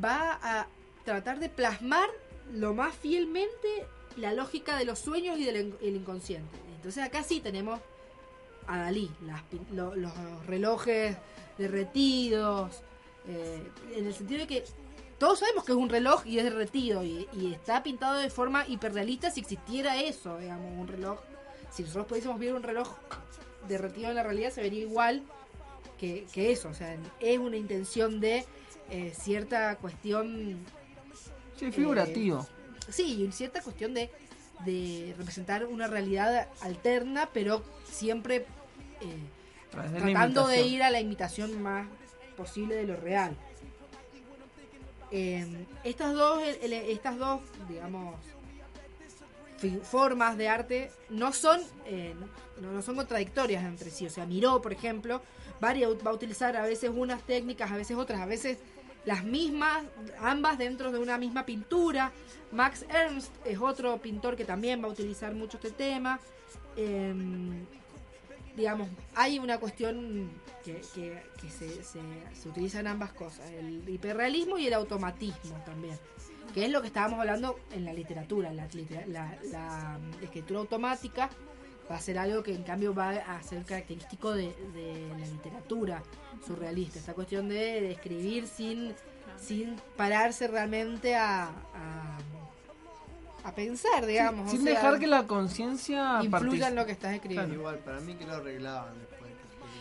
va 0.04 0.38
a 0.44 0.68
tratar 1.06 1.40
de 1.40 1.48
plasmar 1.48 2.10
lo 2.54 2.74
más 2.74 2.94
fielmente 2.94 3.68
la 4.18 4.34
lógica 4.34 4.78
de 4.78 4.84
los 4.84 5.00
sueños 5.00 5.40
y 5.40 5.46
del 5.46 5.68
in- 5.68 5.76
el 5.82 5.96
inconsciente. 5.96 6.58
Entonces 6.76 7.02
acá 7.02 7.24
sí 7.24 7.40
tenemos 7.40 7.80
a 8.70 8.78
Dalí, 8.78 9.10
las 9.26 9.42
lo- 9.72 9.96
los 9.96 10.12
relojes 10.46 11.18
derretidos, 11.58 12.82
eh, 13.28 13.62
en 13.96 14.06
el 14.08 14.14
sentido 14.14 14.42
de 14.42 14.48
que 14.48 14.64
todos 15.18 15.40
sabemos 15.40 15.66
que 15.66 15.72
es 15.74 15.78
un 15.78 15.90
reloj 15.90 16.26
y 16.26 16.38
es 16.40 16.44
derretido 16.46 17.04
y, 17.04 17.28
y 17.34 17.54
está 17.54 17.84
pintado 17.84 18.18
de 18.20 18.30
forma 18.30 18.66
hiperrealista 18.68 19.30
si 19.32 19.42
existiera 19.42 20.02
eso, 20.02 20.38
digamos, 20.38 20.72
un 20.80 20.88
reloj. 20.88 21.20
Si 21.72 21.84
nosotros 21.84 22.06
pudiésemos 22.08 22.40
ver 22.40 22.54
un 22.54 22.64
reloj 22.64 22.90
derretido 23.68 24.10
en 24.10 24.16
la 24.16 24.24
realidad 24.24 24.52
se 24.52 24.62
vería 24.62 24.82
igual 24.82 25.22
que, 26.00 26.26
que 26.32 26.52
eso, 26.52 26.70
o 26.70 26.74
sea, 26.74 26.96
es 27.20 27.38
una 27.40 27.58
intención 27.58 28.20
de 28.22 28.46
eh, 28.90 29.14
cierta 29.20 29.76
cuestión 29.78 30.58
Sí, 31.58 31.72
figurativo. 31.72 32.48
eh, 32.88 32.92
sí, 32.92 33.24
y 33.24 33.32
cierta 33.34 33.62
cuestión 33.62 33.94
de, 33.94 34.10
de 34.66 35.14
representar 35.18 35.66
una 35.66 35.88
realidad 35.88 36.48
alterna, 36.62 37.30
pero 37.34 37.62
siempre 37.92 38.46
eh, 39.02 39.18
tratando 39.72 40.48
de 40.48 40.62
ir 40.68 40.84
a 40.84 40.90
la 40.90 41.00
imitación 41.00 41.62
más 41.62 41.88
posible 42.38 42.76
de 42.76 42.86
lo 42.86 42.96
real. 42.96 43.36
Eh, 45.12 45.66
estas 45.84 46.14
dos, 46.14 46.42
estas 46.62 47.18
dos, 47.18 47.42
digamos, 47.68 48.16
formas 49.84 50.38
de 50.38 50.48
arte 50.48 50.92
no 51.10 51.34
son, 51.34 51.60
eh, 51.86 52.14
no, 52.62 52.72
no 52.72 52.82
son 52.82 52.96
contradictorias 52.96 53.64
entre 53.64 53.90
sí. 53.90 54.06
O 54.06 54.10
sea, 54.10 54.26
Miró, 54.26 54.62
por 54.62 54.72
ejemplo, 54.72 55.22
varia- 55.60 55.90
va 56.06 56.12
a 56.12 56.14
utilizar 56.14 56.56
a 56.56 56.62
veces 56.64 56.92
unas 56.94 57.22
técnicas, 57.24 57.72
a 57.72 57.76
veces 57.78 57.98
otras, 57.98 58.22
a 58.22 58.26
veces 58.26 58.58
las 59.06 59.24
mismas, 59.24 59.84
ambas 60.20 60.58
dentro 60.58 60.92
de 60.92 61.00
una 61.00 61.18
misma 61.18 61.46
pintura. 61.46 62.12
Max 62.52 62.86
Ernst 62.90 63.32
es 63.46 63.60
otro 63.60 63.98
pintor 63.98 64.36
que 64.36 64.46
también 64.46 64.82
va 64.82 64.88
a 64.88 64.92
utilizar 64.92 65.34
mucho 65.34 65.58
este 65.58 65.72
tema. 65.72 66.20
Em, 66.78 67.66
digamos, 68.60 68.90
hay 69.16 69.40
una 69.40 69.58
cuestión 69.58 70.30
que, 70.64 70.84
se, 70.84 71.24
se, 71.50 72.02
se 72.34 72.50
utilizan 72.50 72.88
ambas 72.88 73.14
cosas, 73.14 73.50
el 73.52 73.88
hiperrealismo 73.88 74.60
y 74.60 74.68
el 74.68 74.74
automatismo 74.74 75.56
también, 75.66 75.98
que 76.54 76.66
es 76.66 76.72
lo 76.72 76.82
que 76.82 76.88
estábamos 76.88 77.20
hablando 77.22 77.58
en 77.72 77.86
la 77.86 77.94
literatura, 77.94 78.52
la, 78.52 80.00
escritura 80.22 80.60
automática 80.60 81.30
va 81.90 81.96
a 81.96 82.02
ser 82.02 82.20
algo 82.20 82.44
que 82.44 82.54
en 82.54 82.64
cambio 82.64 82.94
va 82.94 83.12
a 83.12 83.42
ser 83.42 83.64
característico 83.64 84.34
de, 84.34 84.54
la 85.18 85.26
literatura 85.26 86.04
surrealista, 86.46 87.00
esta 87.00 87.14
cuestión 87.14 87.48
de, 87.48 87.92
escribir 87.92 88.46
sin, 88.46 88.94
sin 89.40 89.78
pararse 89.96 90.48
realmente 90.48 91.16
a, 91.16 91.50
a 93.50 93.56
pensar, 93.56 94.06
digamos. 94.06 94.50
Sin 94.52 94.62
o 94.62 94.64
sea, 94.64 94.74
dejar 94.74 95.00
que 95.00 95.08
la 95.08 95.28
conciencia 95.28 96.20
influya 96.24 96.68
en 96.70 96.76
lo 96.76 96.86
que 96.86 96.92
estás 96.94 97.14
escribiendo. 97.14 97.54
Igual, 97.54 97.80
para 97.80 98.00
mí 98.02 98.16
que 98.16 98.26
lo 98.26 98.34
arreglaban 98.36 98.98
después. 99.00 99.32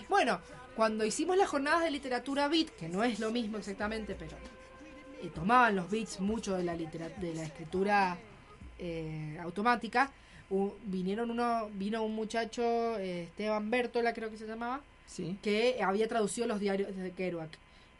Bueno, 0.09 0.41
cuando 0.77 1.05
hicimos 1.05 1.37
las 1.37 1.49
jornadas 1.49 1.83
de 1.83 1.91
literatura 1.91 2.49
beat, 2.49 2.69
que 2.71 2.89
no 2.89 3.03
es 3.05 3.19
lo 3.21 3.31
mismo 3.31 3.59
exactamente, 3.59 4.15
pero 4.15 4.37
eh, 5.23 5.31
tomaban 5.35 5.77
los 5.77 5.91
beats 5.91 6.21
mucho 6.21 6.57
de 6.57 6.65
la 6.65 6.75
litera- 6.75 7.09
de 7.09 7.35
la 7.35 7.43
escritura 7.45 8.17
eh, 8.79 9.39
automática, 9.43 10.11
u- 10.51 10.73
vinieron 10.85 11.31
uno, 11.31 11.69
vino 11.75 12.03
un 12.05 12.15
muchacho, 12.15 12.63
eh, 12.99 13.25
Esteban 13.25 13.71
Bertola 13.71 14.13
creo 14.15 14.31
que 14.31 14.37
se 14.37 14.47
llamaba, 14.47 14.81
Sí. 15.07 15.39
que 15.43 15.83
había 15.83 16.07
traducido 16.09 16.47
los 16.47 16.61
diarios 16.61 16.95
de 16.95 17.11
Kerouac. 17.13 17.51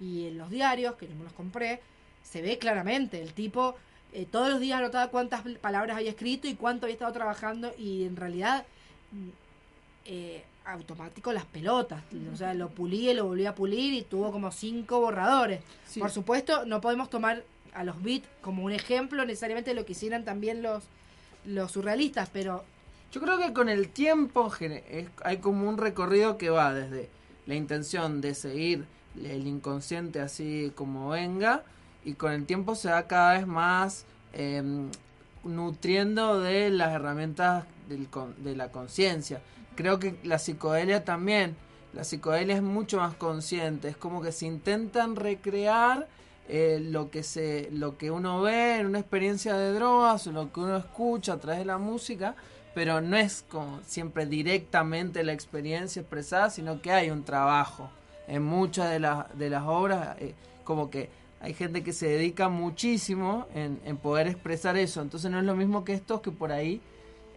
Y 0.01 0.29
en 0.29 0.39
los 0.39 0.51
diarios, 0.51 0.95
que 0.95 1.09
yo 1.09 1.15
me 1.17 1.25
los 1.25 1.33
compré, 1.33 1.81
se 2.23 2.43
ve 2.43 2.59
claramente. 2.59 3.21
El 3.21 3.33
tipo 3.33 3.75
eh, 4.13 4.27
todos 4.31 4.49
los 4.49 4.61
días 4.61 4.79
anotaba 4.79 5.09
cuántas 5.09 5.43
palabras 5.61 5.97
había 5.97 6.11
escrito 6.11 6.49
y 6.49 6.55
cuánto 6.55 6.87
había 6.87 6.95
estado 6.95 7.13
trabajando. 7.13 7.73
Y 7.79 8.05
en 8.05 8.17
realidad, 8.17 8.65
mm, 9.13 9.29
eh, 10.07 10.45
automático 10.65 11.33
las 11.33 11.45
pelotas. 11.47 12.03
O 12.33 12.37
sea, 12.37 12.55
lo 12.55 12.69
pulí 12.69 13.11
y 13.11 13.15
lo 13.15 13.27
volví 13.27 13.47
a 13.47 13.55
pulir 13.55 13.95
y 13.95 14.03
tuvo 14.03 14.33
como 14.33 14.51
cinco 14.53 15.01
borradores. 15.01 15.61
Sí. 15.87 16.01
Por 16.01 16.11
supuesto, 16.11 16.67
no 16.67 16.81
podemos 16.81 17.09
tomar 17.11 17.43
a 17.75 17.85
los 17.85 18.03
beats 18.03 18.29
como 18.43 18.65
un 18.65 18.73
ejemplo 18.73 19.25
necesariamente 19.25 19.71
de 19.71 19.77
lo 19.77 19.87
que 19.87 19.93
hicieran 19.93 20.25
también 20.25 20.63
los, 20.63 20.85
los 21.45 21.73
surrealistas, 21.73 22.29
pero 22.33 22.65
Yo 23.13 23.21
creo 23.21 23.39
que 23.39 23.53
con 23.53 23.69
el 23.69 23.89
tiempo 23.89 24.53
hay 25.25 25.39
como 25.39 25.69
un 25.69 25.79
recorrido 25.79 26.37
que 26.37 26.51
va 26.51 26.75
desde 26.75 27.09
la 27.47 27.55
intención 27.55 28.21
de 28.21 28.35
seguir 28.35 28.85
el 29.17 29.47
inconsciente 29.47 30.21
así 30.21 30.73
como 30.75 31.11
venga 31.11 31.65
y 32.05 32.15
con 32.15 32.33
el 32.33 32.47
tiempo 32.47 32.75
se 32.75 32.91
va 32.91 33.07
cada 33.07 33.35
vez 33.35 33.47
más 33.47 34.05
em, 34.33 34.91
nutriendo 35.45 36.41
de 36.41 36.71
las 36.71 36.93
herramientas 36.93 37.65
del 37.89 38.09
de 38.39 38.57
la 38.57 38.71
conciencia. 38.71 39.41
Creo 39.75 39.99
que 39.99 40.17
la 40.25 40.39
psicodelia 40.39 41.05
también, 41.05 41.57
la 41.93 42.05
psicodelia 42.05 42.57
es 42.57 42.63
mucho 42.63 42.99
más 42.99 43.15
consciente, 43.15 43.89
es 43.89 43.97
como 43.97 44.23
que 44.23 44.33
se 44.33 44.47
intentan 44.47 45.17
recrear 45.17 46.09
eh, 46.51 46.81
lo 46.83 47.11
que 47.11 47.23
se 47.23 47.69
lo 47.73 47.99
que 47.99 48.11
uno 48.11 48.41
ve 48.41 48.79
en 48.81 48.87
una 48.87 49.01
experiencia 49.01 49.55
de 49.55 49.75
drogas 49.75 50.27
o 50.27 50.33
lo 50.33 50.51
que 50.51 50.61
uno 50.61 50.79
escucha 50.79 51.35
a 51.35 51.37
través 51.39 51.59
de 51.59 51.67
la 51.67 51.77
música 51.77 52.37
pero 52.75 53.03
no 53.03 53.19
es 53.19 53.45
como 53.51 53.81
siempre 53.87 54.25
directamente 54.25 55.23
la 55.25 55.35
experiencia 55.35 56.01
expresada 56.01 56.49
sino 56.49 56.81
que 56.81 56.91
hay 56.91 57.11
un 57.11 57.23
trabajo 57.23 57.91
en 58.27 58.45
muchas 58.45 58.91
de 58.91 58.99
las 58.99 59.39
de 59.39 59.51
las 59.51 59.65
obras 59.67 60.17
eh, 60.21 60.35
como 60.65 60.89
que 60.89 61.11
hay 61.41 61.55
gente 61.55 61.83
que 61.83 61.93
se 61.93 62.09
dedica 62.09 62.49
muchísimo 62.49 63.47
en, 63.55 63.81
en 63.85 63.97
poder 63.97 64.27
expresar 64.27 64.77
eso 64.77 65.01
entonces 65.03 65.31
no 65.31 65.39
es 65.39 65.45
lo 65.45 65.55
mismo 65.55 65.85
que 65.85 65.95
estos 65.95 66.21
que 66.21 66.31
por 66.31 66.53
ahí 66.53 66.81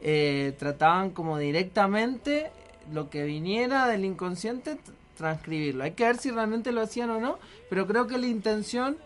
eh, 0.01 0.55
trataban 0.57 1.11
como 1.11 1.37
directamente 1.37 2.51
lo 2.91 3.09
que 3.09 3.23
viniera 3.23 3.87
del 3.87 4.03
inconsciente 4.03 4.79
transcribirlo. 5.15 5.83
Hay 5.83 5.91
que 5.91 6.03
ver 6.03 6.17
si 6.17 6.31
realmente 6.31 6.71
lo 6.71 6.81
hacían 6.81 7.11
o 7.11 7.19
no, 7.19 7.37
pero 7.69 7.85
creo 7.87 8.07
que 8.07 8.17
la 8.17 8.25
intención 8.25 8.97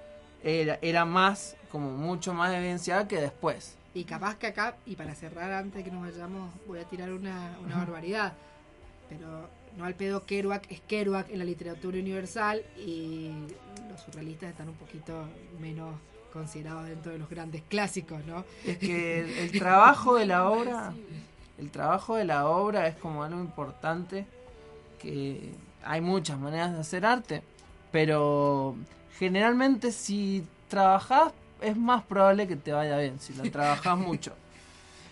era, 0.43 0.79
era 0.81 1.03
más, 1.03 1.57
como 1.71 1.91
mucho 1.91 2.33
más 2.33 2.53
evidenciada 2.53 3.07
que 3.07 3.19
después. 3.19 3.75
Y 3.93 4.05
capaz 4.05 4.37
que 4.37 4.47
acá, 4.47 4.77
y 4.85 4.95
para 4.95 5.13
cerrar 5.15 5.51
antes 5.51 5.75
de 5.75 5.83
que 5.83 5.91
nos 5.91 6.09
vayamos, 6.09 6.51
voy 6.67 6.79
a 6.79 6.85
tirar 6.85 7.11
una, 7.11 7.57
una 7.63 7.75
barbaridad. 7.79 8.33
Pero 9.09 9.49
no 9.77 9.85
al 9.85 9.95
pedo 9.95 10.25
Kerouac 10.25 10.71
es 10.71 10.81
Kerouac 10.81 11.29
en 11.29 11.39
la 11.39 11.45
literatura 11.45 11.97
universal 11.97 12.63
y 12.77 13.31
los 13.89 14.01
surrealistas 14.01 14.51
están 14.51 14.69
un 14.69 14.75
poquito 14.75 15.25
menos 15.59 15.95
considerados 16.31 16.87
dentro 16.87 17.11
de 17.11 17.19
los 17.19 17.29
grandes 17.29 17.61
clásicos, 17.69 18.25
¿no? 18.25 18.43
Es 18.65 18.77
que 18.77 19.19
el, 19.21 19.29
el 19.29 19.51
trabajo 19.51 20.15
de 20.15 20.25
la 20.25 20.49
obra, 20.49 20.93
el 21.57 21.71
trabajo 21.71 22.15
de 22.15 22.25
la 22.25 22.47
obra 22.47 22.87
es 22.87 22.95
como 22.95 23.23
algo 23.23 23.39
importante 23.39 24.25
que 24.99 25.51
hay 25.83 26.01
muchas 26.01 26.39
maneras 26.39 26.73
de 26.73 26.79
hacer 26.79 27.05
arte, 27.05 27.41
pero 27.91 28.75
generalmente 29.17 29.91
si 29.91 30.45
trabajas 30.67 31.31
es 31.61 31.77
más 31.77 32.03
probable 32.03 32.47
que 32.47 32.55
te 32.55 32.73
vaya 32.73 32.97
bien, 32.97 33.19
si 33.19 33.33
lo 33.33 33.49
trabajas 33.51 33.97
mucho. 33.97 34.33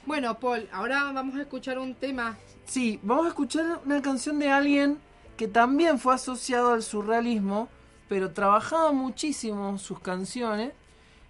Bueno, 0.06 0.38
Paul, 0.38 0.68
ahora 0.74 1.12
vamos 1.14 1.36
a 1.36 1.41
escuchar 1.41 1.80
un 1.80 1.95
tema. 1.95 2.38
Sí, 2.66 2.99
vamos 3.04 3.26
a 3.26 3.30
escuchar 3.30 3.80
una 3.86 4.01
canción 4.01 4.38
de 4.38 4.49
alguien 4.49 4.97
que 5.38 5.47
también 5.47 5.97
fue 5.97 6.14
asociado 6.14 6.74
al 6.74 6.84
surrealismo, 6.84 7.70
pero 8.10 8.32
trabajaba 8.32 8.91
muchísimo 8.91 9.78
sus 9.78 9.99
canciones, 9.99 10.74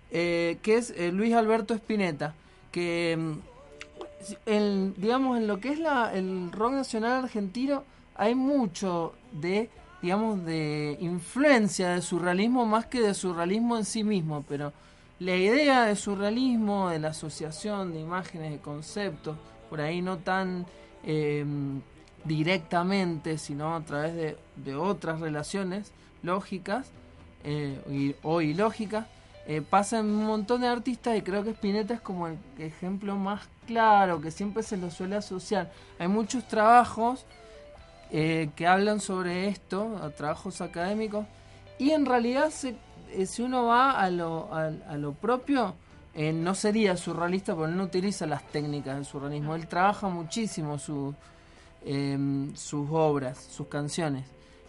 eh, 0.09 0.57
que 0.63 0.77
es 0.77 0.89
eh, 0.91 1.11
Luis 1.11 1.33
Alberto 1.33 1.75
Spinetta, 1.75 2.33
que 2.71 3.15
mm, 4.47 4.93
digamos 4.97 5.37
en 5.37 5.47
lo 5.47 5.59
que 5.59 5.69
es 5.69 5.79
el 6.13 6.51
rock 6.51 6.73
nacional 6.73 7.23
argentino 7.23 7.83
hay 8.15 8.35
mucho 8.35 9.13
de 9.31 9.69
digamos 10.01 10.43
de 10.45 10.97
influencia 10.99 11.89
de 11.89 12.01
surrealismo 12.01 12.65
más 12.65 12.85
que 12.85 13.01
de 13.01 13.13
surrealismo 13.13 13.77
en 13.77 13.85
sí 13.85 14.03
mismo, 14.03 14.43
pero 14.47 14.73
la 15.23 15.35
idea 15.35 15.85
de 15.85 15.95
surrealismo, 15.95 16.89
de 16.89 16.99
la 16.99 17.09
asociación 17.09 17.93
de 17.93 17.99
imágenes, 17.99 18.51
de 18.51 18.59
conceptos, 18.59 19.37
por 19.69 19.79
ahí 19.81 20.01
no 20.01 20.17
tan 20.17 20.65
eh, 21.05 21.45
directamente, 22.25 23.37
sino 23.37 23.75
a 23.75 23.81
través 23.81 24.37
de, 24.55 24.75
otras 24.75 25.19
relaciones 25.19 25.91
lógicas 26.23 26.91
eh, 27.43 28.15
o 28.23 28.41
ilógicas, 28.41 29.07
eh, 29.45 29.61
pasa 29.61 29.99
en 29.99 30.05
un 30.05 30.25
montón 30.25 30.61
de 30.61 30.67
artistas 30.67 31.17
y 31.17 31.21
creo 31.21 31.43
que 31.43 31.51
Spinetta 31.51 31.93
es 31.93 32.01
como 32.01 32.27
el 32.27 32.37
ejemplo 32.59 33.15
más 33.17 33.41
claro 33.67 34.21
que 34.21 34.31
siempre 34.31 34.63
se 34.63 34.77
lo 34.77 34.89
suele 34.89 35.15
asociar. 35.17 35.71
Hay 35.99 36.07
muchos 36.07 36.47
trabajos 36.47 37.25
eh, 38.11 38.49
que 38.55 38.67
hablan 38.67 38.99
sobre 38.99 39.47
esto, 39.47 39.99
trabajos 40.17 40.61
académicos, 40.61 41.25
y 41.79 41.91
en 41.91 42.05
realidad 42.05 42.49
se- 42.51 42.75
si 43.25 43.41
uno 43.41 43.65
va 43.65 43.91
a 43.91 44.09
lo, 44.09 44.49
a, 44.53 44.97
lo 44.97 45.13
propio, 45.13 45.75
eh, 46.13 46.31
no 46.31 46.53
sería 46.55 46.95
surrealista 46.95 47.55
porque 47.55 47.73
no 47.73 47.83
utiliza 47.83 48.25
las 48.25 48.43
técnicas 48.47 48.95
del 48.95 49.05
surrealismo, 49.05 49.55
él 49.55 49.67
trabaja 49.67 50.07
muchísimo 50.07 50.77
su, 50.77 51.13
em, 51.85 52.55
sus 52.55 52.87
obras, 52.91 53.37
sus 53.39 53.67
canciones, 53.67 54.25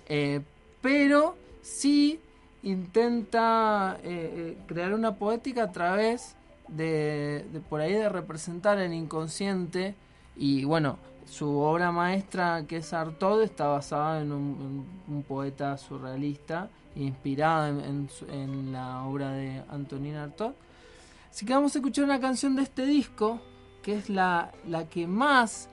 Eh, 0.07 0.43
pero 0.83 1.35
sí 1.63 2.21
intenta 2.63 3.99
eh, 4.03 4.57
eh, 4.57 4.59
crear 4.67 4.93
una 4.93 5.15
poética 5.15 5.65
a 5.65 5.73
través 5.73 6.37
de, 6.69 7.45
por 7.71 7.81
ahí 7.81 7.93
de 7.95 8.09
representar 8.09 8.79
el 8.79 8.93
inconsciente. 8.93 9.95
Y 10.37 10.65
bueno, 10.65 10.99
su 11.27 11.59
obra 11.59 11.91
maestra 11.93 12.65
que 12.67 12.79
es 12.79 12.93
Artaud 12.93 13.43
está 13.43 13.69
basada 13.69 14.21
en 14.21 14.33
un 14.33 15.25
poeta 15.27 15.79
surrealista 15.79 16.69
inspirada 16.97 17.69
en, 17.69 17.81
en 17.81 18.09
en 18.31 18.73
la 18.73 19.05
obra 19.05 19.33
de 19.33 19.63
Antonin 19.71 20.17
Artaud. 20.17 20.53
Así 21.31 21.45
que 21.45 21.53
vamos 21.53 21.75
a 21.75 21.79
escuchar 21.79 22.05
una 22.05 22.21
canción 22.21 22.55
de 22.57 22.63
este 22.63 22.87
disco 22.87 23.41
que 23.83 23.97
es 23.97 24.09
la, 24.09 24.53
la 24.69 24.89
que 24.89 25.07
más 25.07 25.69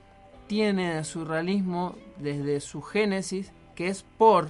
tiene 0.48 0.96
de 0.96 1.04
surrealismo 1.04 1.96
desde 2.18 2.60
su 2.60 2.82
génesis, 2.82 3.52
que 3.76 3.88
es 3.88 4.04
Por, 4.18 4.50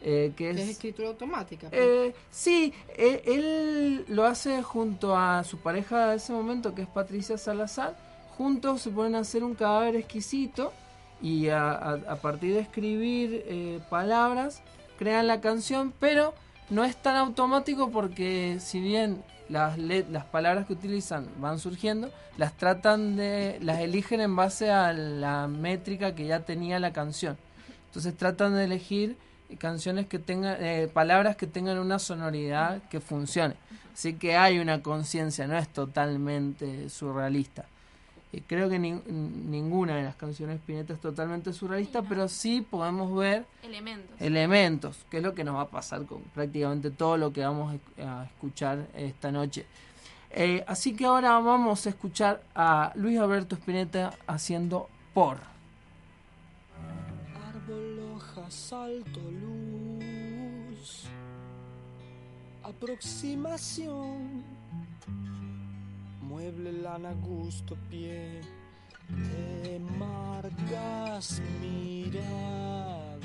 eh, 0.00 0.32
que 0.36 0.50
Es, 0.50 0.56
es 0.58 0.68
escritura 0.70 1.08
automática. 1.08 1.68
eh, 1.70 2.12
sí, 2.30 2.72
eh, 2.96 3.22
él 3.26 4.04
lo 4.08 4.24
hace 4.24 4.62
junto 4.62 5.16
a 5.16 5.44
su 5.44 5.58
pareja 5.58 6.08
de 6.08 6.16
ese 6.16 6.32
momento, 6.32 6.74
que 6.74 6.82
es 6.82 6.88
Patricia 6.88 7.38
Salazar. 7.38 7.96
Juntos 8.36 8.80
se 8.82 8.90
ponen 8.90 9.14
a 9.14 9.20
hacer 9.20 9.44
un 9.44 9.54
cadáver 9.54 9.94
exquisito 9.94 10.72
y 11.20 11.48
a, 11.50 11.70
a- 11.70 11.92
a 12.08 12.16
partir 12.16 12.54
de 12.54 12.60
escribir 12.60 13.44
eh, 13.46 13.78
palabras 13.90 14.62
crean 15.02 15.26
la 15.26 15.40
canción, 15.40 15.92
pero 15.98 16.32
no 16.70 16.84
es 16.84 16.94
tan 16.94 17.16
automático 17.16 17.90
porque 17.90 18.58
si 18.60 18.78
bien 18.78 19.24
las, 19.48 19.76
las 19.76 20.24
palabras 20.26 20.64
que 20.66 20.74
utilizan 20.74 21.26
van 21.38 21.58
surgiendo, 21.58 22.08
las 22.36 22.56
tratan 22.56 23.16
de, 23.16 23.58
las 23.62 23.80
eligen 23.80 24.20
en 24.20 24.36
base 24.36 24.70
a 24.70 24.92
la 24.92 25.48
métrica 25.48 26.14
que 26.14 26.26
ya 26.26 26.44
tenía 26.44 26.78
la 26.78 26.92
canción. 26.92 27.36
Entonces 27.86 28.16
tratan 28.16 28.54
de 28.54 28.64
elegir 28.64 29.16
canciones 29.58 30.06
que 30.06 30.20
tengan, 30.20 30.56
eh, 30.60 30.88
palabras 30.92 31.34
que 31.34 31.48
tengan 31.48 31.78
una 31.78 31.98
sonoridad 31.98 32.80
que 32.88 33.00
funcione. 33.00 33.56
Así 33.92 34.14
que 34.14 34.36
hay 34.36 34.60
una 34.60 34.82
conciencia, 34.82 35.48
no 35.48 35.58
es 35.58 35.68
totalmente 35.68 36.88
surrealista. 36.88 37.66
Eh, 38.32 38.42
creo 38.46 38.68
que 38.70 38.78
nin- 38.78 39.04
ninguna 39.04 39.96
de 39.96 40.04
las 40.04 40.16
canciones 40.16 40.54
de 40.56 40.60
Spinetta 40.60 40.94
es 40.94 41.00
totalmente 41.00 41.52
surrealista, 41.52 42.00
pero 42.02 42.28
sí 42.28 42.62
podemos 42.62 43.14
ver 43.14 43.44
Elementos. 43.62 44.20
elementos, 44.20 44.96
que 45.10 45.18
es 45.18 45.22
lo 45.22 45.34
que 45.34 45.44
nos 45.44 45.54
va 45.56 45.62
a 45.62 45.68
pasar 45.68 46.06
con 46.06 46.22
prácticamente 46.34 46.90
todo 46.90 47.18
lo 47.18 47.30
que 47.32 47.42
vamos 47.44 47.78
a 48.02 48.24
escuchar 48.24 48.86
esta 48.94 49.30
noche. 49.30 49.66
Eh, 50.30 50.64
así 50.66 50.96
que 50.96 51.04
ahora 51.04 51.38
vamos 51.40 51.84
a 51.84 51.90
escuchar 51.90 52.42
a 52.54 52.92
Luis 52.94 53.18
Alberto 53.18 53.54
Spinetta 53.56 54.14
haciendo 54.26 54.88
Por. 55.12 55.36
Árbol, 57.54 58.00
hoja, 58.16 58.50
salto, 58.50 59.20
luz. 59.20 61.04
Aproximación. 62.62 64.42
Mueble, 66.32 66.72
lana, 66.72 67.12
gusto, 67.12 67.76
pie. 67.90 68.40
Te 69.06 69.78
marcas 69.98 71.42
mirada. 71.60 73.18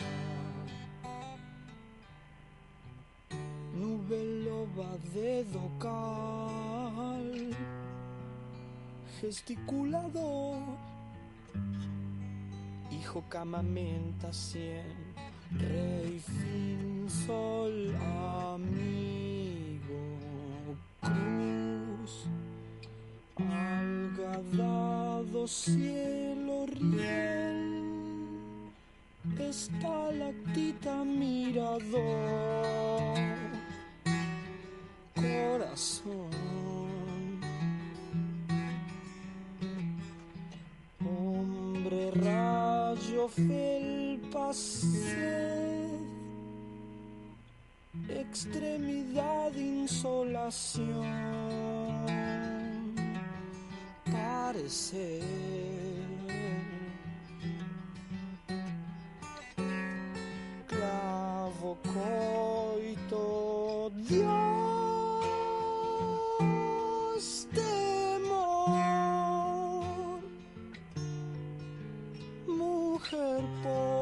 Nube, 3.73 4.43
loba, 4.43 4.97
dedo, 5.13 5.71
cal. 5.79 7.55
Gesticulador. 9.21 10.57
Hijo 12.91 13.23
camamenta 13.29 14.33
cien 14.33 15.15
Rey, 15.51 16.19
fin, 16.19 17.07
sol, 17.09 17.95
amigo, 18.53 18.97
cruz, 20.99 22.27
algadado, 23.39 25.47
cielo, 25.47 26.65
riel, 26.67 28.71
estalactita, 29.39 31.03
mirador, 31.03 31.97
corazón. 35.15 36.29
Hombre, 41.05 42.11
rayo, 42.11 43.27
felpa, 43.29 44.51
extremidad, 48.09 49.53
insolación, 49.55 51.66
parecer. 54.11 55.23
Clavo, 60.67 61.77
coito, 61.83 63.21
Dios, 64.07 64.27
temor 67.53 68.77
mujer 72.47 73.41
por 73.63 73.96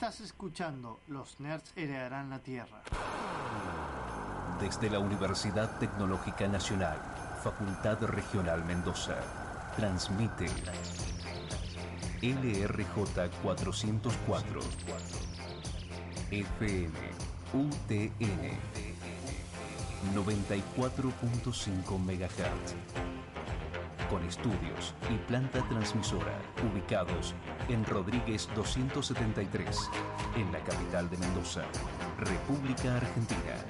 Estás 0.00 0.22
escuchando 0.22 1.02
Los 1.08 1.38
Nerds 1.40 1.74
heredarán 1.76 2.30
la 2.30 2.38
Tierra. 2.38 2.80
Desde 4.58 4.88
la 4.88 4.98
Universidad 4.98 5.78
Tecnológica 5.78 6.48
Nacional, 6.48 6.96
Facultad 7.44 8.02
Regional 8.04 8.64
Mendoza, 8.64 9.16
transmite 9.76 10.46
LRJ 12.22 13.28
404 13.42 14.60
FM 16.30 16.98
UTN 17.52 18.58
94.5 20.14 21.98
MHz 21.98 22.74
con 24.08 24.24
estudios 24.24 24.94
y 25.10 25.18
planta 25.28 25.62
transmisora 25.68 26.40
ubicados 26.72 27.34
en 27.72 27.84
Rodríguez 27.84 28.48
273, 28.54 29.78
en 30.36 30.52
la 30.52 30.58
capital 30.60 31.08
de 31.08 31.16
Mendoza, 31.18 31.62
República 32.18 32.96
Argentina. 32.96 33.64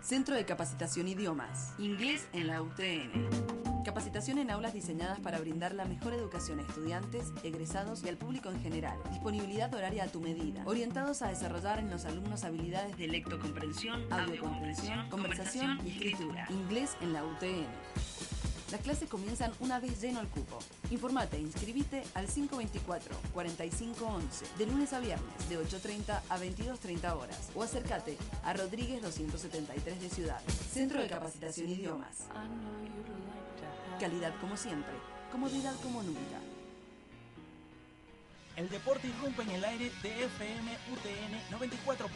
Centro 0.00 0.34
de 0.34 0.44
Capacitación 0.44 1.08
Idiomas. 1.08 1.74
Inglés 1.78 2.26
en 2.32 2.48
la 2.48 2.62
UTN. 2.62 3.59
Capacitación 3.84 4.38
en 4.38 4.50
aulas 4.50 4.74
diseñadas 4.74 5.20
para 5.20 5.38
brindar 5.38 5.74
la 5.74 5.84
mejor 5.84 6.12
educación 6.12 6.58
a 6.58 6.62
estudiantes, 6.62 7.32
egresados 7.42 8.02
y 8.04 8.08
al 8.08 8.16
público 8.16 8.50
en 8.50 8.60
general. 8.62 8.98
Disponibilidad 9.10 9.72
horaria 9.74 10.04
a 10.04 10.08
tu 10.08 10.20
medida. 10.20 10.62
Orientados 10.66 11.22
a 11.22 11.28
desarrollar 11.28 11.78
en 11.78 11.90
los 11.90 12.04
alumnos 12.04 12.44
habilidades 12.44 12.96
de 12.98 13.08
lectocomprensión, 13.08 14.12
audiocomprensión, 14.12 15.08
conversación 15.08 15.78
y 15.84 15.90
escritura. 15.90 16.46
Inglés 16.50 16.96
en 17.00 17.14
la 17.14 17.24
UTN. 17.24 17.66
Las 18.70 18.82
clases 18.82 19.08
comienzan 19.08 19.52
una 19.58 19.80
vez 19.80 20.00
lleno 20.00 20.20
el 20.20 20.28
cupo. 20.28 20.60
Informate 20.90 21.38
e 21.38 21.40
inscribite 21.40 22.04
al 22.14 22.28
524-4511 22.28 24.54
de 24.58 24.66
lunes 24.66 24.92
a 24.92 25.00
viernes 25.00 25.48
de 25.48 25.58
8.30 25.58 26.20
a 26.28 26.38
22.30 26.38 27.16
horas 27.16 27.50
o 27.56 27.64
acércate 27.64 28.16
a 28.44 28.52
Rodríguez 28.52 29.02
273 29.02 30.00
de 30.00 30.08
Ciudad. 30.08 30.40
Centro 30.72 31.00
de 31.00 31.08
Capacitación 31.08 31.68
Idiomas. 31.68 32.28
Calidad 34.00 34.32
como 34.40 34.56
siempre, 34.56 34.94
comodidad 35.30 35.74
como 35.82 36.02
nunca. 36.02 36.40
El 38.56 38.70
deporte 38.70 39.08
irrumpe 39.08 39.42
en 39.42 39.50
el 39.50 39.62
aire 39.62 39.92
de 40.02 40.24
FM 40.24 40.72
UTN 40.90 41.34
94.5. 41.58 42.08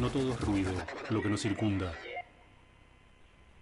No 0.00 0.10
todo 0.10 0.32
es 0.32 0.40
ruido, 0.40 0.72
lo 1.10 1.20
que 1.20 1.28
nos 1.28 1.42
circunda. 1.42 1.92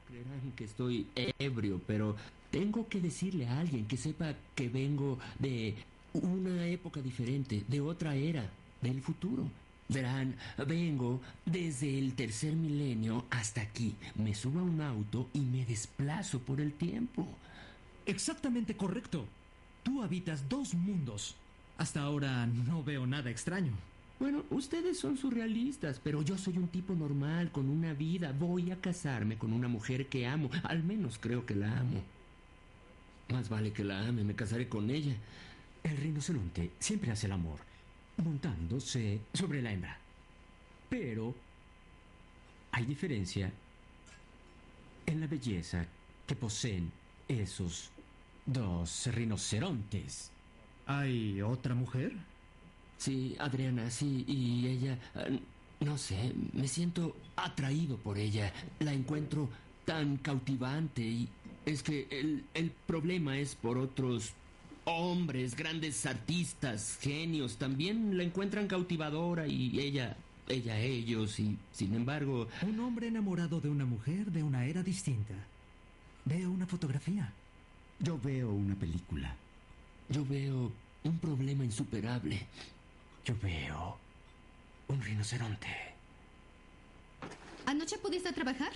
Creerán 0.06 0.52
que 0.54 0.64
estoy 0.64 1.06
ebrio, 1.38 1.80
pero 1.86 2.14
tengo 2.50 2.86
que 2.88 3.00
decirle 3.00 3.46
a 3.46 3.58
alguien 3.58 3.86
que 3.86 3.96
sepa 3.96 4.34
que 4.54 4.68
vengo 4.68 5.18
de 5.38 5.74
una 6.12 6.66
época 6.66 7.00
diferente, 7.00 7.64
de 7.66 7.80
otra 7.80 8.16
era, 8.16 8.50
del 8.82 9.00
futuro. 9.00 9.48
Verán, 9.88 10.36
vengo 10.66 11.22
desde 11.46 11.98
el 11.98 12.14
tercer 12.14 12.52
milenio 12.52 13.24
hasta 13.30 13.62
aquí. 13.62 13.94
Me 14.16 14.34
subo 14.34 14.60
a 14.60 14.64
un 14.64 14.82
auto 14.82 15.28
y 15.32 15.40
me 15.40 15.64
desplazo 15.64 16.40
por 16.40 16.60
el 16.60 16.74
tiempo. 16.74 17.26
Exactamente 18.04 18.76
correcto. 18.76 19.24
Tú 19.82 20.02
habitas 20.02 20.48
dos 20.50 20.74
mundos. 20.74 21.34
Hasta 21.78 22.02
ahora 22.02 22.46
no 22.46 22.82
veo 22.82 23.06
nada 23.06 23.30
extraño. 23.30 23.72
Bueno, 24.18 24.44
ustedes 24.48 24.98
son 24.98 25.18
surrealistas, 25.18 26.00
pero 26.02 26.22
yo 26.22 26.38
soy 26.38 26.56
un 26.56 26.68
tipo 26.68 26.94
normal, 26.94 27.52
con 27.52 27.68
una 27.68 27.92
vida. 27.92 28.32
Voy 28.32 28.70
a 28.70 28.80
casarme 28.80 29.36
con 29.36 29.52
una 29.52 29.68
mujer 29.68 30.06
que 30.08 30.26
amo. 30.26 30.50
Al 30.62 30.82
menos 30.82 31.18
creo 31.18 31.44
que 31.44 31.54
la 31.54 31.78
amo. 31.78 32.02
Más 33.28 33.48
vale 33.50 33.72
que 33.72 33.84
la 33.84 34.06
ame, 34.06 34.24
me 34.24 34.34
casaré 34.34 34.68
con 34.68 34.90
ella. 34.90 35.14
El 35.82 35.96
rinoceronte 35.98 36.70
siempre 36.78 37.10
hace 37.10 37.26
el 37.26 37.32
amor, 37.32 37.58
montándose 38.16 39.20
sobre 39.34 39.60
la 39.60 39.72
hembra. 39.72 39.98
Pero 40.88 41.34
hay 42.72 42.86
diferencia 42.86 43.52
en 45.04 45.20
la 45.20 45.26
belleza 45.26 45.86
que 46.26 46.36
poseen 46.36 46.90
esos 47.28 47.90
dos 48.46 49.08
rinocerontes. 49.12 50.30
¿Hay 50.86 51.42
otra 51.42 51.74
mujer? 51.74 52.12
Sí, 52.98 53.36
Adriana, 53.38 53.90
sí, 53.90 54.24
y 54.26 54.66
ella... 54.66 54.98
eh, 55.16 55.38
No 55.80 55.98
sé, 55.98 56.32
me 56.54 56.68
siento 56.68 57.14
atraído 57.36 57.96
por 57.98 58.16
ella. 58.16 58.50
La 58.78 58.94
encuentro 58.94 59.48
tan 59.84 60.16
cautivante 60.16 61.02
y 61.02 61.28
es 61.66 61.82
que 61.82 62.06
el, 62.10 62.44
el 62.54 62.70
problema 62.86 63.36
es 63.38 63.54
por 63.54 63.76
otros 63.76 64.32
hombres, 64.84 65.54
grandes 65.54 66.06
artistas, 66.06 66.98
genios. 67.00 67.56
También 67.58 68.16
la 68.16 68.22
encuentran 68.22 68.68
cautivadora 68.68 69.46
y 69.46 69.78
ella, 69.78 70.16
ella, 70.48 70.78
ellos 70.80 71.38
y 71.40 71.58
sin 71.72 71.94
embargo... 71.94 72.48
Un 72.62 72.80
hombre 72.80 73.08
enamorado 73.08 73.60
de 73.60 73.68
una 73.68 73.84
mujer 73.84 74.32
de 74.32 74.42
una 74.42 74.64
era 74.64 74.82
distinta. 74.82 75.34
Veo 76.24 76.50
una 76.50 76.66
fotografía. 76.66 77.30
Yo 78.00 78.18
veo 78.18 78.50
una 78.50 78.74
película. 78.74 79.34
Yo 80.08 80.24
veo 80.24 80.72
un 81.04 81.18
problema 81.18 81.64
insuperable. 81.64 82.46
Yo 83.26 83.34
veo 83.42 83.98
un 84.86 85.02
rinoceronte. 85.02 85.66
¿Anoche 87.66 87.98
pudiste 87.98 88.32
trabajar? 88.32 88.70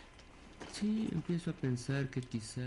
Sí, 0.72 1.08
empiezo 1.12 1.50
a 1.50 1.54
pensar 1.54 2.08
que 2.08 2.20
quizá... 2.20 2.62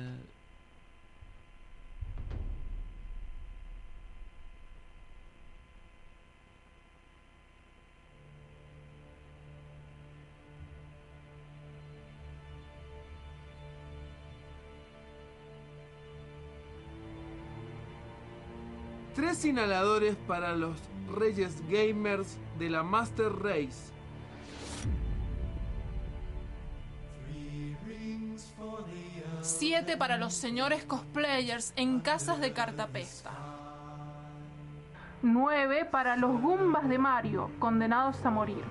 Tres 19.13 19.43
inhaladores 19.43 20.15
para 20.27 20.55
los 20.55 20.77
reyes 21.11 21.61
gamers 21.69 22.37
de 22.59 22.69
la 22.69 22.83
Master 22.83 23.31
Race. 23.31 23.93
7 29.41 29.97
para 29.97 30.17
los 30.17 30.33
señores 30.33 30.85
cosplayers 30.85 31.73
en 31.75 31.99
casas 31.99 32.39
de 32.39 32.53
cartapesta. 32.53 33.31
9 35.21 35.85
para 35.85 36.15
los 36.15 36.41
Gumbas 36.41 36.87
de 36.87 36.97
Mario, 36.97 37.49
condenados 37.59 38.25
a 38.25 38.29
morir. 38.29 38.63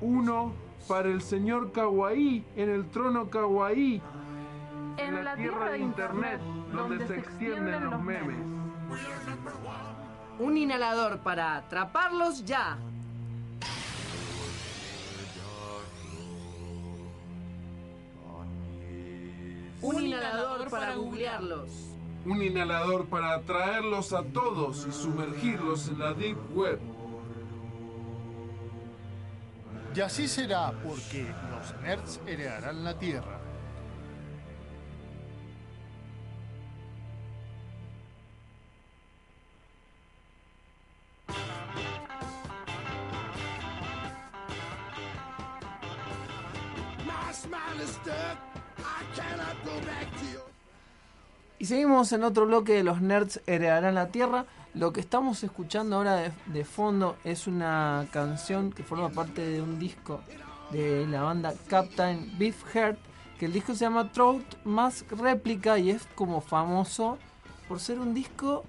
Uno 0.00 0.52
para 0.88 1.08
el 1.08 1.22
señor 1.22 1.72
Kawaii 1.72 2.44
en 2.56 2.70
el 2.70 2.86
trono 2.90 3.30
Kawaii. 3.30 4.02
En 5.14 5.24
la 5.24 5.36
tierra 5.36 5.70
de 5.70 5.78
internet, 5.78 6.40
donde 6.72 7.06
se 7.06 7.18
extienden 7.18 7.84
los 7.84 8.02
memes. 8.02 8.36
Un 10.38 10.56
inhalador 10.56 11.20
para 11.20 11.56
atraparlos 11.56 12.44
ya. 12.44 12.76
Un 19.80 20.02
inhalador 20.02 20.68
para 20.70 20.94
googlearlos. 20.96 21.70
Un 22.24 22.42
inhalador 22.42 23.06
para 23.06 23.34
atraerlos 23.34 24.12
a 24.12 24.24
todos 24.24 24.86
y 24.88 24.92
sumergirlos 24.92 25.88
en 25.88 25.98
la 25.98 26.14
Deep 26.14 26.38
Web. 26.56 26.80
Y 29.94 30.00
así 30.00 30.26
será 30.26 30.72
porque 30.82 31.32
los 31.50 31.82
nerds 31.82 32.20
heredarán 32.26 32.82
la 32.82 32.98
Tierra. 32.98 33.43
Seguimos 51.74 52.12
en 52.12 52.22
otro 52.22 52.46
bloque 52.46 52.72
de 52.72 52.84
los 52.84 53.00
nerds 53.00 53.40
heredarán 53.48 53.96
la 53.96 54.06
tierra. 54.06 54.44
Lo 54.74 54.92
que 54.92 55.00
estamos 55.00 55.42
escuchando 55.42 55.96
ahora 55.96 56.14
de, 56.14 56.30
de 56.46 56.64
fondo 56.64 57.16
es 57.24 57.48
una 57.48 58.06
canción 58.12 58.70
que 58.70 58.84
forma 58.84 59.08
parte 59.08 59.44
de 59.44 59.60
un 59.60 59.80
disco 59.80 60.20
de 60.70 61.04
la 61.08 61.22
banda 61.22 61.52
Captain 61.66 62.32
Beefheart, 62.38 62.96
que 63.40 63.46
el 63.46 63.52
disco 63.52 63.72
se 63.74 63.80
llama 63.86 64.12
Trout 64.12 64.44
Mask 64.62 65.10
Replica 65.18 65.76
y 65.76 65.90
es 65.90 66.06
como 66.14 66.40
famoso 66.40 67.18
por 67.66 67.80
ser 67.80 67.98
un 67.98 68.14
disco 68.14 68.64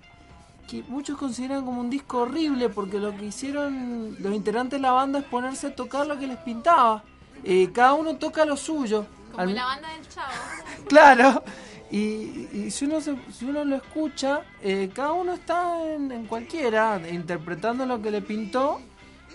que 0.68 0.82
muchos 0.88 1.16
consideran 1.20 1.64
como 1.64 1.82
un 1.82 1.91
disco 1.91 2.22
horrible 2.24 2.70
porque 2.70 2.97
lo 2.97 3.16
que 3.16 3.26
hicieron 3.26 4.16
los 4.20 4.34
integrantes 4.34 4.80
de 4.80 4.82
la 4.82 4.93
banda 4.93 5.20
es 5.20 5.26
ponerse 5.26 5.68
a 5.68 5.76
tocar 5.76 6.08
lo 6.08 6.18
que 6.18 6.26
les 6.26 6.38
pintaba. 6.39 7.03
Eh, 7.43 7.70
cada 7.72 7.93
uno 7.93 8.16
toca 8.16 8.45
lo 8.45 8.58
suyo. 8.58 9.06
Como 9.30 9.43
Al- 9.43 9.53
la 9.53 9.66
banda 9.66 9.89
del 9.93 10.08
chavo. 10.10 10.32
Claro. 10.89 11.43
Y, 11.99 12.49
y 12.65 12.71
si, 12.71 12.85
uno 12.85 12.99
se- 12.99 13.15
si 13.31 13.45
uno 13.45 13.63
lo 13.63 13.77
escucha, 13.77 14.41
eh, 14.61 14.89
cada 14.93 15.13
uno 15.13 15.33
está 15.33 15.81
en, 15.93 16.11
en 16.11 16.25
cualquiera, 16.25 16.99
interpretando 17.09 17.85
lo 17.85 18.01
que 18.01 18.11
le 18.11 18.21
pintó. 18.21 18.81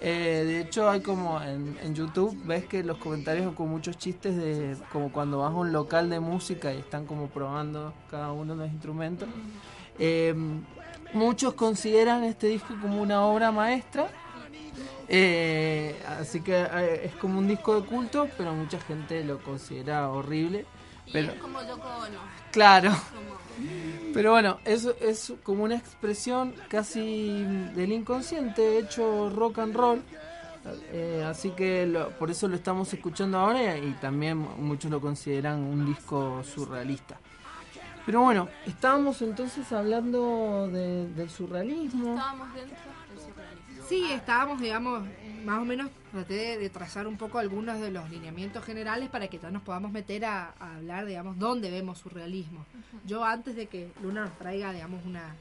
Eh, 0.03 0.45
de 0.47 0.61
hecho, 0.61 0.89
hay 0.91 1.01
como 1.01 1.41
en, 1.41 1.79
en 1.83 1.95
YouTube, 1.95 2.37
ves 2.45 2.67
que 2.67 2.83
los 2.85 2.99
comentarios 2.99 3.55
con 3.55 3.69
muchos 3.71 3.97
chistes 3.97 4.37
de 4.37 4.77
como 4.93 5.11
cuando 5.11 5.39
vas 5.39 5.53
a 5.53 5.55
un 5.55 5.73
local 5.73 6.11
de 6.11 6.21
música 6.21 6.73
y 6.75 6.79
están 6.79 7.07
como 7.07 7.29
probando 7.29 7.95
cada 8.11 8.31
uno 8.33 8.55
de 8.55 8.65
los 8.65 8.73
instrumentos. 8.73 9.29
Eh, 9.99 10.35
muchos 11.15 11.55
consideran 11.55 12.25
este 12.25 12.49
disco 12.49 12.75
como 12.81 13.01
una 13.01 13.23
obra 13.25 13.53
maestra. 13.53 14.09
Eh, 15.09 15.99
así 16.21 16.41
que 16.41 16.61
eh, 16.61 17.03
es 17.07 17.15
como 17.17 17.39
un 17.39 17.49
disco 17.49 17.81
de 17.81 17.87
culto, 17.87 18.29
pero 18.37 18.53
mucha 18.53 18.79
gente 18.81 19.25
lo 19.25 19.43
considera 19.43 20.09
horrible. 20.11 20.67
Y 21.07 21.13
Pero, 21.13 21.33
es 21.33 21.41
como 21.41 21.61
Yoko 21.63 21.89
Ono. 21.89 22.40
Claro. 22.51 22.91
Pero 24.13 24.33
bueno, 24.33 24.59
eso 24.65 24.95
es 25.01 25.33
como 25.45 25.63
una 25.65 25.77
expresión 25.77 26.53
casi 26.69 27.45
del 27.75 27.93
inconsciente 27.93 28.79
hecho 28.79 29.31
rock 29.31 29.61
and 29.61 29.75
roll. 29.75 30.03
Eh, 30.93 31.25
así 31.27 31.51
que 31.51 31.87
lo- 31.87 32.11
por 32.19 32.31
eso 32.31 32.47
lo 32.49 32.57
estamos 32.57 32.93
escuchando 32.93 33.39
ahora 33.39 33.79
y 33.79 33.93
también 34.01 34.37
muchos 34.39 34.91
lo 34.91 35.01
consideran 35.01 35.61
un 35.61 35.87
disco 35.87 36.43
surrealista. 36.45 37.19
Pero 38.05 38.23
bueno, 38.23 38.49
estábamos 38.67 39.23
entonces 39.23 39.71
hablando 39.73 40.69
de- 40.69 41.07
del 41.15 41.31
surrealismo. 41.31 42.15
Estábamos 42.15 42.55
dentro 42.55 42.77
del 43.09 43.19
surrealismo. 43.21 43.85
Sí, 43.89 44.13
estábamos, 44.13 44.61
digamos, 44.61 45.05
más 45.45 45.59
o 45.61 45.65
menos 45.65 45.89
traté 46.11 46.35
de, 46.35 46.59
de 46.59 46.71
trazar 46.71 47.07
un 47.07 47.17
poco 47.17 47.39
algunos 47.39 47.81
de 47.81 47.91
los 47.91 48.11
lineamientos 48.11 48.65
generales 48.65 49.09
para 49.09 49.29
que 49.29 49.39
ya 49.39 49.51
nos 49.51 49.63
podamos 49.63 49.93
meter 49.93 50.25
a, 50.25 50.55
a 50.59 50.77
hablar, 50.77 51.07
digamos, 51.07 51.39
dónde 51.39 51.71
vemos 51.71 51.99
surrealismo. 51.99 52.67
Yo 53.07 53.25
antes 53.25 53.57
de 53.57 53.67
que 53.67 53.93
Luna 54.03 54.25
nos 54.25 54.39
traiga, 54.39 54.73
digamos, 54.73 55.05
una, 55.07 55.35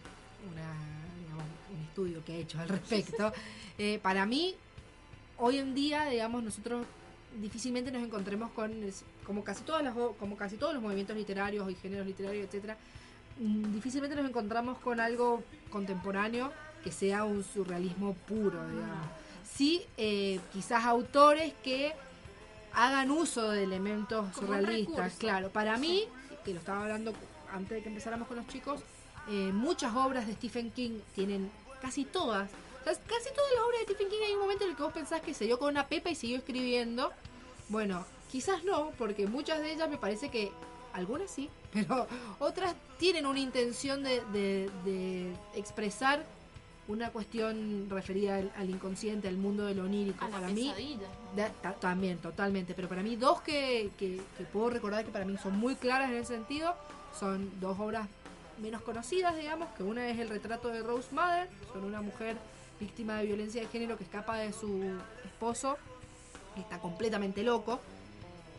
una 0.52 0.74
digamos, 1.22 1.46
un 1.76 1.84
estudio 1.84 2.24
que 2.24 2.34
ha 2.34 2.38
hecho 2.38 2.60
al 2.60 2.70
respecto, 2.70 3.34
eh, 3.78 4.00
para 4.02 4.26
mí, 4.26 4.56
hoy 5.38 5.58
en 5.58 5.74
día, 5.74 6.06
digamos, 6.06 6.44
nosotros 6.44 6.86
difícilmente 7.42 7.92
nos 7.92 8.04
encontremos 8.04 8.52
con, 8.52 8.72
como 9.26 9.44
casi 9.44 9.64
todas 9.64 9.84
las, 9.84 9.94
como 9.94 10.36
casi 10.38 10.58
todos 10.58 10.74
los 10.74 10.82
movimientos 10.82 11.16
literarios 11.16 11.70
y 11.70 11.76
géneros 11.76 12.06
literarios, 12.08 12.46
etcétera, 12.46 12.78
mm, 13.40 13.74
difícilmente 13.74 14.16
nos 14.16 14.28
encontramos 14.28 14.78
con 14.80 15.00
algo 15.00 15.44
contemporáneo 15.70 16.52
que 16.84 16.92
sea 16.92 17.26
un 17.26 17.44
surrealismo 17.44 18.14
puro, 18.28 18.68
digamos. 18.70 19.08
Sí, 19.60 19.86
eh, 19.98 20.40
quizás 20.54 20.86
autores 20.86 21.52
que 21.62 21.92
hagan 22.72 23.12
uso 23.12 23.50
de 23.52 23.64
elementos 23.66 24.34
Como 24.34 24.48
surrealistas, 24.48 25.16
claro. 25.18 25.50
Para 25.50 25.76
mí, 25.76 26.06
que 26.46 26.54
lo 26.54 26.60
estaba 26.60 26.84
hablando 26.84 27.12
antes 27.52 27.72
de 27.72 27.82
que 27.84 27.90
empezáramos 27.90 28.30
con 28.30 28.38
los 28.38 28.48
chicos, 28.48 28.80
eh, 29.28 29.52
muchas 29.52 29.94
obras 29.98 30.28
de 30.28 30.34
Stephen 30.36 30.72
King 30.72 31.02
tienen, 31.14 31.52
casi 31.82 32.06
todas, 32.06 32.50
o 32.80 32.84
sea, 32.86 32.94
casi 32.94 33.34
todas 33.36 33.52
las 33.54 33.64
obras 33.64 33.80
de 33.82 33.94
Stephen 33.96 34.08
King 34.08 34.20
hay 34.28 34.34
un 34.36 34.40
momento 34.40 34.64
en 34.64 34.70
el 34.70 34.78
que 34.78 34.84
vos 34.84 34.94
pensás 34.94 35.20
que 35.20 35.34
se 35.34 35.44
dio 35.44 35.60
con 35.60 35.72
una 35.72 35.88
pepa 35.88 36.10
y 36.10 36.16
siguió 36.16 36.38
escribiendo. 36.38 37.12
Bueno, 37.68 38.06
quizás 38.32 38.64
no, 38.64 38.92
porque 38.98 39.28
muchas 39.28 39.60
de 39.60 39.74
ellas 39.74 39.90
me 39.90 39.98
parece 39.98 40.30
que, 40.30 40.54
algunas 40.94 41.30
sí, 41.30 41.50
pero 41.74 42.08
otras 42.40 42.76
tienen 42.98 43.26
una 43.26 43.40
intención 43.40 44.04
de, 44.04 44.22
de- 44.32 44.72
de 44.86 45.34
expresar 45.54 46.24
una 46.90 47.12
cuestión 47.12 47.88
referida 47.90 48.36
al, 48.38 48.52
al 48.58 48.70
inconsciente, 48.70 49.28
al 49.28 49.38
mundo 49.38 49.66
de 49.66 49.76
lo 49.76 49.84
onírico. 49.86 50.26
A 50.26 50.30
la 50.30 50.34
para 50.40 50.48
mí, 50.50 50.74
da- 51.36 51.50
ta- 51.62 51.74
también, 51.76 52.18
totalmente. 52.18 52.74
Pero 52.74 52.90
para 52.90 53.02
mí, 53.04 53.16
dos 53.16 53.42
que, 53.42 53.92
que- 53.98 54.20
que 54.38 54.44
puedo 54.46 54.70
recordar 54.72 55.06
que 55.06 55.12
para 55.12 55.24
mí 55.24 55.38
son 55.38 55.58
muy 55.58 55.76
claras 55.76 56.10
en 56.10 56.18
ese 56.18 56.34
sentido 56.34 56.76
son 57.18 57.50
dos 57.62 57.80
obras 57.80 58.08
menos 58.62 58.82
conocidas, 58.82 59.36
digamos, 59.36 59.70
que 59.78 59.84
una 59.84 60.10
es 60.10 60.20
el 60.20 60.30
retrato 60.30 60.68
de 60.70 60.82
Rose 60.82 61.08
Mother, 61.14 61.48
sobre 61.72 61.86
una 61.86 62.02
mujer 62.02 62.36
víctima 62.80 63.18
de 63.20 63.26
violencia 63.28 63.62
de 63.62 63.68
género 63.68 63.98
que 63.98 64.04
escapa 64.04 64.38
de 64.38 64.52
su 64.52 64.84
esposo, 65.26 65.78
que 66.56 66.62
está 66.62 66.80
completamente 66.80 67.44
loco, 67.44 67.80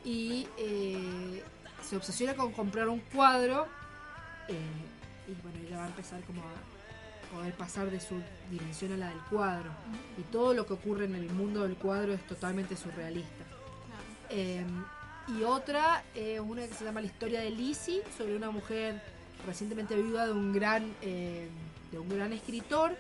y 0.05 0.47
eh, 0.57 1.43
se 1.87 1.97
obsesiona 1.97 2.35
con 2.35 2.53
comprar 2.53 2.89
un 2.89 3.01
cuadro, 3.01 3.67
eh, 4.49 4.55
y 5.29 5.33
bueno, 5.43 5.59
ella 5.67 5.77
va 5.79 5.85
a 5.85 5.89
empezar 5.89 6.21
como 6.23 6.41
a 6.43 6.53
poder 7.35 7.55
pasar 7.55 7.91
de 7.91 8.01
su 8.01 8.21
dimensión 8.51 8.93
a 8.93 8.97
la 8.97 9.09
del 9.09 9.21
cuadro, 9.31 9.71
y 10.19 10.23
todo 10.33 10.55
lo 10.55 10.67
que 10.67 10.73
ocurre 10.75 11.05
en 11.05 11.15
el 11.15 11.31
mundo 11.31 11.63
del 11.63 11.77
cuadro 11.77 12.13
es 12.13 12.27
totalmente 12.27 12.77
surrealista. 12.77 13.45
Eh, 14.29 14.65
y 15.29 15.43
otra, 15.45 16.05
eh, 16.15 16.41
una 16.41 16.67
que 16.67 16.75
se 16.75 16.85
llama 16.85 17.01
La 17.01 17.07
historia 17.07 17.41
de 17.41 17.51
Lizzie, 17.51 18.03
sobre 18.17 18.37
una 18.37 18.51
mujer 18.51 19.01
recientemente 19.47 19.95
viuda 19.95 20.27
de 20.27 20.33
un 20.33 20.53
gran, 20.53 20.93
eh, 21.03 21.49
de 21.93 21.99
un 21.99 22.09
gran 22.09 22.33
escritor, 22.33 22.97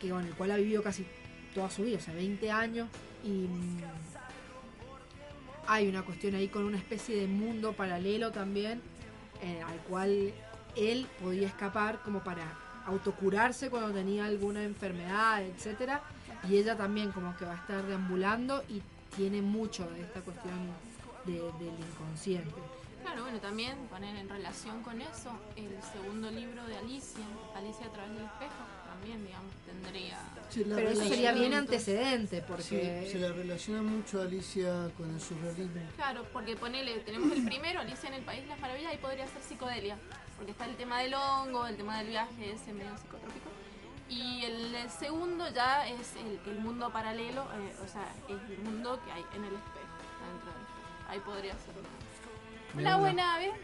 que 0.00 0.10
con 0.10 0.24
el 0.26 0.34
cual 0.34 0.50
ha 0.50 0.56
vivido 0.56 0.82
casi 0.82 1.06
toda 1.54 1.70
su 1.70 1.84
vida, 1.84 1.96
o 1.96 2.00
sea, 2.00 2.14
20 2.14 2.50
años, 2.50 2.88
y 3.24 3.46
mm, 3.46 3.78
hay 5.66 5.88
una 5.88 6.02
cuestión 6.02 6.34
ahí 6.34 6.48
con 6.48 6.64
una 6.64 6.76
especie 6.76 7.16
de 7.20 7.26
mundo 7.26 7.72
paralelo 7.72 8.30
también, 8.30 8.80
eh, 9.42 9.62
al 9.62 9.78
cual 9.80 10.32
él 10.76 11.06
podía 11.22 11.48
escapar 11.48 12.02
como 12.02 12.20
para 12.22 12.52
autocurarse 12.86 13.68
cuando 13.70 13.92
tenía 13.92 14.24
alguna 14.26 14.62
enfermedad, 14.62 15.42
etcétera, 15.42 16.02
y 16.48 16.56
ella 16.56 16.76
también 16.76 17.12
como 17.12 17.36
que 17.36 17.44
va 17.44 17.52
a 17.52 17.56
estar 17.56 17.82
deambulando 17.84 18.62
y 18.68 18.80
tiene 19.16 19.42
mucho 19.42 19.88
de 19.90 20.02
esta 20.02 20.20
cuestión 20.20 20.54
de- 21.24 21.32
del 21.34 21.74
inconsciente. 21.92 22.54
Claro, 23.02 23.22
bueno, 23.22 23.38
también 23.38 23.76
poner 23.88 24.16
en 24.16 24.28
relación 24.28 24.82
con 24.82 25.00
eso 25.00 25.30
el 25.56 25.70
segundo 25.92 26.30
libro 26.30 26.66
de 26.66 26.76
Alicia, 26.76 27.24
Alicia 27.56 27.86
a 27.86 27.92
través 27.92 28.12
del 28.14 28.24
espejo, 28.24 28.54
también, 28.88 29.24
digamos, 29.24 29.52
tendría... 29.64 30.18
Sí, 30.50 30.64
Pero 30.68 30.88
eso 30.90 31.04
sería 31.04 31.32
bien 31.32 31.54
antecedente, 31.54 32.42
porque... 32.46 33.02
Sí, 33.06 33.12
se 33.12 33.18
la 33.18 33.28
relaciona 33.32 33.82
mucho 33.82 34.20
a 34.20 34.24
Alicia 34.24 34.90
con 34.96 35.12
el 35.14 35.20
surrealismo. 35.20 35.82
Claro, 35.96 36.24
porque 36.32 36.56
ponele, 36.56 36.98
tenemos 37.00 37.30
el 37.32 37.44
primero, 37.44 37.80
Alicia 37.80 38.08
en 38.08 38.14
el 38.16 38.22
País 38.22 38.42
de 38.42 38.48
las 38.48 38.60
Maravillas, 38.60 38.92
y 38.94 38.98
podría 38.98 39.26
ser 39.28 39.42
psicodelia, 39.42 39.96
porque 40.36 40.52
está 40.52 40.66
el 40.66 40.76
tema 40.76 41.00
del 41.00 41.14
hongo, 41.14 41.66
el 41.66 41.76
tema 41.76 41.98
del 41.98 42.08
viaje 42.08 42.52
ese 42.52 42.72
medio 42.72 42.96
psicotrópico. 42.96 43.50
Y 44.08 44.44
el, 44.44 44.90
segundo 44.90 45.48
ya 45.50 45.88
es 45.88 46.14
el, 46.16 46.38
el 46.46 46.60
mundo 46.60 46.90
paralelo, 46.92 47.42
eh, 47.42 47.74
o 47.84 47.88
sea, 47.88 48.14
es 48.28 48.50
el 48.50 48.58
mundo 48.58 49.00
que 49.04 49.12
hay 49.12 49.24
en 49.34 49.44
el 49.44 49.54
espejo, 49.54 49.96
dentro 50.30 50.52
del 50.52 50.62
espejo. 50.62 51.08
Ahí 51.08 51.20
podría 51.20 51.52
ser 51.54 51.74
una, 52.74 52.96
buena, 52.98 53.38
¿ves? 53.38 53.54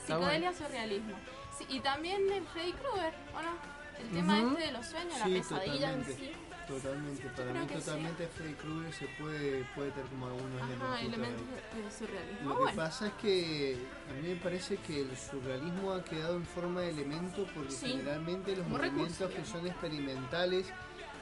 Está 0.00 0.16
Psicodelia, 0.16 0.52
surrealismo. 0.52 1.14
Sí, 1.58 1.66
y 1.68 1.80
también 1.80 2.30
el 2.32 2.44
Freddy 2.46 2.72
Krueger, 2.72 3.14
¿o 3.34 3.42
no? 3.42 3.50
El 3.98 4.08
tema 4.08 4.38
este 4.38 4.66
de 4.66 4.72
los 4.72 4.86
sueños, 4.86 5.18
la 5.18 5.26
pesadilla 5.26 5.92
en 5.92 6.04
sí. 6.06 6.32
Totalmente, 6.70 7.28
para 7.36 7.52
mí 7.52 7.66
que 7.66 7.74
sí. 7.74 7.80
totalmente 7.80 8.26
Freddy 8.28 8.54
Krueger 8.54 8.92
se 8.94 9.06
puede, 9.20 9.64
puede 9.74 9.90
tener 9.90 10.06
como 10.10 10.26
algunos 10.26 10.62
Ajá, 10.62 11.00
elementos. 11.00 11.00
elementos 11.00 11.94
surrealismo. 11.98 12.48
Lo 12.48 12.54
que 12.56 12.62
bueno. 12.62 12.76
pasa 12.76 13.06
es 13.08 13.12
que 13.14 13.76
a 14.08 14.12
mí 14.22 14.28
me 14.28 14.36
parece 14.36 14.76
que 14.76 15.00
el 15.00 15.16
surrealismo 15.16 15.92
ha 15.92 16.04
quedado 16.04 16.36
en 16.36 16.44
forma 16.46 16.82
de 16.82 16.90
elemento 16.90 17.46
porque 17.54 17.72
Sí, 17.72 17.86
generalmente 17.88 18.56
los 18.56 18.64
como 18.64 18.78
movimientos 18.78 19.18
recurso, 19.18 19.36
que 19.36 19.44
son 19.44 19.66
experimentales 19.66 20.66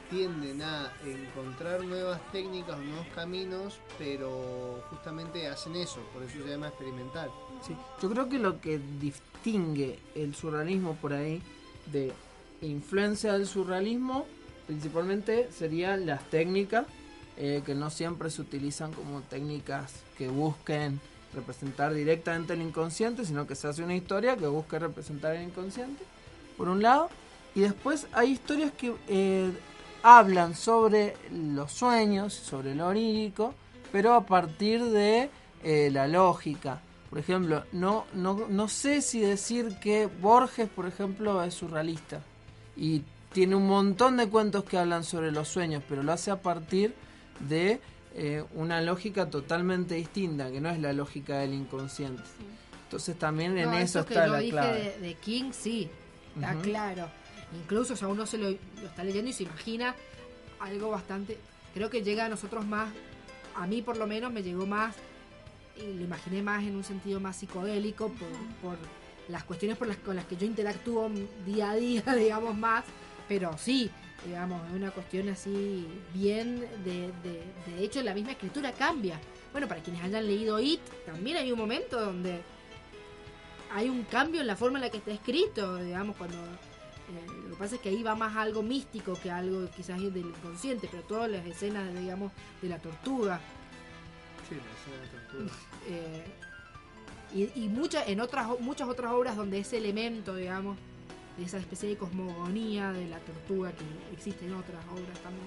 tienden 0.09 0.61
a 0.63 0.91
encontrar 1.05 1.83
nuevas 1.83 2.19
técnicas 2.31 2.75
o 2.77 2.81
nuevos 2.81 3.05
caminos, 3.13 3.79
pero 3.99 4.83
justamente 4.89 5.47
hacen 5.47 5.75
eso, 5.75 5.99
por 6.13 6.23
eso 6.23 6.43
se 6.43 6.49
llama 6.49 6.67
experimental. 6.69 7.29
Sí, 7.65 7.75
yo 8.01 8.09
creo 8.09 8.27
que 8.27 8.39
lo 8.39 8.59
que 8.59 8.79
distingue 8.99 9.99
el 10.15 10.33
surrealismo 10.33 10.95
por 10.95 11.13
ahí 11.13 11.41
de 11.91 12.11
influencia 12.61 13.33
del 13.33 13.45
surrealismo 13.45 14.25
principalmente 14.69 15.49
serían 15.51 16.05
las 16.05 16.23
técnicas 16.29 16.85
eh, 17.37 17.63
que 17.65 17.73
no 17.73 17.89
siempre 17.89 18.29
se 18.29 18.39
utilizan 18.39 18.93
como 18.93 19.21
técnicas 19.21 20.03
que 20.15 20.27
busquen 20.27 21.01
representar 21.33 21.91
directamente 21.91 22.53
el 22.53 22.61
inconsciente, 22.61 23.25
sino 23.25 23.47
que 23.47 23.55
se 23.55 23.67
hace 23.67 23.83
una 23.83 23.95
historia 23.95 24.37
que 24.37 24.45
busque 24.45 24.77
representar 24.77 25.35
el 25.35 25.41
inconsciente, 25.41 26.03
por 26.55 26.69
un 26.69 26.83
lado, 26.83 27.09
y 27.55 27.61
después 27.61 28.05
hay 28.13 28.29
historias 28.29 28.71
que 28.71 28.93
eh, 29.07 29.51
hablan 30.03 30.53
sobre 30.53 31.15
los 31.31 31.71
sueños, 31.71 32.35
sobre 32.35 32.75
lo 32.75 32.89
onírico, 32.89 33.55
pero 33.91 34.13
a 34.13 34.23
partir 34.23 34.83
de 34.85 35.31
eh, 35.63 35.89
la 35.91 36.07
lógica. 36.07 36.79
Por 37.09 37.17
ejemplo, 37.17 37.63
no, 37.71 38.05
no, 38.13 38.45
no 38.47 38.67
sé 38.67 39.01
si 39.01 39.19
decir 39.19 39.79
que 39.81 40.05
Borges, 40.05 40.69
por 40.69 40.85
ejemplo, 40.85 41.43
es 41.43 41.55
surrealista 41.55 42.21
y 42.77 43.01
tiene 43.31 43.55
un 43.55 43.67
montón 43.67 44.17
de 44.17 44.27
cuentos 44.27 44.63
que 44.63 44.77
hablan 44.77 45.03
sobre 45.03 45.31
los 45.31 45.47
sueños, 45.47 45.83
pero 45.87 46.03
lo 46.03 46.11
hace 46.11 46.31
a 46.31 46.41
partir 46.41 46.93
de 47.47 47.79
eh, 48.15 48.43
una 48.55 48.81
lógica 48.81 49.29
totalmente 49.29 49.95
distinta, 49.95 50.51
que 50.51 50.59
no 50.59 50.69
es 50.69 50.79
la 50.79 50.93
lógica 50.93 51.39
del 51.39 51.53
inconsciente. 51.53 52.23
Entonces 52.85 53.17
también 53.19 53.57
en 53.57 53.73
eso 53.75 54.05
que 54.05 54.13
está 54.13 54.25
yo 54.25 54.33
la 54.33 54.39
dije 54.39 54.51
clave. 54.51 54.79
de, 54.79 54.99
de 54.99 55.13
King, 55.15 55.51
sí, 55.51 55.89
está 56.35 56.55
claro. 56.55 57.09
Incluso, 57.61 57.93
o 57.93 57.97
sea, 57.97 58.07
uno 58.07 58.25
se 58.25 58.37
lo, 58.37 58.49
lo 58.49 58.87
está 58.87 59.03
leyendo 59.03 59.29
y 59.29 59.33
se 59.33 59.43
imagina 59.43 59.95
algo 60.59 60.89
bastante. 60.89 61.37
Creo 61.73 61.89
que 61.89 62.01
llega 62.01 62.25
a 62.25 62.29
nosotros 62.29 62.65
más, 62.65 62.91
a 63.55 63.67
mí 63.67 63.81
por 63.81 63.97
lo 63.97 64.07
menos 64.07 64.31
me 64.31 64.41
llegó 64.41 64.65
más, 64.65 64.95
y 65.77 65.93
lo 65.93 66.03
imaginé 66.03 66.41
más 66.41 66.63
en 66.63 66.75
un 66.75 66.83
sentido 66.83 67.19
más 67.19 67.37
psicodélico, 67.37 68.09
por, 68.09 68.29
por 68.61 68.77
las 69.29 69.43
cuestiones 69.43 69.77
por 69.77 69.87
las, 69.87 69.97
con 69.97 70.15
las 70.15 70.25
que 70.25 70.35
yo 70.35 70.45
interactúo 70.45 71.09
día 71.45 71.71
a 71.71 71.75
día, 71.75 72.01
digamos 72.17 72.57
más. 72.57 72.83
Pero 73.29 73.57
sí, 73.57 73.89
digamos, 74.25 74.67
es 74.67 74.73
una 74.73 74.91
cuestión 74.91 75.29
así 75.29 75.87
bien 76.13 76.59
de, 76.83 77.11
de, 77.23 77.43
de 77.67 77.83
hecho 77.83 78.01
la 78.01 78.13
misma 78.13 78.31
escritura 78.31 78.73
cambia. 78.73 79.17
Bueno, 79.53 79.67
para 79.67 79.81
quienes 79.81 80.03
hayan 80.03 80.27
leído 80.27 80.59
It, 80.59 80.81
también 81.05 81.37
hay 81.37 81.51
un 81.51 81.57
momento 81.57 81.99
donde 82.03 82.41
hay 83.71 83.87
un 83.87 84.03
cambio 84.03 84.41
en 84.41 84.47
la 84.47 84.55
forma 84.57 84.79
en 84.79 84.85
la 84.85 84.89
que 84.91 84.97
está 84.97 85.11
escrito, 85.11 85.77
digamos, 85.77 86.15
cuando 86.17 86.37
eh, 86.37 87.25
lo 87.47 87.51
que 87.51 87.55
pasa 87.55 87.75
es 87.75 87.81
que 87.81 87.89
ahí 87.89 88.03
va 88.03 88.15
más 88.15 88.35
algo 88.35 88.61
místico 88.63 89.13
que 89.13 89.31
algo 89.31 89.69
quizás 89.75 89.99
del 89.99 90.17
inconsciente, 90.17 90.87
pero 90.91 91.03
todas 91.03 91.29
las 91.29 91.45
escenas, 91.45 91.87
digamos, 91.97 92.31
de 92.61 92.69
la 92.69 92.79
tortuga 92.79 93.39
Sí, 94.47 94.55
la 94.55 94.61
escena 94.73 95.01
de 95.03 95.07
tortura. 95.07 95.53
eh, 95.87 96.25
y, 97.55 97.63
y 97.65 97.69
muchas 97.69 98.07
en 98.07 98.21
otras 98.21 98.59
muchas 98.59 98.87
otras 98.89 99.11
obras 99.11 99.35
donde 99.37 99.59
ese 99.59 99.77
elemento, 99.77 100.35
digamos, 100.35 100.77
esa 101.43 101.57
especie 101.57 101.89
de 101.89 101.97
cosmogonía 101.97 102.91
de 102.91 103.07
la 103.07 103.19
tortuga 103.19 103.71
que 103.71 103.85
existe 104.13 104.45
en 104.45 104.53
otras 104.53 104.83
obras 104.87 105.17
también 105.19 105.45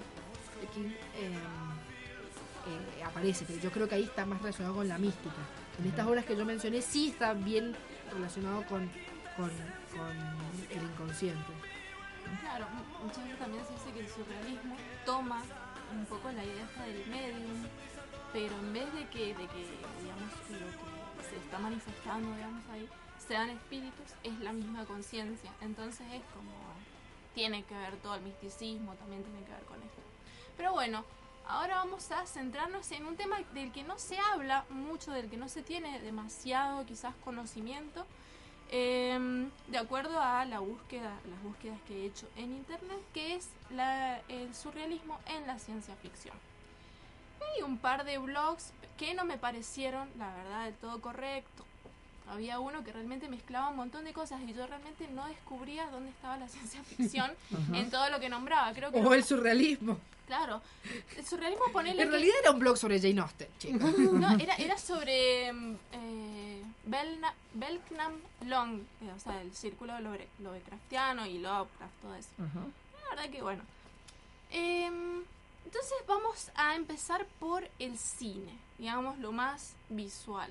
eh, 1.16 1.30
eh, 2.98 3.02
aparece, 3.04 3.44
pero 3.46 3.58
yo 3.60 3.70
creo 3.70 3.88
que 3.88 3.96
ahí 3.96 4.04
está 4.04 4.24
más 4.24 4.40
relacionado 4.40 4.76
con 4.76 4.88
la 4.88 4.98
mística. 4.98 5.34
En 5.78 5.86
estas 5.86 6.06
obras 6.06 6.24
que 6.24 6.36
yo 6.36 6.44
mencioné 6.44 6.80
sí 6.82 7.08
está 7.08 7.32
bien 7.34 7.74
relacionado 8.12 8.64
con, 8.66 8.88
con, 9.36 9.50
el 10.70 10.82
inconsciente. 10.82 11.52
Claro, 12.40 12.66
mu- 12.70 13.06
muchas 13.06 13.24
veces 13.24 13.38
también 13.38 13.64
se 13.66 13.72
dice 13.72 13.92
que 13.92 14.00
el 14.00 14.08
surrealismo 14.08 14.76
toma 15.04 15.42
un 15.92 16.06
poco 16.06 16.30
la 16.32 16.44
idea 16.44 16.66
del 16.86 17.06
medium, 17.10 17.66
pero 18.32 18.54
en 18.58 18.72
vez 18.72 18.92
de 18.94 19.06
que, 19.08 19.26
de 19.34 19.46
que 19.48 19.62
digamos, 20.00 20.30
que 20.48 21.28
se 21.28 21.36
está 21.36 21.58
manifestando, 21.58 22.34
digamos, 22.34 22.62
ahí, 22.72 22.88
sean 23.26 23.50
espíritus, 23.50 24.12
es 24.22 24.38
la 24.40 24.52
misma 24.52 24.84
conciencia. 24.84 25.50
Entonces 25.60 26.06
es 26.12 26.22
como, 26.34 26.52
tiene 27.34 27.64
que 27.64 27.74
ver 27.74 27.96
todo 27.96 28.14
el 28.14 28.22
misticismo, 28.22 28.94
también 28.94 29.22
tiene 29.22 29.44
que 29.44 29.52
ver 29.52 29.64
con 29.64 29.76
esto. 29.76 30.02
Pero 30.56 30.72
bueno, 30.72 31.04
ahora 31.46 31.76
vamos 31.76 32.10
a 32.12 32.26
centrarnos 32.26 32.90
en 32.92 33.06
un 33.06 33.16
tema 33.16 33.38
del 33.54 33.72
que 33.72 33.84
no 33.84 33.98
se 33.98 34.18
habla 34.18 34.64
mucho, 34.70 35.12
del 35.12 35.28
que 35.30 35.36
no 35.36 35.48
se 35.48 35.62
tiene 35.62 36.00
demasiado 36.00 36.84
quizás 36.86 37.14
conocimiento, 37.24 38.06
Em, 38.74 39.50
de 39.68 39.76
acuerdo 39.76 40.18
a 40.18 40.46
la 40.46 40.60
búsqueda, 40.60 41.12
las 41.28 41.42
búsquedas 41.42 41.78
que 41.86 41.94
he 41.94 42.06
hecho 42.06 42.26
en 42.36 42.54
internet, 42.54 43.00
que 43.12 43.34
es 43.34 43.50
el 44.28 44.54
surrealismo 44.54 45.20
en 45.26 45.46
la 45.46 45.58
ciencia 45.58 45.94
ficción. 45.96 46.34
Hay 47.42 47.62
un 47.64 47.76
par 47.76 48.06
de 48.06 48.16
blogs 48.16 48.72
que 48.96 49.12
no 49.12 49.26
me 49.26 49.36
parecieron, 49.36 50.08
la 50.16 50.34
verdad, 50.34 50.64
del 50.64 50.74
todo 50.76 51.02
correcto. 51.02 51.66
Había 52.32 52.58
uno 52.60 52.82
que 52.82 52.92
realmente 52.92 53.28
mezclaba 53.28 53.68
un 53.68 53.76
montón 53.76 54.04
de 54.04 54.12
cosas 54.12 54.40
y 54.46 54.52
yo 54.54 54.66
realmente 54.66 55.06
no 55.08 55.26
descubría 55.28 55.86
dónde 55.90 56.10
estaba 56.10 56.36
la 56.38 56.48
ciencia 56.54 56.82
ficción 56.82 57.30
en 57.74 57.90
todo 57.90 58.08
lo 58.10 58.18
que 58.20 58.28
nombraba. 58.28 58.72
Creo 58.72 58.90
que 58.90 59.00
O 59.00 59.12
el 59.14 59.22
surrealismo. 59.24 59.98
Claro, 60.26 60.62
el 61.16 61.26
surrealismo 61.26 61.64
ponele 61.72 62.00
En 62.02 62.08
que- 62.08 62.12
realidad 62.12 62.34
era 62.42 62.52
un 62.52 62.58
blog 62.60 62.76
sobre 62.78 62.98
Jane 63.00 63.20
Austen, 63.20 63.48
chicos. 63.58 63.98
no, 63.98 64.30
era, 64.38 64.54
era 64.56 64.78
sobre 64.92 65.52
mm, 65.52 65.76
eh, 65.92 66.62
Belna- 66.86 67.34
Belknap 67.54 68.12
Long, 68.46 68.80
eh, 69.02 69.12
o 69.14 69.18
sea, 69.20 69.42
el 69.42 69.52
círculo 69.54 69.92
Love- 70.00 70.26
Lovecraftiano 70.38 71.26
y 71.26 71.38
Lovecraft, 71.38 71.92
todo 72.00 72.14
eso. 72.14 72.28
La 72.38 73.10
verdad 73.16 73.30
que 73.30 73.42
bueno. 73.42 73.62
Em, 74.50 75.22
entonces 75.64 75.94
vamos 76.06 76.50
a 76.54 76.74
empezar 76.76 77.26
por 77.38 77.68
el 77.78 77.98
cine, 77.98 78.52
digamos 78.78 79.18
lo 79.18 79.32
más 79.32 79.74
visual. 79.88 80.50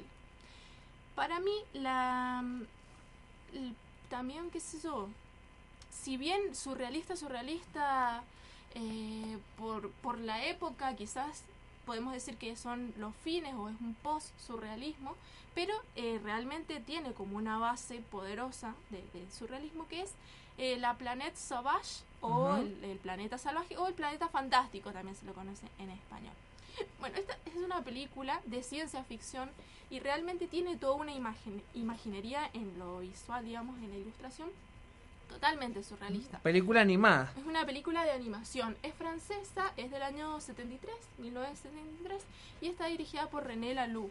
Para 1.15 1.39
mí, 1.39 1.53
la 1.73 2.43
también, 4.09 4.49
qué 4.49 4.59
sé 4.59 4.79
yo, 4.81 5.07
si 5.91 6.17
bien 6.17 6.55
surrealista, 6.55 7.15
surrealista, 7.15 8.23
eh, 8.75 9.37
por, 9.57 9.89
por 9.91 10.17
la 10.19 10.45
época 10.45 10.95
quizás 10.95 11.43
podemos 11.85 12.13
decir 12.13 12.37
que 12.37 12.55
son 12.55 12.93
los 12.97 13.13
fines 13.23 13.53
o 13.55 13.69
es 13.69 13.75
un 13.81 13.95
post-surrealismo, 13.95 15.15
pero 15.53 15.73
eh, 15.95 16.19
realmente 16.23 16.79
tiene 16.79 17.13
como 17.13 17.37
una 17.37 17.57
base 17.57 18.01
poderosa 18.11 18.73
de- 18.89 19.03
surrealismo 19.37 19.87
que 19.87 20.01
es 20.03 20.11
eh, 20.57 20.77
la 20.77 20.93
Planète 20.95 21.35
Sauvage 21.37 22.03
o 22.21 22.55
el, 22.57 22.83
el 22.83 22.97
planeta 22.99 23.37
salvaje 23.37 23.75
o 23.77 23.87
el 23.87 23.93
planeta 23.93 24.27
fantástico 24.29 24.91
también 24.91 25.15
se 25.15 25.25
lo 25.25 25.33
conoce 25.33 25.65
en 25.79 25.89
español. 25.89 26.33
Bueno, 26.99 27.17
esta 27.17 27.37
es 27.45 27.55
una 27.55 27.81
película 27.81 28.39
de 28.45 28.61
ciencia 28.63 29.03
ficción 29.03 29.49
y 29.91 29.99
realmente 29.99 30.47
tiene 30.47 30.75
toda 30.77 30.95
una 30.95 31.11
imagen, 31.13 31.61
imaginería 31.75 32.49
en 32.53 32.79
lo 32.79 32.99
visual, 33.01 33.45
digamos, 33.45 33.77
en 33.83 33.91
la 33.91 33.97
ilustración, 33.97 34.49
totalmente 35.29 35.83
surrealista. 35.83 36.39
Película 36.39 36.81
animada. 36.81 37.31
Es 37.37 37.45
una 37.45 37.65
película 37.65 38.03
de 38.03 38.11
animación. 38.11 38.75
Es 38.83 38.93
francesa, 38.95 39.71
es 39.77 39.91
del 39.91 40.01
año 40.01 40.39
73, 40.41 40.93
1973, 41.19 42.23
y 42.61 42.67
está 42.67 42.87
dirigida 42.87 43.27
por 43.27 43.45
René 43.45 43.73
Laloux. 43.73 44.09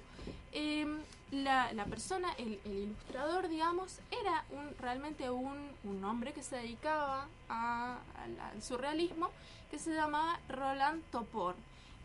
Eh, 0.52 0.86
la, 1.30 1.72
la 1.74 1.84
persona, 1.84 2.32
el, 2.38 2.58
el 2.64 2.72
ilustrador, 2.78 3.48
digamos, 3.48 3.98
era 4.10 4.44
un, 4.50 4.74
realmente 4.78 5.30
un, 5.30 5.56
un 5.84 6.04
hombre 6.04 6.32
que 6.32 6.42
se 6.42 6.56
dedicaba 6.56 7.26
a- 7.48 7.98
al, 8.22 8.40
al 8.40 8.62
surrealismo, 8.62 9.30
que 9.70 9.78
se 9.78 9.94
llamaba 9.94 10.40
Roland 10.48 11.02
Topor. 11.12 11.54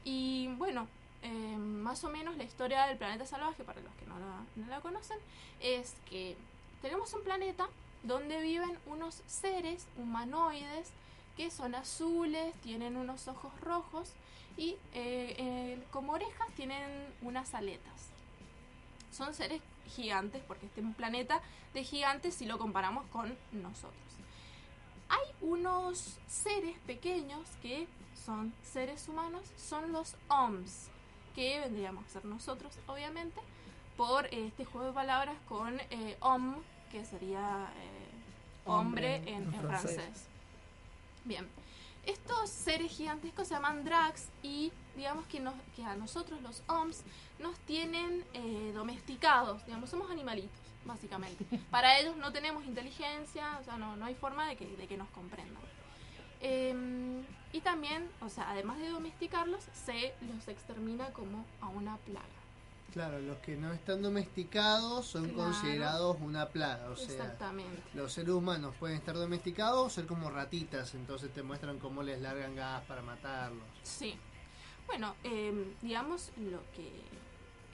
Y 0.04 0.48
bueno, 0.58 0.88
eh, 1.26 1.58
más 1.58 2.04
o 2.04 2.10
menos 2.12 2.38
la 2.38 2.44
historia 2.44 2.86
del 2.86 2.98
planeta 2.98 3.26
salvaje, 3.26 3.64
para 3.64 3.82
los 3.82 3.92
que 3.96 4.06
no 4.06 4.20
la, 4.20 4.46
no 4.56 4.68
la 4.68 4.80
conocen, 4.80 5.18
es 5.60 5.96
que 6.08 6.38
tenemos 6.84 7.12
un 7.14 7.24
planeta 7.24 7.68
donde 8.04 8.40
viven 8.42 8.78
unos 8.86 9.24
seres 9.26 9.88
humanoides 9.98 10.92
que 11.36 11.50
son 11.50 11.74
azules, 11.74 12.54
tienen 12.62 12.96
unos 12.96 13.28
ojos 13.28 13.52
rojos 13.62 14.12
y 14.56 14.78
eh, 14.94 15.82
como 15.90 16.14
orejas 16.14 16.48
tienen 16.56 16.84
unas 17.24 17.56
aletas. 17.56 18.10
Son 19.12 19.34
seres 19.34 19.64
gigantes 19.96 20.44
porque 20.48 20.68
este 20.68 20.82
es 20.82 20.86
un 20.86 20.94
planeta 20.94 21.42
de 21.74 21.84
gigantes 21.84 22.36
si 22.36 22.46
lo 22.46 22.60
comparamos 22.60 23.08
con 23.08 23.36
nosotros. 23.52 24.00
Hay 25.10 25.28
unos 25.42 26.20
seres 26.28 26.78
pequeños 26.86 27.48
que 27.64 27.88
son 28.14 28.54
seres 28.64 29.10
humanos, 29.10 29.42
son 29.58 29.92
los 29.92 30.16
OMS, 30.28 30.90
que 31.36 31.60
vendríamos 31.60 32.06
a 32.06 32.10
ser 32.10 32.26
nosotros, 32.26 32.74
obviamente, 32.88 33.40
por 33.98 34.26
eh, 34.28 34.48
este 34.48 34.66
juego 34.66 34.88
de 34.88 34.94
palabras 34.94 35.36
con 35.48 35.80
eh, 35.90 36.18
homme, 36.22 36.58
que 36.92 37.04
sería 37.06 37.68
eh, 37.78 38.12
hombre, 38.66 39.18
Hombre 39.18 39.32
en, 39.32 39.44
en 39.44 39.54
en 39.54 39.62
francés. 39.62 39.96
francés. 39.96 40.26
Bien. 41.26 41.48
Estos 42.06 42.50
seres 42.52 42.92
gigantescos 42.92 43.48
se 43.48 43.56
llaman 43.56 43.84
drags 43.84 44.30
y 44.44 44.72
digamos 44.96 45.26
que, 45.26 45.40
nos, 45.40 45.56
que 45.76 45.84
a 45.84 45.96
nosotros 45.96 46.40
los 46.42 46.62
OMS 46.68 47.04
nos 47.40 47.58
tienen 47.62 48.24
eh, 48.34 48.72
domesticados, 48.76 49.66
digamos, 49.66 49.90
somos 49.90 50.12
animalitos, 50.12 50.52
básicamente. 50.86 51.44
Para 51.72 51.98
ellos 52.00 52.16
no 52.18 52.32
tenemos 52.32 52.64
inteligencia, 52.66 53.58
o 53.60 53.64
sea, 53.64 53.78
no, 53.78 53.96
no 53.96 54.06
hay 54.06 54.14
forma 54.14 54.48
de 54.48 54.56
que, 54.56 54.68
de 54.78 54.88
que 54.88 54.98
nos 54.98 55.10
comprendan. 55.10 55.64
Em, 56.48 57.24
y 57.54 57.62
también, 57.62 58.08
o 58.22 58.30
sea, 58.30 58.52
además 58.52 58.78
de 58.78 58.90
domesticarlos, 58.90 59.64
se 59.74 60.14
los 60.32 60.48
extermina 60.48 61.08
como 61.12 61.44
a 61.60 61.70
una 61.70 61.98
plaga. 61.98 62.26
Claro, 62.94 63.20
los 63.20 63.38
que 63.40 63.56
no 63.56 63.74
están 63.74 64.04
domesticados 64.04 65.08
son 65.08 65.30
Claro. 65.30 65.50
considerados 65.50 66.18
una 66.22 66.48
plaga. 66.50 66.92
O 66.92 66.96
sea, 66.96 67.08
Exactamente. 67.16 67.82
los 67.96 68.14
seres 68.14 68.30
humanos 68.30 68.76
pueden 68.80 68.98
estar 68.98 69.16
domesticados 69.16 69.88
o 69.88 69.90
ser 69.90 70.06
como 70.06 70.30
ratitas, 70.30 70.94
entonces 70.94 71.34
te 71.34 71.42
muestran 71.42 71.80
cómo 71.80 72.04
les 72.04 72.22
largan 72.22 72.56
gas 72.56 72.84
para 72.84 73.02
matarlos. 73.02 73.66
Sí. 73.82 74.16
Bueno, 74.86 75.16
em, 75.24 75.74
digamos, 75.82 76.32
lo 76.38 76.60
que 76.76 77.02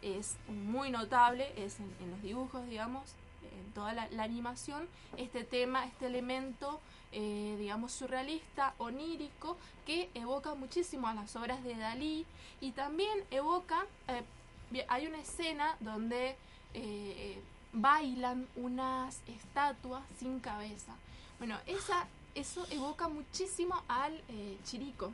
es 0.02 0.38
muy 0.48 0.90
notable 0.92 1.52
es 1.62 1.80
en, 1.82 1.94
en 2.00 2.12
los 2.12 2.22
dibujos, 2.22 2.66
digamos, 2.68 3.14
en 3.44 3.72
toda 3.74 3.94
la, 3.94 4.08
la 4.10 4.24
animación, 4.24 4.88
este 5.18 5.44
tema, 5.44 5.86
este 5.86 6.08
elemento, 6.08 6.80
eh, 7.14 7.56
digamos, 7.60 7.92
surrealista, 7.92 8.74
onírico, 8.78 9.58
que 9.86 10.10
evoca 10.14 10.54
muchísimo 10.56 11.08
a 11.08 11.14
las 11.14 11.36
obras 11.36 11.62
de 11.64 11.76
Dalí 11.76 12.26
y 12.62 12.72
también 12.72 13.24
evoca, 13.32 13.86
eh, 14.08 14.86
hay 14.88 15.08
una 15.08 15.20
escena 15.20 15.76
donde 15.82 16.38
eh, 16.74 17.42
bailan 17.74 18.48
unas 18.56 19.20
estatuas 19.28 20.04
sin 20.20 20.40
cabeza. 20.40 20.94
Bueno, 21.38 21.58
esa, 21.66 22.08
eso 22.36 22.66
evoca 22.70 23.10
muchísimo 23.10 23.84
al 23.90 24.22
Chirico, 24.64 25.12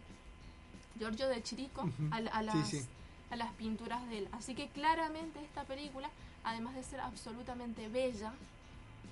Giorgio 0.99 1.27
de 1.29 1.41
Chirico, 1.41 1.89
a, 2.11 2.17
Sí, 2.19 2.45
las, 2.45 2.69
sí. 2.69 2.85
a 3.31 3.35
las 3.37 3.51
pinturas 3.53 4.07
de 4.09 4.19
él. 4.19 4.29
Así 4.33 4.53
que 4.53 4.67
claramente 4.67 5.43
esta 5.43 5.63
película, 5.63 6.09
además 6.49 6.75
de 6.75 6.83
ser 6.83 6.99
absolutamente 6.99 7.87
bella 7.89 8.33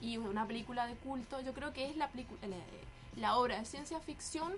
y 0.02 0.18
una 0.18 0.46
película 0.48 0.88
de 0.88 0.96
culto, 0.96 1.42
yo 1.42 1.54
creo 1.54 1.74
que 1.74 1.90
es 1.90 1.98
la, 1.98 2.10
la, 2.16 2.58
la 3.18 3.38
obra 3.38 3.60
de 3.60 3.66
ciencia 3.66 4.00
ficción 4.00 4.54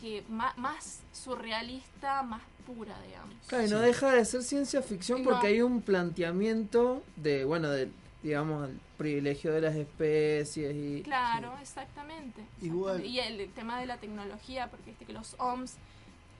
que 0.00 0.24
ma- 0.28 0.54
más 0.56 1.00
surrealista, 1.12 2.22
más 2.22 2.42
pura, 2.66 2.94
digamos. 3.06 3.34
Claro, 3.46 3.66
y 3.66 3.70
no 3.70 3.78
deja 3.80 4.12
de 4.12 4.24
ser 4.24 4.42
ciencia 4.42 4.82
ficción 4.82 5.22
No. 5.22 5.30
porque 5.30 5.48
hay 5.48 5.62
un 5.62 5.80
planteamiento 5.82 7.02
de, 7.16 7.44
bueno, 7.44 7.70
del, 7.70 7.92
digamos, 8.22 8.68
el 8.68 8.78
privilegio 8.98 9.52
de 9.52 9.60
las 9.60 9.74
especies 9.74 10.74
y... 10.74 11.02
Claro, 11.02 11.52
exactamente. 11.60 12.42
Igual. 12.60 13.04
Y 13.04 13.18
el, 13.20 13.50
tema 13.52 13.80
de 13.80 13.86
la 13.86 13.96
tecnología, 13.98 14.68
porque 14.68 14.90
viste 14.90 15.04
que 15.04 15.12
los 15.12 15.34
OMS 15.38 15.74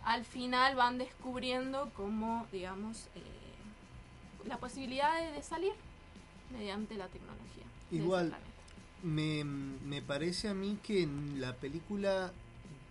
al 0.05 0.24
final 0.24 0.74
van 0.77 0.98
descubriendo 0.98 1.90
cómo, 1.97 2.47
digamos, 2.52 3.06
eh, 3.14 3.20
la 4.47 4.59
posibilidad 4.59 5.32
de, 5.32 5.43
salir 5.43 5.73
mediante 6.51 6.97
la 6.97 7.09
tecnología. 7.09 7.64
Igual, 7.90 8.35
me, 9.02 9.44
me 9.44 10.02
parece 10.02 10.48
a 10.48 10.55
mí 10.55 10.78
que 10.82 11.09
la 11.36 11.55
película 11.55 12.32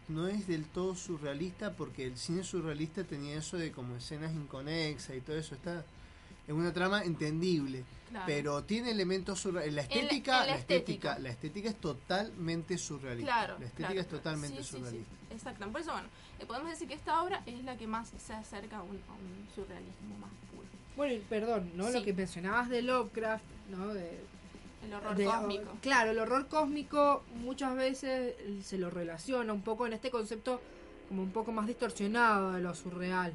no 0.07 0.27
es 0.27 0.47
del 0.47 0.65
todo 0.65 0.95
surrealista 0.95 1.73
porque 1.73 2.05
el 2.05 2.17
cine 2.17 2.43
surrealista 2.43 3.03
tenía 3.03 3.37
eso 3.37 3.57
de 3.57 3.71
como 3.71 3.95
escenas 3.95 4.33
inconexas 4.33 5.15
y 5.15 5.21
todo 5.21 5.37
eso 5.37 5.55
está 5.55 5.85
en 6.47 6.55
una 6.55 6.73
trama 6.73 7.03
entendible 7.03 7.83
Claro. 8.09 8.25
pero 8.27 8.63
tiene 8.65 8.91
elementos 8.91 9.39
surrealistas 9.39 9.73
la 9.73 9.81
estética 9.83 10.39
la 10.41 10.45
la 10.47 10.55
estética 10.57 11.17
la 11.17 11.29
estética 11.29 11.69
es 11.69 11.79
totalmente 11.79 12.77
surrealista 12.77 13.31
Claro, 13.31 13.57
la 13.57 13.65
estética 13.67 13.87
claro, 13.87 14.01
es 14.01 14.07
totalmente 14.09 14.57
Sí, 14.57 14.63
sí, 14.63 14.69
sí, 14.69 14.77
surrealista 14.79 15.15
exacto. 15.31 15.71
Por 15.71 15.81
eso, 15.81 15.91
bueno, 15.93 16.07
eh, 16.39 16.45
podemos 16.45 16.69
decir 16.69 16.87
que 16.87 16.93
esta 16.93 17.21
obra 17.23 17.41
es 17.45 17.63
la 17.63 17.77
que 17.77 17.87
más 17.87 18.11
se 18.17 18.33
acerca 18.33 18.77
a 18.77 18.83
un, 18.83 18.97
a 19.07 19.13
un 19.13 19.47
surrealismo 19.55 20.17
más. 20.19 20.31
Bueno, 20.95 21.13
y 21.13 21.19
perdón, 21.19 21.71
¿no? 21.75 21.87
Sí. 21.87 21.93
Lo 21.93 22.03
que 22.03 22.13
mencionabas 22.13 22.69
de 22.69 22.81
Lovecraft, 22.81 23.43
¿no? 23.69 23.93
De, 23.93 24.19
El 24.85 24.93
horror 24.93 25.15
de- 25.15 25.25
cósmico. 25.25 25.71
Claro, 25.81 26.11
el 26.11 26.19
horror 26.19 26.47
cósmico 26.47 27.23
muchas 27.43 27.75
veces 27.75 28.35
se 28.63 28.77
lo 28.77 28.89
relaciona 28.89 29.53
un 29.53 29.61
poco 29.61 29.87
en 29.87 29.93
este 29.93 30.11
concepto 30.11 30.61
como 31.07 31.23
un 31.23 31.31
poco 31.31 31.51
más 31.51 31.67
distorsionado 31.67 32.53
de 32.53 32.61
lo 32.61 32.73
surreal, 32.75 33.33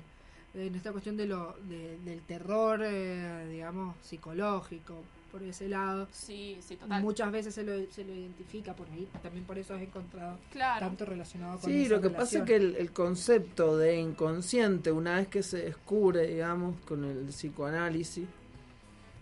en 0.54 0.74
esta 0.74 0.92
cuestión 0.92 1.16
de 1.16 1.26
lo, 1.26 1.56
de- 1.68 1.98
del 2.04 2.22
terror, 2.22 2.80
eh, 2.82 3.46
digamos, 3.50 3.94
psicológico, 4.02 5.02
por 5.36 5.46
ese 5.46 5.68
lado. 5.68 6.08
Sí, 6.12 6.56
sí, 6.66 6.76
total. 6.76 7.02
Muchas 7.02 7.30
veces 7.30 7.54
se 7.54 7.62
lo, 7.62 7.72
se 7.90 8.04
lo 8.04 8.14
identifica 8.14 8.74
por 8.74 8.88
ahí, 8.88 9.06
también 9.22 9.44
por 9.44 9.58
eso 9.58 9.74
has 9.74 9.82
encontrado 9.82 10.38
Claro. 10.50 10.86
tanto 10.86 11.04
relacionado 11.04 11.58
con 11.58 11.70
Sí, 11.70 11.82
esa 11.84 11.94
lo 11.94 12.00
que 12.00 12.08
pasa 12.08 12.38
es 12.38 12.44
que 12.44 12.56
el, 12.56 12.74
el 12.76 12.90
concepto 12.92 13.76
de 13.76 13.96
inconsciente, 13.98 14.90
una 14.92 15.16
vez 15.16 15.28
que 15.28 15.42
se 15.42 15.58
descubre, 15.58 16.26
digamos, 16.26 16.80
con 16.86 17.04
el 17.04 17.26
psicoanálisis, 17.26 18.24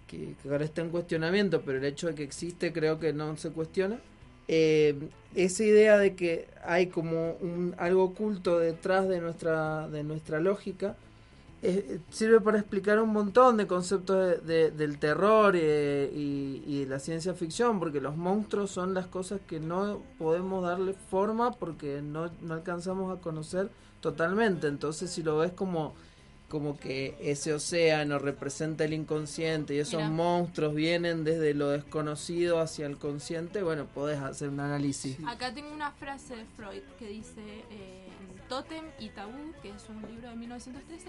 que, 0.06 0.36
que 0.40 0.48
ahora 0.48 0.64
está 0.64 0.82
en 0.82 0.90
cuestionamiento, 0.90 1.62
pero 1.62 1.78
el 1.78 1.84
hecho 1.84 2.06
de 2.06 2.14
que 2.14 2.22
existe 2.22 2.72
creo 2.72 3.00
que 3.00 3.12
no 3.12 3.36
se 3.36 3.50
cuestiona, 3.50 3.98
eh, 4.46 4.94
esa 5.34 5.64
idea 5.64 5.98
de 5.98 6.14
que 6.14 6.46
hay 6.62 6.86
como 6.86 7.32
un, 7.40 7.74
algo 7.78 8.04
oculto 8.04 8.60
detrás 8.60 9.08
de 9.08 9.20
nuestra, 9.20 9.88
de 9.88 10.04
nuestra 10.04 10.38
lógica, 10.38 10.94
eh, 11.66 12.00
sirve 12.10 12.40
para 12.40 12.58
explicar 12.58 13.00
un 13.00 13.08
montón 13.10 13.56
de 13.56 13.66
conceptos 13.66 14.16
de- 14.16 14.38
de- 14.40 14.70
del 14.70 14.98
terror 14.98 15.54
eh, 15.56 16.10
y, 16.14 16.62
y 16.66 16.80
de 16.84 16.86
la 16.86 16.98
ciencia 16.98 17.32
ficción, 17.34 17.78
porque 17.80 18.00
los 18.00 18.16
monstruos 18.16 18.70
son 18.70 18.92
las 18.94 19.06
cosas 19.06 19.40
que 19.46 19.60
no 19.60 20.02
podemos 20.18 20.62
darle 20.62 20.92
forma 20.92 21.52
porque 21.52 22.02
no, 22.02 22.30
no 22.42 22.54
alcanzamos 22.54 23.16
a 23.16 23.20
conocer 23.20 23.70
totalmente. 24.00 24.66
Entonces, 24.66 25.10
si 25.10 25.22
lo 25.22 25.38
ves 25.38 25.52
como, 25.52 25.94
como 26.50 26.76
que 26.78 27.16
ese 27.20 27.54
océano 27.54 28.18
representa 28.18 28.84
el 28.84 28.92
inconsciente 28.92 29.74
y 29.74 29.78
esos 29.78 29.94
Mira. 30.02 30.10
monstruos 30.10 30.74
vienen 30.74 31.24
desde 31.24 31.54
lo 31.54 31.70
desconocido 31.70 32.60
hacia 32.60 32.86
el 32.86 32.98
consciente, 32.98 33.62
bueno, 33.62 33.86
podés 33.86 34.20
hacer 34.20 34.50
un 34.50 34.60
análisis. 34.60 35.16
Acá 35.26 35.54
tengo 35.54 35.72
una 35.72 35.90
frase 35.92 36.36
de 36.36 36.44
Freud 36.56 36.82
que 36.98 37.08
dice 37.08 37.40
eh, 37.70 38.08
Totem 38.50 38.84
y 39.00 39.08
Tabú, 39.08 39.32
que 39.62 39.70
es 39.70 39.88
un 39.88 40.02
libro 40.12 40.28
de 40.28 40.36
1913. 40.36 41.08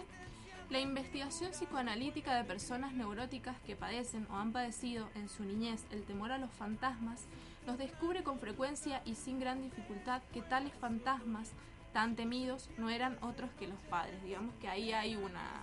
La 0.69 0.79
investigación 0.79 1.51
psicoanalítica 1.51 2.35
de 2.35 2.43
personas 2.43 2.93
neuróticas 2.93 3.55
que 3.67 3.75
padecen 3.75 4.27
o 4.31 4.35
han 4.35 4.51
padecido 4.51 5.07
en 5.15 5.29
su 5.29 5.43
niñez 5.43 5.85
el 5.91 6.03
temor 6.03 6.31
a 6.31 6.39
los 6.39 6.51
fantasmas 6.51 7.25
nos 7.67 7.77
descubre 7.77 8.23
con 8.23 8.39
frecuencia 8.39 9.01
y 9.05 9.15
sin 9.15 9.39
gran 9.39 9.61
dificultad 9.61 10.21
que 10.33 10.41
tales 10.41 10.73
fantasmas 10.73 11.51
tan 11.93 12.15
temidos 12.15 12.69
no 12.77 12.89
eran 12.89 13.17
otros 13.21 13.51
que 13.59 13.67
los 13.67 13.79
padres. 13.89 14.21
Digamos 14.23 14.55
que 14.55 14.67
ahí 14.67 14.91
hay 14.91 15.15
una 15.15 15.61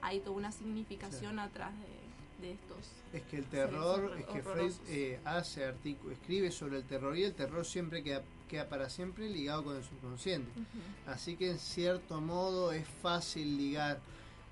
hay 0.00 0.20
toda 0.20 0.36
una 0.36 0.52
significación 0.52 1.38
atrás 1.38 1.72
de, 1.80 2.46
de 2.46 2.52
estos. 2.52 2.92
Es 3.12 3.22
que 3.22 3.38
el 3.38 3.46
terror, 3.46 4.16
es 4.18 4.26
que 4.26 4.42
Freud 4.42 4.72
eh, 4.88 5.18
hace 5.24 5.64
artículo, 5.64 6.12
escribe 6.12 6.50
sobre 6.50 6.76
el 6.78 6.84
terror 6.84 7.16
y 7.16 7.24
el 7.24 7.34
terror 7.34 7.64
siempre 7.64 8.02
queda, 8.02 8.22
queda 8.48 8.68
para 8.68 8.88
siempre 8.90 9.28
ligado 9.28 9.64
con 9.64 9.76
el 9.76 9.84
subconsciente. 9.84 10.50
Así 11.06 11.36
que 11.36 11.50
en 11.50 11.58
cierto 11.58 12.20
modo 12.20 12.72
es 12.72 12.86
fácil 13.02 13.56
ligar 13.56 14.00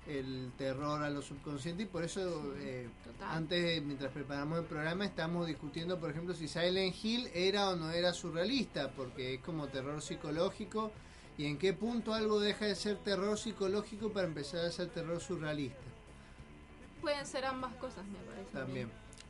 el 0.07 0.51
terror 0.57 1.01
a 1.01 1.09
lo 1.09 1.21
subconsciente 1.21 1.83
y 1.83 1.85
por 1.85 2.03
eso 2.03 2.53
eh, 2.57 2.89
antes, 3.21 3.81
mientras 3.83 4.11
preparamos 4.11 4.59
el 4.59 4.65
programa, 4.65 5.05
estamos 5.05 5.47
discutiendo, 5.47 5.99
por 5.99 6.09
ejemplo, 6.09 6.33
si 6.33 6.47
Silent 6.47 6.95
Hill 7.01 7.29
era 7.33 7.69
o 7.69 7.75
no 7.75 7.89
era 7.91 8.13
surrealista, 8.13 8.91
porque 8.91 9.35
es 9.35 9.41
como 9.41 9.67
terror 9.67 10.01
psicológico 10.01 10.91
y 11.37 11.45
en 11.45 11.57
qué 11.57 11.73
punto 11.73 12.13
algo 12.13 12.39
deja 12.39 12.65
de 12.65 12.75
ser 12.75 12.97
terror 12.97 13.37
psicológico 13.37 14.11
para 14.11 14.27
empezar 14.27 14.65
a 14.65 14.71
ser 14.71 14.89
terror 14.89 15.21
surrealista. 15.21 15.79
Pueden 17.01 17.25
ser 17.25 17.45
ambas 17.45 17.73
cosas, 17.75 18.05
me 18.05 18.19
parece. 18.19 18.51
También. 18.51 18.89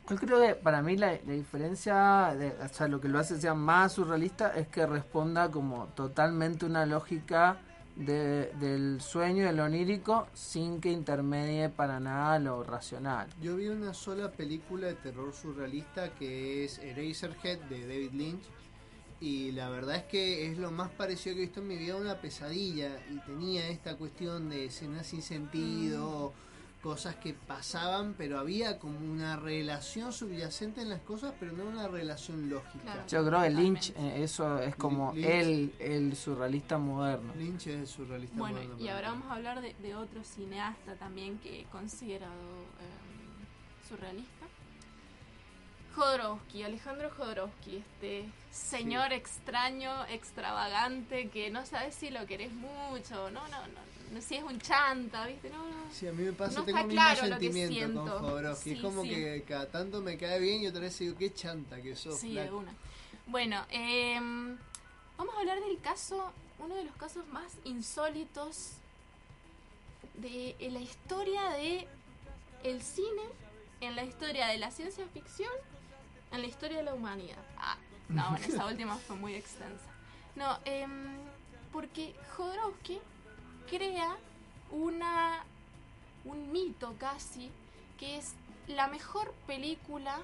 Yo 0.10 0.18
creo 0.18 0.42
que 0.42 0.56
para 0.56 0.82
mí 0.82 0.98
la, 0.98 1.14
la 1.26 1.34
diferencia, 1.34 2.36
de, 2.38 2.50
o 2.50 2.68
sea, 2.68 2.88
lo 2.90 3.00
que 3.00 3.08
lo 3.08 3.20
hace 3.20 3.40
sea 3.40 3.54
más 3.54 3.94
surrealista 3.94 4.50
es 4.58 4.68
que 4.68 4.86
responda 4.86 5.50
como 5.50 5.86
totalmente 5.96 6.66
una 6.66 6.86
lógica 6.86 7.58
de- 7.96 8.52
del 8.60 9.00
sueño, 9.02 9.46
del 9.46 9.60
onírico, 9.62 10.28
sin 10.34 10.82
que 10.82 10.92
intermedie 10.92 11.70
para 11.70 12.00
nada 12.02 12.38
lo 12.40 12.64
racional. 12.64 13.28
Yo 13.42 13.56
vi 13.56 13.68
una 13.70 13.94
sola 13.94 14.32
película 14.32 14.88
de 14.88 14.96
terror 14.96 15.34
surrealista 15.34 16.14
que 16.16 16.66
es 16.66 16.80
Eraserhead 16.80 17.60
de 17.70 17.88
David 17.88 18.12
Lynch 18.12 18.44
y 19.22 19.52
la 19.54 19.70
verdad 19.70 19.96
es 19.96 20.04
que 20.04 20.52
es 20.52 20.58
lo 20.58 20.70
más 20.72 20.90
parecido 20.90 21.36
que 21.36 21.44
he 21.44 21.46
visto 21.46 21.62
en 21.62 21.68
mi 21.70 21.78
vida 21.78 21.94
a 21.94 21.98
una 21.98 22.16
pesadilla 22.20 22.90
y 23.10 23.20
tenía 23.20 23.70
esta 23.70 23.96
cuestión 23.96 24.50
de 24.50 24.66
escenas 24.66 25.08
sin 25.08 25.22
sentido, 25.22 26.34
cosas 26.84 27.16
que 27.16 27.34
pasaban, 27.34 28.14
pero 28.18 28.38
había 28.38 28.78
como 28.78 29.00
una 29.00 29.38
relación 29.38 30.12
subyacente 30.12 30.82
en 30.82 30.90
las 30.90 31.00
cosas, 31.02 31.34
pero 31.40 31.54
no 31.54 31.64
una 31.64 31.88
relación 31.88 32.50
lógica. 32.50 33.06
Yo 33.08 33.26
creo 33.26 33.42
que 33.42 33.50
Lynch, 33.52 33.92
eh, 33.96 34.24
eso 34.24 34.60
es 34.60 34.76
como 34.76 35.14
Lynch. 35.14 35.26
el, 35.26 35.74
el 35.80 36.16
surrealista 36.16 36.78
moderno. 36.78 37.34
Lynch 37.36 37.68
es 37.68 37.76
el 37.76 37.88
surrealista 37.88 38.38
Bueno, 38.38 38.56
moderno 38.58 38.76
y 38.78 38.84
para 38.84 38.96
ahora 38.98 39.12
mí. 39.12 39.18
vamos 39.18 39.32
a 39.32 39.36
hablar 39.36 39.62
de, 39.62 39.74
de 39.76 39.96
otro 39.96 40.24
cineasta 40.24 40.96
también 40.96 41.40
que 41.40 41.62
he 41.62 41.64
considerado 41.66 42.34
eh, 42.34 43.88
surrealista. 43.90 44.46
Jodorowsky, 45.96 46.64
Alejandro 46.64 47.12
Jodorowsky, 47.16 47.78
este 47.78 48.26
señor 48.52 49.14
extraño, 49.14 50.06
extravagante, 50.08 51.30
que 51.30 51.52
no 51.52 51.66
sabes 51.68 51.94
si 51.94 52.10
lo 52.10 52.26
querés 52.26 52.52
mucho, 52.52 53.30
no, 53.30 53.48
no, 53.48 53.68
no, 53.68 53.93
no 54.14 54.22
si 54.22 54.36
es 54.36 54.44
un 54.44 54.60
chanta, 54.60 55.26
¿viste? 55.28 55.50
No, 55.50 55.58
no. 55.68 55.92
Sí, 55.92 56.08
a 56.08 56.12
mí 56.14 56.24
me 56.24 56.34
pasa, 56.34 56.60
No 56.60 56.66
tengo 56.66 56.80
el 56.80 56.86
mismo 56.88 57.02
claro 57.02 57.28
sentimiento 57.28 58.02
con. 58.04 58.20
Jodorowsky. 58.22 58.72
es 58.72 58.78
Sí, 58.78 58.82
como 58.82 59.04
sí. 59.04 59.10
que 59.10 59.44
cada 59.48 59.68
tanto 59.68 60.02
me 60.02 60.18
cae 60.18 60.40
bien 60.40 60.62
y 60.64 60.68
otra 60.68 60.82
vez 60.82 60.98
digo, 61.00 61.18
qué 61.18 61.34
chanta 61.34 61.82
que 61.82 61.96
sos. 61.96 62.20
Sí, 62.20 62.32
flaco". 62.34 62.52
de 62.52 62.56
una. 62.58 62.74
Bueno, 63.28 63.66
em, 63.70 64.58
vamos 65.18 65.36
a 65.36 65.40
hablar 65.40 65.60
del 65.62 65.80
caso, 65.82 66.32
uno 66.60 66.76
de 66.76 66.84
los 66.84 66.96
casos 66.96 67.26
más 67.28 67.54
insólitos 67.64 68.72
de 70.16 70.56
en 70.60 70.74
la 70.74 70.80
historia 70.82 71.50
de 71.52 71.88
el 72.64 72.82
cine, 72.82 73.24
en 73.82 73.96
la 73.96 74.04
historia 74.04 74.48
de 74.48 74.58
la 74.58 74.72
ciencia 74.72 75.06
ficción, 75.14 75.52
en 76.32 76.42
la 76.42 76.48
historia 76.48 76.78
de 76.78 76.84
la 76.84 76.94
humanidad. 76.94 77.44
Ah, 77.58 77.78
no, 78.10 78.30
bueno, 78.32 78.46
esa 78.46 78.66
última 78.68 78.96
fue 78.98 79.16
muy 79.16 79.36
extensa. 79.36 79.86
No, 80.36 80.58
em, 80.66 81.18
porque 81.72 82.14
Jodorowsky 82.36 83.00
crea 83.76 84.16
una 84.72 85.44
un 86.26 86.52
mito 86.52 86.96
casi 87.00 87.50
que 87.98 88.18
es 88.18 88.34
la 88.68 88.88
mejor 88.88 89.34
película 89.48 90.20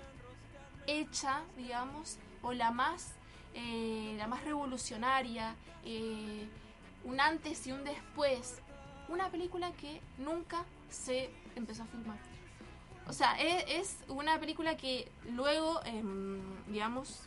hecha, 0.87 1.41
digamos, 1.57 2.17
o 2.41 2.53
la 2.53 2.71
más, 2.71 3.13
eh, 3.53 4.15
la 4.17 4.27
más 4.27 4.43
revolucionaria, 4.43 5.55
eh, 5.83 6.47
un 7.03 7.19
antes 7.19 7.65
y 7.67 7.71
un 7.71 7.83
después, 7.83 8.59
una 9.07 9.29
película 9.29 9.71
que 9.73 9.99
nunca 10.17 10.63
se 10.89 11.29
empezó 11.55 11.83
a 11.83 11.85
filmar. 11.87 12.17
O 13.07 13.13
sea, 13.13 13.39
e- 13.41 13.79
es, 13.79 13.97
una 14.07 14.39
película 14.39 14.77
que 14.77 15.11
luego, 15.31 15.81
em, 15.85 16.39
digamos, 16.67 17.21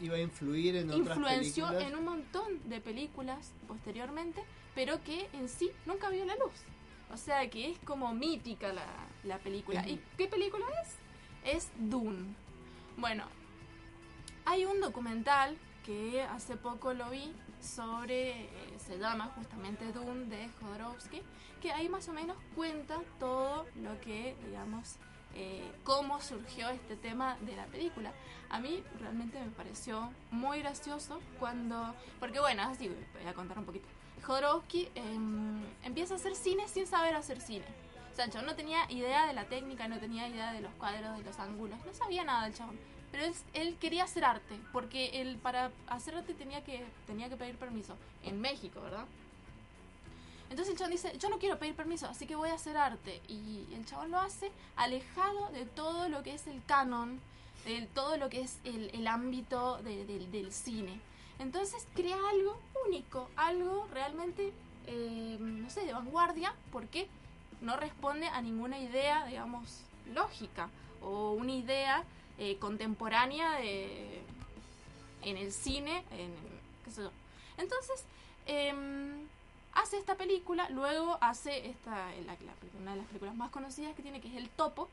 Iba 0.00 0.16
a 0.16 0.20
influir 0.20 0.74
en 0.76 0.90
otras 0.90 1.16
influenció 1.16 1.66
películas. 1.68 1.92
en 1.92 1.98
un 1.98 2.04
montón 2.04 2.68
de 2.68 2.80
películas 2.80 3.52
posteriormente, 3.68 4.42
pero 4.74 5.02
que 5.02 5.28
en 5.32 5.48
sí 5.48 5.70
nunca 5.86 6.08
vio 6.10 6.24
la 6.24 6.36
luz. 6.36 6.52
O 7.12 7.16
sea 7.16 7.48
que 7.50 7.70
es 7.70 7.78
como 7.80 8.14
mítica 8.14 8.72
la, 8.72 8.86
la 9.24 9.38
película. 9.38 9.86
¿Y 9.86 10.00
qué 10.16 10.28
película 10.28 10.64
es? 10.82 11.56
Es 11.56 11.70
Dune. 11.76 12.34
Bueno, 12.96 13.24
hay 14.44 14.64
un 14.64 14.80
documental 14.80 15.56
que 15.84 16.22
hace 16.22 16.56
poco 16.56 16.94
lo 16.94 17.10
vi 17.10 17.32
sobre, 17.60 18.30
eh, 18.30 18.48
se 18.78 18.98
llama 18.98 19.26
justamente 19.36 19.92
Dune 19.92 20.24
de 20.26 20.48
Jodorowsky, 20.60 21.22
que 21.60 21.72
ahí 21.72 21.88
más 21.88 22.08
o 22.08 22.12
menos 22.12 22.36
cuenta 22.54 22.98
todo 23.18 23.66
lo 23.76 24.00
que, 24.00 24.36
digamos, 24.46 24.96
eh, 25.34 25.70
cómo 25.84 26.20
surgió 26.20 26.68
este 26.70 26.96
tema 26.96 27.36
de 27.40 27.56
la 27.56 27.66
película. 27.66 28.12
A 28.50 28.58
mí 28.58 28.82
realmente 29.00 29.40
me 29.40 29.50
pareció 29.50 30.10
muy 30.30 30.60
gracioso 30.60 31.20
cuando, 31.38 31.94
porque 32.20 32.40
bueno, 32.40 32.62
así 32.62 32.88
voy 32.88 33.26
a 33.26 33.34
contar 33.34 33.58
un 33.58 33.64
poquito. 33.64 33.88
Jodorowsky 34.26 34.88
em, 34.94 35.62
empieza 35.84 36.14
a 36.14 36.16
hacer 36.16 36.34
cine 36.36 36.68
sin 36.68 36.86
saber 36.86 37.14
hacer 37.14 37.40
cine. 37.40 37.64
O 38.12 38.14
sea, 38.14 38.26
el 38.26 38.30
chabón 38.30 38.46
no 38.46 38.54
tenía 38.54 38.90
idea 38.90 39.26
de 39.26 39.32
la 39.32 39.44
técnica, 39.44 39.88
no 39.88 39.98
tenía 39.98 40.28
idea 40.28 40.52
de 40.52 40.60
los 40.60 40.72
cuadros, 40.74 41.16
de 41.18 41.24
los 41.24 41.38
ángulos, 41.38 41.78
no 41.84 41.94
sabía 41.94 42.24
nada 42.24 42.44
del 42.44 42.54
chabón. 42.54 42.78
Pero 43.10 43.24
él, 43.24 43.34
él 43.54 43.76
quería 43.80 44.04
hacer 44.04 44.24
arte, 44.24 44.58
porque 44.72 45.20
él 45.20 45.38
para 45.42 45.70
hacer 45.86 46.14
arte 46.14 46.34
tenía 46.34 46.62
que, 46.64 46.84
tenía 47.06 47.28
que 47.28 47.36
pedir 47.36 47.56
permiso. 47.56 47.96
En 48.22 48.40
México, 48.40 48.80
¿verdad? 48.80 49.04
Entonces 50.50 50.72
el 50.72 50.78
chabón 50.78 50.92
dice, 50.92 51.16
yo 51.18 51.28
no 51.30 51.38
quiero 51.38 51.58
pedir 51.58 51.74
permiso, 51.74 52.06
así 52.06 52.26
que 52.26 52.36
voy 52.36 52.50
a 52.50 52.54
hacer 52.54 52.76
arte. 52.76 53.22
Y 53.28 53.66
el 53.74 53.86
chabón 53.86 54.10
lo 54.10 54.18
hace 54.20 54.52
alejado 54.76 55.48
de 55.52 55.64
todo 55.64 56.08
lo 56.10 56.22
que 56.22 56.34
es 56.34 56.46
el 56.46 56.62
canon, 56.66 57.18
de 57.64 57.86
todo 57.94 58.18
lo 58.18 58.28
que 58.28 58.42
es 58.42 58.58
el, 58.64 58.90
el 58.92 59.06
ámbito 59.06 59.78
de- 59.82 60.04
del 60.04 60.52
cine. 60.52 61.00
Entonces 61.38 61.86
crea 61.94 62.16
algo 62.30 62.58
único, 62.86 63.28
algo 63.36 63.88
realmente, 63.92 64.52
eh, 64.86 65.36
no 65.40 65.68
sé, 65.70 65.84
de 65.84 65.92
vanguardia, 65.92 66.54
porque 66.70 67.08
no 67.60 67.76
responde 67.76 68.26
a 68.28 68.40
ninguna 68.42 68.78
idea, 68.78 69.26
digamos, 69.26 69.82
lógica 70.12 70.68
o 71.00 71.32
una 71.32 71.52
idea 71.52 72.04
eh, 72.38 72.56
contemporánea 72.58 73.52
de, 73.56 74.22
en 75.22 75.36
el 75.36 75.52
cine, 75.52 76.04
en, 76.12 76.32
qué 76.84 76.90
sé 76.90 77.02
yo. 77.02 77.10
Entonces, 77.58 78.04
em, 78.46 79.26
hace 79.74 79.98
esta 79.98 80.14
película, 80.16 80.68
luego 80.70 81.18
hace 81.20 81.68
esta, 81.68 81.90
la- 82.26 82.32
la- 82.34 82.80
una 82.80 82.92
de 82.92 82.96
las 82.98 83.06
películas 83.06 83.34
más 83.36 83.50
conocidas 83.50 83.94
que 83.94 84.02
tiene, 84.02 84.20
que 84.20 84.28
es 84.28 84.34
El 84.34 84.48
Topo. 84.48 84.88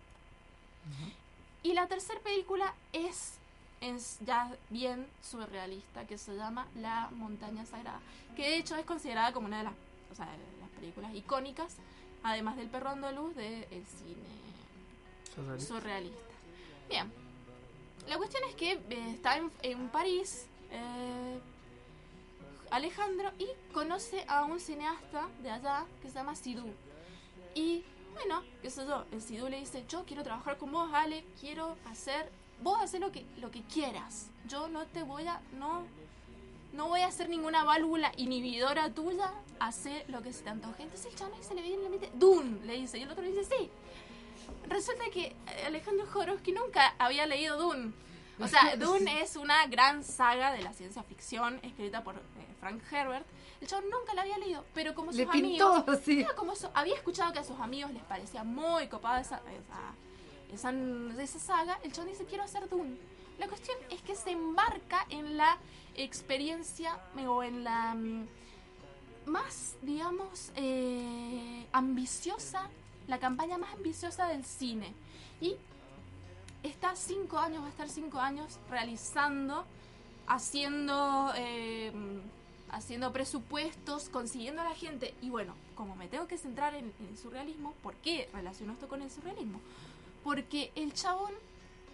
Y 1.63 1.73
la 1.73 1.87
tercera 1.87 2.19
película 2.21 2.73
es, 2.93 3.33
es 3.81 4.19
ya 4.25 4.51
bien 4.69 5.07
surrealista, 5.21 6.05
que 6.05 6.17
se 6.17 6.35
llama 6.35 6.67
La 6.75 7.09
Montaña 7.11 7.65
Sagrada, 7.65 7.99
que 8.35 8.43
de 8.43 8.57
hecho 8.57 8.75
es 8.75 8.85
considerada 8.85 9.31
como 9.33 9.47
una 9.47 9.59
de 9.59 9.63
las, 9.65 9.73
o 10.11 10.15
sea, 10.15 10.25
de 10.25 10.61
las 10.61 10.69
películas 10.71 11.13
icónicas, 11.15 11.75
además 12.23 12.57
del 12.57 12.67
Perro 12.67 12.89
andaluz 12.89 13.35
del 13.35 13.65
cine 13.85 14.39
Surrealista. 15.33 15.73
surrealista. 15.73 16.19
Bien, 16.89 17.11
la 18.07 18.17
cuestión 18.17 18.43
es 18.49 18.55
que 18.55 18.71
eh, 18.73 19.11
está 19.13 19.37
en, 19.37 19.51
en 19.61 19.89
París 19.89 20.47
eh, 20.71 21.39
Alejandro 22.71 23.31
y 23.39 23.47
conoce 23.73 24.25
a 24.27 24.43
un 24.45 24.59
cineasta 24.59 25.27
de 25.41 25.51
allá 25.51 25.85
que 26.01 26.09
se 26.09 26.15
llama 26.15 26.35
Sidú. 26.35 26.65
Y 27.55 27.83
bueno, 28.13 28.43
qué 28.61 28.69
sé 28.69 28.85
yo, 28.85 29.05
el 29.11 29.21
Sidú 29.21 29.47
le 29.49 29.59
dice, 29.59 29.85
yo 29.87 30.03
quiero 30.05 30.23
trabajar 30.23 30.57
con 30.57 30.71
vos, 30.71 30.89
Ale, 30.93 31.23
quiero 31.39 31.77
hacer, 31.85 32.31
vos 32.61 32.81
hacer 32.81 33.01
lo 33.01 33.11
que, 33.11 33.25
lo 33.37 33.51
que 33.51 33.61
quieras. 33.63 34.27
Yo 34.47 34.67
no 34.67 34.85
te 34.85 35.03
voy 35.03 35.27
a, 35.27 35.41
no, 35.57 35.83
no 36.73 36.87
voy 36.87 37.01
a 37.01 37.07
hacer 37.07 37.29
ninguna 37.29 37.63
válvula 37.63 38.11
inhibidora 38.17 38.89
tuya, 38.89 39.31
hacer 39.59 40.05
lo 40.09 40.21
que 40.21 40.33
se 40.33 40.43
te 40.43 40.49
antoje. 40.49 40.83
Entonces 40.83 41.13
el 41.13 41.33
ahí 41.33 41.43
se 41.43 41.55
le 41.55 41.61
viene 41.61 41.77
en 41.77 41.83
la 41.83 41.89
mente, 41.89 42.11
Dune, 42.15 42.65
le 42.65 42.73
dice, 42.73 42.97
y 42.97 43.03
el 43.03 43.11
otro 43.11 43.23
le 43.23 43.31
dice, 43.31 43.43
sí. 43.43 43.69
Resulta 44.67 45.05
que 45.11 45.27
eh, 45.27 45.35
Alejandro 45.65 46.05
Jodorowsky 46.07 46.51
nunca 46.51 46.95
había 46.97 47.25
leído 47.25 47.57
Dune. 47.57 47.93
O 48.39 48.47
sea, 48.47 48.75
Dune 48.77 49.21
es 49.21 49.35
una 49.35 49.65
gran 49.67 50.03
saga 50.03 50.51
de 50.51 50.61
la 50.61 50.73
ciencia 50.73 51.03
ficción 51.03 51.59
escrita 51.63 52.03
por 52.03 52.15
eh, 52.15 52.19
Frank 52.59 52.81
Herbert. 52.91 53.25
El 53.61 53.67
chabón 53.67 53.89
nunca 53.89 54.13
la 54.13 54.21
había 54.21 54.37
leído, 54.37 54.63
pero 54.73 54.95
como 54.95 55.11
sus 55.11 55.19
Le 55.19 55.27
pintó, 55.27 55.73
amigos... 55.73 55.99
sí. 56.05 56.25
Como 56.35 56.53
había 56.73 56.95
escuchado 56.95 57.33
que 57.33 57.39
a 57.39 57.43
sus 57.43 57.59
amigos 57.59 57.91
les 57.91 58.03
parecía 58.03 58.43
muy 58.43 58.87
copada 58.87 59.19
esa, 59.19 59.37
esa, 59.37 59.93
esa, 60.53 60.71
esa 61.21 61.39
saga, 61.39 61.79
el 61.83 61.91
chabón 61.91 62.11
dice, 62.11 62.25
quiero 62.25 62.43
hacer 62.43 62.67
Dune. 62.69 62.97
La 63.39 63.47
cuestión 63.47 63.77
es 63.89 64.01
que 64.01 64.15
se 64.15 64.31
embarca 64.31 65.05
en 65.09 65.37
la 65.37 65.57
experiencia 65.95 66.99
eh, 67.17 67.27
o 67.27 67.41
en 67.43 67.63
la 67.63 67.95
mm, 67.95 68.27
más, 69.25 69.75
digamos, 69.81 70.51
eh, 70.55 71.65
ambiciosa, 71.71 72.69
la 73.07 73.19
campaña 73.19 73.57
más 73.57 73.73
ambiciosa 73.73 74.27
del 74.27 74.43
cine. 74.43 74.93
Y 75.39 75.55
está 76.63 76.95
cinco 76.95 77.37
años, 77.37 77.61
va 77.63 77.67
a 77.67 77.69
estar 77.69 77.89
cinco 77.89 78.19
años 78.19 78.59
realizando, 78.69 79.63
haciendo, 80.27 81.31
eh, 81.37 81.93
haciendo 82.71 83.13
presupuestos, 83.13 84.09
consiguiendo 84.09 84.61
a 84.61 84.65
la 84.65 84.75
gente. 84.75 85.13
Y 85.21 85.29
bueno, 85.29 85.53
como 85.75 85.95
me 85.95 86.07
tengo 86.07 86.27
que 86.27 86.37
centrar 86.37 86.75
en, 86.75 86.91
en 86.99 87.07
el 87.07 87.17
surrealismo, 87.17 87.73
¿por 87.81 87.95
qué 87.95 88.29
relaciono 88.33 88.73
esto 88.73 88.89
con 88.89 89.01
el 89.01 89.09
surrealismo? 89.09 89.61
Porque 90.23 90.71
el 90.75 90.93
chabón, 90.93 91.33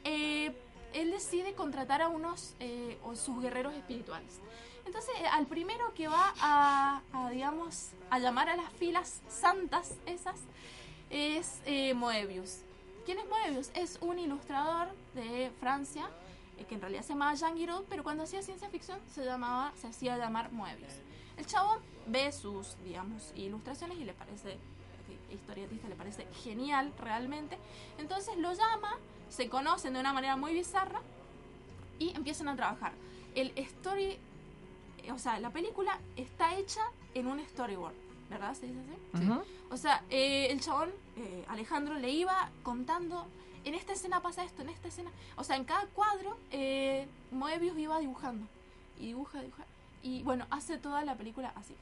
eh, 0.03 0.55
él 0.93 1.11
decide 1.11 1.53
contratar 1.53 2.01
a 2.01 2.07
unos, 2.07 2.55
eh, 2.59 2.97
o 3.03 3.15
sus 3.15 3.41
guerreros 3.41 3.73
espirituales. 3.73 4.39
Entonces, 4.85 5.13
eh, 5.19 5.27
al 5.27 5.47
primero 5.47 5.93
que 5.93 6.07
va 6.07 6.33
a, 6.39 7.01
a, 7.11 7.29
digamos, 7.29 7.91
a 8.09 8.19
llamar 8.19 8.49
a 8.49 8.55
las 8.55 8.71
filas 8.73 9.21
santas 9.27 9.95
esas, 10.05 10.39
es 11.09 11.59
eh, 11.65 11.93
Moebius. 11.93 12.59
¿Quién 13.05 13.19
es 13.19 13.27
Moebius? 13.27 13.71
Es 13.73 13.97
un 14.01 14.19
ilustrador 14.19 14.87
de 15.13 15.51
Francia, 15.59 16.09
eh, 16.57 16.65
que 16.65 16.75
en 16.75 16.81
realidad 16.81 17.03
se 17.03 17.09
llamaba 17.09 17.33
Jean 17.35 17.55
Giraud, 17.57 17.83
pero 17.89 18.03
cuando 18.03 18.23
hacía 18.23 18.41
ciencia 18.41 18.69
ficción 18.69 18.99
se 19.13 19.23
llamaba, 19.23 19.73
se 19.79 19.87
hacía 19.87 20.17
llamar 20.17 20.51
Moebius. 20.51 20.93
El 21.37 21.45
chabón 21.45 21.79
ve 22.07 22.31
sus, 22.31 22.77
digamos, 22.83 23.31
ilustraciones 23.35 23.97
y 23.99 24.05
le 24.05 24.13
parece, 24.13 24.57
historietista, 25.35 25.87
le 25.87 25.95
parece 25.95 26.27
genial 26.43 26.91
realmente. 26.99 27.57
Entonces 27.97 28.37
lo 28.37 28.53
llama, 28.53 28.97
se 29.29 29.49
conocen 29.49 29.93
de 29.93 29.99
una 29.99 30.13
manera 30.13 30.35
muy 30.35 30.53
bizarra 30.53 31.01
y 31.99 32.15
empiezan 32.15 32.47
a 32.49 32.55
trabajar. 32.55 32.93
El 33.35 33.51
story, 33.57 34.17
eh, 35.03 35.11
o 35.11 35.19
sea, 35.19 35.39
la 35.39 35.49
película 35.49 35.99
está 36.15 36.55
hecha 36.55 36.81
en 37.13 37.27
un 37.27 37.39
storyboard. 37.47 38.05
¿verdad? 38.29 38.55
¿Se 38.55 38.67
dice 38.67 38.79
así? 38.79 39.29
O 39.69 39.77
sea, 39.77 40.03
eh, 40.09 40.47
el 40.51 40.59
chabón, 40.61 40.89
eh, 41.17 41.45
Alejandro, 41.47 41.95
le 41.95 42.11
iba 42.11 42.49
contando, 42.63 43.25
en 43.63 43.75
esta 43.75 43.93
escena 43.93 44.21
pasa 44.21 44.43
esto, 44.43 44.61
en 44.61 44.69
esta 44.69 44.87
escena. 44.87 45.11
O 45.37 45.43
sea, 45.43 45.55
en 45.55 45.65
cada 45.65 45.85
cuadro, 45.87 46.37
eh, 46.51 47.07
Moebius 47.31 47.77
iba 47.77 47.99
dibujando. 47.99 48.47
Y 48.99 49.07
dibuja, 49.07 49.41
dibuja. 49.41 49.65
Y 50.03 50.23
bueno, 50.23 50.45
hace 50.49 50.77
toda 50.77 51.03
la 51.03 51.15
película 51.15 51.51
así. 51.55 51.75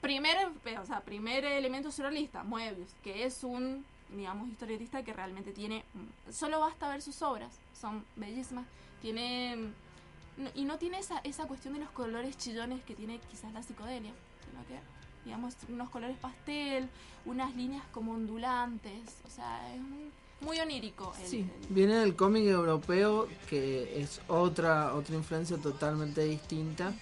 Primer, 0.00 0.36
o 0.80 0.86
sea, 0.86 1.00
primer 1.00 1.44
elemento 1.44 1.90
surrealista, 1.92 2.42
Moebius, 2.42 2.88
que 3.02 3.24
es 3.24 3.44
un, 3.44 3.84
digamos, 4.16 4.48
historietista 4.48 5.02
que 5.02 5.12
realmente 5.12 5.52
tiene... 5.52 5.84
mm, 5.94 6.32
Solo 6.32 6.60
basta 6.60 6.88
ver 6.88 7.02
sus 7.02 7.20
obras, 7.22 7.52
son 7.78 8.04
bellísimas. 8.16 8.66
Tiene... 9.02 9.56
mm, 9.56 10.46
y 10.54 10.64
no 10.64 10.78
tiene 10.78 10.98
esa, 10.98 11.18
esa 11.24 11.46
cuestión 11.46 11.74
de 11.74 11.80
los 11.80 11.90
colores 11.90 12.38
chillones 12.38 12.82
que 12.84 12.94
tiene 12.94 13.20
quizás 13.30 13.52
la 13.52 13.62
psicodelia, 13.62 14.12
sino 14.48 14.64
que 14.66 14.78
digamos, 15.26 15.54
unos 15.68 15.90
colores 15.90 16.16
pastel, 16.16 16.88
unas 17.26 17.54
líneas 17.54 17.84
como 17.92 18.12
ondulantes, 18.12 19.02
o 19.26 19.28
sea, 19.30 19.74
es 19.74 19.78
un- 19.80 20.10
muy 20.40 20.58
onírico. 20.58 21.12
el- 21.20 21.26
Sí, 21.28 21.40
el- 21.68 21.74
viene 21.74 21.96
del 21.96 22.16
cómic 22.16 22.44
europeo 22.46 23.28
que 23.50 24.00
es 24.00 24.22
otra 24.28 24.94
otra 24.94 25.14
influencia 25.14 25.58
totalmente 25.58 26.22
distinta, 26.24 26.94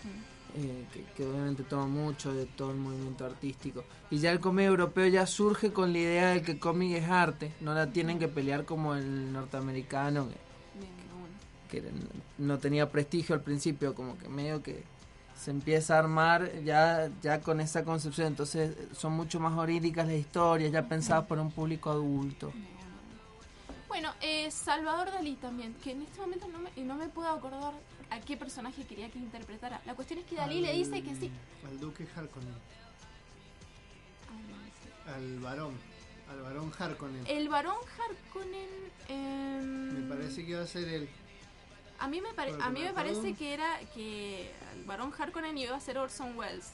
eh, 0.55 0.87
que, 0.93 1.05
que 1.15 1.27
obviamente 1.27 1.63
toma 1.63 1.87
mucho 1.87 2.33
de 2.33 2.47
todo 2.47 2.71
el 2.71 2.79
movimiento 2.79 3.27
artístico. 3.27 3.85
Y 4.11 4.19
ya 4.19 4.31
el 4.31 4.41
cómic 4.41 4.67
europeo 4.67 5.07
ya 5.07 5.27
surge 5.27 5.73
con 5.73 5.93
la 5.93 5.99
idea 5.99 6.29
de 6.31 6.43
que 6.43 6.53
el 6.53 6.59
cómic 6.59 6.97
es 6.97 7.09
arte, 7.09 7.53
no 7.61 7.75
la 7.75 7.91
tienen 7.93 8.19
que 8.19 8.29
pelear 8.29 8.65
como 8.65 8.95
el 8.95 9.33
norteamericano, 9.33 10.29
que, 11.69 11.83
no 12.39 12.59
tenía 12.59 12.91
prestigio 12.91 13.35
al 13.35 13.43
principio, 13.43 13.95
como 13.95 14.17
que 14.17 14.29
medio 14.29 14.63
que 14.63 14.83
se 15.37 15.51
empieza 15.51 15.97
a 15.97 15.99
armar 15.99 16.63
ya, 16.65 17.11
ya 17.23 17.41
con 17.41 17.61
esa 17.61 17.85
concepción, 17.85 18.29
entonces 18.29 18.75
son 18.97 19.13
mucho 19.13 19.39
más 19.39 19.57
oríricas 19.57 20.07
las 20.07 20.17
historias, 20.17 20.73
ya 20.73 20.89
pensadas 20.89 21.27
por 21.27 21.39
un 21.39 21.51
público 21.51 21.91
adulto. 21.91 22.53
Bueno, 23.87 24.13
eh, 24.21 24.51
Salvador 24.51 25.11
Dalí 25.13 25.37
también, 25.37 25.75
que 25.75 25.93
en 25.93 26.03
este 26.03 26.21
momento 26.21 26.49
no 26.49 26.59
me, 26.59 26.71
no 26.83 26.95
me 26.95 27.09
puedo 27.09 27.29
acordar 27.29 27.75
a 28.11 28.21
qué 28.21 28.37
personaje 28.37 28.85
quería 28.85 29.11
que 29.11 29.19
interpretara. 29.19 29.81
La 29.87 29.95
cuestión 29.95 30.19
es 30.21 30.27
que 30.27 30.37
Dalí 30.37 30.61
le 30.61 30.73
dice 30.73 31.03
que 31.03 31.15
sí. 31.17 31.31
Al 31.67 31.79
duque 31.81 32.07
Harkonnen. 32.17 32.55
Al 35.07 35.39
varón. 35.41 35.75
Al 36.31 36.43
varón 36.43 36.73
Harkonnen. 36.79 37.25
El 37.27 37.49
varón 37.49 37.77
Harkonnen... 37.99 38.69
em, 39.09 40.03
Me 40.05 40.15
parece 40.15 40.45
que 40.45 40.51
iba 40.53 40.63
a 40.63 40.67
ser 40.67 40.87
él. 40.89 41.09
A 41.99 42.07
mí 42.07 42.21
me, 42.21 42.33
pare- 42.35 42.55
a 42.61 42.71
mí 42.71 42.81
me 42.83 42.93
parece 42.93 43.35
que 43.35 43.55
era 43.55 43.81
que 43.95 44.53
el 44.77 44.85
varón 44.85 45.13
Harkonnen 45.19 45.57
iba 45.59 45.75
a 45.77 45.81
ser 45.81 45.99
Orson 45.99 46.37
Welles. 46.37 46.71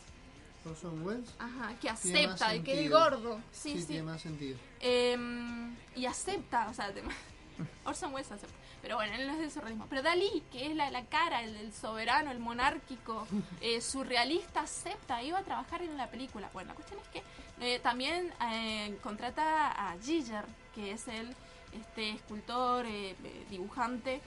Orson 0.67 1.03
Welles. 1.07 1.31
Ajá, 1.39 1.75
que 1.81 1.89
acepta, 1.89 2.55
y 2.57 2.63
que 2.63 2.75
sentido. 2.75 2.99
gordo. 2.99 3.41
Sí, 3.53 3.79
sí. 3.81 3.87
tiene 3.87 4.03
más 4.03 4.21
sentido. 4.21 4.59
Em, 4.81 5.75
y 5.95 6.05
acepta, 6.07 6.69
o 6.69 6.75
sea, 6.75 6.93
Orson 7.85 8.13
Welles 8.13 8.33
acepta. 8.33 8.55
Pero 8.85 8.97
bueno, 8.97 9.15
él 9.15 9.27
no 9.27 9.33
es 9.33 9.39
del 9.39 9.51
surrealismo. 9.51 9.87
Pero 9.89 10.03
Dalí, 10.03 10.43
que 10.53 10.67
es 10.67 10.77
la, 10.77 10.91
la 10.91 11.07
cara, 11.07 11.43
el, 11.43 11.73
soberano, 11.73 12.31
el 12.31 12.39
monárquico, 12.39 13.27
eh, 13.63 13.81
surrealista, 13.81 14.61
acepta, 14.61 15.23
iba 15.23 15.39
a 15.39 15.43
trabajar 15.43 15.81
en 15.81 15.97
la 15.97 16.11
película. 16.11 16.51
Bueno, 16.53 16.69
la 16.69 16.75
cuestión 16.75 17.01
es 17.01 17.09
que 17.09 17.23
eh, 17.63 17.79
también 17.79 18.31
eh, 18.53 18.95
contrata 19.03 19.71
a 19.71 19.97
Giger, 20.03 20.45
que 20.75 20.93
es 20.93 21.09
el 21.09 21.35
este 21.73 22.11
escultor, 22.11 22.85
dibujante, 23.49 24.21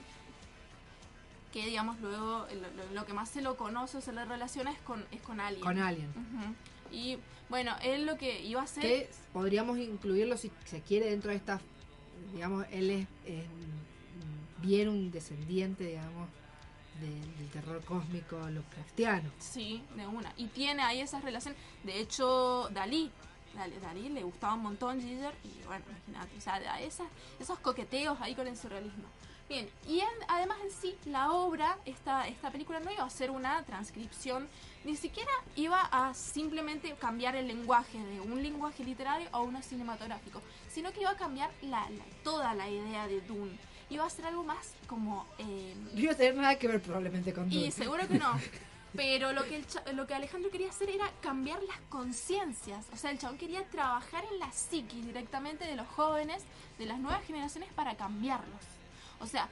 que 1.52 1.64
digamos 1.64 2.00
luego 2.00 2.46
lo, 2.92 3.06
que 3.06 3.12
más 3.12 3.30
se 3.30 3.40
lo 3.40 3.56
conoce 3.56 3.98
o 3.98 4.00
se 4.00 4.12
le 4.12 4.24
relaciona 4.24 4.72
es 4.72 4.80
con, 4.80 5.06
es 5.12 5.22
con 5.22 5.38
Alien. 5.38 5.62
Con 5.62 5.78
Alien. 5.78 6.10
Y 6.90 7.16
bueno, 7.48 7.76
él 7.80 8.06
lo 8.06 8.18
que 8.18 8.42
iba 8.42 8.60
a 8.60 8.64
hacer... 8.64 8.82
Que 8.82 9.10
podríamos 9.32 9.78
incluirlo 9.78 10.36
si 10.36 10.50
se 10.64 10.80
quiere 10.82 11.10
dentro 11.10 11.30
de 11.30 11.36
esta, 11.36 11.60
digamos, 12.34 12.66
él 12.72 12.90
es, 12.90 13.06
es 13.24 13.46
bien 14.62 14.88
un 14.88 15.10
descendiente, 15.10 15.84
digamos, 15.84 16.28
del, 17.00 17.36
del 17.38 17.48
terror 17.50 17.84
cósmico 17.84 18.36
Lovecraftiano. 18.50 19.30
Sí, 19.38 19.82
de 19.96 20.06
una. 20.06 20.32
Y 20.36 20.46
tiene 20.46 20.82
ahí 20.82 21.00
esas 21.00 21.22
relaciones. 21.22 21.60
De 21.84 22.00
hecho, 22.00 22.68
Dalí, 22.72 23.10
Dalí, 23.54 23.76
Dalí 23.80 24.08
le 24.08 24.22
gustaba 24.24 24.54
un 24.54 24.62
montón 24.62 25.00
Giger. 25.00 25.34
Y 25.44 25.64
bueno, 25.66 25.84
imagínate, 25.88 26.36
o 26.36 26.40
sea, 26.40 26.80
esas, 26.80 27.06
esos 27.38 27.58
coqueteos 27.60 28.20
ahí 28.20 28.34
con 28.34 28.46
el 28.48 28.56
surrealismo. 28.56 29.04
Bien, 29.48 29.66
y 29.88 30.00
en- 30.00 30.06
además 30.28 30.58
en 30.62 30.70
sí, 30.70 30.94
la 31.06 31.30
obra, 31.32 31.78
esta, 31.86 32.28
esta 32.28 32.50
película 32.50 32.80
no 32.80 32.90
iba 32.92 33.02
a 33.02 33.08
ser 33.08 33.30
una 33.30 33.62
transcripción, 33.64 34.46
ni 34.84 34.94
siquiera 34.94 35.30
iba 35.56 35.80
a 35.90 36.12
simplemente 36.12 36.94
cambiar 36.96 37.34
el 37.34 37.48
lenguaje 37.48 37.96
de 37.98 38.20
un 38.20 38.42
lenguaje 38.42 38.84
literario 38.84 39.26
a 39.32 39.40
uno 39.40 39.62
cinematográfico, 39.62 40.42
sino 40.68 40.92
que 40.92 41.00
iba 41.00 41.12
a 41.12 41.16
cambiar 41.16 41.50
la, 41.62 41.88
la- 41.88 42.04
toda 42.22 42.52
la 42.52 42.68
idea 42.68 43.06
de 43.08 43.22
Dune. 43.22 43.56
Iba 43.90 44.04
a 44.04 44.10
ser 44.10 44.26
algo 44.26 44.44
más 44.44 44.74
como... 44.86 45.26
eh, 45.38 45.74
No 45.94 46.00
iba 46.00 46.12
a 46.12 46.16
tener 46.16 46.34
nada 46.36 46.58
que 46.58 46.68
ver 46.68 46.80
probablemente 46.82 47.32
con 47.32 47.50
y 47.52 47.70
seguro 47.70 48.06
que 48.06 48.18
no. 48.18 48.38
Pero 48.94 49.32
lo 49.32 49.44
que, 49.44 49.56
el 49.56 49.66
cha- 49.66 49.84
lo 49.92 50.06
que 50.06 50.14
Alejandro 50.14 50.50
quería 50.50 50.70
hacer 50.70 50.88
era 50.90 51.10
cambiar 51.20 51.62
las 51.62 51.78
conciencias. 51.90 52.86
O 52.92 52.96
sea, 52.96 53.10
el 53.10 53.18
chabón 53.18 53.36
quería 53.38 53.62
trabajar 53.68 54.24
en 54.32 54.38
la 54.38 54.50
psiquis 54.50 55.04
directamente 55.06 55.66
de 55.66 55.76
los 55.76 55.86
jóvenes, 55.88 56.42
de 56.78 56.86
las 56.86 56.98
nuevas 56.98 57.22
generaciones, 57.24 57.70
para 57.74 57.96
cambiarlos. 57.96 58.60
O 59.20 59.26
sea, 59.26 59.48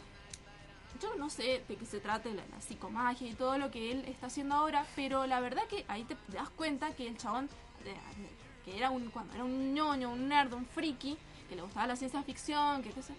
yo 1.02 1.14
no 1.16 1.28
sé 1.28 1.62
de 1.68 1.76
qué 1.76 1.84
se 1.84 2.00
trata 2.00 2.30
la, 2.30 2.42
la 2.50 2.60
psicomagia 2.62 3.28
y 3.28 3.34
todo 3.34 3.58
lo 3.58 3.70
que 3.70 3.92
él 3.92 4.04
está 4.06 4.28
haciendo 4.28 4.54
ahora, 4.54 4.86
pero 4.96 5.26
la 5.26 5.40
verdad 5.40 5.62
que 5.68 5.84
ahí 5.88 6.04
te 6.04 6.16
das 6.28 6.48
cuenta 6.50 6.92
que 6.94 7.06
el 7.06 7.18
chabón, 7.18 7.48
de- 7.84 7.94
que 8.64 8.76
era 8.78 8.90
un, 8.90 9.10
cuando 9.10 9.34
era 9.34 9.44
un 9.44 9.74
ñoño, 9.74 10.10
un 10.10 10.28
nerd, 10.28 10.54
un 10.54 10.64
friki, 10.66 11.16
que 11.48 11.56
le 11.56 11.62
gustaba 11.62 11.86
la 11.86 11.96
ciencia 11.96 12.22
ficción, 12.22 12.82
que 12.82 12.90
qué 12.90 13.02
sé, 13.02 13.12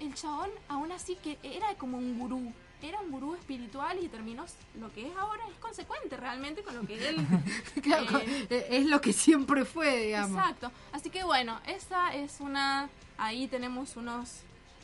el 0.00 0.14
chabón 0.14 0.50
aún 0.68 0.92
así 0.92 1.16
que 1.16 1.38
era 1.42 1.74
como 1.76 1.98
un 1.98 2.18
gurú, 2.18 2.52
era 2.82 3.00
un 3.00 3.10
gurú 3.10 3.34
espiritual 3.34 3.98
y 4.02 4.08
terminó 4.08 4.44
lo 4.78 4.92
que 4.92 5.06
es 5.08 5.16
ahora, 5.16 5.42
es 5.50 5.58
consecuente 5.58 6.16
realmente 6.16 6.62
con 6.62 6.74
lo 6.76 6.86
que 6.86 7.08
él... 7.08 7.16
Claro, 7.82 8.18
eh, 8.18 8.46
eh, 8.50 8.66
es 8.70 8.86
lo 8.86 9.00
que 9.00 9.12
siempre 9.12 9.64
fue, 9.64 10.06
digamos. 10.06 10.38
Exacto. 10.38 10.70
Así 10.92 11.08
que 11.10 11.24
bueno, 11.24 11.58
esa 11.66 12.14
es 12.14 12.40
una. 12.40 12.88
Ahí 13.18 13.46
tenemos 13.48 13.96
unos 13.96 14.40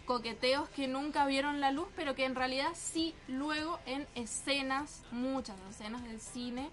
coqueteos 0.07 0.69
que 0.71 0.89
nunca 0.89 1.27
vieron 1.27 1.61
la 1.61 1.71
luz, 1.71 1.87
pero 1.97 2.15
que 2.15 2.25
en 2.25 2.35
realidad 2.35 2.71
sí 2.75 3.15
luego 3.29 3.79
en 3.87 4.07
escenas, 4.15 5.03
muchas 5.13 5.57
escenas 5.71 6.03
del 6.05 6.21
cine, 6.21 6.71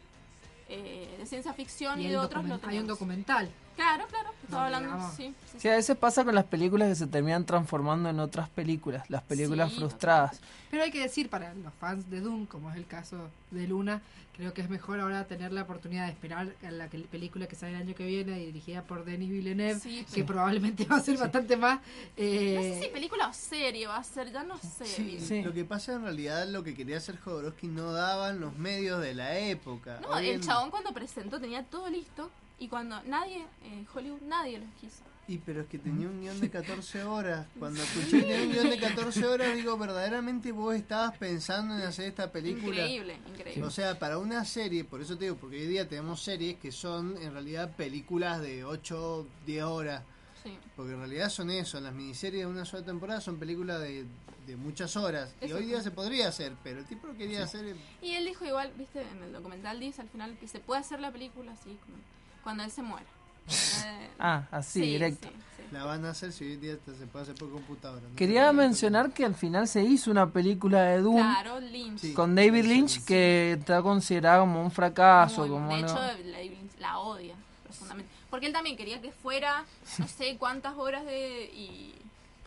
eh, 0.69 1.15
de 1.19 1.25
ciencia 1.25 1.53
ficción 1.53 1.99
y, 1.99 2.05
Y 2.05 2.09
de 2.09 2.17
otros 2.17 2.43
lo 2.45 2.55
document- 2.55 2.59
hay 2.69 2.77
un 2.77 2.83
tenemos. 2.83 2.87
documental. 2.87 3.51
Claro, 3.79 4.05
claro. 4.09 4.29
Estaba 4.43 4.65
hablando, 4.65 5.09
sí. 5.15 5.33
sí, 5.51 5.57
Sí, 5.59 5.67
a 5.69 5.75
veces 5.75 5.95
pasa 5.97 6.25
con 6.25 6.35
las 6.35 6.45
películas 6.45 6.89
que 6.89 6.95
se 6.95 7.07
terminan 7.07 7.45
transformando 7.45 8.09
en 8.09 8.19
otras 8.19 8.49
películas, 8.49 9.09
las 9.09 9.21
películas 9.23 9.71
Sí, 9.71 9.77
frustradas. 9.77 10.41
Pero 10.69 10.83
hay 10.83 10.91
que 10.91 11.01
decir, 11.01 11.29
para 11.29 11.53
los 11.53 11.73
fans 11.79 12.09
de 12.09 12.19
Doom, 12.21 12.45
como 12.45 12.69
es 12.71 12.75
el 12.77 12.85
caso 12.85 13.29
de 13.51 13.67
Luna, 13.67 14.01
creo 14.35 14.53
que 14.53 14.61
es 14.61 14.69
mejor 14.69 14.99
ahora 14.99 15.25
tener 15.25 15.51
la 15.53 15.61
oportunidad 15.63 16.05
de 16.05 16.11
esperar 16.11 16.53
a 16.65 16.71
la 16.71 16.89
que- 16.89 16.99
película 16.99 17.47
que 17.47 17.55
sale 17.55 17.73
el 17.75 17.81
año 17.81 17.93
que 17.95 18.05
viene, 18.05 18.37
dirigida 18.39 18.83
por 18.83 19.03
Denis 19.05 19.29
Villeneuve, 19.29 19.79
Sí, 19.79 20.05
que 20.13 20.23
probablemente 20.23 20.85
va 20.85 20.97
a 20.97 21.01
ser 21.01 21.17
bastante 21.17 21.55
más... 21.57 21.79
eh, 22.17 22.53
No 22.55 22.61
sé 22.61 22.81
si 22.85 22.87
película 22.93 23.27
o 23.27 23.33
serie 23.33 23.87
va 23.87 23.97
a 23.97 24.03
ser, 24.03 24.31
ya 24.31 24.43
no 24.43 24.57
sé. 24.57 24.85
Sí, 24.85 25.41
Lo 25.41 25.53
que 25.53 25.63
pasa 25.65 25.93
en 25.93 26.03
realidad, 26.03 26.47
lo 26.47 26.63
que 26.63 26.73
quería 26.75 26.97
hacer 26.97 27.17
Jodorowsky 27.19 27.67
no 27.67 27.91
daban 27.91 28.39
los 28.39 28.57
medios 28.57 29.01
de 29.01 29.13
la 29.13 29.37
época. 29.37 29.99
No, 30.01 30.09
Hoy 30.09 30.27
el 30.29 30.35
en- 30.35 30.41
chabón 30.41 30.69
cuando 30.71 30.93
presentó 30.93 31.39
tenía 31.39 31.63
todo 31.63 31.89
listo 31.89 32.29
y 32.59 32.67
cuando 32.67 33.01
nadie, 33.03 33.45
en 33.63 33.87
Hollywood, 33.93 34.21
nadie 34.21 34.59
los 34.59 34.69
quiso. 34.79 35.03
Y 35.27 35.37
pero 35.37 35.61
es 35.61 35.67
que 35.67 35.77
tenía 35.77 36.07
un 36.07 36.19
guion 36.21 36.39
de 36.39 36.49
14 36.51 37.03
horas. 37.03 37.47
Cuando 37.59 37.81
escuché 37.81 38.19
que 38.19 38.23
tenía 38.23 38.41
un 38.41 38.51
guion 38.51 38.69
de 38.71 38.79
14 38.79 39.25
horas, 39.27 39.55
digo, 39.55 39.77
verdaderamente 39.77 40.51
vos 40.51 40.75
estabas 40.75 41.17
pensando 41.17 41.75
en 41.75 41.81
hacer 41.81 42.05
esta 42.05 42.31
película. 42.31 42.81
Increíble, 42.81 43.17
increíble. 43.27 43.63
O 43.63 43.69
sea, 43.69 43.97
para 43.99 44.17
una 44.17 44.43
serie, 44.43 44.83
por 44.83 45.01
eso 45.01 45.17
te 45.17 45.25
digo, 45.25 45.37
porque 45.37 45.57
hoy 45.57 45.67
día 45.67 45.87
tenemos 45.87 46.21
series 46.21 46.57
que 46.57 46.71
son 46.71 47.15
en 47.17 47.31
realidad 47.31 47.75
películas 47.75 48.41
de 48.41 48.63
8, 48.63 49.27
10 49.45 49.63
horas. 49.63 50.03
Sí. 50.43 50.57
Porque 50.75 50.93
en 50.93 50.99
realidad 50.99 51.29
son 51.29 51.51
eso, 51.51 51.79
las 51.79 51.93
miniseries 51.93 52.41
de 52.43 52.47
una 52.47 52.65
sola 52.65 52.85
temporada 52.85 53.21
son 53.21 53.37
películas 53.37 53.81
de, 53.81 54.05
de 54.47 54.55
muchas 54.55 54.95
horas. 54.97 55.35
Y 55.41 55.51
hoy 55.51 55.65
día 55.65 55.77
sí. 55.77 55.83
se 55.83 55.91
podría 55.91 56.29
hacer, 56.29 56.53
pero 56.63 56.79
el 56.79 56.85
tipo 56.85 57.05
lo 57.05 57.15
quería 57.15 57.43
hacer. 57.43 57.75
Y 58.01 58.13
él 58.13 58.25
dijo 58.25 58.45
igual, 58.45 58.71
viste, 58.77 59.01
en 59.01 59.21
el 59.21 59.31
documental 59.31 59.79
dice 59.79 60.01
al 60.01 60.09
final 60.09 60.35
que 60.39 60.47
se 60.47 60.59
puede 60.59 60.81
hacer 60.81 60.99
la 60.99 61.11
película 61.11 61.51
así, 61.51 61.77
como 61.85 61.97
cuando 62.43 62.63
él 62.63 62.71
se 62.71 62.81
muera. 62.81 63.05
Eh, 63.85 64.09
Ah, 64.19 64.43
así, 64.51 64.81
sí, 64.81 64.85
directo. 64.85 65.27
sí, 65.27 65.33
sí. 65.57 65.63
La 65.71 65.85
van 65.85 66.03
a 66.05 66.09
hacer 66.09 66.31
si 66.33 66.43
hoy 66.45 66.55
día 66.57 66.75
se 66.85 67.05
puede 67.07 67.23
hacer 67.23 67.35
por 67.35 67.49
computadora. 67.51 68.01
¿no? 68.07 68.15
Quería 68.15 68.51
mencionar 68.51 69.11
que 69.13 69.23
al 69.25 69.33
final 69.35 69.67
se 69.67 69.81
hizo 69.83 70.11
una 70.11 70.27
película 70.27 70.81
de 70.83 71.01
Doom 71.01 71.15
Claro, 71.17 71.59
Lynch. 71.59 72.13
con 72.13 72.35
David 72.35 72.65
Lynch 72.65 73.05
que 73.05 73.53
está 73.53 73.81
considerada 73.81 74.39
como 74.41 74.61
un 74.61 74.71
fracaso. 74.71 75.41
Muy- 75.41 75.49
como 75.49 75.75
de 75.75 75.81
no- 75.81 75.87
hecho, 75.87 75.99
la, 76.25 76.37
la 76.79 76.99
odia 76.99 77.35
profundamente. 77.63 78.11
Porque 78.29 78.45
él 78.47 78.53
también 78.53 78.75
quería 78.77 78.99
que 79.01 79.11
fuera 79.11 79.63
no 79.99 80.07
sé 80.07 80.35
cuántas 80.37 80.75
horas 80.77 81.05
de... 81.05 81.45
Y, 81.53 81.95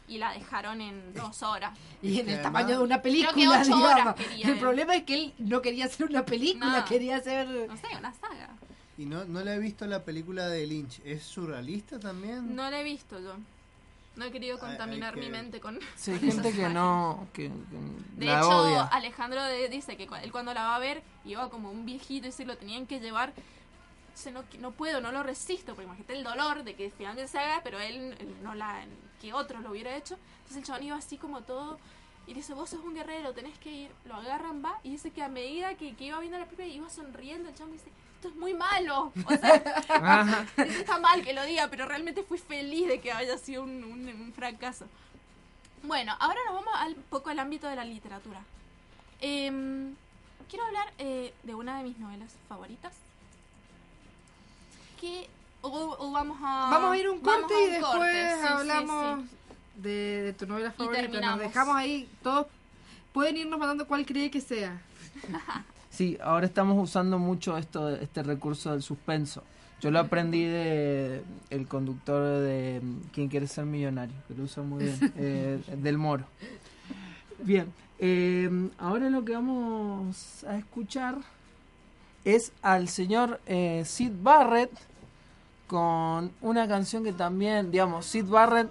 y 0.09 0.19
la 0.19 0.33
dejaron 0.33 0.81
en 0.81 1.15
dos 1.15 1.43
horas. 1.43 1.73
Y 2.03 2.21
en 2.21 2.29
el 2.29 2.35
además- 2.35 2.43
tamaño 2.43 2.79
de 2.79 2.85
una 2.85 3.01
Creo 3.01 3.15
que 3.15 3.33
película, 3.33 3.61
ocho 3.63 3.77
horas 3.79 3.95
digamos. 3.97 4.15
quería 4.17 4.47
El 4.47 4.53
él. 4.53 4.59
problema 4.59 4.95
es 4.97 5.05
que 5.05 5.15
él 5.15 5.35
no 5.39 5.63
quería 5.63 5.87
hacer 5.87 6.07
una 6.07 6.25
película, 6.25 6.81
No. 6.81 6.85
quería 6.85 7.17
hacer... 7.17 7.47
No 7.69 7.77
sé, 7.77 7.87
una 7.99 8.13
saga. 8.15 8.51
Y 8.99 9.07
no, 9.07 9.25
no 9.25 9.43
la 9.43 9.55
he 9.55 9.59
visto 9.59 9.87
la 9.87 10.05
película 10.05 10.49
de 10.49 10.67
Lynch. 10.67 11.01
¿Es 11.05 11.23
surrealista 11.23 11.99
también? 11.99 12.55
No 12.55 12.71
la 12.71 12.81
he 12.81 12.85
visto 12.85 13.19
yo. 13.21 13.35
No 14.17 14.27
he 14.27 14.31
querido 14.31 14.59
contaminar 14.59 15.15
que- 15.15 15.21
mi 15.21 15.31
mente 15.31 15.59
con. 15.61 15.79
Sí, 15.97 16.11
hay 16.13 16.19
con 16.19 16.31
gente 16.31 16.53
que 16.53 16.69
no. 16.69 17.27
que, 17.33 17.45
que 17.49 17.79
De 18.19 18.27
la 18.27 18.39
hecho, 18.41 18.49
odia. 18.51 18.83
Alejandro 18.85 19.43
de- 19.43 19.69
dice 19.71 19.97
que 19.97 20.07
cu- 20.07 20.17
él 20.17 20.31
cuando 20.31 20.53
la 20.53 20.65
va 20.65 20.77
a 20.77 20.79
ver 20.79 21.03
iba 21.25 21.49
como 21.49 21.71
un 21.71 21.87
viejito 21.87 22.29
y 22.29 22.33
se 22.33 22.45
lo 22.45 22.57
tenían 22.59 22.87
que 22.87 23.01
llevar. 23.01 23.33
Dice, 24.15 24.31
no, 24.31 24.45
no 24.61 24.73
puedo, 24.73 25.01
no 25.01 25.11
lo 25.11 25.23
resisto, 25.23 25.73
porque 25.75 25.85
imagínate 25.87 26.13
el 26.13 26.23
dolor 26.25 26.65
de 26.65 26.75
que 26.75 26.91
finalmente 26.91 27.29
se 27.33 27.39
haga, 27.39 27.63
pero 27.65 27.81
él, 27.81 28.15
él 28.21 28.35
no 28.43 28.55
la, 28.55 28.85
que 29.23 29.33
otro 29.33 29.61
lo 29.61 29.71
hubiera 29.71 29.97
hecho. 29.97 30.19
Entonces 30.41 30.59
el 30.59 30.65
chabón 30.65 30.83
iba 30.83 30.97
así 30.97 31.17
como 31.17 31.41
todo 31.41 31.79
y 32.27 32.35
dice, 32.35 32.53
vos 32.53 32.69
sos 32.69 32.81
un 32.85 32.93
guerrero, 32.95 33.33
tenés 33.33 33.57
que 33.59 33.73
ir. 33.73 33.91
Lo 34.05 34.17
agarran, 34.17 34.63
va, 34.63 34.79
y 34.83 34.91
dice 34.91 35.11
que 35.13 35.23
a 35.23 35.29
medida 35.29 35.75
que, 35.77 35.95
que 35.97 36.05
iba 36.05 36.21
viendo 36.21 36.39
la 36.39 36.45
película 36.45 36.69
iba 36.69 36.91
sonriendo, 36.91 37.49
el 37.49 37.55
chabón 37.55 37.73
dice, 37.73 37.89
esto 38.23 38.29
es 38.29 38.37
muy 38.37 38.55
malo. 38.55 39.13
O 39.27 39.37
sea, 39.37 40.47
está 40.57 40.99
mal 41.01 41.23
que 41.25 41.33
lo 41.33 41.43
diga, 41.45 41.67
pero 41.69 41.87
realmente 41.87 42.23
fui 42.23 42.39
feliz 42.39 42.87
de 42.87 43.01
que 43.01 43.11
haya 43.11 43.37
sido 43.37 43.65
un, 43.65 43.83
un- 43.83 44.09
un 44.09 44.33
fracaso. 44.33 44.87
Bueno, 45.83 46.15
ahora 46.21 46.39
nos 46.47 46.55
vamos 46.55 46.73
al 46.77 46.95
un 46.95 47.03
poco 47.11 47.31
al 47.31 47.41
ámbito 47.41 47.67
de 47.69 47.75
la 47.75 47.85
literatura. 47.85 48.41
Em, 49.21 49.95
quiero 50.49 50.65
hablar 50.67 50.93
eh, 50.99 51.35
de 51.43 51.55
una 51.57 51.79
de 51.79 51.83
mis 51.85 51.99
novelas 51.99 52.31
favoritas. 52.49 52.93
Que. 55.01 55.29
O, 55.63 55.97
o 55.99 56.11
vamos 56.13 56.39
a. 56.41 56.69
Vamos 56.71 56.93
a 56.93 56.97
ir 56.99 57.09
un 57.09 57.19
corte 57.21 57.55
y 57.61 57.65
un 57.67 57.71
después 57.73 57.93
corte, 57.93 58.31
sí, 58.35 58.41
sí, 58.41 58.47
hablamos 58.49 59.21
sí. 59.21 59.37
De, 59.83 60.23
de 60.23 60.33
tu 60.33 60.47
novela 60.47 60.71
favorita. 60.73 61.21
Nos 61.21 61.39
dejamos 61.41 61.75
ahí. 61.77 62.09
Todos 62.23 62.47
pueden 63.13 63.37
irnos 63.37 63.59
mandando 63.59 63.87
cuál 63.89 64.07
cree 64.07 64.31
que 64.31 64.41
sea. 64.41 64.81
Sí, 65.93 66.17
ahora 66.23 66.47
estamos 66.47 66.83
usando 66.83 67.19
mucho 67.19 67.59
esto, 67.59 67.91
este 67.91 68.23
recurso 68.23 68.73
del 68.73 68.81
suspenso. 68.81 69.43
Yo 69.83 69.91
lo 69.91 69.99
aprendí 69.99 70.45
de 70.45 71.23
el 71.51 71.69
conductor 71.69 72.41
de 72.41 72.81
mm, 72.83 72.97
Quién 73.13 73.29
quiere 73.29 73.47
ser 73.47 73.67
millonario, 73.67 74.15
que 74.27 74.35
lo 74.35 74.45
usa 74.45 74.63
muy 74.63 74.85
bien, 74.85 75.13
eh, 75.19 75.61
del 75.77 75.99
Moro. 75.99 76.25
Bien, 77.43 77.67
eh, 77.99 78.71
ahora 78.79 79.11
lo 79.11 79.23
que 79.23 79.33
vamos 79.33 80.45
a 80.45 80.57
escuchar 80.57 81.19
es 82.25 82.53
al 82.63 82.89
señor 82.89 83.41
eh, 83.47 83.83
Sid 83.85 84.13
Barrett 84.23 84.71
con 85.67 86.33
una 86.41 86.67
canción 86.67 87.05
que 87.05 87.13
también, 87.13 87.71
digamos, 87.71 88.07
Sid 88.07 88.25
Barrett 88.25 88.71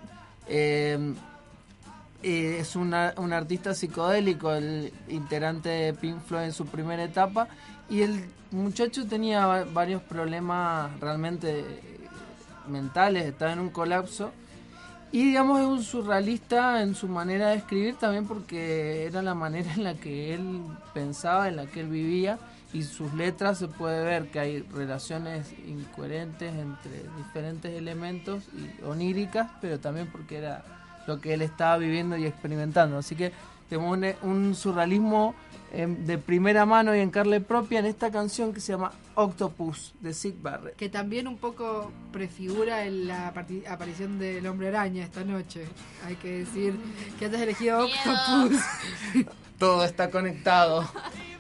es 2.24 2.76
un 2.76 2.94
artista 2.94 3.74
psicodélico, 3.74 4.54
el 4.54 4.94
integrante 5.08 5.70
de 5.70 5.94
Pink 5.94 6.20
Floyd 6.22 6.46
en 6.46 6.54
su 6.54 6.66
primera 6.66 7.04
etapa, 7.04 7.48
y 7.90 8.02
el 8.02 8.26
muchacho 8.52 9.08
tenía 9.08 9.46
va- 9.48 9.66
varios 9.66 10.02
problemas 10.02 11.00
realmente 11.00 11.66
mentales, 12.68 13.26
estaba 13.26 13.54
en 13.54 13.60
un 13.60 13.70
colapso, 13.70 14.32
y 15.12 15.26
digamos 15.26 15.60
es 15.60 15.66
un 15.66 15.84
surrealista 15.84 16.82
en 16.82 16.96
su 16.96 17.08
manera 17.10 17.50
de 17.50 17.56
escribir 17.58 17.96
también 17.96 18.26
porque 18.28 19.06
era 19.06 19.22
la 19.22 19.34
manera 19.36 19.74
en 19.74 19.84
la 19.84 19.96
que 19.96 20.34
él 20.34 20.62
pensaba, 20.94 21.50
en 21.50 21.58
la 21.58 21.66
que 21.66 21.82
él 21.82 21.88
vivía, 21.90 22.40
y 22.74 22.84
sus 22.84 23.14
letras 23.16 23.58
se 23.58 23.68
puede 23.68 24.06
ver 24.06 24.32
que 24.32 24.40
hay 24.40 24.62
relaciones 24.62 25.52
incoherentes 25.68 26.54
entre 26.54 27.04
diferentes 27.18 27.74
elementos 27.74 28.44
oníricas, 28.86 29.50
pero 29.60 29.80
también 29.80 30.08
porque 30.10 30.38
era 30.38 30.64
lo 31.16 31.22
que 31.22 31.34
él 31.34 31.42
estaba 31.42 31.78
viviendo 31.78 32.18
y 32.18 32.26
experimentando. 32.26 32.98
Así 32.98 33.16
que 33.16 33.32
tenemos 33.70 33.98
un, 33.98 34.06
un 34.30 34.56
surrealismo 34.56 35.34
eh, 35.74 35.88
de 35.88 36.18
primera 36.18 36.66
mano 36.66 36.96
y 36.96 37.00
en 37.00 37.10
carne 37.12 37.40
propia 37.42 37.80
en 37.80 37.86
esta 37.86 38.12
canción 38.12 38.54
que 38.54 38.60
se 38.60 38.74
llama 38.74 38.92
Octopus 39.16 39.94
de 40.02 40.14
Sid 40.14 40.34
Barrett. 40.42 40.76
Que 40.76 40.90
también 40.90 41.28
un 41.28 41.38
poco 41.38 41.92
prefigura 42.12 42.84
el- 42.84 43.08
la 43.08 43.28
aparición 43.70 44.20
del 44.20 44.46
hombre 44.48 44.68
araña 44.70 45.04
esta 45.06 45.24
noche. 45.24 45.66
Hay 46.06 46.16
que 46.16 46.40
decir 46.40 46.76
que 47.18 47.26
hayas 47.26 47.42
elegido 47.42 47.86
Octopus. 47.86 48.62
Todo 49.58 49.84
está 49.86 50.10
conectado. 50.12 50.86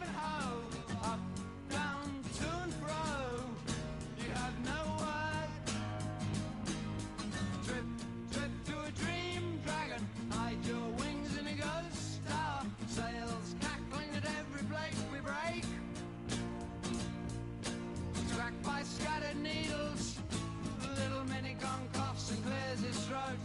gun 21.61 21.79
coughs 21.93 22.31
and 22.31 22.43
clears 22.43 22.81
his 22.81 23.05
throat. 23.05 23.39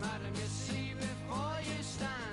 Madam, 0.00 0.32
you 0.34 0.48
see 0.48 0.92
before 0.98 1.58
you 1.64 1.82
stand. 1.82 2.31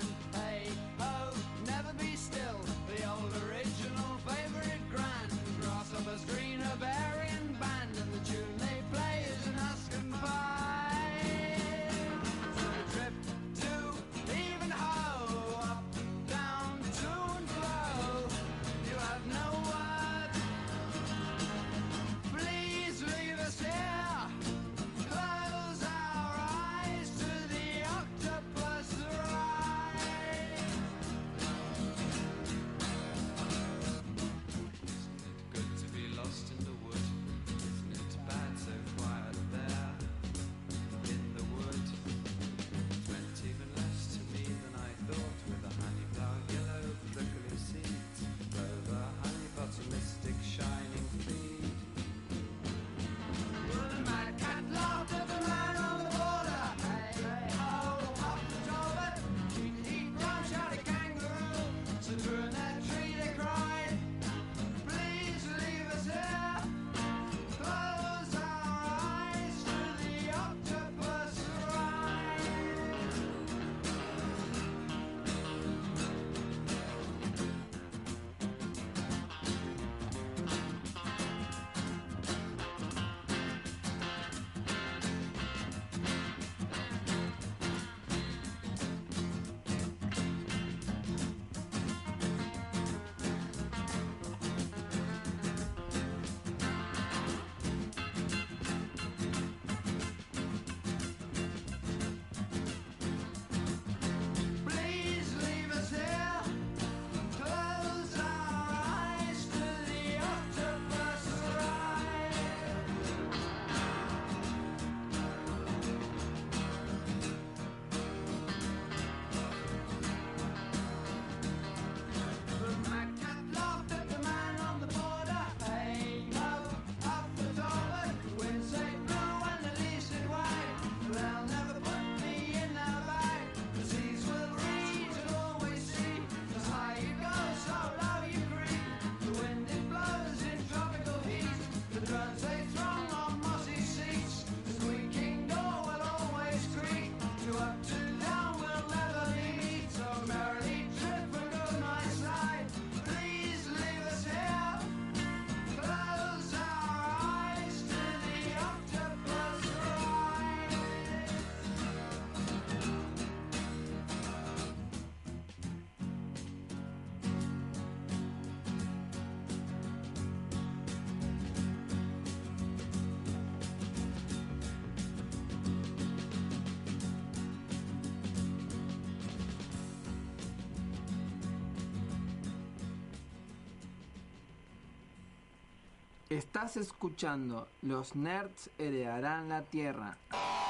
Estás 186.30 186.76
escuchando 186.76 187.66
Los 187.82 188.14
Nerds 188.14 188.70
heredarán 188.78 189.48
la 189.48 189.62
Tierra. 189.62 190.16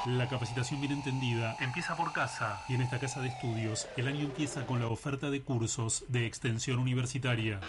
La 0.07 0.27
capacitación 0.27 0.81
bien 0.81 0.95
entendida 0.95 1.55
empieza 1.61 1.99
por 1.99 2.15
casa 2.15 2.65
y 2.67 2.77
en 2.77 2.81
esta 2.81 2.99
casa 2.99 3.21
de 3.21 3.29
estudios 3.29 3.87
el 3.99 4.09
año 4.09 4.21
empieza 4.21 4.65
con 4.65 4.81
la 4.81 4.87
oferta 4.87 5.29
de 5.29 5.43
cursos 5.43 6.07
de 6.09 6.25
extensión 6.25 6.79
universitaria. 6.79 7.61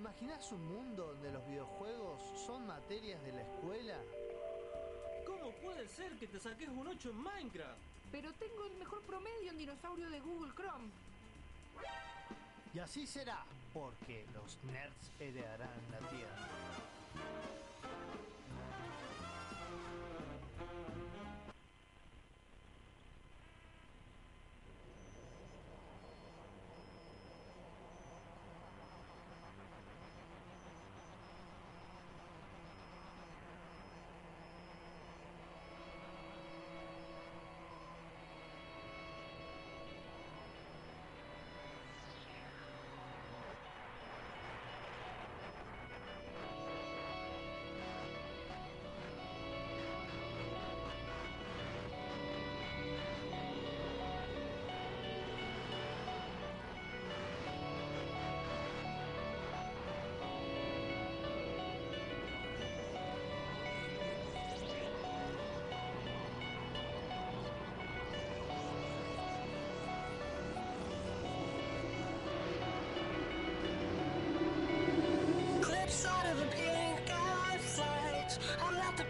¿Te 0.04 0.10
imaginas 0.10 0.52
un 0.52 0.68
mundo 0.68 1.14
donde 1.14 1.32
los 1.32 1.48
videojuegos 1.48 2.22
son 2.46 2.68
materias 2.68 3.24
de 3.24 3.32
la 3.32 3.42
escuela? 3.42 3.96
¿Cómo 5.26 5.52
puede 5.62 5.88
ser 5.88 6.12
que 6.20 6.28
te 6.28 6.42
saques 6.42 6.68
un 6.68 6.86
8 6.86 7.10
en 7.10 7.24
Minecraft? 7.24 7.80
Pero 8.12 8.34
tengo 8.34 8.66
el 8.66 8.76
mejor 8.76 9.02
promedio 9.04 9.52
en 9.52 9.58
dinosaurio 9.58 10.10
de 10.10 10.20
Google 10.20 10.52
Chrome. 10.56 10.90
Y 12.74 12.80
así 12.80 13.08
será, 13.08 13.46
porque 13.74 14.26
los 14.34 14.62
nerds 14.66 15.10
heredarán 15.22 15.70
la 15.90 16.10
tierra. 16.10 17.63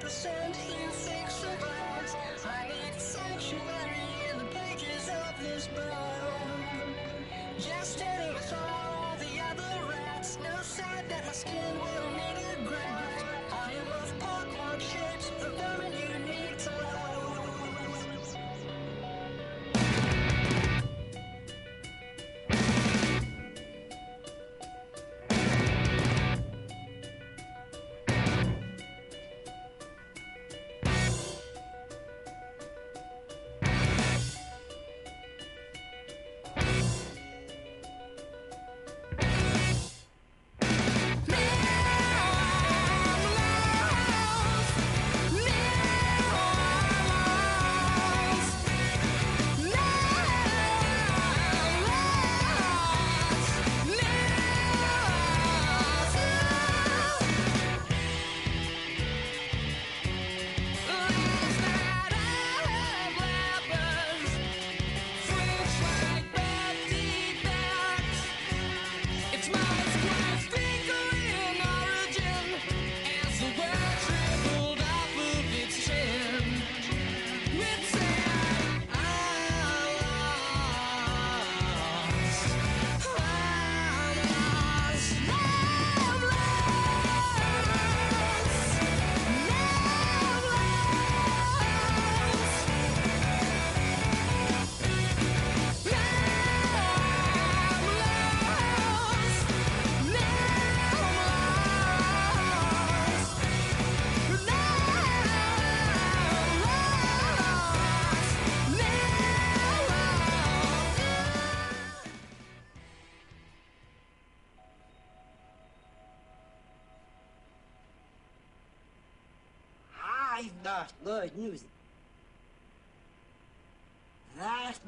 Percent. 0.04 0.54
here. 0.58 0.82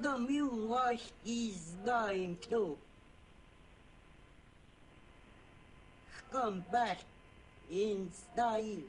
The 0.06 0.19
mule 0.19 0.99
is 1.26 1.73
going 1.84 2.38
to 2.48 2.77
come 6.32 6.64
back 6.72 6.99
in 7.72 8.07
style. 8.11 8.84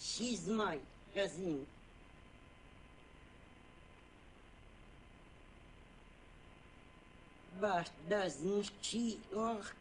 She's 0.00 0.46
my 0.46 0.78
cousin. 1.12 1.66
But 7.60 7.90
doesn't 8.08 8.70
she 8.82 9.18
look 9.32 9.74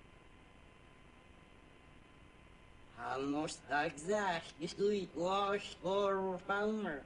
almost 3.11 3.59
exactly 3.71 4.65
as 4.65 4.71
sweet 4.71 5.09
was 5.15 5.61
for 5.81 6.39
Palmer. 6.47 7.01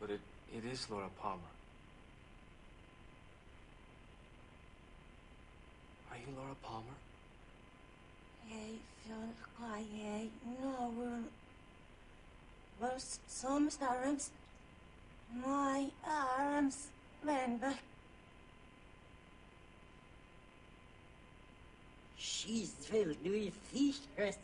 But 0.00 0.10
it, 0.10 0.20
it 0.56 0.64
is 0.64 0.88
Laura 0.90 1.10
Palmer. 1.20 1.52
Are 6.10 6.16
you 6.16 6.34
Laura 6.36 6.56
Palmer? 6.62 6.98
I 8.50 8.72
no, 10.62 10.92
well, 12.80 12.98
stars. 13.70 14.30
my 15.44 15.86
arms 16.04 16.88
bend 17.24 17.60
back 17.60 17.82
She's 22.22 22.70
filled 22.72 23.16
with 23.24 23.54
secrets. 23.72 24.36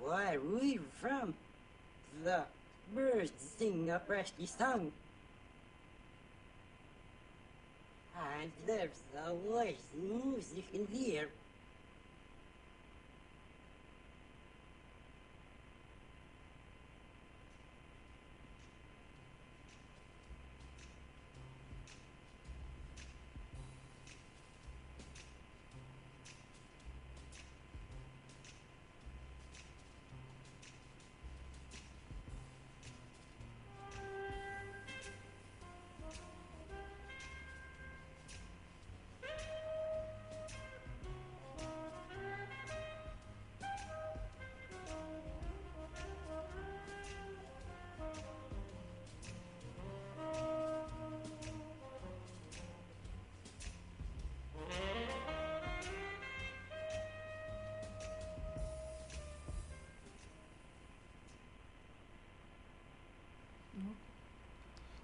Where 0.00 0.40
we 0.40 0.78
from? 1.00 1.34
The 2.24 2.44
birds 2.94 3.32
sing 3.58 3.90
a 3.90 3.98
pretty 3.98 4.46
song. 4.46 4.90
And 8.16 8.50
there's 8.66 9.02
always 9.26 9.76
music 9.94 10.64
in 10.72 10.86
here. 10.90 11.28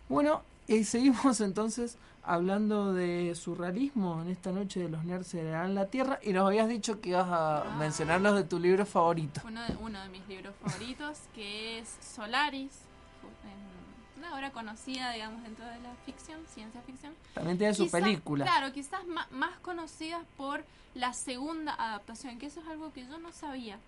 Bueno, 0.09 0.43
y 0.67 0.85
seguimos 0.85 1.41
entonces 1.41 1.97
hablando 2.23 2.93
de 2.93 3.35
surrealismo 3.35 4.21
en 4.23 4.29
esta 4.29 4.53
noche 4.53 4.81
de 4.81 4.89
los 4.91 5.05
nerds 5.05 5.33
en 5.35 5.75
la 5.75 5.87
Tierra 5.87 6.19
y 6.23 6.33
nos 6.33 6.47
habías 6.47 6.69
dicho 6.69 7.01
que 7.01 7.11
ibas 7.11 7.27
a 7.31 7.75
mencionar 7.79 8.21
los 8.21 8.35
de 8.35 8.45
tu 8.45 8.59
libro 8.59 8.85
favorito. 8.85 9.41
Uno 9.47 9.63
de, 9.65 9.75
uno 9.77 10.03
de 10.03 10.09
mis 10.11 10.27
libros 10.29 10.55
favoritos, 10.63 11.19
que 11.35 11.79
es 11.79 11.89
Solaris, 12.15 12.71
una 14.19 14.35
obra 14.35 14.51
conocida, 14.51 15.13
digamos, 15.13 15.43
dentro 15.45 15.65
de 15.65 15.79
la 15.81 15.95
ficción, 16.05 16.41
ciencia 16.53 16.83
ficción. 16.83 17.15
También 17.35 17.57
tiene 17.57 17.73
su 17.73 17.85
Quizás- 17.85 18.01
película. 18.03 18.45
Claro, 18.45 18.73
quizás 18.73 19.07
ma- 19.07 19.29
más 19.31 19.57
conocida 19.61 20.21
por 20.37 20.65
la 20.95 21.13
segunda 21.15 21.73
adaptación, 21.79 22.39
que 22.39 22.47
eso 22.47 22.61
es 22.61 22.67
algo 22.67 22.93
que 22.93 23.07
yo 23.07 23.19
no 23.19 23.31
sabía. 23.33 23.79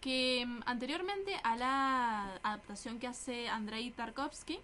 Que 0.00 0.44
mm, 0.46 0.60
anteriormente 0.66 1.36
a 1.44 1.56
la 1.56 2.34
adaptación 2.42 2.98
que 2.98 3.06
hace 3.06 3.48
Andrei 3.48 3.90
Tarkovsky, 3.92 4.58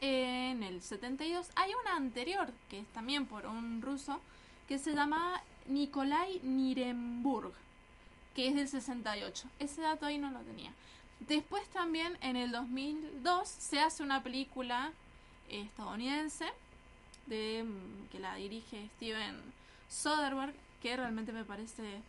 en 0.00 0.62
el 0.62 0.80
72, 0.82 1.48
hay 1.56 1.72
una 1.82 1.96
anterior, 1.96 2.52
que 2.68 2.80
es 2.80 2.86
también 2.88 3.26
por 3.26 3.46
un 3.46 3.82
ruso, 3.82 4.20
que 4.68 4.78
se 4.78 4.94
llama 4.94 5.42
Nikolai 5.66 6.40
Nirenburg, 6.42 7.52
que 8.34 8.48
es 8.48 8.54
del 8.54 8.68
68. 8.68 9.48
Ese 9.58 9.82
dato 9.82 10.06
ahí 10.06 10.18
no 10.18 10.30
lo 10.30 10.40
tenía. 10.40 10.72
Después 11.20 11.66
también 11.68 12.16
en 12.22 12.36
el 12.36 12.50
2002 12.52 13.48
se 13.48 13.80
hace 13.80 14.02
una 14.02 14.22
película 14.22 14.92
eh, 15.50 15.62
estadounidense 15.62 16.46
de 17.26 17.64
mm, 17.64 18.08
que 18.10 18.18
la 18.20 18.34
dirige 18.36 18.88
Steven 18.96 19.36
Soderbergh, 19.90 20.54
que 20.82 20.96
realmente 20.96 21.32
me 21.32 21.44
parece 21.44 22.00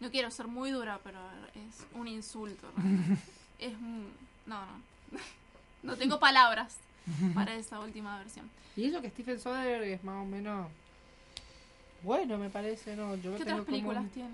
no 0.00 0.10
quiero 0.10 0.30
ser 0.30 0.46
muy 0.46 0.70
dura, 0.70 1.00
pero 1.02 1.18
es 1.54 1.84
un 1.94 2.06
insulto. 2.08 2.70
¿no? 2.76 3.16
es 3.58 3.74
un- 3.74 4.12
no, 4.46 4.64
no. 5.10 5.18
No 5.82 5.96
tengo 5.96 6.18
palabras 6.18 6.76
para 7.34 7.54
esa 7.54 7.80
última 7.80 8.18
versión. 8.18 8.48
Y 8.76 8.84
eso 8.84 9.00
que 9.02 9.10
Stephen 9.10 9.40
Soderbergh 9.40 9.88
es 9.92 10.04
más 10.04 10.22
o 10.22 10.26
menos 10.26 10.68
bueno, 12.02 12.38
me 12.38 12.48
parece, 12.48 12.94
¿no? 12.94 13.16
Yo 13.16 13.36
¿Qué 13.36 13.44
tengo 13.44 13.60
otras 13.62 13.66
películas 13.66 13.98
como... 14.02 14.10
tiene? 14.10 14.30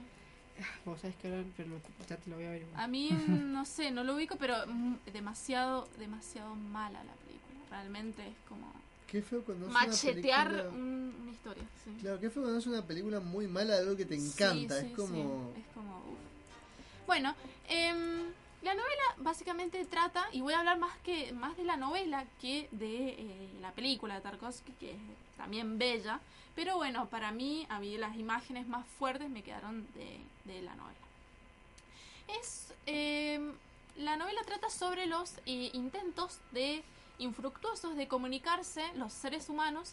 Vos 0.85 1.01
sabés 1.01 1.17
que 1.17 1.29
ahora, 1.29 1.45
pero 1.57 1.71
ya 2.09 2.17
te 2.17 2.31
lo 2.31 2.37
voy 2.37 2.45
a 2.45 2.49
averiguar. 2.49 2.81
A 2.81 2.87
mí 2.87 3.11
no 3.29 3.65
sé, 3.65 3.91
no 3.91 4.05
lo 4.05 4.15
ubico, 4.15 4.37
pero 4.37 4.55
mm, 4.67 4.97
demasiado 5.13 5.89
demasiado 5.99 6.55
mala 6.55 7.03
la 7.05 7.13
película. 7.13 7.61
Realmente 7.71 8.27
es 8.27 8.35
como 8.49 8.71
Qué 9.07 9.23
feo 9.23 9.43
cuando 9.45 9.67
una 9.67 9.73
machetear 9.87 10.49
película- 10.51 10.71
un- 10.71 11.15
una 11.23 11.31
historia. 11.31 11.63
Sí. 11.85 11.97
Claro, 12.01 12.21
qué 12.21 12.31
feo 12.31 12.43
cuando 12.43 12.59
es 12.59 12.67
una 12.67 12.83
película 12.83 13.21
muy 13.21 13.47
mala 13.47 13.75
de 13.75 13.81
algo 13.81 13.97
que 13.97 14.05
te 14.05 14.15
encanta. 14.17 14.81
Sí, 14.81 14.87
es 14.87 14.93
como. 14.93 15.53
sí, 15.55 15.61
es 15.61 15.67
como, 15.75 15.97
uf. 15.99 17.07
Bueno, 17.07 17.35
em, 17.69 18.25
la 18.65 18.75
novela 18.75 19.03
básicamente 19.19 19.85
trata, 19.85 20.27
y 20.33 20.41
voy 20.41 20.55
a 20.55 20.61
hablar 20.61 20.79
más 20.79 20.97
que 20.99 21.33
más 21.33 21.55
de 21.59 21.65
la 21.65 21.77
novela 21.77 22.25
que 22.41 22.67
de 22.73 23.09
eh, 23.11 23.51
la 23.61 23.73
película 23.73 24.15
de 24.15 24.23
Tarkovsky, 24.23 24.73
que 24.81 24.93
es 24.93 24.99
también 25.37 25.77
bella, 25.79 26.19
pero 26.55 26.77
bueno, 26.77 27.07
para 27.11 27.31
mí, 27.31 27.67
a 27.69 27.79
mí 27.79 27.99
las 27.99 28.17
imágenes 28.17 28.67
más 28.67 28.87
fuertes 28.99 29.29
me 29.29 29.43
quedaron 29.43 29.87
de, 29.93 30.19
de 30.45 30.63
la 30.63 30.75
novela. 30.77 30.99
Es, 32.41 32.73
em, 32.87 33.53
la 33.97 34.17
novela 34.17 34.41
trata 34.47 34.71
sobre 34.71 35.07
los 35.07 35.35
eh, 35.45 35.71
intentos 35.75 36.39
de 36.53 36.83
infructuosos 37.19 37.97
de 37.97 38.09
comunicarse 38.09 38.83
los 38.95 39.13
seres 39.13 39.51
humanos 39.51 39.93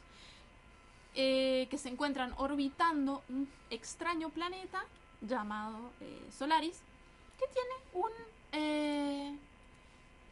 eh, 1.14 1.68
que 1.70 1.78
se 1.78 1.90
encuentran 1.90 2.34
orbitando 2.38 3.22
un 3.28 3.50
extraño 3.70 4.30
planeta 4.30 4.86
llamado 5.20 5.92
Solaris, 6.32 6.80
que 7.38 7.48
tiene 7.48 7.76
un... 7.94 8.12
eh, 8.52 9.36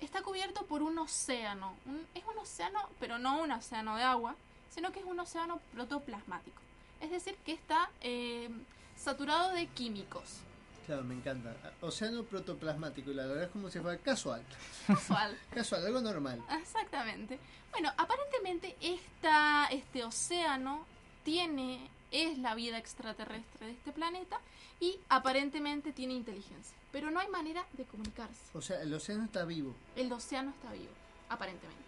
está 0.02 0.22
cubierto 0.22 0.66
por 0.66 0.82
un 0.82 0.98
océano. 1.00 1.76
Un- 1.86 2.06
es 2.16 2.24
un 2.26 2.38
océano, 2.38 2.80
pero 3.00 3.18
no 3.20 3.42
un 3.42 3.52
océano 3.52 3.96
de 3.96 4.04
agua, 4.04 4.36
sino 4.70 4.92
que 4.92 5.00
es 5.00 5.06
un 5.06 5.20
océano 5.20 5.60
protoplasmático. 5.74 6.62
Es 7.02 7.12
decir, 7.12 7.36
que 7.46 7.54
está 7.54 7.90
eh, 8.02 8.50
saturado 8.98 9.52
de 9.52 9.68
químicos. 9.68 10.40
Claro, 10.86 11.04
me 11.04 11.14
encanta. 11.16 11.56
Océano 11.82 12.24
protoplasmático, 12.24 13.12
y 13.12 13.14
la 13.14 13.26
verdad 13.28 13.44
es 13.44 13.50
como 13.52 13.70
si 13.70 13.80
fuera 13.80 13.98
casual. 14.02 14.44
Casual. 14.88 15.38
Casual, 15.54 15.86
algo 15.86 16.02
normal. 16.02 16.44
Exactamente. 16.62 17.40
Bueno, 17.72 17.92
aparentemente 17.96 18.76
esta, 18.82 19.68
este 19.68 20.04
océano 20.04 20.86
tiene, 21.24 21.88
es 22.12 22.40
la 22.40 22.56
vida 22.56 22.80
extraterrestre 22.80 23.68
de 23.68 23.74
este 23.74 23.92
planeta 23.92 24.40
y 24.80 24.98
aparentemente 25.10 25.94
tiene 25.94 26.16
inteligencia. 26.16 26.76
Pero 26.92 27.12
no 27.12 27.20
hay 27.20 27.28
manera 27.28 27.66
de 27.74 27.86
comunicarse. 27.86 28.58
O 28.58 28.62
sea, 28.62 28.82
el 28.82 28.94
océano 28.94 29.26
está 29.26 29.46
vivo. 29.46 29.76
El 29.96 30.12
océano 30.12 30.52
está 30.52 30.72
vivo, 30.72 30.92
aparentemente. 31.30 31.84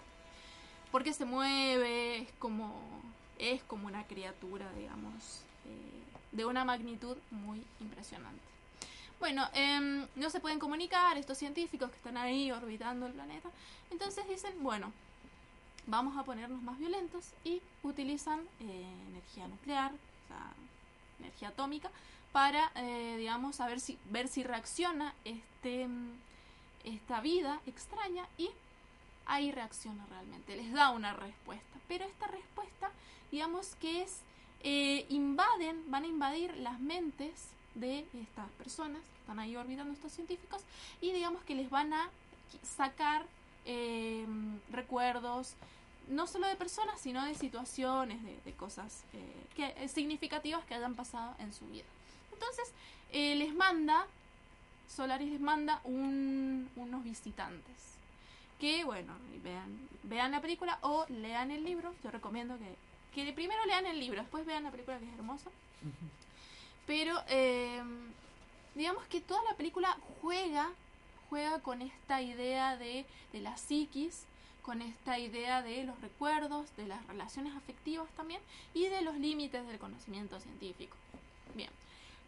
Porque 0.91 1.13
se 1.13 1.25
mueve, 1.25 2.17
es 2.17 2.31
como, 2.33 3.01
es 3.39 3.63
como 3.63 3.87
una 3.87 4.05
criatura, 4.05 4.71
digamos, 4.73 5.41
eh, 5.65 6.03
de 6.31 6.45
una 6.45 6.65
magnitud 6.65 7.17
muy 7.31 7.63
impresionante. 7.79 8.51
Bueno, 9.19 9.47
em, 9.53 10.07
no 10.15 10.29
se 10.31 10.39
pueden 10.39 10.57
comunicar 10.57 11.15
estos 11.17 11.37
científicos 11.37 11.91
que 11.91 11.97
están 11.97 12.17
ahí 12.17 12.51
orbitando 12.51 13.05
el 13.05 13.13
planeta. 13.13 13.49
Entonces 13.91 14.27
dicen, 14.27 14.51
bueno, 14.61 14.91
vamos 15.85 16.17
a 16.17 16.23
ponernos 16.23 16.61
más 16.63 16.79
violentos 16.79 17.25
y 17.43 17.61
utilizan 17.83 18.39
eh, 18.59 18.85
energía 19.09 19.47
nuclear, 19.47 19.91
o 19.91 20.27
sea, 20.27 20.53
energía 21.19 21.49
atómica, 21.49 21.91
para, 22.31 22.71
eh, 22.75 23.15
digamos, 23.17 23.59
a 23.59 23.67
ver 23.67 23.79
si, 23.79 23.97
ver 24.09 24.27
si 24.27 24.43
reacciona 24.43 25.13
este, 25.25 25.87
mm, 25.87 26.11
esta 26.85 27.21
vida 27.21 27.59
extraña 27.65 28.25
y 28.37 28.49
ahí 29.25 29.51
reacciona 29.51 30.05
realmente, 30.07 30.55
les 30.55 30.71
da 30.71 30.91
una 30.91 31.13
respuesta. 31.13 31.79
Pero 31.87 32.05
esta 32.05 32.27
respuesta, 32.27 32.91
digamos 33.31 33.75
que 33.75 34.03
es, 34.03 34.19
eh, 34.63 35.05
invaden, 35.09 35.89
van 35.89 36.03
a 36.03 36.07
invadir 36.07 36.55
las 36.57 36.79
mentes 36.79 37.49
de 37.75 38.05
estas 38.13 38.49
personas 38.57 39.01
que 39.01 39.19
están 39.19 39.39
ahí 39.39 39.55
orbitando 39.55 39.93
estos 39.93 40.11
científicos 40.11 40.61
y 40.99 41.11
digamos 41.13 41.43
que 41.43 41.55
les 41.55 41.69
van 41.69 41.93
a 41.93 42.09
sacar 42.63 43.25
eh, 43.65 44.25
recuerdos 44.71 45.53
no 46.09 46.27
solo 46.27 46.47
de 46.47 46.55
personas 46.55 46.99
sino 46.99 47.23
de 47.25 47.35
situaciones 47.35 48.21
de, 48.23 48.37
de 48.43 48.53
cosas 48.53 49.03
eh, 49.13 49.45
que, 49.55 49.73
eh, 49.77 49.87
significativas 49.87 50.65
que 50.65 50.73
hayan 50.73 50.95
pasado 50.95 51.35
en 51.39 51.53
su 51.53 51.65
vida 51.67 51.85
entonces 52.41 52.73
eh, 53.11 53.35
les 53.35 53.53
manda 53.53 54.05
Solaris 54.89 55.29
les 55.31 55.39
manda 55.39 55.79
un- 55.83 56.69
unos 56.75 57.03
visitantes. 57.03 57.75
Que 58.59 58.83
bueno 58.83 59.13
vean 59.43 59.79
vean 60.03 60.31
la 60.31 60.41
película 60.41 60.77
o 60.81 61.05
lean 61.09 61.51
el 61.51 61.63
libro. 61.63 61.93
Yo 62.03 62.11
recomiendo 62.11 62.57
que 62.57 62.75
que 63.13 63.33
primero 63.33 63.63
lean 63.65 63.85
el 63.85 63.99
libro 63.99 64.21
después 64.21 64.45
vean 64.45 64.63
la 64.63 64.71
película 64.71 64.97
que 64.99 65.05
es 65.05 65.13
hermosa. 65.13 65.49
Pero 66.87 67.15
eh, 67.29 67.81
digamos 68.75 69.03
que 69.05 69.21
toda 69.21 69.41
la 69.43 69.55
película 69.55 69.97
juega, 70.21 70.69
juega 71.29 71.59
con 71.59 71.81
esta 71.81 72.21
idea 72.21 72.77
de, 72.77 73.05
de 73.33 73.39
la 73.41 73.55
psiquis, 73.57 74.23
con 74.61 74.81
esta 74.81 75.19
idea 75.19 75.61
de 75.61 75.83
los 75.83 75.99
recuerdos, 76.01 76.67
de 76.77 76.87
las 76.87 77.05
relaciones 77.07 77.55
afectivas 77.55 78.07
también 78.15 78.41
y 78.73 78.87
de 78.87 79.01
los 79.01 79.15
límites 79.17 79.65
del 79.67 79.77
conocimiento 79.79 80.39
científico. 80.39 80.95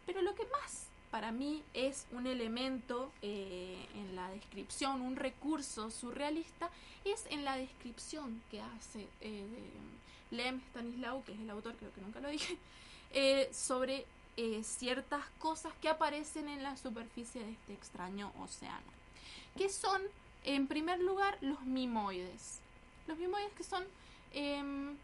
Pero 0.06 0.22
lo 0.22 0.34
que 0.34 0.44
más 0.46 0.86
para 1.14 1.30
mí 1.30 1.62
es 1.74 2.06
un 2.10 2.26
elemento 2.26 3.12
eh, 3.22 3.86
en 3.94 4.16
la 4.16 4.28
descripción, 4.30 5.00
un 5.00 5.14
recurso 5.14 5.92
surrealista, 5.92 6.70
es 7.04 7.26
en 7.30 7.44
la 7.44 7.56
descripción 7.56 8.42
que 8.50 8.60
hace 8.60 9.06
eh, 9.20 9.46
Lem 10.32 10.60
Stanislau, 10.70 11.22
que 11.22 11.32
es 11.32 11.38
el 11.38 11.50
autor, 11.50 11.76
creo 11.76 11.92
que 11.92 12.00
nunca 12.00 12.18
lo 12.18 12.30
dije, 12.30 12.58
eh, 13.12 13.48
sobre 13.52 14.06
ciertas 14.64 15.24
cosas 15.38 15.72
que 15.80 15.88
aparecen 15.88 16.48
en 16.48 16.64
la 16.64 16.76
superficie 16.76 17.44
de 17.44 17.52
este 17.52 17.74
extraño 17.74 18.32
océano, 18.40 18.82
que 19.56 19.68
son, 19.68 20.02
en 20.42 20.66
primer 20.66 20.98
lugar, 20.98 21.38
los 21.40 21.62
mimoides. 21.62 22.58
Los 23.06 23.16
mimoides 23.18 23.52
que 23.52 23.62
son 23.62 23.84
em, 24.32 24.96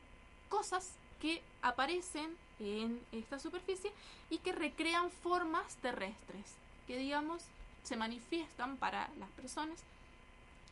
cosas 0.48 0.90
que 1.20 1.40
aparecen 1.62 2.36
en 2.60 3.00
esta 3.12 3.38
superficie 3.38 3.90
y 4.30 4.38
que 4.38 4.52
recrean 4.52 5.10
formas 5.10 5.76
terrestres, 5.76 6.44
que 6.86 6.96
digamos 6.96 7.42
se 7.82 7.96
manifiestan 7.96 8.76
para 8.76 9.08
las 9.18 9.30
personas 9.30 9.78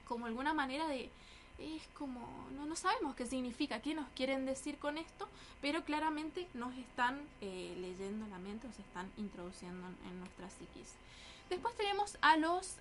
como 0.06 0.26
alguna 0.26 0.52
manera 0.54 0.86
de 0.88 1.10
es 1.58 1.82
como 1.98 2.20
no, 2.54 2.66
no 2.66 2.76
sabemos 2.76 3.16
qué 3.16 3.26
significa, 3.26 3.80
qué 3.82 3.92
nos 3.94 4.06
quieren 4.10 4.46
decir 4.46 4.78
con 4.78 4.96
esto, 4.96 5.28
pero 5.60 5.82
claramente 5.84 6.46
nos 6.54 6.72
están 6.76 7.18
eh, 7.40 7.74
leyendo 7.80 8.26
la 8.28 8.38
mente 8.38 8.68
se 8.76 8.82
están 8.82 9.10
introduciendo 9.16 9.84
en, 9.88 10.08
en 10.08 10.20
nuestra 10.20 10.48
psiquis. 10.50 10.92
Después 11.50 11.74
tenemos 11.76 12.16
a 12.20 12.36
los 12.36 12.76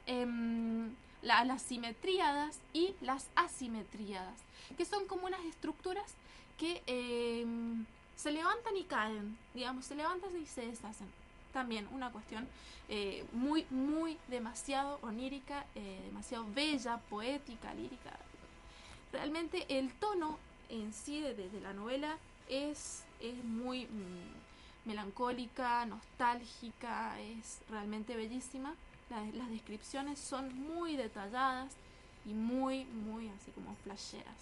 la- 1.24 1.44
las 1.46 1.62
simetríadas 1.64 2.60
y 2.74 2.94
las 3.02 3.28
asimetríadas, 3.36 4.38
que 4.78 4.86
son 4.86 5.08
como 5.08 5.26
unas 5.26 5.44
estructuras 5.46 6.14
que 6.60 6.84
em, 6.86 7.86
se 8.18 8.32
levantan 8.32 8.76
y 8.76 8.84
caen, 8.84 9.38
digamos, 9.54 9.86
se 9.86 9.96
levantan 9.96 10.36
y 10.36 10.46
se 10.46 10.66
deshacen. 10.66 11.08
También 11.54 11.88
una 11.92 12.12
cuestión 12.12 12.46
eh, 12.90 13.24
muy, 13.32 13.66
muy 13.70 14.18
demasiado 14.28 15.00
onírica, 15.02 15.66
eh, 15.76 16.02
demasiado 16.06 16.46
bella, 16.54 16.98
poética, 17.10 17.74
lírica. 17.74 18.12
Realmente 19.14 19.66
el 19.70 19.92
tono 19.94 20.38
en 20.70 20.94
sí 20.94 21.22
de, 21.22 21.34
de 21.34 21.62
la 21.62 21.72
novela 21.74 22.18
es, 22.50 23.04
es 23.22 23.42
muy 23.46 23.86
mm, 23.86 24.88
melancólica, 24.90 25.86
nostálgica, 25.86 27.20
es 27.22 27.60
realmente 27.70 28.16
bellísima. 28.16 28.74
La- 29.10 29.24
las 29.38 29.50
descripciones 29.50 30.20
son 30.20 30.54
muy 30.68 30.96
detalladas 30.98 31.72
y 32.26 32.34
muy, 32.34 32.84
muy 32.86 33.30
así 33.30 33.52
como 33.52 33.74
flasheras. 33.84 34.36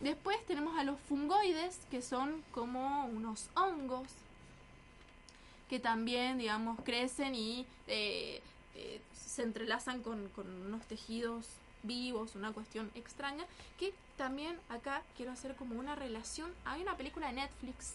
Después 0.00 0.36
tenemos 0.46 0.78
a 0.78 0.84
los 0.84 0.98
fungoides, 1.00 1.80
que 1.90 2.02
son 2.02 2.42
como 2.52 3.06
unos 3.06 3.48
hongos 3.54 4.06
que 5.68 5.78
también, 5.78 6.38
digamos, 6.38 6.78
crecen 6.82 7.34
y 7.34 7.66
eh, 7.88 8.40
eh, 8.74 9.00
se 9.12 9.42
entrelazan 9.42 10.02
con, 10.02 10.28
con 10.30 10.46
unos 10.66 10.86
tejidos 10.86 11.46
vivos, 11.82 12.34
una 12.34 12.52
cuestión 12.52 12.90
extraña, 12.94 13.44
que 13.78 13.92
también 14.16 14.58
acá 14.68 15.02
quiero 15.16 15.32
hacer 15.32 15.54
como 15.56 15.78
una 15.78 15.94
relación. 15.94 16.52
Hay 16.64 16.82
una 16.82 16.96
película 16.96 17.28
de 17.28 17.34
Netflix, 17.34 17.94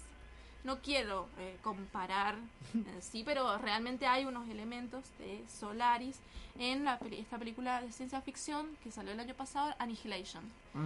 no 0.63 0.79
quiero 0.79 1.27
eh, 1.39 1.55
comparar 1.61 2.35
en 2.73 3.01
sí, 3.01 3.23
pero 3.25 3.57
realmente 3.57 4.05
hay 4.07 4.25
unos 4.25 4.47
elementos 4.49 5.03
de 5.19 5.41
Solaris 5.59 6.15
en 6.59 6.85
la 6.85 6.99
peli- 6.99 7.19
esta 7.19 7.37
película 7.39 7.81
de 7.81 7.91
ciencia 7.91 8.21
ficción 8.21 8.67
que 8.83 8.91
salió 8.91 9.11
el 9.11 9.19
año 9.19 9.33
pasado, 9.33 9.73
Annihilation, 9.79 10.43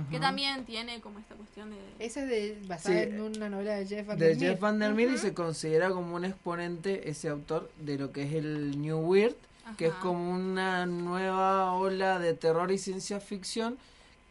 que 0.09 0.17
también 0.19 0.63
tiene 0.65 1.01
como 1.01 1.19
esta 1.19 1.35
cuestión 1.35 1.69
de... 1.71 1.77
Esa 1.99 2.23
es 2.23 2.29
de, 2.29 2.57
basada 2.67 2.95
Sí. 2.95 3.09
en 3.09 3.21
una 3.21 3.49
novela 3.49 3.75
de 3.75 3.85
Jeff 3.85 4.07
Van 4.07 4.17
de 4.17 4.27
der 4.27 4.37
Meer. 4.37 4.49
Jeff 4.51 4.59
Van 4.61 4.79
der 4.79 4.93
Meer 4.93 5.11
y 5.11 5.17
se 5.17 5.33
considera 5.33 5.89
como 5.89 6.15
un 6.15 6.23
exponente 6.25 7.09
ese 7.09 7.27
autor 7.29 7.69
de 7.81 7.97
lo 7.97 8.11
que 8.13 8.23
es 8.23 8.33
el 8.33 8.81
New 8.81 8.97
Weird, 8.99 9.35
que 9.77 9.87
es 9.87 9.93
como 9.95 10.31
una 10.31 10.85
nueva 10.85 11.73
ola 11.73 12.19
de 12.19 12.33
terror 12.33 12.71
y 12.71 12.77
ciencia 12.77 13.19
ficción 13.19 13.77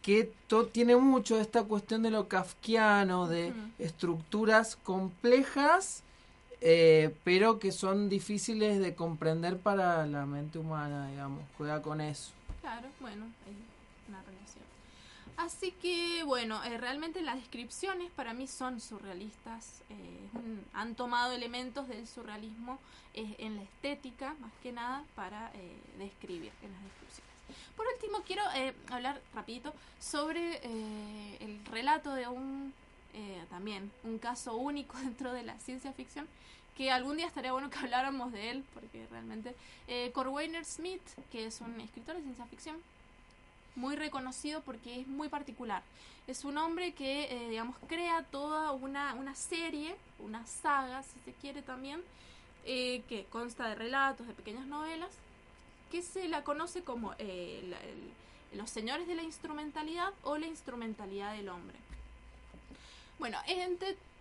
que 0.07 0.33
tiene 0.70 0.95
mucho 0.95 1.41
esta 1.41 1.65
cuestión 1.65 2.05
de 2.05 2.12
lo 2.12 2.28
kafkiano, 2.28 3.27
de 3.27 3.53
estructuras 3.81 4.77
complejas, 4.77 6.05
eh, 6.61 7.12
pero 7.24 7.59
que 7.59 7.73
son 7.73 8.09
difíciles 8.09 8.78
de 8.78 8.95
comprender 8.95 9.59
para 9.59 10.07
la 10.07 10.24
mente 10.24 10.61
humana, 10.61 11.09
digamos, 11.09 11.43
juega 11.59 11.83
con 11.83 12.01
eso. 12.01 12.31
Claro, 12.61 12.87
bueno, 13.01 13.24
hay 13.47 13.57
una 14.09 14.23
relación. 14.23 14.65
Así 15.39 15.73
que, 15.73 16.23
bueno, 16.23 16.62
eh, 16.62 16.78
realmente 16.78 17.20
las 17.20 17.35
descripciones 17.35 18.12
para 18.12 18.33
mí 18.33 18.47
son 18.47 18.78
surrealistas. 18.78 19.83
eh, 19.91 20.28
han 20.73 20.95
tomado 20.95 21.33
elementos 21.33 21.89
del 21.89 22.07
surrealismo 22.07 22.78
en 23.12 23.57
la 23.57 23.62
estética, 23.62 24.37
más 24.41 24.53
que 24.62 24.70
nada, 24.70 25.03
para 25.16 25.51
describir 25.99 26.53
en 26.62 26.70
las 26.70 26.83
descripciones. 26.85 27.26
Por 27.77 27.86
último, 27.94 28.23
quiero 28.27 28.43
eh, 28.55 28.74
hablar 28.90 29.20
rapidito 29.35 29.73
sobre 30.01 30.60
eh, 30.62 31.36
el 31.40 31.64
relato 31.66 32.14
de 32.14 32.27
un, 32.27 32.73
eh, 33.14 33.44
también, 33.51 33.90
un 34.05 34.18
caso 34.18 34.56
único 34.56 34.97
dentro 35.02 35.32
de 35.32 35.43
la 35.43 35.59
ciencia 35.59 35.93
ficción, 35.93 36.27
que 36.77 36.90
algún 36.90 37.16
día 37.16 37.27
estaría 37.27 37.52
bueno 37.52 37.70
que 37.70 37.78
habláramos 37.78 38.32
de 38.32 38.51
él, 38.51 38.64
porque 38.74 39.06
realmente 39.10 39.55
Corwainer 40.12 40.62
Smith, 40.64 41.01
que 41.32 41.47
es 41.47 41.62
un 41.62 41.81
escritor 41.81 42.16
de 42.16 42.23
ciencia 42.23 42.44
ficción, 42.47 42.77
muy 43.77 43.97
reconocido 43.97 44.60
porque 44.60 45.01
es 45.01 45.06
muy 45.06 45.31
particular. 45.31 45.82
Es 46.27 46.44
un 46.44 46.59
hombre 46.59 46.93
que, 46.93 47.47
digamos, 47.48 47.77
crea 47.86 48.24
toda 48.24 48.73
una, 48.73 49.14
una 49.14 49.35
serie, 49.35 49.97
una 50.18 50.47
saga, 50.47 51.02
si 51.02 51.18
se 51.24 51.32
quiere 51.32 51.62
también, 51.62 52.02
que 52.64 53.27
consta 53.31 53.68
de 53.68 53.74
relatos, 53.74 54.27
de 54.27 54.35
pequeñas 54.35 54.66
novelas, 54.66 55.10
que 55.90 56.02
se 56.02 56.28
la 56.28 56.42
conoce 56.44 56.82
como 56.82 57.14
eh, 57.18 57.60
el- 57.62 58.58
los 58.58 58.70
señores 58.70 59.06
de 59.06 59.14
la 59.14 59.22
instrumentalidad 59.22 60.12
o 60.22 60.38
la 60.38 60.46
instrumentalidad 60.46 61.34
del 61.34 61.48
hombre. 61.48 61.76
Bueno, 63.18 63.38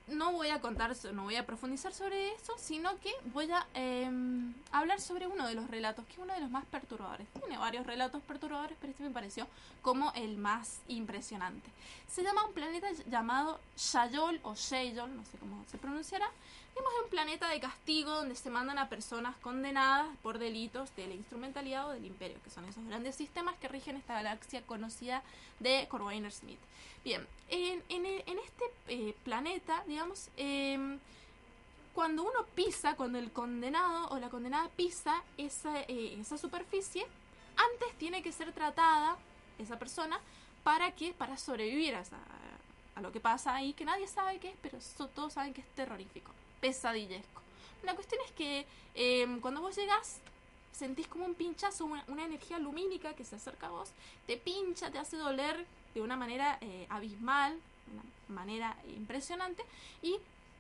no 0.08 0.32
voy 0.34 0.50
a 0.50 0.62
contar, 0.62 0.96
no 1.14 1.24
voy 1.24 1.36
a 1.36 1.46
profundizar 1.46 1.94
sobre 1.94 2.32
eso, 2.34 2.54
sino 2.58 2.98
que 3.00 3.12
voy 3.34 3.50
a 3.52 3.66
em, 3.74 4.54
hablar 4.72 5.02
sobre 5.02 5.26
uno 5.28 5.48
de 5.48 5.56
los 5.56 5.68
relatos, 5.70 6.06
que 6.06 6.14
es 6.14 6.20
uno 6.20 6.34
de 6.34 6.40
los 6.42 6.52
más 6.52 6.66
perturbadores. 6.66 7.28
Tiene 7.40 7.58
varios 7.58 7.86
relatos 7.88 8.22
perturbadores, 8.24 8.78
pero 8.80 8.92
este 8.92 9.04
me 9.04 9.10
pareció 9.10 9.48
como 9.82 10.12
el 10.14 10.38
más 10.38 10.80
impresionante. 10.88 11.70
Se 12.08 12.24
llama 12.24 12.46
un 12.46 12.54
planeta 12.54 12.88
llamado 13.10 13.60
Shayol 13.78 14.40
o 14.44 14.54
Shayol, 14.56 15.16
no 15.16 15.26
sé 15.26 15.38
cómo 15.40 15.64
se 15.72 15.78
pronunciará. 15.78 16.30
Vemos 16.76 16.92
un 17.04 17.10
planeta 17.10 17.48
de 17.50 17.60
castigo 17.62 18.12
donde 18.12 18.36
se 18.36 18.50
mandan 18.50 18.78
a 18.78 18.90
personas 18.90 19.36
condenadas 19.38 20.08
por 20.22 20.38
delitos 20.40 20.94
de 20.98 21.08
la 21.08 21.14
instrumentalidad 21.14 21.88
o 21.88 21.92
del 21.92 22.06
imperio, 22.06 22.38
que 22.44 22.50
son 22.50 22.66
esos 22.66 22.84
grandes 22.86 23.16
sistemas 23.16 23.56
que 23.58 23.70
rigen 23.70 23.96
esta 23.96 24.14
galaxia 24.16 24.62
conocida 24.64 25.24
de 25.60 25.88
Corwainer 25.90 26.32
Smith. 26.34 26.60
Bien, 27.04 27.26
en, 27.50 27.82
en, 27.88 28.06
en 28.06 28.40
este 28.40 28.66
eh, 28.90 29.16
planeta, 29.24 29.84
digamos, 29.88 30.30
em, 30.36 31.00
cuando 31.94 32.24
uno 32.24 32.44
pisa, 32.56 32.96
cuando 32.98 33.20
el 33.20 33.32
condenado 33.32 34.10
o 34.10 34.20
la 34.20 34.30
condenada 34.30 34.68
pisa 34.76 35.24
esa, 35.38 35.80
eh, 35.84 36.18
esa 36.20 36.38
superficie, 36.38 37.06
antes 37.56 37.98
tiene 37.98 38.22
que 38.22 38.34
ser 38.34 38.52
tratada 38.52 39.16
esa 39.60 39.80
persona 39.80 40.20
para 40.66 40.92
que 40.92 41.14
para 41.14 41.38
sobrevivir 41.38 41.96
a, 41.96 42.02
esa- 42.02 42.18
a 42.96 43.02
lo 43.02 43.14
que 43.14 43.22
pasa 43.22 43.56
ahí, 43.56 43.72
que 43.74 43.86
nadie 43.86 44.08
sabe 44.10 44.40
qué 44.40 44.50
es, 44.50 44.58
pero 44.62 44.78
todos 45.16 45.32
saben 45.32 45.54
que 45.54 45.62
es 45.62 45.68
terrorífico, 45.76 46.32
pesadillesco. 46.66 47.42
La 47.84 47.94
cuestión 47.94 48.20
es 48.26 48.32
que 48.32 48.66
eh, 48.96 49.38
cuando 49.40 49.62
vos 49.62 49.76
llegas, 49.76 50.18
sentís 50.72 51.08
como 51.08 51.26
un 51.26 51.36
pinchazo, 51.36 51.86
una, 51.86 52.04
una 52.08 52.26
energía 52.26 52.58
lumínica 52.58 53.14
que 53.14 53.24
se 53.24 53.36
acerca 53.36 53.68
a 53.68 53.70
vos, 53.70 53.92
te 54.26 54.36
pincha, 54.38 54.90
te 54.90 54.98
hace 54.98 55.16
doler 55.16 55.64
de 55.94 56.02
una 56.02 56.16
manera 56.16 56.58
eh, 56.62 56.88
abismal, 56.90 57.56
una 57.94 58.36
manera 58.36 58.76
impresionante, 58.98 59.64
y 60.02 60.18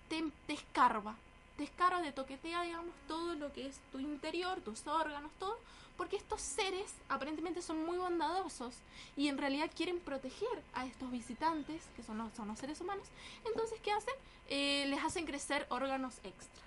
te, 0.07 0.23
te 0.45 0.53
escarba, 0.53 1.15
te 1.57 1.63
escarba, 1.63 2.03
te 2.03 2.11
toquetea, 2.11 2.61
digamos, 2.61 2.93
todo 3.07 3.33
lo 3.33 3.51
que 3.51 3.65
es 3.65 3.79
tu 3.91 3.99
interior, 3.99 4.61
tus 4.61 4.85
órganos, 4.85 5.31
todo, 5.39 5.57
porque 5.97 6.17
estos 6.17 6.41
seres 6.41 6.93
aparentemente 7.09 7.61
son 7.61 7.85
muy 7.85 7.97
bondadosos 7.97 8.75
y 9.15 9.27
en 9.27 9.37
realidad 9.37 9.69
quieren 9.75 9.99
proteger 9.99 10.61
a 10.73 10.85
estos 10.85 11.11
visitantes, 11.11 11.83
que 11.95 12.03
son 12.03 12.17
los, 12.17 12.33
son 12.33 12.47
los 12.47 12.59
seres 12.59 12.81
humanos. 12.81 13.07
Entonces, 13.45 13.79
¿qué 13.81 13.91
hacen? 13.91 14.13
Eh, 14.49 14.85
les 14.87 15.03
hacen 15.03 15.25
crecer 15.25 15.65
órganos 15.69 16.15
extra. 16.23 16.63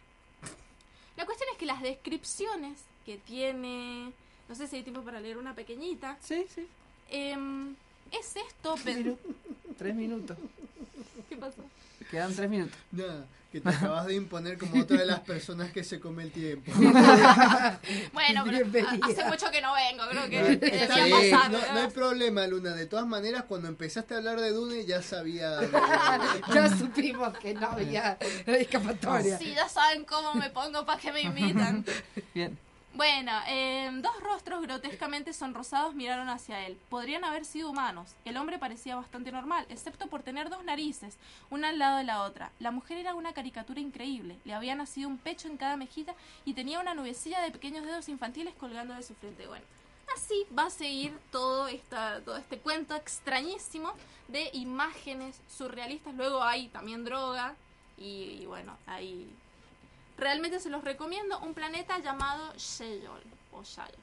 La 1.17 1.27
cuestión 1.27 1.49
es 1.53 1.59
que 1.59 1.67
las 1.67 1.83
descripciones 1.83 2.79
que 3.05 3.17
tiene, 3.19 4.13
no 4.49 4.55
sé 4.55 4.67
si 4.67 4.77
hay 4.77 4.83
tiempo 4.83 5.03
para 5.03 5.21
leer 5.21 5.37
una 5.37 5.55
pequeñita. 5.55 6.17
Sí, 6.21 6.47
sí. 6.55 6.67
es 7.11 8.37
esto, 8.37 8.77
pero... 8.85 9.19
Tres 9.77 9.95
minutos. 9.95 10.37
Quedan 12.11 12.35
tres 12.35 12.49
minutos. 12.49 12.79
Nada, 12.91 13.27
que 13.53 13.61
te 13.61 13.69
acabas 13.69 14.07
de 14.07 14.15
imponer 14.15 14.59
como 14.59 14.83
otra 14.83 14.99
de 14.99 15.07
las 15.07 15.21
personas 15.21 15.71
que 15.73 15.85
se 15.85 16.01
come 16.01 16.23
el 16.23 16.31
tiempo. 16.31 16.71
Bueno, 18.13 18.45
pero 18.73 18.89
hace 19.03 19.25
mucho 19.25 19.51
que 19.51 19.61
no 19.61 19.73
vengo, 19.75 20.05
creo 20.11 20.29
que 20.29 20.83
Está 20.83 21.05
bien, 21.05 21.31
pasar. 21.31 21.51
no, 21.51 21.81
hay 21.81 21.89
problema, 21.89 22.47
Luna. 22.47 22.75
De 22.75 22.87
todas 22.87 23.07
maneras, 23.07 23.45
cuando 23.49 23.69
empezaste 23.69 24.15
a 24.15 24.19
hablar 24.19 24.41
de 24.41 24.51
Dune, 24.51 24.85
ya 24.85 25.01
sabía. 25.03 25.61
ya 26.55 26.77
supimos 26.77 27.37
que 27.39 27.55
no 27.55 27.69
había 27.69 28.19
escapatoria. 28.47 29.39
Sí, 29.39 29.55
ya 29.55 29.69
saben 29.69 30.05
cómo 30.05 30.35
me 30.35 30.51
pongo 30.51 30.85
para 30.85 31.01
que 31.01 31.13
me 31.13 31.23
invitan. 31.23 31.85
Bien. 32.35 32.59
Bueno, 32.99 33.31
eh, 33.47 33.89
dos 34.03 34.21
rostros 34.25 34.61
grotescamente 34.61 35.33
sonrosados 35.33 35.95
miraron 35.95 36.29
hacia 36.29 36.67
él. 36.67 36.77
Podrían 36.89 37.23
haber 37.23 37.45
sido 37.45 37.71
humanos. 37.71 38.17
El 38.25 38.37
hombre 38.37 38.59
parecía 38.59 38.97
bastante 38.97 39.31
normal, 39.31 39.65
excepto 39.69 40.09
por 40.09 40.25
tener 40.25 40.51
dos 40.51 40.65
narices, 40.65 41.17
una 41.49 41.69
al 41.69 41.79
lado 41.79 41.99
de 41.99 42.03
la 42.03 42.25
otra. 42.25 42.51
La 42.59 42.73
mujer 42.73 42.99
era 42.99 43.15
una 43.15 43.35
caricatura 43.35 43.79
increíble. 43.79 44.37
Le 44.45 44.53
había 44.53 44.75
nacido 44.75 45.09
un 45.09 45.17
pecho 45.17 45.47
en 45.47 45.59
cada 45.59 45.77
mejilla 45.77 46.17
y 46.45 46.55
tenía 46.55 46.81
una 46.81 46.95
nubecilla 46.95 47.41
de 47.41 47.53
pequeños 47.53 47.87
dedos 47.87 48.09
infantiles 48.09 48.53
colgando 48.57 48.95
de 48.95 49.05
su 49.05 49.15
frente. 49.15 49.47
Bueno, 49.47 49.65
así 50.17 50.45
va 50.59 50.65
a 50.65 50.71
seguir 50.71 51.17
todo, 51.31 51.69
esta, 51.69 52.21
todo 52.23 52.37
este 52.37 52.59
cuento 52.59 52.97
extrañísimo 52.97 53.93
de 54.27 54.51
imágenes 54.55 55.41
surrealistas. 55.57 56.17
Luego 56.17 56.43
hay 56.43 56.67
también 56.67 57.05
droga 57.05 57.55
y, 57.97 58.41
y 58.43 58.47
bueno, 58.47 58.77
hay 58.89 59.33
Realmente 60.19 60.61
se 60.61 60.69
los 60.71 60.83
recomiendo. 60.85 61.39
Un 61.41 61.55
planeta 61.55 61.99
llamado 62.01 62.53
Sheyol. 62.57 63.23
O 63.53 63.63
Shayol. 63.63 63.95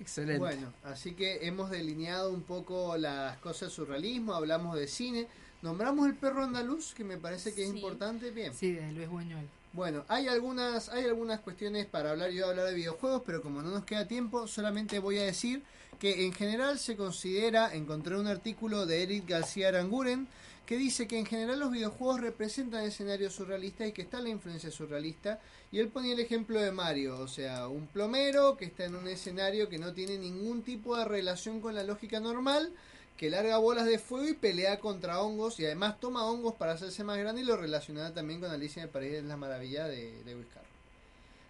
Excelente. 0.00 0.38
Bueno, 0.38 0.72
así 0.84 1.12
que 1.14 1.46
hemos 1.46 1.70
delineado 1.70 2.32
un 2.32 2.42
poco 2.42 2.96
las 2.96 3.36
cosas 3.38 3.60
del 3.60 3.70
surrealismo, 3.70 4.34
hablamos 4.34 4.74
de 4.76 4.88
cine, 4.88 5.28
nombramos 5.62 6.08
el 6.08 6.16
perro 6.16 6.42
andaluz, 6.42 6.92
que 6.92 7.04
me 7.04 7.18
parece 7.18 7.54
que 7.54 7.62
es 7.64 7.70
Sí. 7.70 7.76
importante. 7.76 8.32
Bien. 8.32 8.52
Sí, 8.52 8.72
de 8.72 8.90
Luis 8.90 9.08
Buñuel. 9.08 9.46
Bueno, 9.72 10.04
hay 10.08 10.26
algunas, 10.26 10.88
hay 10.88 11.04
algunas 11.04 11.38
cuestiones 11.40 11.86
para 11.86 12.10
hablar, 12.10 12.30
yo 12.30 12.40
voy 12.42 12.48
a 12.48 12.50
hablar 12.50 12.66
de 12.66 12.74
videojuegos, 12.74 13.22
pero 13.24 13.42
como 13.42 13.62
no 13.62 13.70
nos 13.70 13.84
queda 13.84 14.08
tiempo, 14.08 14.48
solamente 14.48 14.98
voy 14.98 15.18
a 15.18 15.22
decir 15.22 15.62
que 16.00 16.26
en 16.26 16.32
general 16.32 16.80
se 16.80 16.96
considera, 16.96 17.72
encontré 17.72 18.16
un 18.18 18.26
artículo 18.26 18.86
de 18.86 19.04
Eric 19.04 19.28
García 19.28 19.68
Aranguren, 19.68 20.26
que 20.72 20.78
dice 20.78 21.06
que 21.06 21.18
en 21.18 21.26
general 21.26 21.60
los 21.60 21.70
videojuegos 21.70 22.22
representan 22.22 22.84
escenarios 22.84 23.34
surrealistas 23.34 23.88
y 23.88 23.92
que 23.92 24.00
está 24.00 24.20
la 24.20 24.30
influencia 24.30 24.70
surrealista, 24.70 25.38
y 25.70 25.80
él 25.80 25.88
ponía 25.88 26.14
el 26.14 26.20
ejemplo 26.20 26.58
de 26.58 26.72
Mario, 26.72 27.18
o 27.18 27.28
sea, 27.28 27.68
un 27.68 27.86
plomero 27.88 28.56
que 28.56 28.64
está 28.64 28.86
en 28.86 28.94
un 28.94 29.06
escenario 29.06 29.68
que 29.68 29.76
no 29.76 29.92
tiene 29.92 30.16
ningún 30.16 30.62
tipo 30.62 30.96
de 30.96 31.04
relación 31.04 31.60
con 31.60 31.74
la 31.74 31.84
lógica 31.84 32.20
normal, 32.20 32.72
que 33.18 33.28
larga 33.28 33.58
bolas 33.58 33.84
de 33.84 33.98
fuego 33.98 34.26
y 34.26 34.32
pelea 34.32 34.80
contra 34.80 35.20
hongos 35.20 35.60
y 35.60 35.66
además 35.66 36.00
toma 36.00 36.24
hongos 36.24 36.54
para 36.54 36.72
hacerse 36.72 37.04
más 37.04 37.18
grande 37.18 37.42
y 37.42 37.44
lo 37.44 37.58
relaciona 37.58 38.14
también 38.14 38.40
con 38.40 38.50
Alicia 38.50 38.80
en 38.80 38.88
el 38.88 38.92
País 38.94 39.12
de 39.12 39.20
la 39.20 39.36
Maravilla 39.36 39.86
de 39.86 40.22
Lewis 40.24 40.46
Carroll. 40.54 40.71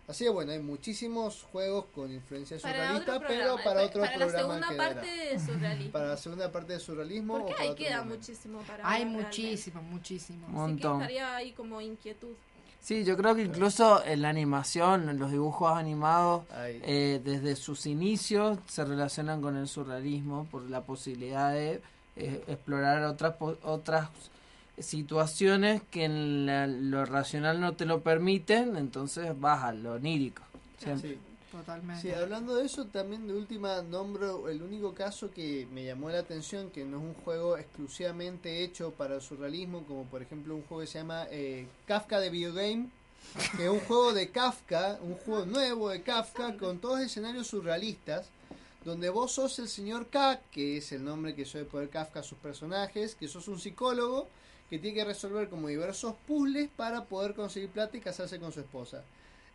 Así 0.09 0.25
que 0.25 0.31
bueno, 0.31 0.53
hay 0.53 0.59
muchísimos 0.59 1.43
juegos 1.53 1.87
con 1.95 2.13
influencia 2.13 2.59
Para 2.59 2.75
surrealista, 2.75 3.17
otro 3.17 3.29
pero 3.29 3.41
programa, 3.41 3.65
para 3.65 3.83
otro 3.85 4.01
para 4.03 4.13
la 4.13 4.19
programa 4.19 4.39
segunda 4.55 4.69
quedará. 4.69 4.95
parte 4.95 5.11
de 5.11 5.39
surrealismo. 5.41 5.93
Para 5.93 6.07
la 6.09 6.17
segunda 6.17 6.53
parte 6.53 6.73
de 6.73 6.81
surrealismo 6.81 7.39
Porque 7.39 7.55
ahí 7.63 7.75
queda 7.75 7.99
momento. 7.99 8.17
muchísimo 8.19 8.59
para 8.63 8.89
Hay 8.89 9.05
muchísimo, 9.07 9.83
muchísimo. 9.83 10.47
Un 10.49 10.53
Así 10.55 10.57
que 10.57 10.59
montón. 10.89 11.01
estaría 11.03 11.37
ahí 11.37 11.53
como 11.53 11.81
inquietud. 11.81 12.35
Sí, 12.81 13.05
yo 13.05 13.17
creo 13.17 13.37
que 13.37 13.43
incluso 13.43 14.05
en 14.05 14.23
la 14.23 14.29
animación, 14.29 15.09
en 15.09 15.19
los 15.21 15.31
dibujos 15.31 15.71
animados, 15.73 16.43
eh, 16.57 17.21
desde 17.25 17.55
sus 17.55 17.87
inicios 17.87 18.59
se 18.67 18.85
relacionan 18.85 19.41
con 19.41 19.57
el 19.57 19.69
surrealismo 19.69 20.47
por 20.51 20.69
la 20.69 20.81
posibilidad 20.83 21.53
de 21.53 21.81
eh, 22.17 22.43
explorar 22.49 23.05
otras 23.05 23.37
po- 23.37 23.57
otras 23.63 24.09
situaciones 24.83 25.83
que 25.91 26.05
en 26.05 26.47
la- 26.47 26.67
lo 26.67 27.05
racional 27.05 27.61
no 27.61 27.75
te 27.75 27.85
lo 27.87 28.01
permiten, 28.03 28.77
entonces 28.77 29.39
vas 29.41 29.63
a 29.65 29.73
lo 29.73 29.95
onírico. 29.95 30.43
siempre. 30.79 31.11
Sí. 31.13 31.19
Totalmente. 31.53 32.01
Sí, 32.01 32.11
hablando 32.11 32.55
de 32.57 32.65
eso, 32.65 32.87
también 32.87 33.27
de 33.29 33.35
última 33.35 33.83
nombro 33.83 34.49
el 34.49 34.63
único 34.63 34.95
caso 34.95 35.31
que 35.31 35.69
me 35.71 35.85
llamó 35.85 36.09
la 36.09 36.21
atención, 36.21 36.71
que 36.71 36.83
no 36.87 36.97
es 36.97 37.03
un 37.05 37.15
juego 37.25 37.59
exclusivamente 37.59 38.65
hecho 38.65 38.91
para 38.93 39.17
el 39.17 39.21
surrealismo, 39.21 39.85
como 39.85 40.05
por 40.05 40.23
ejemplo 40.23 40.55
un 40.57 40.63
juego 40.63 40.81
que 40.81 40.87
se 40.87 40.99
llama 40.99 41.27
eh, 41.31 41.67
Kafka 41.87 42.21
de 42.21 42.31
Videogame, 42.31 42.89
que 43.59 43.65
es 43.65 43.71
un 43.71 43.81
juego 43.81 44.15
de 44.15 44.31
Kafka, 44.31 44.99
un 45.03 45.15
juego 45.17 45.45
nuevo 45.45 45.91
de 45.91 46.01
Kafka 46.01 46.57
con 46.57 46.79
todos 46.79 47.01
escenarios 47.01 47.49
surrealistas, 47.49 48.27
donde 48.87 49.11
vos 49.11 49.31
sos 49.33 49.59
el 49.59 49.69
señor 49.69 50.07
K, 50.09 50.41
que 50.51 50.79
es 50.79 50.91
el 50.93 51.05
nombre 51.05 51.35
que 51.35 51.45
suele 51.45 51.67
poner 51.67 51.91
Kafka 51.91 52.21
a 52.21 52.25
sus 52.25 52.39
personajes, 52.39 53.15
que 53.15 53.29
sos 53.29 53.47
un 53.49 53.61
psicólogo 53.61 54.27
que 54.73 54.79
tiene 54.79 54.97
que 54.97 55.05
resolver 55.05 55.51
como 55.51 55.69
diversos 55.69 56.15
puzzles 56.27 56.71
para 56.75 57.05
poder 57.05 57.35
conseguir 57.35 57.69
plata 57.69 57.95
y 57.99 58.01
casarse 58.01 58.39
con 58.39 58.53
su 58.53 58.61
esposa 58.61 59.05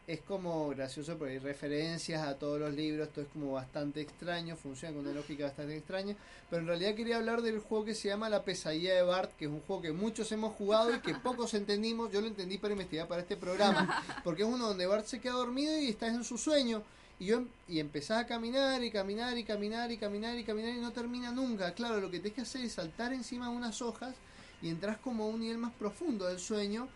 es 0.06 0.22
como 0.22 0.70
gracioso 0.70 1.18
porque 1.18 1.34
hay 1.34 1.40
referencias 1.40 2.22
a 2.22 2.36
todos 2.36 2.60
los 2.60 2.72
libros, 2.74 3.10
todo 3.10 3.26
es 3.26 3.32
como 3.32 3.54
bastante 3.54 4.00
extraño, 4.00 4.56
funciona 4.56 4.96
con 4.96 5.06
una 5.06 5.16
lógica 5.16 5.46
bastante 5.46 5.76
extraña, 5.76 6.16
pero 6.52 6.62
en 6.62 6.68
realidad 6.68 6.94
quería 6.94 7.18
hablar 7.18 7.42
del 7.42 7.60
juego 7.60 7.86
que 7.86 7.96
se 7.96 8.10
llama 8.10 8.30
La 8.30 8.44
pesadilla 8.44 8.94
de 8.94 9.02
Bart, 9.02 9.36
que 9.38 9.46
es 9.46 9.52
un 9.52 9.60
juego 9.62 9.82
que 9.82 9.92
muchos 9.92 10.32
hemos 10.32 10.54
jugado 10.54 10.96
y 10.96 11.00
que 11.00 11.16
pocos 11.24 11.56
entendimos, 11.56 12.12
yo 12.12 12.22
lo 12.22 12.28
entendí 12.28 12.60
para 12.60 12.74
investigar 12.74 13.08
para 13.08 13.24
este 13.24 13.38
programa, 13.38 14.04
porque 14.24 14.44
es 14.44 14.48
uno 14.48 14.68
donde 14.68 14.86
Bart 14.86 15.08
se 15.08 15.20
queda 15.20 15.34
dormido 15.34 15.76
y 15.80 15.90
estás 15.90 16.14
en 16.14 16.24
su 16.24 16.38
sueño. 16.38 16.84
Y, 17.20 17.26
yo, 17.26 17.46
y 17.68 17.80
empezás 17.80 18.20
a 18.20 18.28
caminar 18.28 18.84
y 18.84 18.92
caminar 18.92 19.36
y 19.36 19.44
caminar 19.44 19.92
y 19.92 19.98
caminar 19.98 20.38
y 20.38 20.44
caminar 20.44 20.76
y 20.76 20.80
no 20.80 20.94
termina 20.94 21.32
nunca. 21.32 21.74
Claro, 21.74 22.00
lo 22.00 22.12
que 22.12 22.20
tienes 22.20 22.34
que 22.34 22.42
hacer 22.42 22.64
es 22.64 22.74
saltar 22.74 23.12
encima 23.12 23.50
de 23.50 23.56
unas 23.56 23.82
hojas 23.82 24.14
y 24.62 24.70
entras 24.70 24.98
como 24.98 25.26
a 25.26 25.28
un 25.28 25.40
nivel 25.42 25.58
más 25.58 25.72
profundo 25.74 26.26
del 26.26 26.40
sueño. 26.40 26.88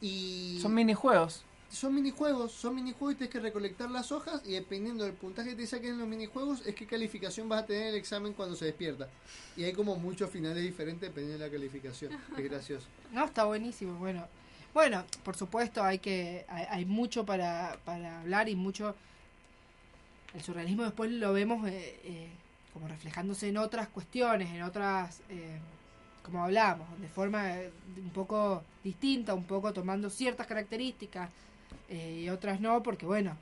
Y 0.00 0.58
Son 0.60 0.74
minijuegos. 0.74 1.44
son 1.70 1.94
minijuegos, 1.94 2.52
son 2.52 2.74
minijuegos 2.74 3.14
y 3.14 3.16
tienes 3.16 3.32
que 3.32 3.40
recolectar 3.40 3.90
las 3.90 4.12
hojas 4.12 4.42
y 4.44 4.52
dependiendo 4.52 5.04
del 5.04 5.14
puntaje 5.14 5.50
que 5.50 5.56
te 5.56 5.66
saquen 5.66 5.92
en 5.92 5.98
los 5.98 6.08
minijuegos 6.08 6.66
es 6.66 6.74
qué 6.74 6.86
calificación 6.86 7.48
vas 7.48 7.62
a 7.62 7.66
tener 7.66 7.82
en 7.82 7.88
el 7.88 7.94
examen 7.94 8.32
cuando 8.34 8.56
se 8.56 8.66
despierta. 8.66 9.08
Y 9.56 9.64
hay 9.64 9.72
como 9.72 9.96
muchos 9.96 10.28
finales 10.30 10.62
diferentes 10.62 11.08
dependiendo 11.08 11.42
de 11.42 11.50
la 11.50 11.52
calificación. 11.56 12.12
Es 12.36 12.44
gracioso. 12.44 12.86
No, 13.12 13.24
está 13.24 13.44
buenísimo. 13.44 13.94
Bueno, 13.98 14.26
bueno, 14.74 15.04
por 15.24 15.36
supuesto 15.36 15.82
hay 15.82 15.98
que 15.98 16.44
hay, 16.48 16.64
hay 16.68 16.84
mucho 16.84 17.24
para, 17.24 17.78
para 17.84 18.20
hablar 18.20 18.48
y 18.48 18.56
mucho. 18.56 18.94
El 20.34 20.42
surrealismo 20.42 20.82
después 20.82 21.10
lo 21.10 21.32
vemos 21.34 21.66
eh, 21.68 22.00
eh, 22.04 22.28
como 22.72 22.88
reflejándose 22.88 23.48
en 23.48 23.58
otras 23.58 23.88
cuestiones, 23.88 24.48
en 24.50 24.62
otras, 24.62 25.20
eh, 25.28 25.58
como 26.22 26.44
hablamos, 26.44 26.86
de 27.00 27.08
forma 27.08 27.58
eh, 27.58 27.70
un 27.96 28.10
poco 28.10 28.62
distinta, 28.82 29.34
un 29.34 29.44
poco 29.44 29.72
tomando 29.72 30.10
ciertas 30.10 30.46
características 30.46 31.30
eh, 31.88 32.22
y 32.24 32.28
otras 32.28 32.60
no, 32.60 32.82
porque 32.82 33.06
bueno, 33.06 33.36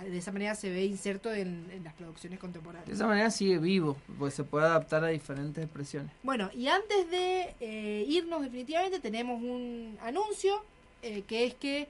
de 0.00 0.18
esa 0.18 0.32
manera 0.32 0.54
se 0.54 0.70
ve 0.70 0.84
inserto 0.84 1.32
en, 1.32 1.68
en 1.70 1.84
las 1.84 1.94
producciones 1.94 2.38
contemporáneas. 2.38 2.86
De 2.86 2.94
esa 2.94 3.06
manera 3.06 3.30
sigue 3.30 3.58
vivo, 3.58 3.96
porque 4.18 4.34
se 4.34 4.44
puede 4.44 4.66
adaptar 4.66 5.04
a 5.04 5.08
diferentes 5.08 5.62
expresiones. 5.62 6.10
Bueno, 6.22 6.50
y 6.54 6.68
antes 6.68 7.10
de 7.10 7.54
eh, 7.60 8.04
irnos 8.08 8.42
definitivamente 8.42 9.00
tenemos 9.00 9.42
un 9.42 9.98
anuncio 10.02 10.62
eh, 11.02 11.22
que 11.26 11.44
es 11.44 11.54
que 11.54 11.88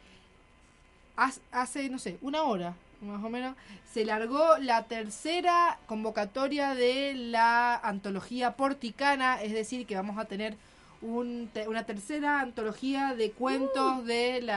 hace, 1.53 1.89
no 1.89 1.99
sé, 1.99 2.19
una 2.23 2.43
hora 2.43 2.75
más 3.03 3.23
o 3.25 3.29
menos, 3.29 3.57
se 3.93 4.05
largó 4.05 4.57
la 4.59 4.85
tercera 4.85 5.79
convocatoria 5.87 6.75
de 6.75 7.15
la 7.15 7.77
antología 7.77 8.53
porticana, 8.57 9.43
es 9.43 9.53
decir, 9.53 9.87
que 9.87 9.97
vamos 9.97 10.19
a 10.19 10.25
tener 10.25 10.57
un 11.03 11.51
te- 11.53 11.67
una 11.69 11.85
tercera 11.85 12.41
antología 12.41 13.15
de 13.15 13.33
cuentos 13.33 14.05
del 14.07 14.49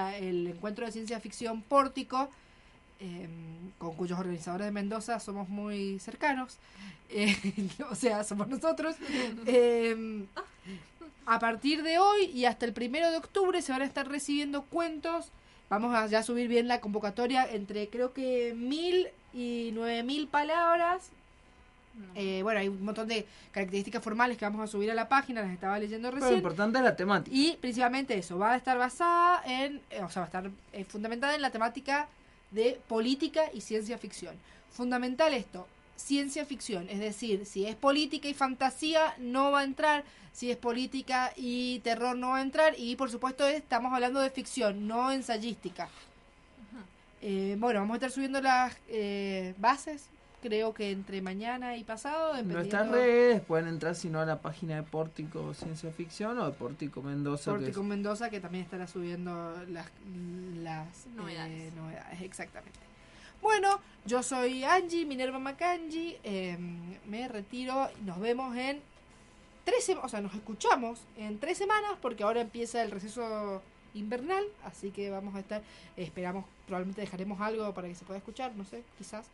encuentro 0.48 0.86
de 0.86 0.92
ciencia 0.92 1.20
ficción 1.20 1.62
Pórtico, 1.64 2.30
eh, 3.00 3.28
con 3.80 3.96
cuyos 3.96 4.20
organizadores 4.20 4.66
de 4.68 4.72
Mendoza 4.72 5.20
somos 5.20 5.50
muy 5.50 6.00
cercanos, 6.00 6.58
eh, 7.10 7.36
o 7.92 7.96
sea, 7.96 8.24
somos 8.24 8.48
nosotros. 8.48 8.96
Eh, 9.48 10.26
a 11.28 11.40
partir 11.40 11.82
de 11.82 11.98
hoy 11.98 12.26
y 12.26 12.46
hasta 12.46 12.66
el 12.68 12.74
primero 12.74 13.10
de 13.10 13.18
octubre 13.18 13.60
se 13.64 13.72
van 13.72 13.82
a 13.82 13.86
estar 13.86 14.08
recibiendo 14.08 14.62
cuentos. 14.64 15.32
Vamos 15.70 15.96
a 15.96 16.06
ya 16.08 16.22
subir 16.24 16.48
bien 16.48 16.68
la 16.68 16.80
convocatoria 16.80 17.50
entre 17.52 17.90
creo 17.90 18.14
que 18.14 18.54
mil 18.56 19.08
y 19.34 19.72
nueve 19.74 20.04
mil 20.04 20.28
palabras. 20.28 21.10
Eh, 22.14 22.42
bueno, 22.44 22.60
hay 22.60 22.68
un 22.68 22.84
montón 22.84 23.08
de 23.08 23.26
características 23.52 24.04
formales 24.04 24.38
que 24.38 24.44
vamos 24.44 24.62
a 24.62 24.68
subir 24.68 24.92
a 24.92 24.94
la 24.94 25.08
página, 25.08 25.42
las 25.42 25.52
estaba 25.52 25.80
leyendo 25.80 26.10
Pero 26.10 26.18
recién. 26.20 26.32
lo 26.34 26.38
importante 26.38 26.78
es 26.78 26.84
la 26.84 26.96
temática. 26.96 27.36
Y 27.36 27.56
principalmente 27.62 28.18
eso, 28.18 28.38
va 28.38 28.52
a 28.52 28.58
estar 28.58 28.78
basada 28.78 29.42
en, 29.46 29.82
eh, 29.90 30.04
o 30.04 30.10
sea, 30.10 30.22
va 30.22 30.26
a 30.26 30.28
estar 30.28 30.52
eh, 30.74 30.84
fundamentada 30.84 31.36
en 31.36 31.42
la 31.42 31.52
temática 31.52 32.08
de 32.52 32.80
política 32.90 33.44
y 33.54 33.62
ciencia 33.62 33.98
ficción. 33.98 34.36
Fundamental 34.72 35.34
esto, 35.34 35.68
ciencia 35.96 36.46
ficción, 36.46 36.90
es 36.90 37.00
decir, 37.00 37.46
si 37.46 37.66
es 37.66 37.76
política 37.76 38.28
y 38.28 38.34
fantasía 38.34 39.16
no 39.18 39.52
va 39.52 39.62
a 39.62 39.64
entrar, 39.64 40.04
si 40.34 40.52
es 40.52 40.58
política 40.58 41.32
y 41.38 41.80
terror 41.80 42.16
no 42.18 42.30
va 42.30 42.38
a 42.38 42.42
entrar 42.42 42.74
y 42.78 42.96
por 42.98 43.10
supuesto 43.10 43.48
estamos 43.48 43.94
hablando 43.94 44.20
de 44.20 44.30
ficción, 44.30 44.88
no 44.88 45.12
ensayística. 45.12 45.88
Eh, 47.22 47.56
bueno, 47.58 47.80
vamos 47.80 47.94
a 47.96 47.98
estar 47.98 48.12
subiendo 48.12 48.40
las 48.42 48.76
eh, 48.90 49.56
bases, 49.58 50.06
creo 50.44 50.74
que 50.76 50.92
entre 50.92 51.22
mañana 51.24 51.76
y 51.76 51.84
pasado. 51.84 52.40
Nuestras 52.44 52.88
redes 52.90 53.42
pueden 53.42 53.68
entrar 53.68 53.96
si 53.96 54.10
no 54.10 54.20
a 54.20 54.26
la 54.26 54.40
página 54.42 54.76
de 54.76 54.84
Pórtico 54.84 55.54
Ciencia 55.56 55.92
Ficción 55.92 56.38
o 56.38 56.46
de 56.46 56.52
Pórtico 56.52 57.02
Mendoza. 57.02 57.52
que 57.54 57.58
Pórtico 57.58 57.82
es- 57.82 57.88
Mendoza 57.88 58.30
que 58.30 58.40
también 58.42 58.64
estará 58.64 58.86
subiendo 58.86 59.56
las, 59.70 59.88
las 60.62 61.08
Novedades. 61.16 61.52
eh, 61.52 61.72
novedades, 61.76 62.22
exactamente. 62.22 62.78
Bueno, 63.46 63.80
yo 64.08 64.24
soy 64.24 64.64
Angie, 64.64 65.06
Minerva 65.06 65.38
Macangi, 65.38 66.18
eh, 66.24 66.58
me 67.06 67.28
retiro, 67.28 67.88
nos 68.02 68.20
vemos 68.20 68.58
en 68.58 68.82
tres 69.64 69.84
semanas, 69.86 70.06
o 70.08 70.10
sea, 70.10 70.20
nos 70.22 70.34
escuchamos 70.34 71.00
en 71.16 71.38
tres 71.40 71.60
semanas 71.60 71.92
porque 72.02 72.24
ahora 72.24 72.42
empieza 72.42 72.82
el 72.82 72.90
receso 72.90 73.62
invernal, 73.94 74.44
así 74.64 74.90
que 74.90 75.12
vamos 75.12 75.36
a 75.36 75.42
estar, 75.42 75.62
esperamos, 75.96 76.44
probablemente 76.66 77.02
dejaremos 77.02 77.40
algo 77.40 77.72
para 77.76 77.88
que 77.88 77.94
se 77.94 78.04
pueda 78.04 78.18
escuchar, 78.18 78.56
no 78.56 78.66
sé, 78.66 78.82
quizás, 78.98 79.28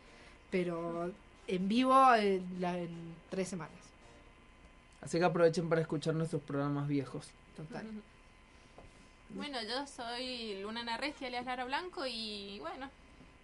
pero 0.50 1.10
en 1.46 1.68
vivo 1.68 2.14
en, 2.14 2.46
la- 2.60 2.76
en 2.78 3.14
tres 3.30 3.48
semanas, 3.48 3.72
Así 5.00 5.18
que 5.18 5.24
aprovechen 5.24 5.70
para 5.70 5.80
escuchar 5.80 6.12
nuestros 6.14 6.42
programas 6.42 6.86
viejos. 6.86 7.28
total. 7.56 7.86
Bueno, 9.30 9.56
yo 9.62 9.86
soy 9.86 10.60
Luna 10.60 10.84
Narresti, 10.84 11.24
alias 11.24 11.46
Lara 11.46 11.64
Blanco, 11.64 12.04
y 12.06 12.58
bueno, 12.60 12.90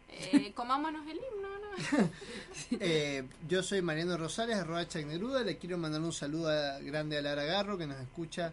eh, 0.09 0.52
comámonos 0.55 1.06
el 1.06 1.16
himno, 1.16 1.48
¿no? 1.48 2.09
Eh, 2.80 3.24
yo 3.48 3.62
soy 3.62 3.82
Mariano 3.82 4.16
Rosales, 4.16 4.56
arroba 4.56 4.86
Chagneruda. 4.86 5.43
Le 5.43 5.59
quiero 5.59 5.78
mandar 5.78 6.01
un 6.01 6.12
saludo 6.12 6.48
a- 6.51 6.78
grande 6.80 7.16
a 7.18 7.22
Lara 7.22 7.44
Garro, 7.44 7.78
que 7.78 7.86
nos 7.86 8.01
escucha 8.01 8.52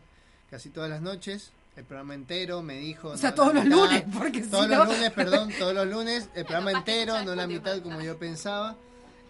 casi 0.49 0.69
todas 0.69 0.90
las 0.90 1.02
noches. 1.02 1.52
El 1.76 1.84
programa 1.86 2.14
entero 2.14 2.61
me 2.61 2.77
dijo. 2.77 3.10
O 3.10 3.18
sea, 3.18 3.32
no 3.32 3.36
todos 3.36 3.53
la 3.56 3.64
los 3.64 3.65
mitad. 3.65 3.77
lunes, 4.03 4.03
porque 4.18 4.44
si 4.44 4.49
Todos 4.49 4.69
no- 4.69 4.77
los 4.77 4.88
lunes, 4.95 5.11
perdón, 5.11 5.49
todos 5.60 5.73
los 5.73 5.88
lunes. 5.88 6.30
El 6.36 6.45
programa 6.45 6.72
entero, 6.72 7.22
no 7.23 7.36
la 7.36 7.48
mitad 7.48 7.82
como 7.82 7.99
yo 8.02 8.18
pensaba. 8.18 8.76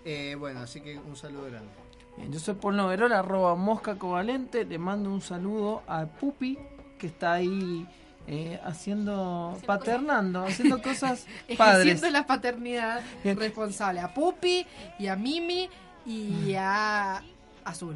Eh, 0.03 0.35
bueno, 0.37 0.59
así 0.59 0.81
que 0.81 0.99
un 0.99 1.15
saludo 1.15 1.45
grande. 1.45 1.69
Bien, 2.17 2.31
yo 2.31 2.39
soy 2.39 2.53
Paul 2.55 2.75
Noverola, 2.75 3.19
arroba 3.19 3.55
mosca 3.55 3.97
covalente. 3.97 4.65
Le 4.65 4.77
mando 4.77 5.09
un 5.09 5.21
saludo 5.21 5.83
a 5.87 6.05
Pupi, 6.05 6.57
que 6.99 7.07
está 7.07 7.33
ahí 7.33 7.87
eh, 8.27 8.59
haciendo, 8.63 9.57
paternando, 9.65 10.45
haciendo 10.45 10.81
cosas 10.81 11.25
padres. 11.57 11.85
ejerciendo 11.85 12.09
la 12.09 12.25
paternidad 12.25 13.01
Bien. 13.23 13.37
responsable 13.37 13.99
a 13.99 14.13
Pupi 14.13 14.65
y 14.97 15.07
a 15.07 15.15
Mimi 15.15 15.69
y 16.05 16.53
a 16.55 17.21
Azul. 17.63 17.95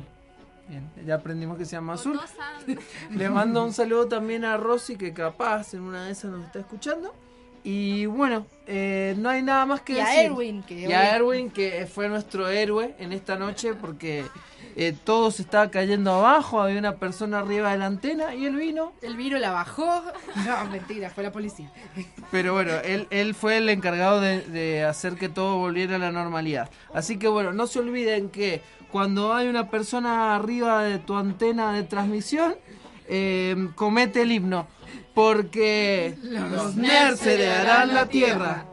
Bien, 0.67 0.87
ya 1.03 1.15
aprendimos 1.15 1.57
que 1.57 1.65
se 1.65 1.71
llama 1.71 1.93
Azul. 1.93 2.19
Le 3.09 3.29
mando 3.29 3.63
un 3.63 3.73
saludo 3.73 4.07
también 4.07 4.45
a 4.45 4.55
Rosy, 4.57 4.97
que 4.97 5.13
capaz 5.13 5.73
en 5.73 5.81
una 5.81 6.05
de 6.05 6.11
esas 6.11 6.31
nos 6.31 6.45
está 6.45 6.59
escuchando. 6.59 7.13
Y 7.63 8.05
bueno, 8.05 8.45
eh, 8.67 9.15
no 9.17 9.29
hay 9.29 9.41
nada 9.41 9.65
más 9.65 9.81
que 9.81 9.93
Y 9.93 9.99
a 9.99 10.05
decir. 10.05 10.25
Erwin, 10.25 10.63
que 10.63 10.81
y 10.81 10.93
a 10.93 11.15
Erwin, 11.15 11.49
que 11.49 11.87
fue 11.87 12.07
nuestro 12.07 12.47
héroe 12.47 12.95
en 12.99 13.11
esta 13.13 13.35
noche, 13.35 13.73
porque 13.73 14.25
eh, 14.81 14.95
todo 15.03 15.29
se 15.29 15.41
estaba 15.41 15.69
cayendo 15.69 16.13
abajo, 16.13 16.61
había 16.61 16.79
una 16.79 16.95
persona 16.95 17.39
arriba 17.39 17.73
de 17.73 17.79
la 17.79 17.87
antena 17.87 18.33
y 18.33 18.45
él 18.45 18.55
vino. 18.55 18.93
El 19.01 19.17
vino 19.17 19.37
la 19.37 19.51
bajó. 19.51 20.03
No, 20.45 20.69
mentira, 20.71 21.09
fue 21.09 21.23
la 21.23 21.33
policía. 21.33 21.69
Pero 22.31 22.53
bueno, 22.53 22.71
él, 22.85 23.05
él 23.09 23.35
fue 23.35 23.57
el 23.57 23.67
encargado 23.67 24.21
de, 24.21 24.41
de 24.41 24.85
hacer 24.85 25.15
que 25.15 25.27
todo 25.27 25.57
volviera 25.57 25.97
a 25.97 25.99
la 25.99 26.13
normalidad. 26.13 26.69
Así 26.93 27.19
que 27.19 27.27
bueno, 27.27 27.51
no 27.51 27.67
se 27.67 27.79
olviden 27.79 28.29
que 28.29 28.61
cuando 28.89 29.33
hay 29.33 29.49
una 29.49 29.69
persona 29.69 30.33
arriba 30.33 30.81
de 30.83 30.97
tu 30.97 31.17
antena 31.17 31.73
de 31.73 31.83
transmisión, 31.83 32.55
eh, 33.09 33.69
comete 33.75 34.21
el 34.21 34.31
himno. 34.31 34.65
Porque 35.13 36.15
los 36.23 36.77
nerds 36.77 37.25
heredarán 37.25 37.93
la 37.93 38.05
tierra. 38.05 38.65